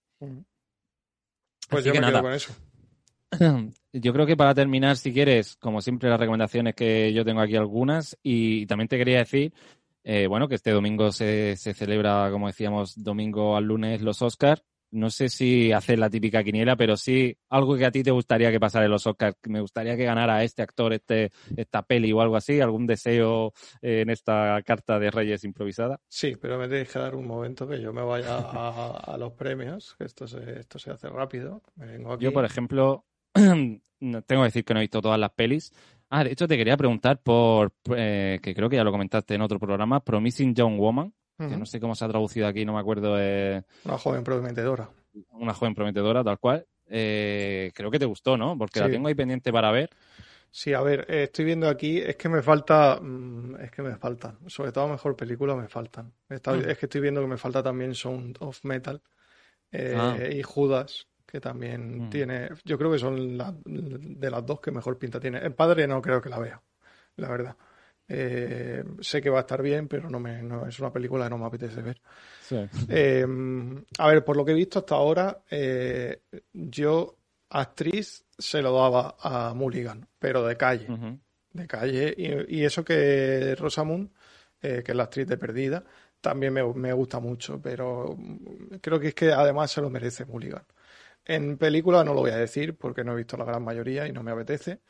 Pues 1.69 1.83
yo 1.83 1.93
me 1.93 2.01
quedo 2.01 2.21
con 2.21 2.33
eso. 2.33 2.53
Yo 3.93 4.13
creo 4.13 4.25
que 4.25 4.35
para 4.35 4.53
terminar, 4.53 4.97
si 4.97 5.13
quieres, 5.13 5.55
como 5.55 5.81
siempre, 5.81 6.09
las 6.09 6.19
recomendaciones 6.19 6.75
que 6.75 7.13
yo 7.13 7.23
tengo 7.23 7.39
aquí 7.39 7.55
algunas. 7.55 8.17
Y 8.21 8.65
también 8.65 8.89
te 8.89 8.97
quería 8.97 9.19
decir, 9.19 9.53
eh, 10.03 10.27
bueno, 10.27 10.49
que 10.49 10.55
este 10.55 10.71
domingo 10.71 11.11
se, 11.11 11.55
se 11.55 11.73
celebra, 11.73 12.29
como 12.29 12.47
decíamos, 12.47 13.01
domingo 13.01 13.55
al 13.55 13.63
lunes 13.63 14.01
los 14.01 14.21
Oscars 14.21 14.63
no 14.91 15.09
sé 15.09 15.29
si 15.29 15.71
hacer 15.71 15.99
la 15.99 16.09
típica 16.09 16.43
quiniela, 16.43 16.75
pero 16.75 16.95
sí 16.97 17.37
algo 17.49 17.75
que 17.75 17.85
a 17.85 17.91
ti 17.91 18.03
te 18.03 18.11
gustaría 18.11 18.51
que 18.51 18.59
pasara 18.59 18.85
en 18.85 18.91
los 18.91 19.05
Oscars. 19.05 19.35
Me 19.47 19.61
gustaría 19.61 19.97
que 19.97 20.05
ganara 20.05 20.43
este 20.43 20.61
actor, 20.61 20.93
este, 20.93 21.31
esta 21.55 21.83
peli 21.83 22.11
o 22.11 22.21
algo 22.21 22.35
así. 22.35 22.61
¿Algún 22.61 22.87
deseo 22.87 23.53
eh, 23.81 24.01
en 24.01 24.09
esta 24.09 24.61
carta 24.63 24.99
de 24.99 25.11
Reyes 25.11 25.43
improvisada? 25.43 25.99
Sí, 26.07 26.35
pero 26.39 26.57
me 26.57 26.67
tenéis 26.67 26.91
que 26.91 26.99
dar 26.99 27.15
un 27.15 27.27
momento 27.27 27.67
que 27.67 27.81
yo 27.81 27.91
me 27.93 28.03
vaya 28.03 28.37
a, 28.37 29.17
los 29.17 29.33
premios, 29.33 29.95
que 29.97 30.05
esto 30.05 30.27
se, 30.27 30.59
esto 30.59 30.79
se 30.79 30.91
hace 30.91 31.09
rápido. 31.09 31.61
Yo, 32.19 32.31
por 32.31 32.45
ejemplo, 32.45 33.05
tengo 33.33 33.81
que 34.27 34.43
decir 34.43 34.65
que 34.65 34.73
no 34.73 34.79
he 34.79 34.83
visto 34.83 35.01
todas 35.01 35.19
las 35.19 35.31
pelis. 35.31 35.73
Ah, 36.09 36.23
de 36.23 36.31
hecho 36.31 36.47
te 36.47 36.57
quería 36.57 36.77
preguntar 36.77 37.21
por, 37.21 37.73
eh, 37.95 38.39
que 38.41 38.53
creo 38.53 38.69
que 38.69 38.75
ya 38.75 38.83
lo 38.83 38.91
comentaste 38.91 39.33
en 39.33 39.41
otro 39.41 39.59
programa, 39.59 40.03
Promising 40.03 40.53
Young 40.53 40.77
Woman 40.77 41.13
que 41.37 41.57
no 41.57 41.65
sé 41.65 41.79
cómo 41.79 41.95
se 41.95 42.05
ha 42.05 42.07
traducido 42.07 42.47
aquí, 42.47 42.65
no 42.65 42.73
me 42.73 42.79
acuerdo. 42.79 43.15
Eh... 43.19 43.63
Una 43.83 43.97
joven 43.97 44.23
prometedora. 44.23 44.89
Una 45.31 45.53
joven 45.53 45.75
prometedora, 45.75 46.23
tal 46.23 46.39
cual. 46.39 46.65
Eh, 46.87 47.71
creo 47.73 47.91
que 47.91 47.99
te 47.99 48.05
gustó, 48.05 48.37
¿no? 48.37 48.57
Porque 48.57 48.79
la 48.79 48.89
tengo 48.89 49.07
ahí 49.07 49.15
pendiente 49.15 49.51
para 49.51 49.71
ver. 49.71 49.89
Sí, 50.51 50.73
a 50.73 50.81
ver, 50.81 51.05
eh, 51.09 51.23
estoy 51.23 51.43
viendo 51.43 51.67
aquí, 51.67 51.99
es 51.99 52.15
que 52.15 52.29
me 52.29 52.41
falta, 52.41 52.99
mm, 53.01 53.57
es 53.59 53.71
que 53.71 53.81
me 53.81 53.97
faltan, 53.97 54.37
sobre 54.47 54.71
todo 54.71 54.87
mejor 54.87 55.15
película 55.17 55.53
me 55.53 55.67
faltan. 55.67 56.13
Mm. 56.29 56.33
Es 56.69 56.77
que 56.77 56.85
estoy 56.85 57.01
viendo 57.01 57.19
que 57.19 57.27
me 57.27 57.37
falta 57.37 57.61
también 57.61 57.93
Sound 57.93 58.37
of 58.39 58.63
Metal 58.63 59.01
ah. 59.73 60.17
y 60.31 60.41
Judas, 60.43 61.07
que 61.25 61.41
también 61.41 62.05
mm. 62.05 62.09
tiene, 62.09 62.49
yo 62.63 62.77
creo 62.77 62.89
que 62.89 62.99
son 62.99 63.37
de 63.65 64.31
las 64.31 64.45
dos 64.45 64.61
que 64.61 64.71
mejor 64.71 64.97
pinta 64.97 65.19
tiene. 65.19 65.39
El 65.39 65.53
padre 65.53 65.87
no 65.87 66.01
creo 66.01 66.21
que 66.21 66.29
la 66.29 66.39
vea, 66.39 66.61
la 67.17 67.27
verdad. 67.27 67.57
Eh, 68.07 68.83
sé 68.99 69.21
que 69.21 69.29
va 69.29 69.39
a 69.39 69.41
estar 69.41 69.61
bien, 69.61 69.87
pero 69.87 70.09
no, 70.09 70.19
me, 70.19 70.41
no 70.43 70.67
es 70.67 70.79
una 70.79 70.91
película 70.91 71.25
que 71.25 71.29
no 71.31 71.37
me 71.37 71.45
apetece 71.45 71.81
ver. 71.81 72.01
Eh, 72.89 73.25
a 73.97 74.07
ver, 74.07 74.23
por 74.23 74.37
lo 74.37 74.45
que 74.45 74.51
he 74.51 74.55
visto 74.55 74.79
hasta 74.79 74.95
ahora, 74.95 75.41
eh, 75.49 76.21
yo 76.53 77.17
actriz 77.49 78.25
se 78.37 78.61
lo 78.61 78.73
daba 78.73 79.15
a 79.19 79.53
Mulligan, 79.53 80.07
pero 80.19 80.45
de 80.45 80.55
calle. 80.55 80.87
De 81.51 81.67
calle. 81.67 82.13
Y, 82.47 82.63
eso 82.63 82.83
que 82.83 83.55
Rosamund, 83.55 84.11
que 84.59 84.83
es 84.85 84.95
la 84.95 85.03
actriz 85.03 85.27
de 85.27 85.37
Perdida, 85.37 85.83
también 86.21 86.53
me, 86.53 86.63
me, 86.73 86.91
gusta 86.93 87.19
mucho, 87.19 87.61
pero 87.61 88.17
creo 88.81 88.99
que 88.99 89.09
es 89.09 89.15
que 89.15 89.31
además 89.31 89.71
se 89.71 89.81
lo 89.81 89.89
merece 89.89 90.25
Mulligan. 90.25 90.63
En 91.23 91.57
película 91.57 92.03
no 92.03 92.13
lo 92.13 92.21
voy 92.21 92.31
a 92.31 92.37
decir 92.37 92.77
porque 92.77 93.03
no 93.03 93.13
he 93.13 93.17
visto 93.17 93.37
la 93.37 93.45
gran 93.45 93.63
mayoría 93.63 94.07
y 94.07 94.11
no 94.11 94.21
me 94.21 94.31
apetece. 94.31 94.81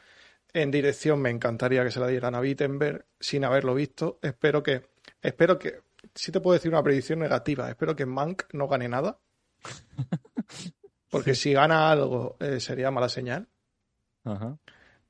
En 0.55 0.71
dirección 0.71 1.21
me 1.21 1.29
encantaría 1.29 1.83
que 1.83 1.91
se 1.91 1.99
la 1.99 2.07
dieran 2.07 2.33
a 2.33 2.39
Wittenberg 2.39 3.05
sin 3.19 3.43
haberlo 3.43 3.75
visto. 3.75 4.19
Espero 4.21 4.63
que, 4.63 4.83
espero 5.21 5.59
que, 5.59 5.81
si 6.13 6.31
te 6.31 6.39
puedo 6.39 6.53
decir 6.53 6.71
una 6.71 6.81
predicción 6.81 7.19
negativa, 7.19 7.69
espero 7.69 7.93
que 7.93 8.05
Mank 8.05 8.43
no 8.53 8.69
gane 8.69 8.87
nada. 8.87 9.19
Porque 11.09 11.35
si 11.35 11.51
gana 11.51 11.91
algo 11.91 12.37
eh, 12.39 12.61
sería 12.61 12.89
mala 12.89 13.09
señal. 13.09 13.49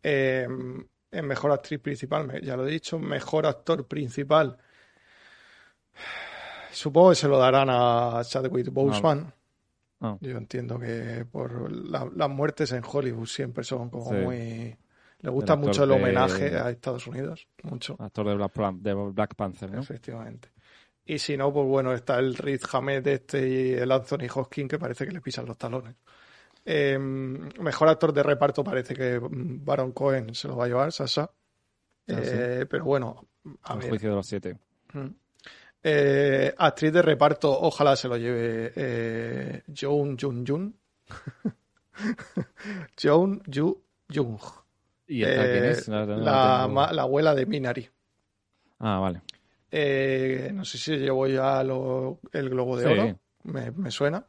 Eh, 0.01 0.47
en 1.11 1.27
mejor 1.27 1.51
actriz 1.51 1.79
principal, 1.79 2.41
ya 2.41 2.57
lo 2.57 2.67
he 2.67 2.71
dicho, 2.71 2.97
mejor 2.97 3.45
actor 3.45 3.87
principal. 3.87 4.57
Supongo 6.71 7.11
que 7.11 7.17
se 7.17 7.27
lo 7.27 7.37
darán 7.37 7.67
a 7.69 8.23
Chadwick 8.23 8.71
Boseman. 8.71 9.31
Yo 10.21 10.37
entiendo 10.37 10.79
que 10.79 11.23
por 11.31 11.71
las 11.71 12.29
muertes 12.31 12.71
en 12.71 12.81
Hollywood 12.83 13.27
siempre 13.27 13.63
son 13.63 13.91
como 13.91 14.11
muy 14.11 14.75
Le 15.19 15.29
gusta 15.29 15.55
mucho 15.55 15.83
el 15.83 15.91
homenaje 15.91 16.57
a 16.57 16.69
Estados 16.69 17.07
Unidos, 17.07 17.47
mucho. 17.63 17.95
Actor 17.99 18.27
de 18.27 18.35
Black, 18.35 18.53
de 18.75 18.93
Black 18.93 19.35
Panther, 19.35 19.71
¿no? 19.71 19.81
Efectivamente. 19.81 20.49
Y 21.05 21.19
si 21.19 21.37
no, 21.37 21.53
pues 21.53 21.67
bueno, 21.67 21.93
está 21.93 22.17
el 22.19 22.35
Riz 22.35 22.61
Hamed 22.73 23.05
este 23.07 23.47
y 23.47 23.73
el 23.73 23.91
Anthony 23.91 24.27
Hopkins 24.33 24.69
que 24.69 24.79
parece 24.79 25.05
que 25.05 25.11
le 25.11 25.21
pisan 25.21 25.45
los 25.45 25.57
talones. 25.57 25.95
Em, 26.65 27.47
mejor 27.59 27.89
actor 27.89 28.11
de 28.11 28.23
reparto 28.23 28.63
parece 28.63 28.95
que 28.95 29.19
Baron 29.21 29.91
Cohen 29.91 30.33
se 30.33 30.47
lo 30.47 30.57
va 30.57 30.65
a 30.65 30.67
llevar, 30.67 30.91
Sasha. 30.91 31.23
Ah, 31.23 31.31
eh, 32.07 32.65
pero 32.67 32.85
bueno, 32.85 33.27
a 33.63 33.75
ver. 33.75 33.89
juicio 33.89 34.09
de 34.09 34.15
los 34.15 34.25
siete. 34.25 34.57
Eh, 35.83 36.53
actriz 36.57 36.91
de 36.91 37.01
reparto, 37.03 37.51
ojalá 37.51 37.95
se 37.95 38.07
lo 38.07 38.17
lleve 38.17 38.73
eh, 38.75 39.61
Joan 39.79 40.17
Jun 40.17 40.43
Jun. 40.45 40.75
Joan 43.01 43.43
Ju 43.53 43.83
Jung. 44.11 44.39
¿Y 45.07 45.23
esta 45.23 45.43
quién 45.43 45.65
es? 45.65 45.87
La, 45.87 46.63
abuela 46.63 47.35
de 47.35 47.45
Minari. 47.45 47.89
Ah, 48.79 48.99
vale. 48.99 49.21
no 50.51 50.65
sé 50.65 50.77
si 50.77 50.97
llevo 50.97 51.27
ya 51.27 51.61
el 51.61 52.49
Globo 52.49 52.77
de 52.77 52.85
Oro, 52.87 53.19
me, 53.43 53.91
suena. 53.91 54.25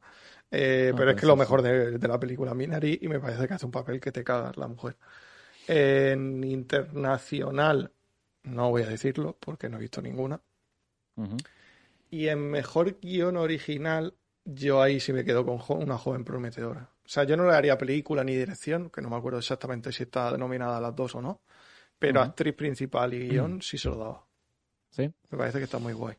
pero 0.50 1.10
es 1.10 1.16
que 1.16 1.26
lo 1.26 1.36
mejor 1.36 1.62
de, 1.62 1.98
la 2.06 2.20
película 2.20 2.54
Minari 2.54 2.98
y 3.00 3.08
me 3.08 3.20
parece 3.20 3.48
que 3.48 3.54
hace 3.54 3.66
un 3.66 3.72
papel 3.72 4.00
que 4.00 4.12
te 4.12 4.24
cagas 4.24 4.56
la 4.56 4.68
mujer. 4.68 4.96
En 5.68 6.44
internacional, 6.44 7.90
no 8.44 8.70
voy 8.70 8.82
a 8.82 8.86
decirlo 8.86 9.36
porque 9.40 9.68
no 9.68 9.78
he 9.78 9.80
visto 9.80 10.00
ninguna. 10.00 10.40
Y 12.10 12.28
en 12.28 12.50
mejor 12.50 13.00
guion 13.00 13.36
original, 13.36 14.14
yo 14.44 14.80
ahí 14.80 15.00
sí 15.00 15.12
me 15.12 15.24
quedo 15.24 15.44
con 15.44 15.82
una 15.82 15.98
joven 15.98 16.24
prometedora. 16.24 16.90
O 17.06 17.08
sea, 17.08 17.22
yo 17.22 17.36
no 17.36 17.46
le 17.48 17.54
haría 17.54 17.78
película 17.78 18.24
ni 18.24 18.34
dirección, 18.34 18.90
que 18.90 19.00
no 19.00 19.08
me 19.08 19.16
acuerdo 19.16 19.38
exactamente 19.38 19.92
si 19.92 20.02
está 20.02 20.32
denominada 20.32 20.80
las 20.80 20.94
dos 20.94 21.14
o 21.14 21.22
no, 21.22 21.40
pero 21.96 22.20
actriz 22.20 22.52
principal 22.54 23.14
y 23.14 23.28
guion 23.28 23.62
sí 23.62 23.78
se 23.78 23.88
lo 23.88 23.96
daba. 23.96 24.26
Sí. 24.90 25.08
Me 25.30 25.38
parece 25.38 25.58
que 25.58 25.64
está 25.64 25.78
muy 25.78 25.92
guay. 25.92 26.16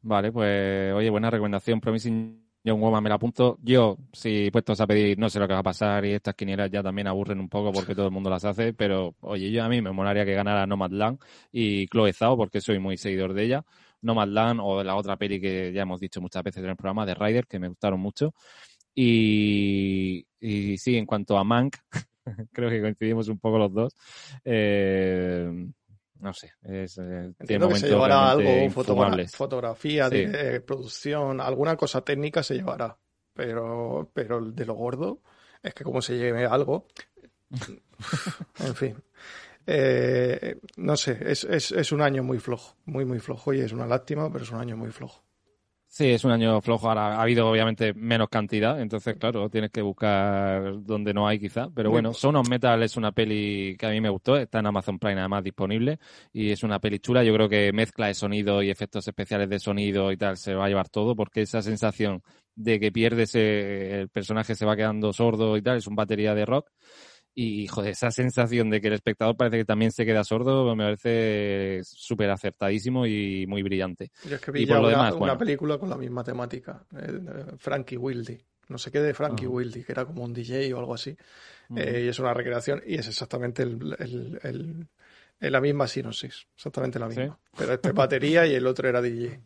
Vale, 0.00 0.32
pues 0.32 0.94
oye, 0.94 1.10
buena 1.10 1.30
recomendación. 1.30 1.78
Promising 1.78 2.42
Young 2.64 2.80
Woman 2.80 3.02
me 3.02 3.10
la 3.10 3.16
apunto. 3.16 3.58
Yo, 3.62 3.98
si 4.12 4.50
puestos 4.50 4.80
a 4.80 4.86
pedir, 4.86 5.18
no 5.18 5.28
sé 5.28 5.38
lo 5.38 5.46
que 5.46 5.52
va 5.52 5.60
a 5.60 5.64
pasar 5.64 6.06
y 6.06 6.12
estas 6.12 6.34
quinielas 6.34 6.70
ya 6.70 6.82
también 6.82 7.06
aburren 7.06 7.38
un 7.40 7.48
poco 7.50 7.70
porque 7.70 7.94
todo 7.94 8.06
el 8.06 8.12
mundo 8.12 8.30
las 8.30 8.46
hace, 8.46 8.72
pero 8.72 9.14
oye, 9.20 9.50
yo 9.50 9.62
a 9.62 9.68
mí 9.68 9.82
me 9.82 9.92
molaría 9.92 10.24
que 10.24 10.32
ganara 10.32 10.66
Nomadland 10.66 11.18
y 11.52 11.86
Chloe 11.88 12.14
Zhao 12.14 12.36
porque 12.36 12.62
soy 12.62 12.78
muy 12.78 12.96
seguidor 12.96 13.34
de 13.34 13.44
ella. 13.44 13.64
Nomadland 14.00 14.60
o 14.62 14.82
la 14.84 14.96
otra 14.96 15.16
peli 15.16 15.40
que 15.40 15.72
ya 15.72 15.82
hemos 15.82 16.00
dicho 16.00 16.20
muchas 16.20 16.42
veces 16.42 16.62
en 16.62 16.70
el 16.70 16.76
programa 16.76 17.04
de 17.04 17.14
Ryder, 17.14 17.46
que 17.46 17.58
me 17.58 17.68
gustaron 17.68 18.00
mucho. 18.00 18.32
Y, 19.00 20.26
y 20.40 20.76
sí, 20.76 20.96
en 20.96 21.06
cuanto 21.06 21.38
a 21.38 21.44
Mank, 21.44 21.76
creo 22.52 22.68
que 22.68 22.80
coincidimos 22.80 23.28
un 23.28 23.38
poco 23.38 23.56
los 23.56 23.72
dos. 23.72 23.94
Eh, 24.44 25.48
no 26.18 26.34
sé, 26.34 26.54
es, 26.64 26.98
eh, 26.98 27.32
Entiendo 27.38 27.68
que 27.68 27.76
se 27.76 27.90
llevará 27.90 28.32
algo, 28.32 28.68
fotografía, 29.28 30.10
de, 30.10 30.60
producción, 30.62 31.40
alguna 31.40 31.76
cosa 31.76 32.00
técnica 32.00 32.42
se 32.42 32.56
llevará, 32.56 32.98
pero, 33.32 34.10
pero 34.12 34.40
de 34.40 34.66
lo 34.66 34.74
gordo 34.74 35.20
es 35.62 35.74
que 35.74 35.84
como 35.84 36.02
se 36.02 36.18
lleve 36.18 36.44
algo, 36.44 36.88
en 38.58 38.74
fin. 38.74 38.96
Eh, 39.64 40.56
no 40.76 40.96
sé, 40.96 41.18
es, 41.24 41.44
es, 41.44 41.70
es, 41.70 41.92
un 41.92 42.02
año 42.02 42.24
muy 42.24 42.40
flojo, 42.40 42.74
muy, 42.86 43.04
muy 43.04 43.20
flojo 43.20 43.52
y 43.52 43.60
es 43.60 43.70
una 43.70 43.86
lástima, 43.86 44.28
pero 44.32 44.42
es 44.42 44.50
un 44.50 44.58
año 44.58 44.76
muy 44.76 44.90
flojo. 44.90 45.22
Sí, 45.90 46.10
es 46.10 46.22
un 46.22 46.30
año 46.30 46.60
flojo. 46.60 46.88
Ahora 46.88 47.16
ha 47.16 47.22
habido 47.22 47.48
obviamente 47.48 47.94
menos 47.94 48.28
cantidad, 48.28 48.78
entonces 48.80 49.16
claro, 49.16 49.48
tienes 49.48 49.70
que 49.70 49.80
buscar 49.80 50.84
donde 50.84 51.14
no 51.14 51.26
hay 51.26 51.40
quizá. 51.40 51.68
Pero 51.74 51.90
bueno, 51.90 52.12
Son 52.12 52.36
of 52.36 52.48
Metal 52.48 52.82
es 52.82 52.96
una 52.98 53.10
peli 53.10 53.74
que 53.78 53.86
a 53.86 53.90
mí 53.90 54.00
me 54.00 54.10
gustó, 54.10 54.36
está 54.36 54.58
en 54.58 54.66
Amazon 54.66 54.98
Prime 54.98 55.18
además 55.18 55.42
disponible 55.42 55.98
y 56.32 56.50
es 56.50 56.62
una 56.62 56.78
peli 56.78 56.98
chula. 56.98 57.24
Yo 57.24 57.32
creo 57.32 57.48
que 57.48 57.72
mezcla 57.72 58.06
de 58.06 58.14
sonido 58.14 58.62
y 58.62 58.70
efectos 58.70 59.08
especiales 59.08 59.48
de 59.48 59.58
sonido 59.58 60.12
y 60.12 60.18
tal 60.18 60.36
se 60.36 60.54
va 60.54 60.66
a 60.66 60.68
llevar 60.68 60.90
todo 60.90 61.16
porque 61.16 61.40
esa 61.40 61.62
sensación 61.62 62.22
de 62.54 62.78
que 62.78 62.92
pierdes, 62.92 63.34
el 63.34 64.10
personaje 64.10 64.54
se 64.54 64.66
va 64.66 64.76
quedando 64.76 65.12
sordo 65.14 65.56
y 65.56 65.62
tal, 65.62 65.78
es 65.78 65.86
un 65.86 65.96
batería 65.96 66.34
de 66.34 66.44
rock 66.44 66.70
y, 67.40 67.68
joder, 67.68 67.92
esa 67.92 68.10
sensación 68.10 68.68
de 68.68 68.80
que 68.80 68.88
el 68.88 68.94
espectador 68.94 69.36
parece 69.36 69.58
que 69.58 69.64
también 69.64 69.92
se 69.92 70.04
queda 70.04 70.24
sordo 70.24 70.74
me 70.74 70.84
parece 70.84 71.82
súper 71.84 72.30
acertadísimo 72.30 73.06
y 73.06 73.46
muy 73.46 73.62
brillante. 73.62 74.10
Yo 74.28 74.34
es 74.34 74.40
que 74.40 74.50
vi 74.50 74.66
ya 74.66 74.80
una, 74.80 75.38
película 75.38 75.78
con 75.78 75.88
la 75.88 75.96
misma 75.96 76.24
temática, 76.24 76.84
eh, 76.96 77.20
Frankie 77.58 77.96
Wildy. 77.96 78.36
No 78.66 78.76
sé 78.76 78.90
qué 78.90 79.00
de 79.00 79.14
Frankie 79.14 79.46
Wildy, 79.46 79.84
que 79.84 79.92
era 79.92 80.04
como 80.04 80.24
un 80.24 80.34
DJ 80.34 80.74
o 80.74 80.80
algo 80.80 80.94
así. 80.94 81.16
Eh, 81.76 82.02
y 82.06 82.08
es 82.08 82.18
una 82.18 82.34
recreación 82.34 82.82
y 82.84 82.96
es 82.96 83.06
exactamente 83.06 83.62
el, 83.62 84.88
la 85.38 85.60
misma 85.60 85.86
sinopsis, 85.86 86.48
exactamente 86.56 86.98
la 86.98 87.06
misma. 87.06 87.38
Pero 87.56 87.74
este 87.74 87.92
batería 87.92 88.46
y 88.48 88.54
el 88.54 88.66
otro 88.66 88.88
era 88.88 89.00
DJ. 89.00 89.40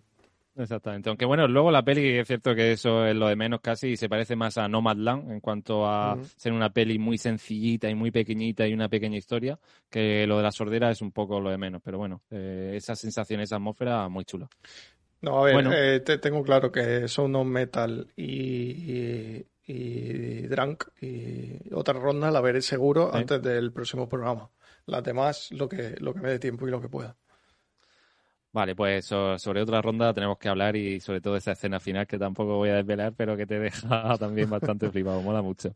Exactamente. 0.55 1.09
Aunque 1.09 1.25
bueno, 1.25 1.49
luego 1.49 1.71
la 1.71 1.83
peli 1.83 2.19
es 2.19 2.27
cierto 2.27 2.55
que 2.55 2.73
eso 2.73 3.07
es 3.07 3.17
lo 3.17 3.29
de 3.29 3.37
menos 3.37 3.61
casi 3.61 3.89
y 3.89 3.97
se 3.97 4.09
parece 4.09 4.37
más 4.37 4.59
a 4.59 4.69
Nomadland 4.69 5.31
en 5.31 5.41
cuanto 5.41 5.87
a 5.87 6.19
ser 6.37 6.53
una 6.53 6.71
peli 6.71 6.99
muy 6.99 7.17
sencillita 7.17 7.89
y 7.89 7.95
muy 7.95 8.11
pequeñita 8.11 8.67
y 8.67 8.75
una 8.75 8.89
pequeña 8.89 9.17
historia, 9.17 9.59
que 9.89 10.27
lo 10.27 10.37
de 10.37 10.43
la 10.43 10.53
sordera 10.53 10.91
es 10.91 11.01
un 11.01 11.11
poco 11.11 11.41
lo 11.41 11.51
de 11.51 11.57
menos. 11.57 11.81
Pero 11.83 11.97
bueno, 11.97 12.23
eh, 12.31 12.75
esa 12.77 12.95
sensación, 12.95 13.41
esa 13.41 13.57
atmósfera, 13.57 14.09
muy 14.09 14.25
chula. 14.25 14.49
No, 15.23 15.39
a 15.39 15.45
ver, 15.45 15.67
eh, 15.73 16.01
te 16.01 16.19
tengo 16.19 16.43
claro 16.43 16.71
que 16.71 17.09
son 17.09 17.33
no 17.33 17.45
Metal 17.45 18.09
y, 18.17 19.47
y, 19.67 20.47
Drunk 20.49 20.85
y 21.01 21.73
otra 21.73 21.95
ronda 21.95 22.31
la 22.31 22.41
veré 22.41 22.61
seguro 22.61 23.15
antes 23.15 23.41
del 23.41 23.73
próximo 23.73 24.09
programa. 24.09 24.51
Las 24.85 25.03
demás, 25.03 25.51
lo 25.53 25.69
que, 25.69 25.95
lo 25.99 26.13
que 26.13 26.21
me 26.21 26.29
dé 26.29 26.39
tiempo 26.39 26.67
y 26.67 26.71
lo 26.71 26.81
que 26.81 26.89
pueda. 26.89 27.17
Vale, 28.53 28.77
pues 28.77 29.07
sobre 29.07 29.63
otra 29.63 29.81
ronda 29.81 30.13
tenemos 30.13 30.37
que 30.39 30.49
hablar 30.49 30.77
y 30.77 31.01
sobre 31.01 31.23
todo 31.23 31.37
esa 31.37 31.53
escena 31.53 31.81
final 31.81 32.07
que 32.07 32.19
tampoco 32.19 32.57
voy 32.57 32.69
a 32.69 32.77
desvelar, 32.77 33.15
pero 33.17 33.35
que 33.37 33.47
te 33.47 33.59
deja 33.59 34.17
también 34.19 34.51
bastante 34.51 34.91
flipado, 34.91 35.23
mola 35.23 35.41
mucho. 35.41 35.73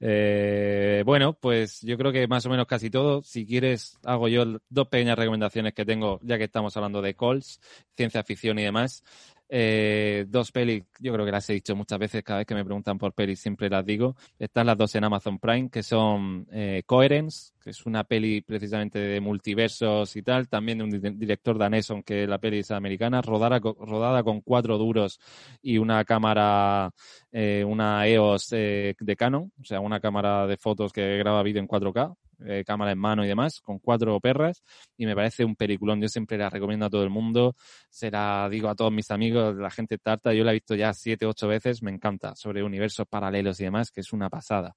Eh, 0.00 1.02
bueno, 1.06 1.34
pues 1.34 1.80
yo 1.82 1.96
creo 1.96 2.12
que 2.12 2.26
más 2.26 2.44
o 2.46 2.50
menos 2.50 2.66
casi 2.66 2.90
todo. 2.90 3.22
Si 3.22 3.46
quieres, 3.46 3.98
hago 4.04 4.28
yo 4.28 4.44
dos 4.68 4.88
pequeñas 4.88 5.18
recomendaciones 5.18 5.74
que 5.74 5.84
tengo, 5.84 6.18
ya 6.22 6.38
que 6.38 6.44
estamos 6.44 6.76
hablando 6.76 7.02
de 7.02 7.14
calls, 7.14 7.60
ciencia 7.96 8.22
ficción 8.22 8.58
y 8.58 8.62
demás. 8.62 9.02
Eh, 9.48 10.24
dos 10.28 10.50
pelis, 10.52 10.84
yo 10.98 11.12
creo 11.12 11.26
que 11.26 11.32
las 11.32 11.48
he 11.50 11.52
dicho 11.52 11.76
muchas 11.76 11.98
veces, 11.98 12.22
cada 12.22 12.38
vez 12.38 12.46
que 12.46 12.54
me 12.54 12.64
preguntan 12.64 12.98
por 12.98 13.12
pelis 13.12 13.40
siempre 13.40 13.68
las 13.68 13.84
digo. 13.84 14.16
Están 14.38 14.66
las 14.66 14.76
dos 14.76 14.94
en 14.94 15.04
Amazon 15.04 15.38
Prime, 15.38 15.70
que 15.70 15.82
son 15.82 16.46
eh, 16.50 16.82
Coherence, 16.86 17.52
que 17.62 17.70
es 17.70 17.86
una 17.86 18.04
peli 18.04 18.40
precisamente 18.40 18.98
de 18.98 19.20
multiversos 19.20 20.16
y 20.16 20.22
tal, 20.22 20.48
también 20.48 20.78
de 20.78 20.84
un 20.84 21.18
director 21.18 21.58
danés, 21.58 21.90
aunque 21.90 22.26
la 22.26 22.38
peli 22.38 22.58
es 22.58 22.70
americana, 22.70 23.22
rodada, 23.22 23.58
rodada 23.60 24.22
con 24.22 24.40
cuatro 24.40 24.78
duros 24.78 25.20
y 25.62 25.78
una 25.78 26.04
cámara, 26.04 26.90
eh, 27.32 27.64
una 27.66 28.06
EOS 28.06 28.50
de 28.50 29.16
Canon, 29.16 29.52
o 29.60 29.64
sea, 29.64 29.80
una 29.80 30.00
cámara 30.00 30.46
de 30.46 30.56
fotos 30.56 30.92
que 30.92 31.18
graba 31.18 31.42
vídeo 31.42 31.60
en 31.60 31.68
4K, 31.68 32.16
eh, 32.46 32.64
cámara 32.66 32.92
en 32.92 32.98
mano 32.98 33.24
y 33.24 33.28
demás, 33.28 33.60
con 33.60 33.78
cuatro 33.78 34.18
perras, 34.20 34.62
y 34.96 35.06
me 35.06 35.14
parece 35.14 35.44
un 35.44 35.56
peliculón. 35.56 36.00
Yo 36.00 36.08
siempre 36.08 36.38
la 36.38 36.50
recomiendo 36.50 36.86
a 36.86 36.90
todo 36.90 37.02
el 37.02 37.10
mundo, 37.10 37.54
se 37.90 38.10
la 38.10 38.48
digo 38.50 38.68
a 38.68 38.74
todos 38.74 38.92
mis 38.92 39.10
amigos, 39.10 39.56
la 39.56 39.70
gente 39.70 39.98
tarta, 39.98 40.32
yo 40.32 40.44
la 40.44 40.50
he 40.50 40.54
visto 40.54 40.74
ya 40.74 40.92
siete, 40.92 41.26
ocho 41.26 41.48
veces, 41.48 41.82
me 41.82 41.90
encanta, 41.90 42.34
sobre 42.36 42.62
universos 42.62 43.06
paralelos 43.08 43.60
y 43.60 43.64
demás, 43.64 43.90
que 43.90 44.00
es 44.00 44.12
una 44.12 44.28
pasada. 44.30 44.74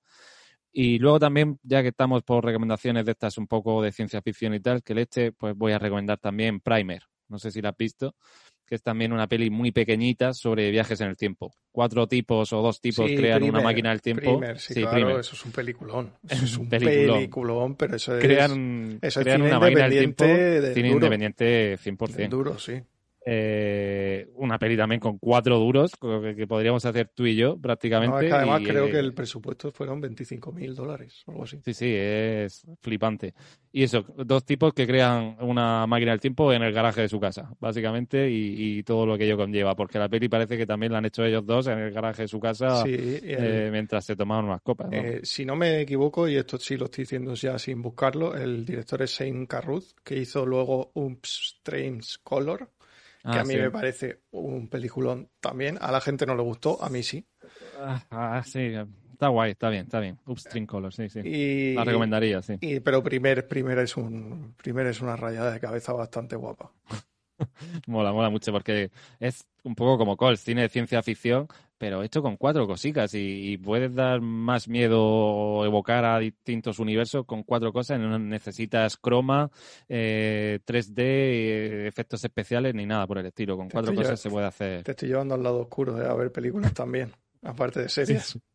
Y 0.72 1.00
luego 1.00 1.20
también, 1.20 1.60
ya 1.64 1.82
que 1.82 1.90
estamos 1.90 2.24
por 2.24 2.46
recomendaciones 2.46 3.06
de 3.06 3.12
estas 3.14 3.38
un 3.38 3.48
poco 3.48 3.82
de 3.82 3.92
ciencia 3.92 4.22
ficción 4.22 4.54
y 4.54 4.60
tal, 4.60 4.84
que 4.84 4.94
leche, 4.94 5.32
pues 5.32 5.56
voy 5.56 5.72
a 5.72 5.80
recomendar 5.80 6.20
también 6.20 6.60
Primer. 6.60 7.04
No 7.30 7.40
sé 7.40 7.52
si 7.52 7.62
la 7.62 7.70
has 7.70 7.78
visto 7.78 8.16
que 8.68 8.76
es 8.76 8.84
también 8.84 9.14
una 9.14 9.28
peli 9.28 9.50
muy 9.50 9.72
pequeñita 9.72 10.34
sobre 10.34 10.70
viajes 10.70 11.00
en 11.02 11.08
el 11.08 11.16
tiempo. 11.16 11.54
Cuatro 11.72 12.06
tipos 12.08 12.52
o 12.52 12.62
dos 12.62 12.82
tipos 12.82 13.10
crean 13.10 13.44
una 13.44 13.62
máquina 13.62 13.90
del 13.92 14.02
tiempo. 14.02 14.42
sí, 14.58 14.82
claro, 14.82 15.20
eso 15.20 15.36
es 15.36 15.46
un 15.46 15.52
peliculón. 15.52 16.12
Eso 16.30 16.46
es 16.46 16.58
un 16.58 16.68
peliculón, 16.68 17.76
pero 17.76 17.96
eso 17.96 18.18
es... 18.18 18.24
Crean, 18.24 19.00
crean 19.00 19.42
una 19.42 19.60
máquina 19.60 19.88
del 19.88 20.14
tiempo, 20.16 20.26
cine 20.74 20.90
independiente 20.90 21.78
100%. 21.78 22.30
duro, 22.30 22.60
sí. 22.60 22.82
Eh, 23.30 24.30
una 24.36 24.58
peli 24.58 24.78
también 24.78 25.02
con 25.02 25.18
cuatro 25.18 25.60
duros 25.60 25.92
que, 26.00 26.48
podríamos 26.48 26.86
hacer 26.86 27.12
tú 27.14 27.26
y 27.26 27.36
yo 27.36 27.58
prácticamente. 27.58 28.32
además 28.32 28.62
creo 28.64 28.90
que 28.90 29.00
el 29.00 29.14
presupuesto 29.14 29.70
fueron 29.70 30.00
25 30.00 30.54
mil 30.54 30.74
dólares 30.74 31.24
o 31.26 31.32
algo 31.32 31.44
así. 31.44 31.60
Sí, 31.66 31.74
sí, 31.74 31.94
es 31.94 32.66
flipante. 32.80 33.34
Y 33.74 33.84
eso, 33.84 34.06
dos 34.16 34.46
tipos 34.46 34.74
que 34.74 34.88
crean 34.88 35.36
una 35.42 35.86
máquina 35.88 36.12
del 36.12 36.22
tiempo 36.22 36.54
en 36.54 36.64
el 36.64 36.72
garaje 36.72 37.02
de 37.02 37.10
su 37.10 37.20
casa, 37.20 37.54
básicamente, 37.60 38.30
y, 38.32 38.82
todo 38.84 39.06
lo 39.06 39.18
que 39.18 39.26
ello 39.26 39.36
conlleva, 39.36 39.76
porque 39.76 40.00
la 40.00 40.08
peli 40.08 40.30
parece 40.30 40.58
que 40.58 40.66
también 40.66 40.94
la 40.94 41.00
han 41.00 41.06
hecho 41.06 41.26
ellos 41.26 41.46
dos 41.46 41.68
en 41.68 41.80
el 41.80 41.92
garaje 41.92 42.22
de 42.22 42.28
su 42.30 42.40
casa 42.40 42.84
eh, 42.86 43.68
mientras 43.72 44.06
se 44.06 44.16
tomaban 44.16 44.46
unas 44.46 44.62
copas. 44.62 44.88
Eh, 44.94 45.20
si 45.24 45.44
no 45.44 45.58
me 45.58 45.82
equivoco, 45.82 46.30
y 46.30 46.38
esto 46.38 46.58
sí 46.58 46.78
lo 46.78 46.86
estoy 46.86 47.04
diciendo 47.04 47.34
ya 47.34 47.60
sin 47.60 47.82
buscarlo, 47.82 48.38
el 48.38 48.66
director 48.66 49.02
es 49.02 49.12
Shane 49.12 49.48
Carruth, 49.48 49.98
que 50.02 50.18
hizo 50.18 50.46
luego 50.46 50.92
Oops 50.94 51.58
Strange 51.58 52.20
Color 52.24 52.70
que 53.32 53.40
ah, 53.40 53.42
a 53.42 53.44
mí 53.46 53.56
me 53.56 53.72
parece 53.72 54.22
un 54.32 54.68
peliculón 54.68 55.30
también. 55.40 55.78
A 55.82 55.92
la 55.92 56.02
gente 56.02 56.26
no 56.26 56.36
le 56.36 56.44
gustó, 56.44 56.82
a 56.84 56.90
mí 56.90 57.04
sí. 57.04 57.26
Ah, 57.80 58.02
ah, 58.10 58.44
sí, 58.46 58.74
está 59.14 59.28
guay, 59.28 59.52
está 59.52 59.70
bien, 59.70 59.84
está 59.84 60.00
bien. 60.00 60.18
Upstream 60.26 60.66
Color, 60.66 60.94
sí, 60.94 61.10
sí. 61.10 61.20
Y, 61.24 61.74
La 61.74 61.84
recomendaría, 61.84 62.42
sí. 62.42 62.56
y- 62.62 62.80
pero 62.80 63.04
primer, 63.04 63.48
primer 63.48 63.80
es 63.80 63.98
un 63.98 64.54
primer 64.62 64.88
es 64.88 65.02
una 65.02 65.16
rayada 65.16 65.52
de 65.52 65.60
cabeza 65.60 65.94
bastante 65.94 66.36
guapa. 66.36 66.72
Mola, 67.88 68.12
mola 68.12 68.30
mucho 68.30 68.52
porque 68.52 68.92
es 69.20 69.48
un 69.64 69.76
poco 69.76 69.98
como 69.98 70.18
Cole, 70.18 70.38
cine 70.38 70.62
de 70.62 70.70
ciencia 70.70 71.04
ficción, 71.04 71.48
pero 71.78 72.04
hecho 72.04 72.22
con 72.22 72.38
cuatro 72.38 72.66
cositas 72.66 73.14
y, 73.14 73.52
y 73.52 73.58
puedes 73.58 73.94
dar 73.94 74.22
más 74.22 74.68
miedo 74.68 75.04
o 75.04 75.66
evocar 75.66 76.06
a 76.06 76.20
distintos 76.20 76.80
universos 76.80 77.26
con 77.26 77.44
cuatro 77.44 77.72
cosas. 77.72 78.00
No 78.00 78.18
necesitas 78.18 78.98
croma, 78.98 79.52
eh, 79.88 80.60
3D, 80.66 80.94
eh, 80.98 81.88
efectos 81.88 82.24
especiales 82.24 82.74
ni 82.74 82.86
nada 82.86 83.06
por 83.06 83.20
el 83.20 83.26
estilo. 83.28 83.58
Con 83.58 83.68
Te 83.68 83.74
cuatro 83.74 83.94
cosas 83.94 84.20
se 84.20 84.30
puede 84.30 84.48
hacer. 84.48 84.84
Te 84.84 84.92
estoy 84.92 85.10
llevando 85.10 85.36
al 85.36 85.44
lado 85.44 85.62
oscuro 85.62 85.94
de 85.94 86.08
a 86.08 86.14
ver 86.14 86.32
películas 86.32 86.74
también, 86.74 87.12
aparte 87.44 87.82
de 87.82 87.90
series. 87.90 88.38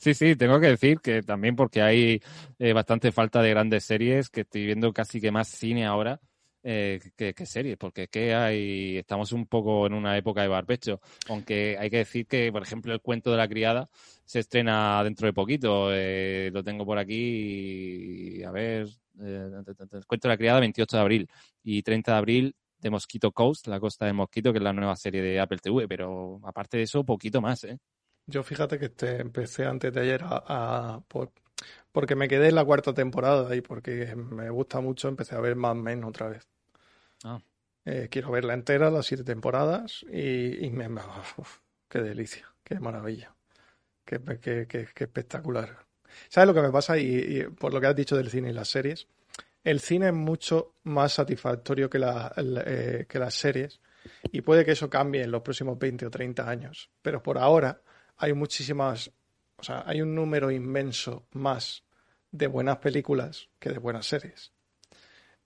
Sí, 0.00 0.14
sí, 0.14 0.34
tengo 0.36 0.58
que 0.58 0.68
decir 0.68 0.98
que 1.00 1.22
también 1.22 1.54
porque 1.54 1.82
hay 1.82 2.22
eh, 2.58 2.72
bastante 2.72 3.12
falta 3.12 3.42
de 3.42 3.50
grandes 3.50 3.84
series, 3.84 4.30
que 4.30 4.40
estoy 4.40 4.64
viendo 4.64 4.90
casi 4.94 5.20
que 5.20 5.30
más 5.30 5.48
cine 5.48 5.84
ahora 5.84 6.18
eh, 6.62 7.00
que, 7.16 7.34
que 7.34 7.46
series, 7.46 7.76
porque 7.76 8.08
que 8.08 8.34
hay, 8.34 8.98
estamos 8.98 9.32
un 9.32 9.46
poco 9.46 9.86
en 9.86 9.94
una 9.94 10.16
época 10.16 10.42
de 10.42 10.48
barbecho, 10.48 11.00
aunque 11.28 11.76
hay 11.78 11.90
que 11.90 11.98
decir 11.98 12.26
que, 12.26 12.50
por 12.52 12.62
ejemplo, 12.62 12.92
el 12.92 13.00
cuento 13.00 13.30
de 13.30 13.36
la 13.36 13.48
criada 13.48 13.88
se 14.24 14.38
estrena 14.40 15.02
dentro 15.04 15.26
de 15.26 15.32
poquito, 15.32 15.88
eh, 15.92 16.50
lo 16.52 16.62
tengo 16.62 16.84
por 16.86 16.98
aquí, 16.98 18.42
a 18.44 18.50
ver, 18.50 18.86
eh, 19.20 19.50
el 19.92 20.06
cuento 20.06 20.28
de 20.28 20.32
la 20.34 20.38
criada 20.38 20.60
28 20.60 20.96
de 20.96 21.00
abril 21.02 21.28
y 21.62 21.82
30 21.82 22.12
de 22.12 22.18
abril 22.18 22.56
de 22.78 22.90
Mosquito 22.90 23.30
Coast, 23.32 23.66
la 23.68 23.78
costa 23.78 24.06
de 24.06 24.12
Mosquito, 24.12 24.52
que 24.52 24.58
es 24.58 24.64
la 24.64 24.72
nueva 24.72 24.96
serie 24.96 25.22
de 25.22 25.38
Apple 25.40 25.58
TV, 25.58 25.86
pero 25.86 26.40
aparte 26.44 26.78
de 26.78 26.82
eso, 26.84 27.04
poquito 27.04 27.40
más, 27.40 27.64
¿eh? 27.64 27.78
Yo 28.26 28.42
fíjate 28.42 28.78
que 28.78 28.86
este, 28.86 29.20
empecé 29.20 29.66
antes 29.66 29.92
de 29.92 30.00
ayer 30.00 30.22
a, 30.24 30.94
a- 30.94 31.00
por- 31.08 31.32
porque 31.92 32.14
me 32.16 32.28
quedé 32.28 32.48
en 32.48 32.54
la 32.54 32.64
cuarta 32.64 32.92
temporada 32.94 33.54
y 33.56 33.60
porque 33.60 34.14
me 34.16 34.50
gusta 34.50 34.80
mucho, 34.80 35.08
empecé 35.08 35.34
a 35.34 35.40
ver 35.40 35.56
Mad 35.56 35.74
Men 35.76 36.04
otra 36.04 36.28
vez. 36.28 36.48
Ah. 37.24 37.40
Eh, 37.84 38.08
quiero 38.10 38.30
verla 38.30 38.54
entera, 38.54 38.90
las 38.90 39.06
siete 39.06 39.24
temporadas, 39.24 40.04
y, 40.10 40.64
y 40.64 40.70
me, 40.70 40.88
uf, 40.88 41.58
qué 41.88 42.00
delicia, 42.00 42.46
qué 42.62 42.78
maravilla, 42.78 43.34
qué, 44.04 44.20
qué- 44.40 44.66
qué- 44.68 44.88
qué 44.94 45.04
espectacular. 45.04 45.84
¿Sabes 46.28 46.46
lo 46.48 46.54
que 46.54 46.62
me 46.62 46.70
pasa? 46.70 46.96
Y, 46.98 47.06
y 47.16 47.42
por 47.44 47.72
lo 47.74 47.80
que 47.80 47.86
has 47.88 47.96
dicho 47.96 48.16
del 48.16 48.30
cine 48.30 48.50
y 48.50 48.52
las 48.52 48.68
series, 48.68 49.08
el 49.64 49.80
cine 49.80 50.08
es 50.08 50.12
mucho 50.14 50.74
más 50.84 51.12
satisfactorio 51.14 51.88
que, 51.90 51.98
la- 51.98 52.32
eh, 52.36 53.06
que 53.08 53.18
las 53.18 53.34
series, 53.34 53.80
y 54.30 54.40
puede 54.42 54.64
que 54.64 54.72
eso 54.72 54.88
cambie 54.90 55.22
en 55.22 55.30
los 55.30 55.42
próximos 55.42 55.78
20 55.78 56.06
o 56.06 56.10
30 56.10 56.48
años, 56.48 56.90
pero 57.02 57.22
por 57.22 57.38
ahora 57.38 57.80
hay 58.16 58.32
muchísimas, 58.32 59.10
o 59.62 59.64
sea, 59.64 59.84
hay 59.86 60.02
un 60.02 60.12
número 60.12 60.50
inmenso 60.50 61.28
más 61.30 61.84
de 62.32 62.48
buenas 62.48 62.78
películas 62.78 63.48
que 63.60 63.70
de 63.70 63.78
buenas 63.78 64.06
series. 64.06 64.52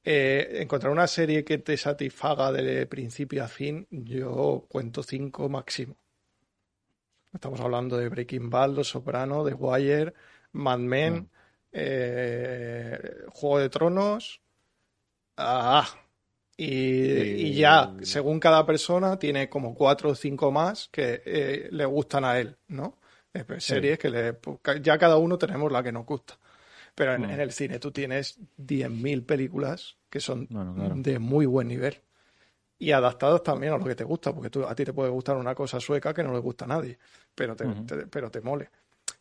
Eh, 0.02 0.62
encontrar 0.62 0.90
una 0.90 1.06
serie 1.06 1.44
que 1.44 1.59
te 1.59 1.76
satisfaga 1.76 2.51
de 2.51 2.86
principio 2.86 3.44
a 3.44 3.48
fin, 3.48 3.86
yo 3.90 4.64
cuento 4.70 5.02
cinco 5.02 5.51
máximo. 5.51 5.98
Estamos 7.30 7.60
hablando 7.60 7.98
de 7.98 8.09
Breaking 8.09 8.48
Bad, 8.48 8.70
Los 8.70 8.88
Soprano, 8.88 9.44
The 9.44 9.52
Wire, 9.52 10.14
Mad 10.52 10.78
Men, 10.78 11.14
Mm. 11.14 11.26
eh, 11.72 12.98
Juego 13.28 13.59
de 13.59 13.68
Tronos. 13.68 14.40
Ah, 15.36 15.86
y, 16.56 17.52
ya, 17.52 17.93
según 18.01 18.40
cada 18.40 18.64
persona, 18.64 19.18
tiene 19.18 19.51
como 19.51 19.74
cuatro 19.74 20.09
o 20.09 20.14
cinco 20.14 20.51
más 20.51 20.88
que 20.90 21.20
eh, 21.26 21.68
le 21.70 21.84
gustan 21.84 22.24
a 22.24 22.38
él, 22.38 22.56
¿no? 22.68 22.97
Eh, 23.41 23.45
pues, 23.47 23.65
Sí. 23.65 23.75
Series 23.75 23.99
que 23.99 24.11
le, 24.11 24.33
pues, 24.35 24.59
ya 24.83 24.99
cada 24.99 25.17
uno 25.17 25.37
tenemos 25.39 25.71
la 25.73 25.83
que 25.83 25.93
nos 25.93 26.05
gusta. 26.07 26.39
Pero 26.95 27.15
en, 27.15 27.23
Mm. 27.23 27.31
en 27.31 27.41
el 27.41 27.53
cine 27.53 27.79
tú 27.79 27.91
tienes 27.91 28.39
10.000 28.57 29.23
películas 29.25 29.97
que 30.09 30.21
son 30.21 30.47
Bueno, 30.51 30.75
claro. 30.75 30.95
de 30.97 31.19
muy 31.19 31.45
buen 31.47 31.69
nivel. 31.69 32.01
Y 32.79 32.93
adaptadas 32.93 33.43
también 33.43 33.73
a 33.73 33.79
lo 33.79 33.85
que 33.85 33.95
te 33.95 34.05
gusta, 34.05 34.33
porque 34.35 34.51
tú, 34.51 34.65
a 34.67 34.75
ti 34.75 34.85
te 34.85 34.93
puede 34.93 35.11
gustar 35.11 35.37
una 35.37 35.55
cosa 35.55 35.81
sueca 35.81 36.13
que 36.13 36.23
no 36.23 36.33
le 36.33 36.39
gusta 36.41 36.65
a 36.67 36.69
nadie, 36.69 36.99
pero 37.35 37.57
te, 37.57 37.65
te- 37.87 38.07
pero 38.07 38.31
te 38.31 38.41
mole. 38.41 38.69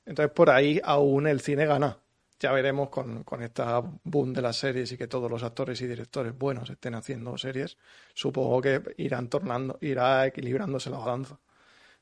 Entonces 0.06 0.32
por 0.34 0.50
ahí 0.50 0.80
aún 0.84 1.28
el 1.28 1.40
cine 1.42 1.66
gana. 1.66 1.98
Ya 2.40 2.52
veremos 2.52 2.90
con, 2.90 3.24
con 3.24 3.42
esta 3.42 3.82
boom 4.04 4.34
de 4.34 4.42
las 4.42 4.58
series 4.58 4.92
y 4.92 4.98
que 4.98 5.08
todos 5.08 5.32
los 5.32 5.42
actores 5.42 5.80
y 5.82 5.88
directores 5.88 6.38
buenos 6.38 6.70
estén 6.70 6.94
haciendo 6.96 7.38
series, 7.38 7.78
supongo 8.14 8.62
que 8.62 8.82
irán 8.98 9.30
tornando, 9.30 9.78
irá 9.80 10.26
equilibrándose 10.28 10.90
la 10.90 10.98
balanza. 10.98 11.40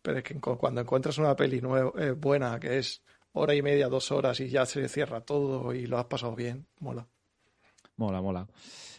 Pero 0.03 0.19
es 0.19 0.23
que 0.23 0.35
cu- 0.39 0.57
cuando 0.57 0.81
encuentras 0.81 1.17
una 1.17 1.35
peli 1.35 1.59
nueva, 1.61 1.91
eh, 1.99 2.11
buena 2.11 2.59
que 2.59 2.77
es 2.77 3.01
hora 3.31 3.55
y 3.55 3.63
media, 3.63 3.87
dos 3.87 4.11
horas 4.11 4.39
y 4.39 4.49
ya 4.49 4.65
se 4.67 4.87
cierra 4.87 5.21
todo 5.21 5.73
y 5.73 5.87
lo 5.87 5.97
has 5.97 6.05
pasado 6.05 6.35
bien, 6.35 6.67
mola. 6.79 7.07
Mola, 7.95 8.21
mola. 8.21 8.47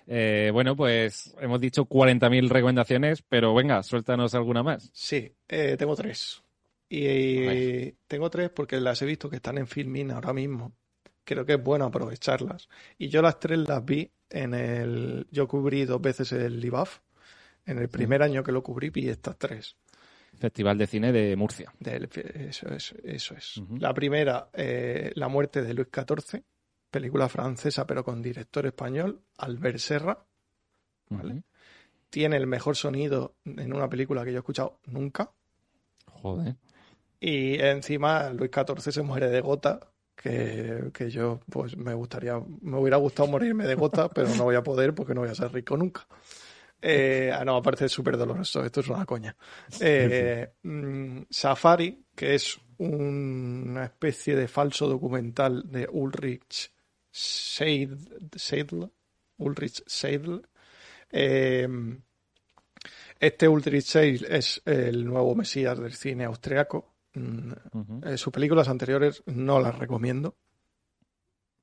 Eh, 0.06 0.50
bueno, 0.52 0.76
pues 0.76 1.34
hemos 1.40 1.60
dicho 1.60 1.84
40.000 1.86 2.48
recomendaciones, 2.50 3.22
pero 3.22 3.54
venga, 3.54 3.82
suéltanos 3.82 4.34
alguna 4.34 4.62
más. 4.62 4.90
Sí, 4.92 5.32
eh, 5.48 5.76
tengo 5.78 5.94
tres. 5.96 6.42
Y 6.88 7.92
tengo 8.06 8.30
tres 8.30 8.50
porque 8.50 8.80
las 8.80 9.00
he 9.02 9.06
visto 9.06 9.28
que 9.28 9.36
están 9.36 9.58
en 9.58 9.66
Filmin 9.66 10.10
ahora 10.10 10.32
mismo. 10.32 10.72
Creo 11.24 11.44
que 11.44 11.54
es 11.54 11.62
bueno 11.62 11.86
aprovecharlas. 11.86 12.68
Y 12.98 13.08
yo 13.08 13.22
las 13.22 13.40
tres 13.40 13.58
las 13.66 13.84
vi 13.84 14.10
en 14.30 14.54
el... 14.54 15.26
Yo 15.30 15.48
cubrí 15.48 15.84
dos 15.86 16.00
veces 16.00 16.32
el 16.32 16.62
IBAF. 16.64 16.98
En 17.66 17.78
el 17.78 17.88
primer 17.88 18.22
año 18.22 18.44
que 18.44 18.52
lo 18.52 18.62
cubrí 18.62 18.90
vi 18.90 19.08
estas 19.08 19.38
tres. 19.38 19.76
Festival 20.38 20.78
de 20.78 20.86
Cine 20.86 21.12
de 21.12 21.36
Murcia. 21.36 21.72
Del- 21.78 22.08
eso 22.48 22.68
es, 22.68 22.94
eso 23.04 23.34
es. 23.34 23.62
La 23.78 23.92
primera, 23.94 24.48
eh, 24.52 25.12
La 25.14 25.28
muerte 25.28 25.62
de 25.62 25.74
Luis 25.74 25.88
XIV, 25.92 26.42
película 26.90 27.28
francesa 27.28 27.86
pero 27.86 28.04
con 28.04 28.22
director 28.22 28.66
español, 28.66 29.20
Albert 29.38 29.78
Serra. 29.78 30.24
Vale. 31.10 31.42
Tiene 32.10 32.36
el 32.36 32.46
mejor 32.46 32.76
sonido 32.76 33.34
en 33.44 33.72
una 33.72 33.88
película 33.88 34.24
que 34.24 34.30
yo 34.32 34.38
he 34.38 34.40
escuchado 34.40 34.78
nunca. 34.86 35.30
Joder. 36.06 36.56
Y 37.20 37.54
encima 37.60 38.30
Luis 38.30 38.50
XIV 38.52 38.92
se 38.92 39.02
muere 39.02 39.30
de 39.30 39.40
gota, 39.40 39.80
que, 40.14 40.90
que 40.92 41.10
yo 41.10 41.40
pues 41.50 41.76
me 41.76 41.92
gustaría, 41.94 42.40
me 42.60 42.78
hubiera 42.78 42.98
gustado 42.98 43.28
morirme 43.28 43.66
de 43.66 43.74
gota, 43.74 44.08
pero 44.08 44.28
no 44.36 44.44
voy 44.44 44.54
a 44.54 44.62
poder 44.62 44.94
porque 44.94 45.14
no 45.14 45.22
voy 45.22 45.30
a 45.30 45.34
ser 45.34 45.52
rico 45.52 45.76
nunca. 45.76 46.06
Eh, 46.86 47.32
ah, 47.32 47.44
no, 47.44 47.56
aparte 47.56 47.86
es 47.86 47.92
súper 47.92 48.16
doloroso, 48.18 48.62
esto 48.64 48.80
es 48.80 48.88
una 48.88 49.06
coña. 49.06 49.34
Eh, 49.80 50.52
mm, 50.62 51.22
Safari, 51.30 52.04
que 52.14 52.34
es 52.34 52.58
un- 52.78 53.68
una 53.70 53.84
especie 53.84 54.36
de 54.36 54.46
falso 54.48 54.86
documental 54.88 55.62
de 55.70 55.88
Ulrich 55.90 56.70
Seid- 57.10 58.28
Seidl, 58.36 58.90
Ulrich 59.38 59.82
Seidl. 59.86 60.42
Eh, 61.10 61.66
este 63.18 63.48
Ulrich 63.48 63.84
Seidl 63.86 64.26
es 64.26 64.60
el 64.66 65.04
nuevo 65.06 65.34
mesías 65.34 65.78
del 65.78 65.94
cine 65.94 66.24
austriaco. 66.24 66.92
Mm, 67.14 67.52
eh, 68.04 68.16
sus 68.18 68.32
películas 68.32 68.68
anteriores 68.68 69.22
no 69.26 69.60
las 69.60 69.78
recomiendo, 69.78 70.36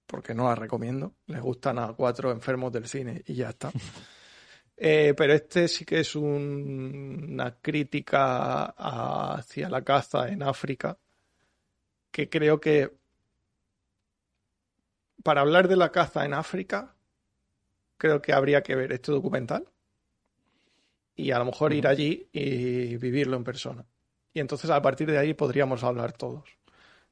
porque 0.07 0.33
no 0.33 0.45
las 0.49 0.57
recomiendo. 0.57 1.13
Les 1.27 1.41
gustan 1.41 1.77
a 1.79 1.93
cuatro 1.93 2.31
enfermos 2.31 2.71
del 2.71 2.87
cine 2.87 3.21
y 3.27 3.35
ya 3.35 3.49
está. 3.49 3.71
Eh, 4.83 5.13
pero 5.15 5.33
este 5.33 5.67
sí 5.67 5.85
que 5.85 5.99
es 5.99 6.15
un- 6.15 7.27
una 7.33 7.55
crítica 7.61 8.65
hacia 8.77 9.69
la 9.69 9.83
caza 9.83 10.27
en 10.29 10.41
África, 10.41 10.97
que 12.11 12.29
creo 12.29 12.59
que 12.59 12.91
para 15.23 15.41
hablar 15.41 15.67
de 15.67 15.75
la 15.77 15.91
caza 15.91 16.25
en 16.25 16.33
África, 16.33 16.95
creo 17.97 18.21
que 18.21 18.33
habría 18.33 18.63
que 18.63 18.75
ver 18.75 18.91
este 18.91 19.11
documental 19.11 19.67
y 21.15 21.31
a 21.31 21.39
lo 21.39 21.45
mejor 21.45 21.73
ir 21.73 21.87
allí 21.87 22.27
y 22.31 22.97
vivirlo 22.97 23.37
en 23.37 23.43
persona. 23.43 23.85
Y 24.33 24.39
entonces 24.39 24.69
a 24.69 24.81
partir 24.81 25.11
de 25.11 25.17
ahí 25.17 25.33
podríamos 25.33 25.83
hablar 25.83 26.13
todos. 26.13 26.49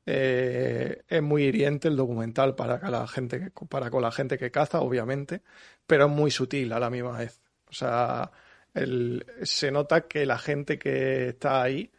Eh, 0.05 1.03
es 1.07 1.21
muy 1.23 1.43
hiriente 1.43 1.87
el 1.89 1.97
documental 1.97 2.55
para, 2.55 2.89
la 2.89 3.07
gente 3.07 3.39
que- 3.39 3.51
para 3.67 3.89
con 3.91 4.01
la 4.03 4.11
gente 4.11 4.37
que 4.37 4.51
caza, 4.51 4.81
obviamente, 4.81 5.43
pero 5.87 6.05
es 6.05 6.11
muy 6.11 6.31
sutil 6.31 6.73
a 6.73 6.79
la 6.79 6.89
misma 6.89 7.17
vez. 7.19 7.41
O 7.69 7.73
sea, 7.73 8.31
el- 8.73 9.25
se 9.43 9.71
nota 9.71 10.01
que 10.07 10.25
la 10.25 10.37
gente 10.37 10.77
que 10.79 11.29
está 11.29 11.61
ahí, 11.61 11.91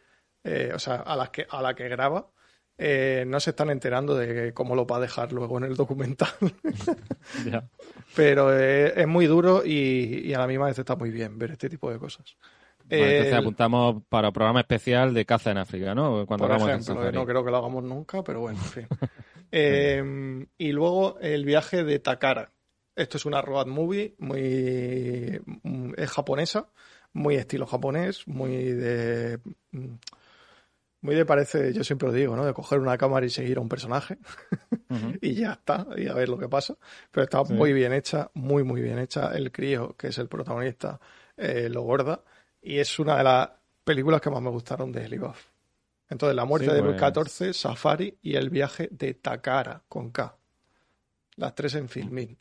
eh, 0.43 0.71
o 0.73 0.79
sea, 0.79 0.95
a 0.95 1.15
la 1.15 1.31
que, 1.31 1.45
a 1.49 1.61
la 1.61 1.73
que 1.73 1.87
graba, 1.89 2.27
eh, 2.77 3.25
no 3.27 3.39
se 3.39 3.51
están 3.51 3.69
enterando 3.69 4.15
de 4.15 4.53
cómo 4.53 4.75
lo 4.75 4.85
va 4.87 4.97
a 4.97 5.01
dejar 5.01 5.31
luego 5.33 5.57
en 5.57 5.65
el 5.65 5.75
documental. 5.75 6.29
Pero 8.15 8.57
eh, 8.57 8.93
es 9.01 9.07
muy 9.07 9.25
duro 9.27 9.63
y, 9.65 10.21
y 10.25 10.33
a 10.33 10.39
la 10.39 10.47
misma 10.47 10.65
vez 10.65 10.79
está 10.79 10.95
muy 10.95 11.11
bien 11.11 11.37
ver 11.37 11.51
este 11.51 11.69
tipo 11.69 11.91
de 11.91 11.99
cosas. 11.99 12.35
Vale, 12.85 13.03
entonces 13.11 13.33
El- 13.33 13.39
apuntamos 13.39 14.03
para 14.09 14.31
programa 14.31 14.59
especial 14.61 15.13
de 15.13 15.25
caza 15.25 15.51
en 15.51 15.59
África, 15.59 15.93
¿no? 15.95 16.25
Cuando 16.25 16.47
por 16.47 16.55
ejemplo, 16.69 17.11
no 17.11 17.25
creo 17.25 17.45
que 17.45 17.51
lo 17.51 17.57
hagamos 17.57 17.83
nunca, 17.83 18.23
pero 18.23 18.41
bueno, 18.41 18.59
en 18.59 18.65
fin. 18.65 18.87
Eh, 19.53 20.45
y 20.57 20.71
luego 20.71 21.19
el 21.19 21.43
viaje 21.43 21.83
de 21.83 21.99
Takara. 21.99 22.53
Esto 22.95 23.17
es 23.17 23.25
una 23.25 23.41
road 23.41 23.67
movie 23.67 24.15
muy 24.19 25.41
mm, 25.63 25.93
es 25.97 26.09
japonesa, 26.11 26.67
muy 27.13 27.35
estilo 27.35 27.65
japonés, 27.65 28.27
muy 28.27 28.71
de 28.71 29.39
mm, 29.71 29.95
muy 31.01 31.15
de 31.15 31.25
parece, 31.25 31.73
yo 31.73 31.83
siempre 31.83 32.07
lo 32.07 32.13
digo, 32.13 32.35
¿no? 32.35 32.45
De 32.45 32.53
coger 32.53 32.79
una 32.79 32.97
cámara 32.97 33.25
y 33.25 33.29
seguir 33.29 33.57
a 33.57 33.61
un 33.61 33.69
personaje 33.69 34.19
y 35.21 35.33
ya 35.33 35.53
está, 35.53 35.87
y 35.97 36.07
a 36.07 36.13
ver 36.13 36.29
lo 36.29 36.37
que 36.37 36.47
pasa. 36.47 36.77
Pero 37.09 37.23
está 37.23 37.43
muy 37.43 37.73
bien 37.73 37.91
hecha, 37.91 38.29
muy, 38.35 38.63
muy 38.63 38.81
bien 38.81 38.99
hecha. 38.99 39.31
El 39.33 39.51
crío, 39.51 39.95
que 39.97 40.07
es 40.07 40.17
el 40.19 40.27
protagonista, 40.27 40.99
eh, 41.37 41.69
lo 41.69 41.81
gorda. 41.81 42.23
Y 42.61 42.77
es 42.77 42.99
una 42.99 43.17
de 43.17 43.23
las 43.23 43.49
películas 43.83 44.21
que 44.21 44.29
más 44.29 44.43
me 44.43 44.51
gustaron 44.51 44.91
de 44.91 45.07
Sligoff. 45.07 45.47
Entonces, 46.07 46.35
La 46.35 46.45
muerte 46.45 46.71
de 46.71 46.81
Luis 46.81 47.01
XIV, 47.01 47.53
Safari 47.53 48.19
y 48.21 48.35
El 48.35 48.51
viaje 48.51 48.87
de 48.91 49.15
Takara, 49.15 49.81
con 49.87 50.11
K. 50.11 50.37
Las 51.37 51.55
tres 51.55 51.73
en 51.75 51.89
Filmin. 51.89 52.37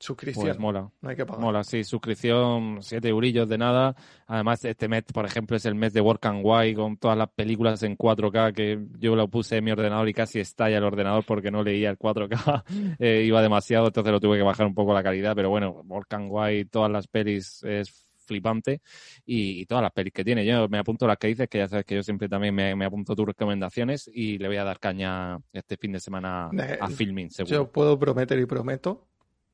Suscripción. 0.00 0.46
Pues 0.46 0.58
mola. 0.58 0.90
No 1.00 1.08
hay 1.08 1.16
que 1.16 1.26
pagar. 1.26 1.40
Mola, 1.42 1.64
sí, 1.64 1.82
suscripción, 1.82 2.78
7 2.80 3.08
eurillos 3.08 3.48
de 3.48 3.58
nada. 3.58 3.96
Además, 4.26 4.64
este 4.64 4.88
mes, 4.88 5.04
por 5.12 5.24
ejemplo, 5.24 5.56
es 5.56 5.64
el 5.64 5.74
mes 5.74 5.92
de 5.92 6.00
Work 6.00 6.24
and 6.26 6.40
Why 6.44 6.74
con 6.74 6.96
todas 6.98 7.18
las 7.18 7.28
películas 7.30 7.82
en 7.82 7.96
4K 7.96 8.52
que 8.52 8.86
yo 8.98 9.16
lo 9.16 9.28
puse 9.28 9.56
en 9.56 9.64
mi 9.64 9.72
ordenador 9.72 10.08
y 10.08 10.14
casi 10.14 10.38
estalla 10.38 10.78
el 10.78 10.84
ordenador 10.84 11.24
porque 11.24 11.50
no 11.50 11.62
leía 11.62 11.90
el 11.90 11.98
4K. 11.98 12.64
Eh, 13.00 13.24
iba 13.26 13.40
demasiado, 13.42 13.86
entonces 13.86 14.12
lo 14.12 14.20
tuve 14.20 14.38
que 14.38 14.42
bajar 14.42 14.66
un 14.66 14.74
poco 14.74 14.92
la 14.92 15.02
calidad. 15.02 15.34
Pero 15.34 15.50
bueno, 15.50 15.82
Work 15.86 16.12
and 16.14 16.28
Why, 16.30 16.64
todas 16.64 16.90
las 16.90 17.06
pelis 17.06 17.62
es 17.62 18.08
flipante 18.28 18.82
y, 19.24 19.66
todas 19.66 19.82
las 19.82 19.92
pelis 19.92 20.12
que 20.12 20.24
tiene. 20.24 20.44
Yo 20.46 20.68
me 20.68 20.78
apunto 20.78 21.06
las 21.06 21.16
que 21.16 21.28
dices, 21.28 21.48
que 21.48 21.58
ya 21.58 21.66
sabes 21.66 21.84
que 21.84 21.96
yo 21.96 22.02
siempre 22.02 22.28
también 22.28 22.54
me, 22.54 22.84
apunto 22.84 23.16
tus 23.16 23.26
recomendaciones 23.26 24.08
y 24.12 24.38
le 24.38 24.46
voy 24.46 24.58
a 24.58 24.64
dar 24.64 24.78
caña 24.78 25.38
este 25.52 25.76
fin 25.76 25.92
de 25.92 26.00
semana 26.00 26.46
a 26.46 26.86
eh, 26.88 26.94
Filming, 26.94 27.30
seguro. 27.30 27.56
Yo 27.56 27.72
puedo 27.72 27.98
prometer 27.98 28.38
y 28.38 28.46
prometo 28.46 29.07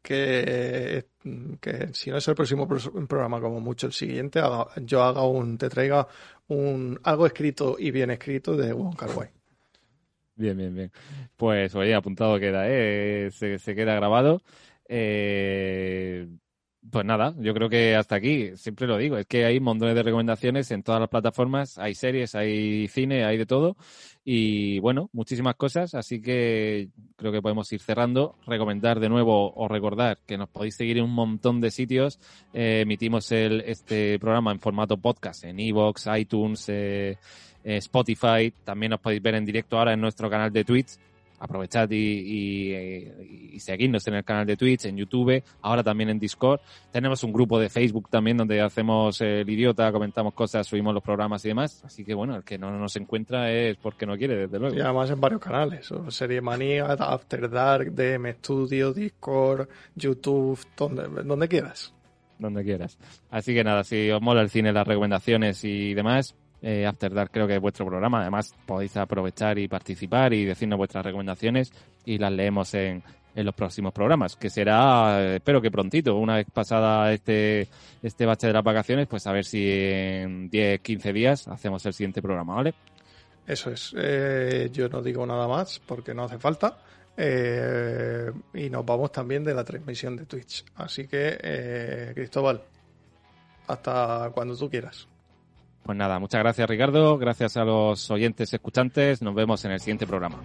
que, 0.05 1.07
que 1.61 1.89
si 1.95 2.11
no 2.11 2.19
es 2.19 2.29
el 2.29 2.35
próximo 2.35 2.69
programa, 2.69 3.41
como 3.41 3.59
mucho 3.59 3.87
el 3.87 3.95
siguiente, 3.95 4.39
yo 4.83 5.03
haga 5.03 5.27
un, 5.27 5.57
te 5.57 5.71
traiga 5.71 6.07
un 6.49 7.01
algo 7.03 7.25
escrito 7.25 7.77
y 7.79 7.91
bien 7.91 8.11
escrito 8.11 8.55
de 8.55 8.75
Wong 8.75 8.95
Kar 8.97 9.09
Bien, 10.37 10.57
bien, 10.57 10.75
bien. 10.75 10.93
Pues 11.37 11.75
oye, 11.75 11.95
apuntado 11.95 12.39
queda, 12.39 12.65
¿eh? 12.69 13.31
se, 13.33 13.59
se 13.59 13.75
queda 13.75 13.95
grabado. 13.95 14.43
Eh, 14.87 16.29
pues 16.91 17.05
nada, 17.05 17.35
yo 17.39 17.55
creo 17.55 17.69
que 17.69 17.97
hasta 17.97 18.17
aquí, 18.17 18.57
siempre 18.57 18.87
lo 18.87 18.99
digo, 18.99 19.17
es 19.17 19.27
que 19.27 19.45
hay 19.45 19.59
montones 19.59 19.95
de 19.95 20.03
recomendaciones 20.03 20.71
en 20.71 20.83
todas 20.83 21.01
las 21.01 21.09
plataformas, 21.09 21.79
hay 21.79 21.95
series, 21.95 22.35
hay 22.35 22.89
cine, 22.89 23.25
hay 23.25 23.39
de 23.39 23.47
todo 23.47 23.77
y 24.25 24.79
bueno, 24.81 25.09
muchísimas 25.13 25.57
cosas, 25.57 25.95
así 25.95 26.21
que 26.21 26.89
creo 27.17 27.33
que 27.33 27.41
podemos 27.41 27.73
ir 27.73 27.81
cerrando, 27.81 28.37
recomendar 28.47 29.01
de 29.01 29.09
nuevo 29.09 29.53
o 29.55 29.67
recordar 29.69 30.19
que 30.27 30.37
nos 30.37 30.49
podéis 30.49 30.77
seguir 30.77 30.99
en 30.99 31.05
un 31.05 31.15
montón 31.15 31.61
de 31.61 31.71
sitios, 31.71 32.19
eh, 32.53 32.81
emitimos 32.83 33.33
el, 33.33 33.63
este 33.63 34.19
programa 34.19 34.53
en 34.53 34.61
formato 34.61 34.97
podcast 34.99 35.45
en 35.45 35.61
Evox, 35.61 36.07
iTunes, 36.17 36.69
eh, 36.69 37.17
eh, 37.65 37.77
Spotify, 37.79 38.53
también 38.63 38.91
nos 38.91 39.01
podéis 39.01 39.23
ver 39.23 39.37
en 39.37 39.47
directo 39.47 39.79
ahora 39.79 39.95
en 39.95 40.01
nuestro 40.01 40.29
canal 40.29 40.53
de 40.53 40.65
Twitch 40.65 40.99
aprovechad 41.45 41.89
y, 41.91 43.59
seguirnos 43.59 44.07
en 44.09 44.15
el 44.15 44.25
canal 44.25 44.47
de 44.47 44.57
Twitch, 44.57 44.87
en 44.87 44.97
YouTube, 44.97 45.43
ahora 45.63 45.83
también 45.83 46.11
en 46.11 46.19
Discord. 46.19 46.61
Tenemos 46.91 47.23
un 47.23 47.33
grupo 47.33 47.59
de 47.59 47.69
Facebook 47.69 48.09
también 48.11 48.37
donde 48.37 48.61
hacemos 48.61 49.21
el 49.21 49.49
idiota, 49.49 49.93
comentamos 49.93 50.35
cosas, 50.35 50.67
subimos 50.67 50.93
los 50.93 51.03
programas 51.03 51.45
y 51.45 51.49
demás. 51.49 51.83
Así 51.85 52.05
que 52.05 52.15
bueno, 52.15 52.37
el 52.37 52.45
que 52.45 52.59
no 52.59 52.71
nos 52.71 52.97
encuentra 52.97 53.51
es 53.51 53.77
porque 53.77 54.07
no 54.07 54.17
quiere, 54.17 54.37
desde 54.37 54.59
luego. 54.59 54.75
Y 54.75 54.81
además 54.81 55.11
en 55.11 55.21
varios 55.21 55.41
canales, 55.41 55.89
Serie 56.09 56.41
Manía, 56.41 56.87
After 56.87 57.49
Dark, 57.49 57.93
DM 57.95 58.33
Studio, 58.35 58.93
Discord, 58.93 59.69
YouTube, 59.95 60.59
donde, 60.77 61.23
donde 61.25 61.49
quieras 61.49 61.93
donde 62.37 62.65
quieras. 62.65 62.99
Así 63.31 63.55
que 63.55 63.63
nada, 63.63 63.85
si 63.85 64.11
os 64.11 64.21
mola 64.21 64.43
el 64.43 64.51
cine, 64.51 64.73
las 64.73 64.87
recomendaciones 64.87 65.65
y 65.65 65.95
demás, 65.95 66.35
eh, 66.65 66.87
After 66.87 67.13
Dark 67.13 67.31
creo 67.31 67.47
que 67.47 67.57
es 67.57 67.61
vuestro 67.61 67.85
programa. 67.85 68.23
Además, 68.23 68.55
podéis 68.65 68.97
aprovechar 68.97 69.59
y 69.59 69.69
participar 69.69 70.33
y 70.33 70.47
decirnos 70.47 70.79
vuestras 70.79 71.05
recomendaciones 71.05 71.71
y 72.07 72.17
las 72.17 72.33
leemos 72.33 72.73
en, 72.73 73.03
en 73.35 73.45
los 73.45 73.55
próximos 73.55 73.93
programas, 73.93 74.35
que 74.35 74.49
será, 74.49 75.21
eh, 75.21 75.37
espero 75.37 75.61
que 75.61 75.71
prontito, 75.71 76.17
una 76.17 76.37
vez 76.37 76.47
pasada 76.51 77.13
este, 77.13 77.69
este 78.03 78.25
bache 78.25 78.47
de 78.47 78.55
las 78.55 78.65
vacaciones, 78.65 79.07
pues 79.07 79.27
a 79.27 79.33
ver 79.33 79.45
si 79.45 79.63
en 79.71 80.49
10, 80.49 80.81
15 80.81 81.13
días 81.13 81.49
hacemos 81.49 81.85
el 81.85 81.93
siguiente 81.93 82.23
programa, 82.23 82.55
¿vale? 82.55 82.73
Eso 83.47 83.71
es. 83.71 83.95
Eh, 83.99 84.71
yo 84.73 84.89
no 84.89 85.03
digo 85.03 85.27
nada 85.27 85.47
más 85.47 85.83
porque 85.87 86.15
no 86.15 86.25
hace 86.25 86.39
falta. 86.39 86.79
y 87.19 88.71
nos 88.71 88.87
vamos 88.87 89.13
también 89.13 89.45
de 89.45 89.53
la 89.53 89.65
transmisión 89.65 90.17
de 90.17 90.25
Twitch. 90.25 90.65
Así 90.77 91.07
que, 91.07 92.13
Cristóbal, 92.15 92.63
hasta 93.67 94.31
cuando 94.33 94.57
tú 94.57 94.71
quieras. 94.71 95.07
Pues 95.85 95.99
nada, 95.99 96.19
muchas 96.19 96.41
gracias 96.41 96.69
Ricardo, 96.69 97.19
gracias 97.19 97.59
a 97.59 97.65
los 97.65 98.11
oyentes 98.11 98.53
escuchantes, 98.55 99.21
nos 99.21 99.35
vemos 99.35 99.63
en 99.67 99.73
el 99.73 99.81
siguiente 99.81 100.07
programa. 100.07 100.39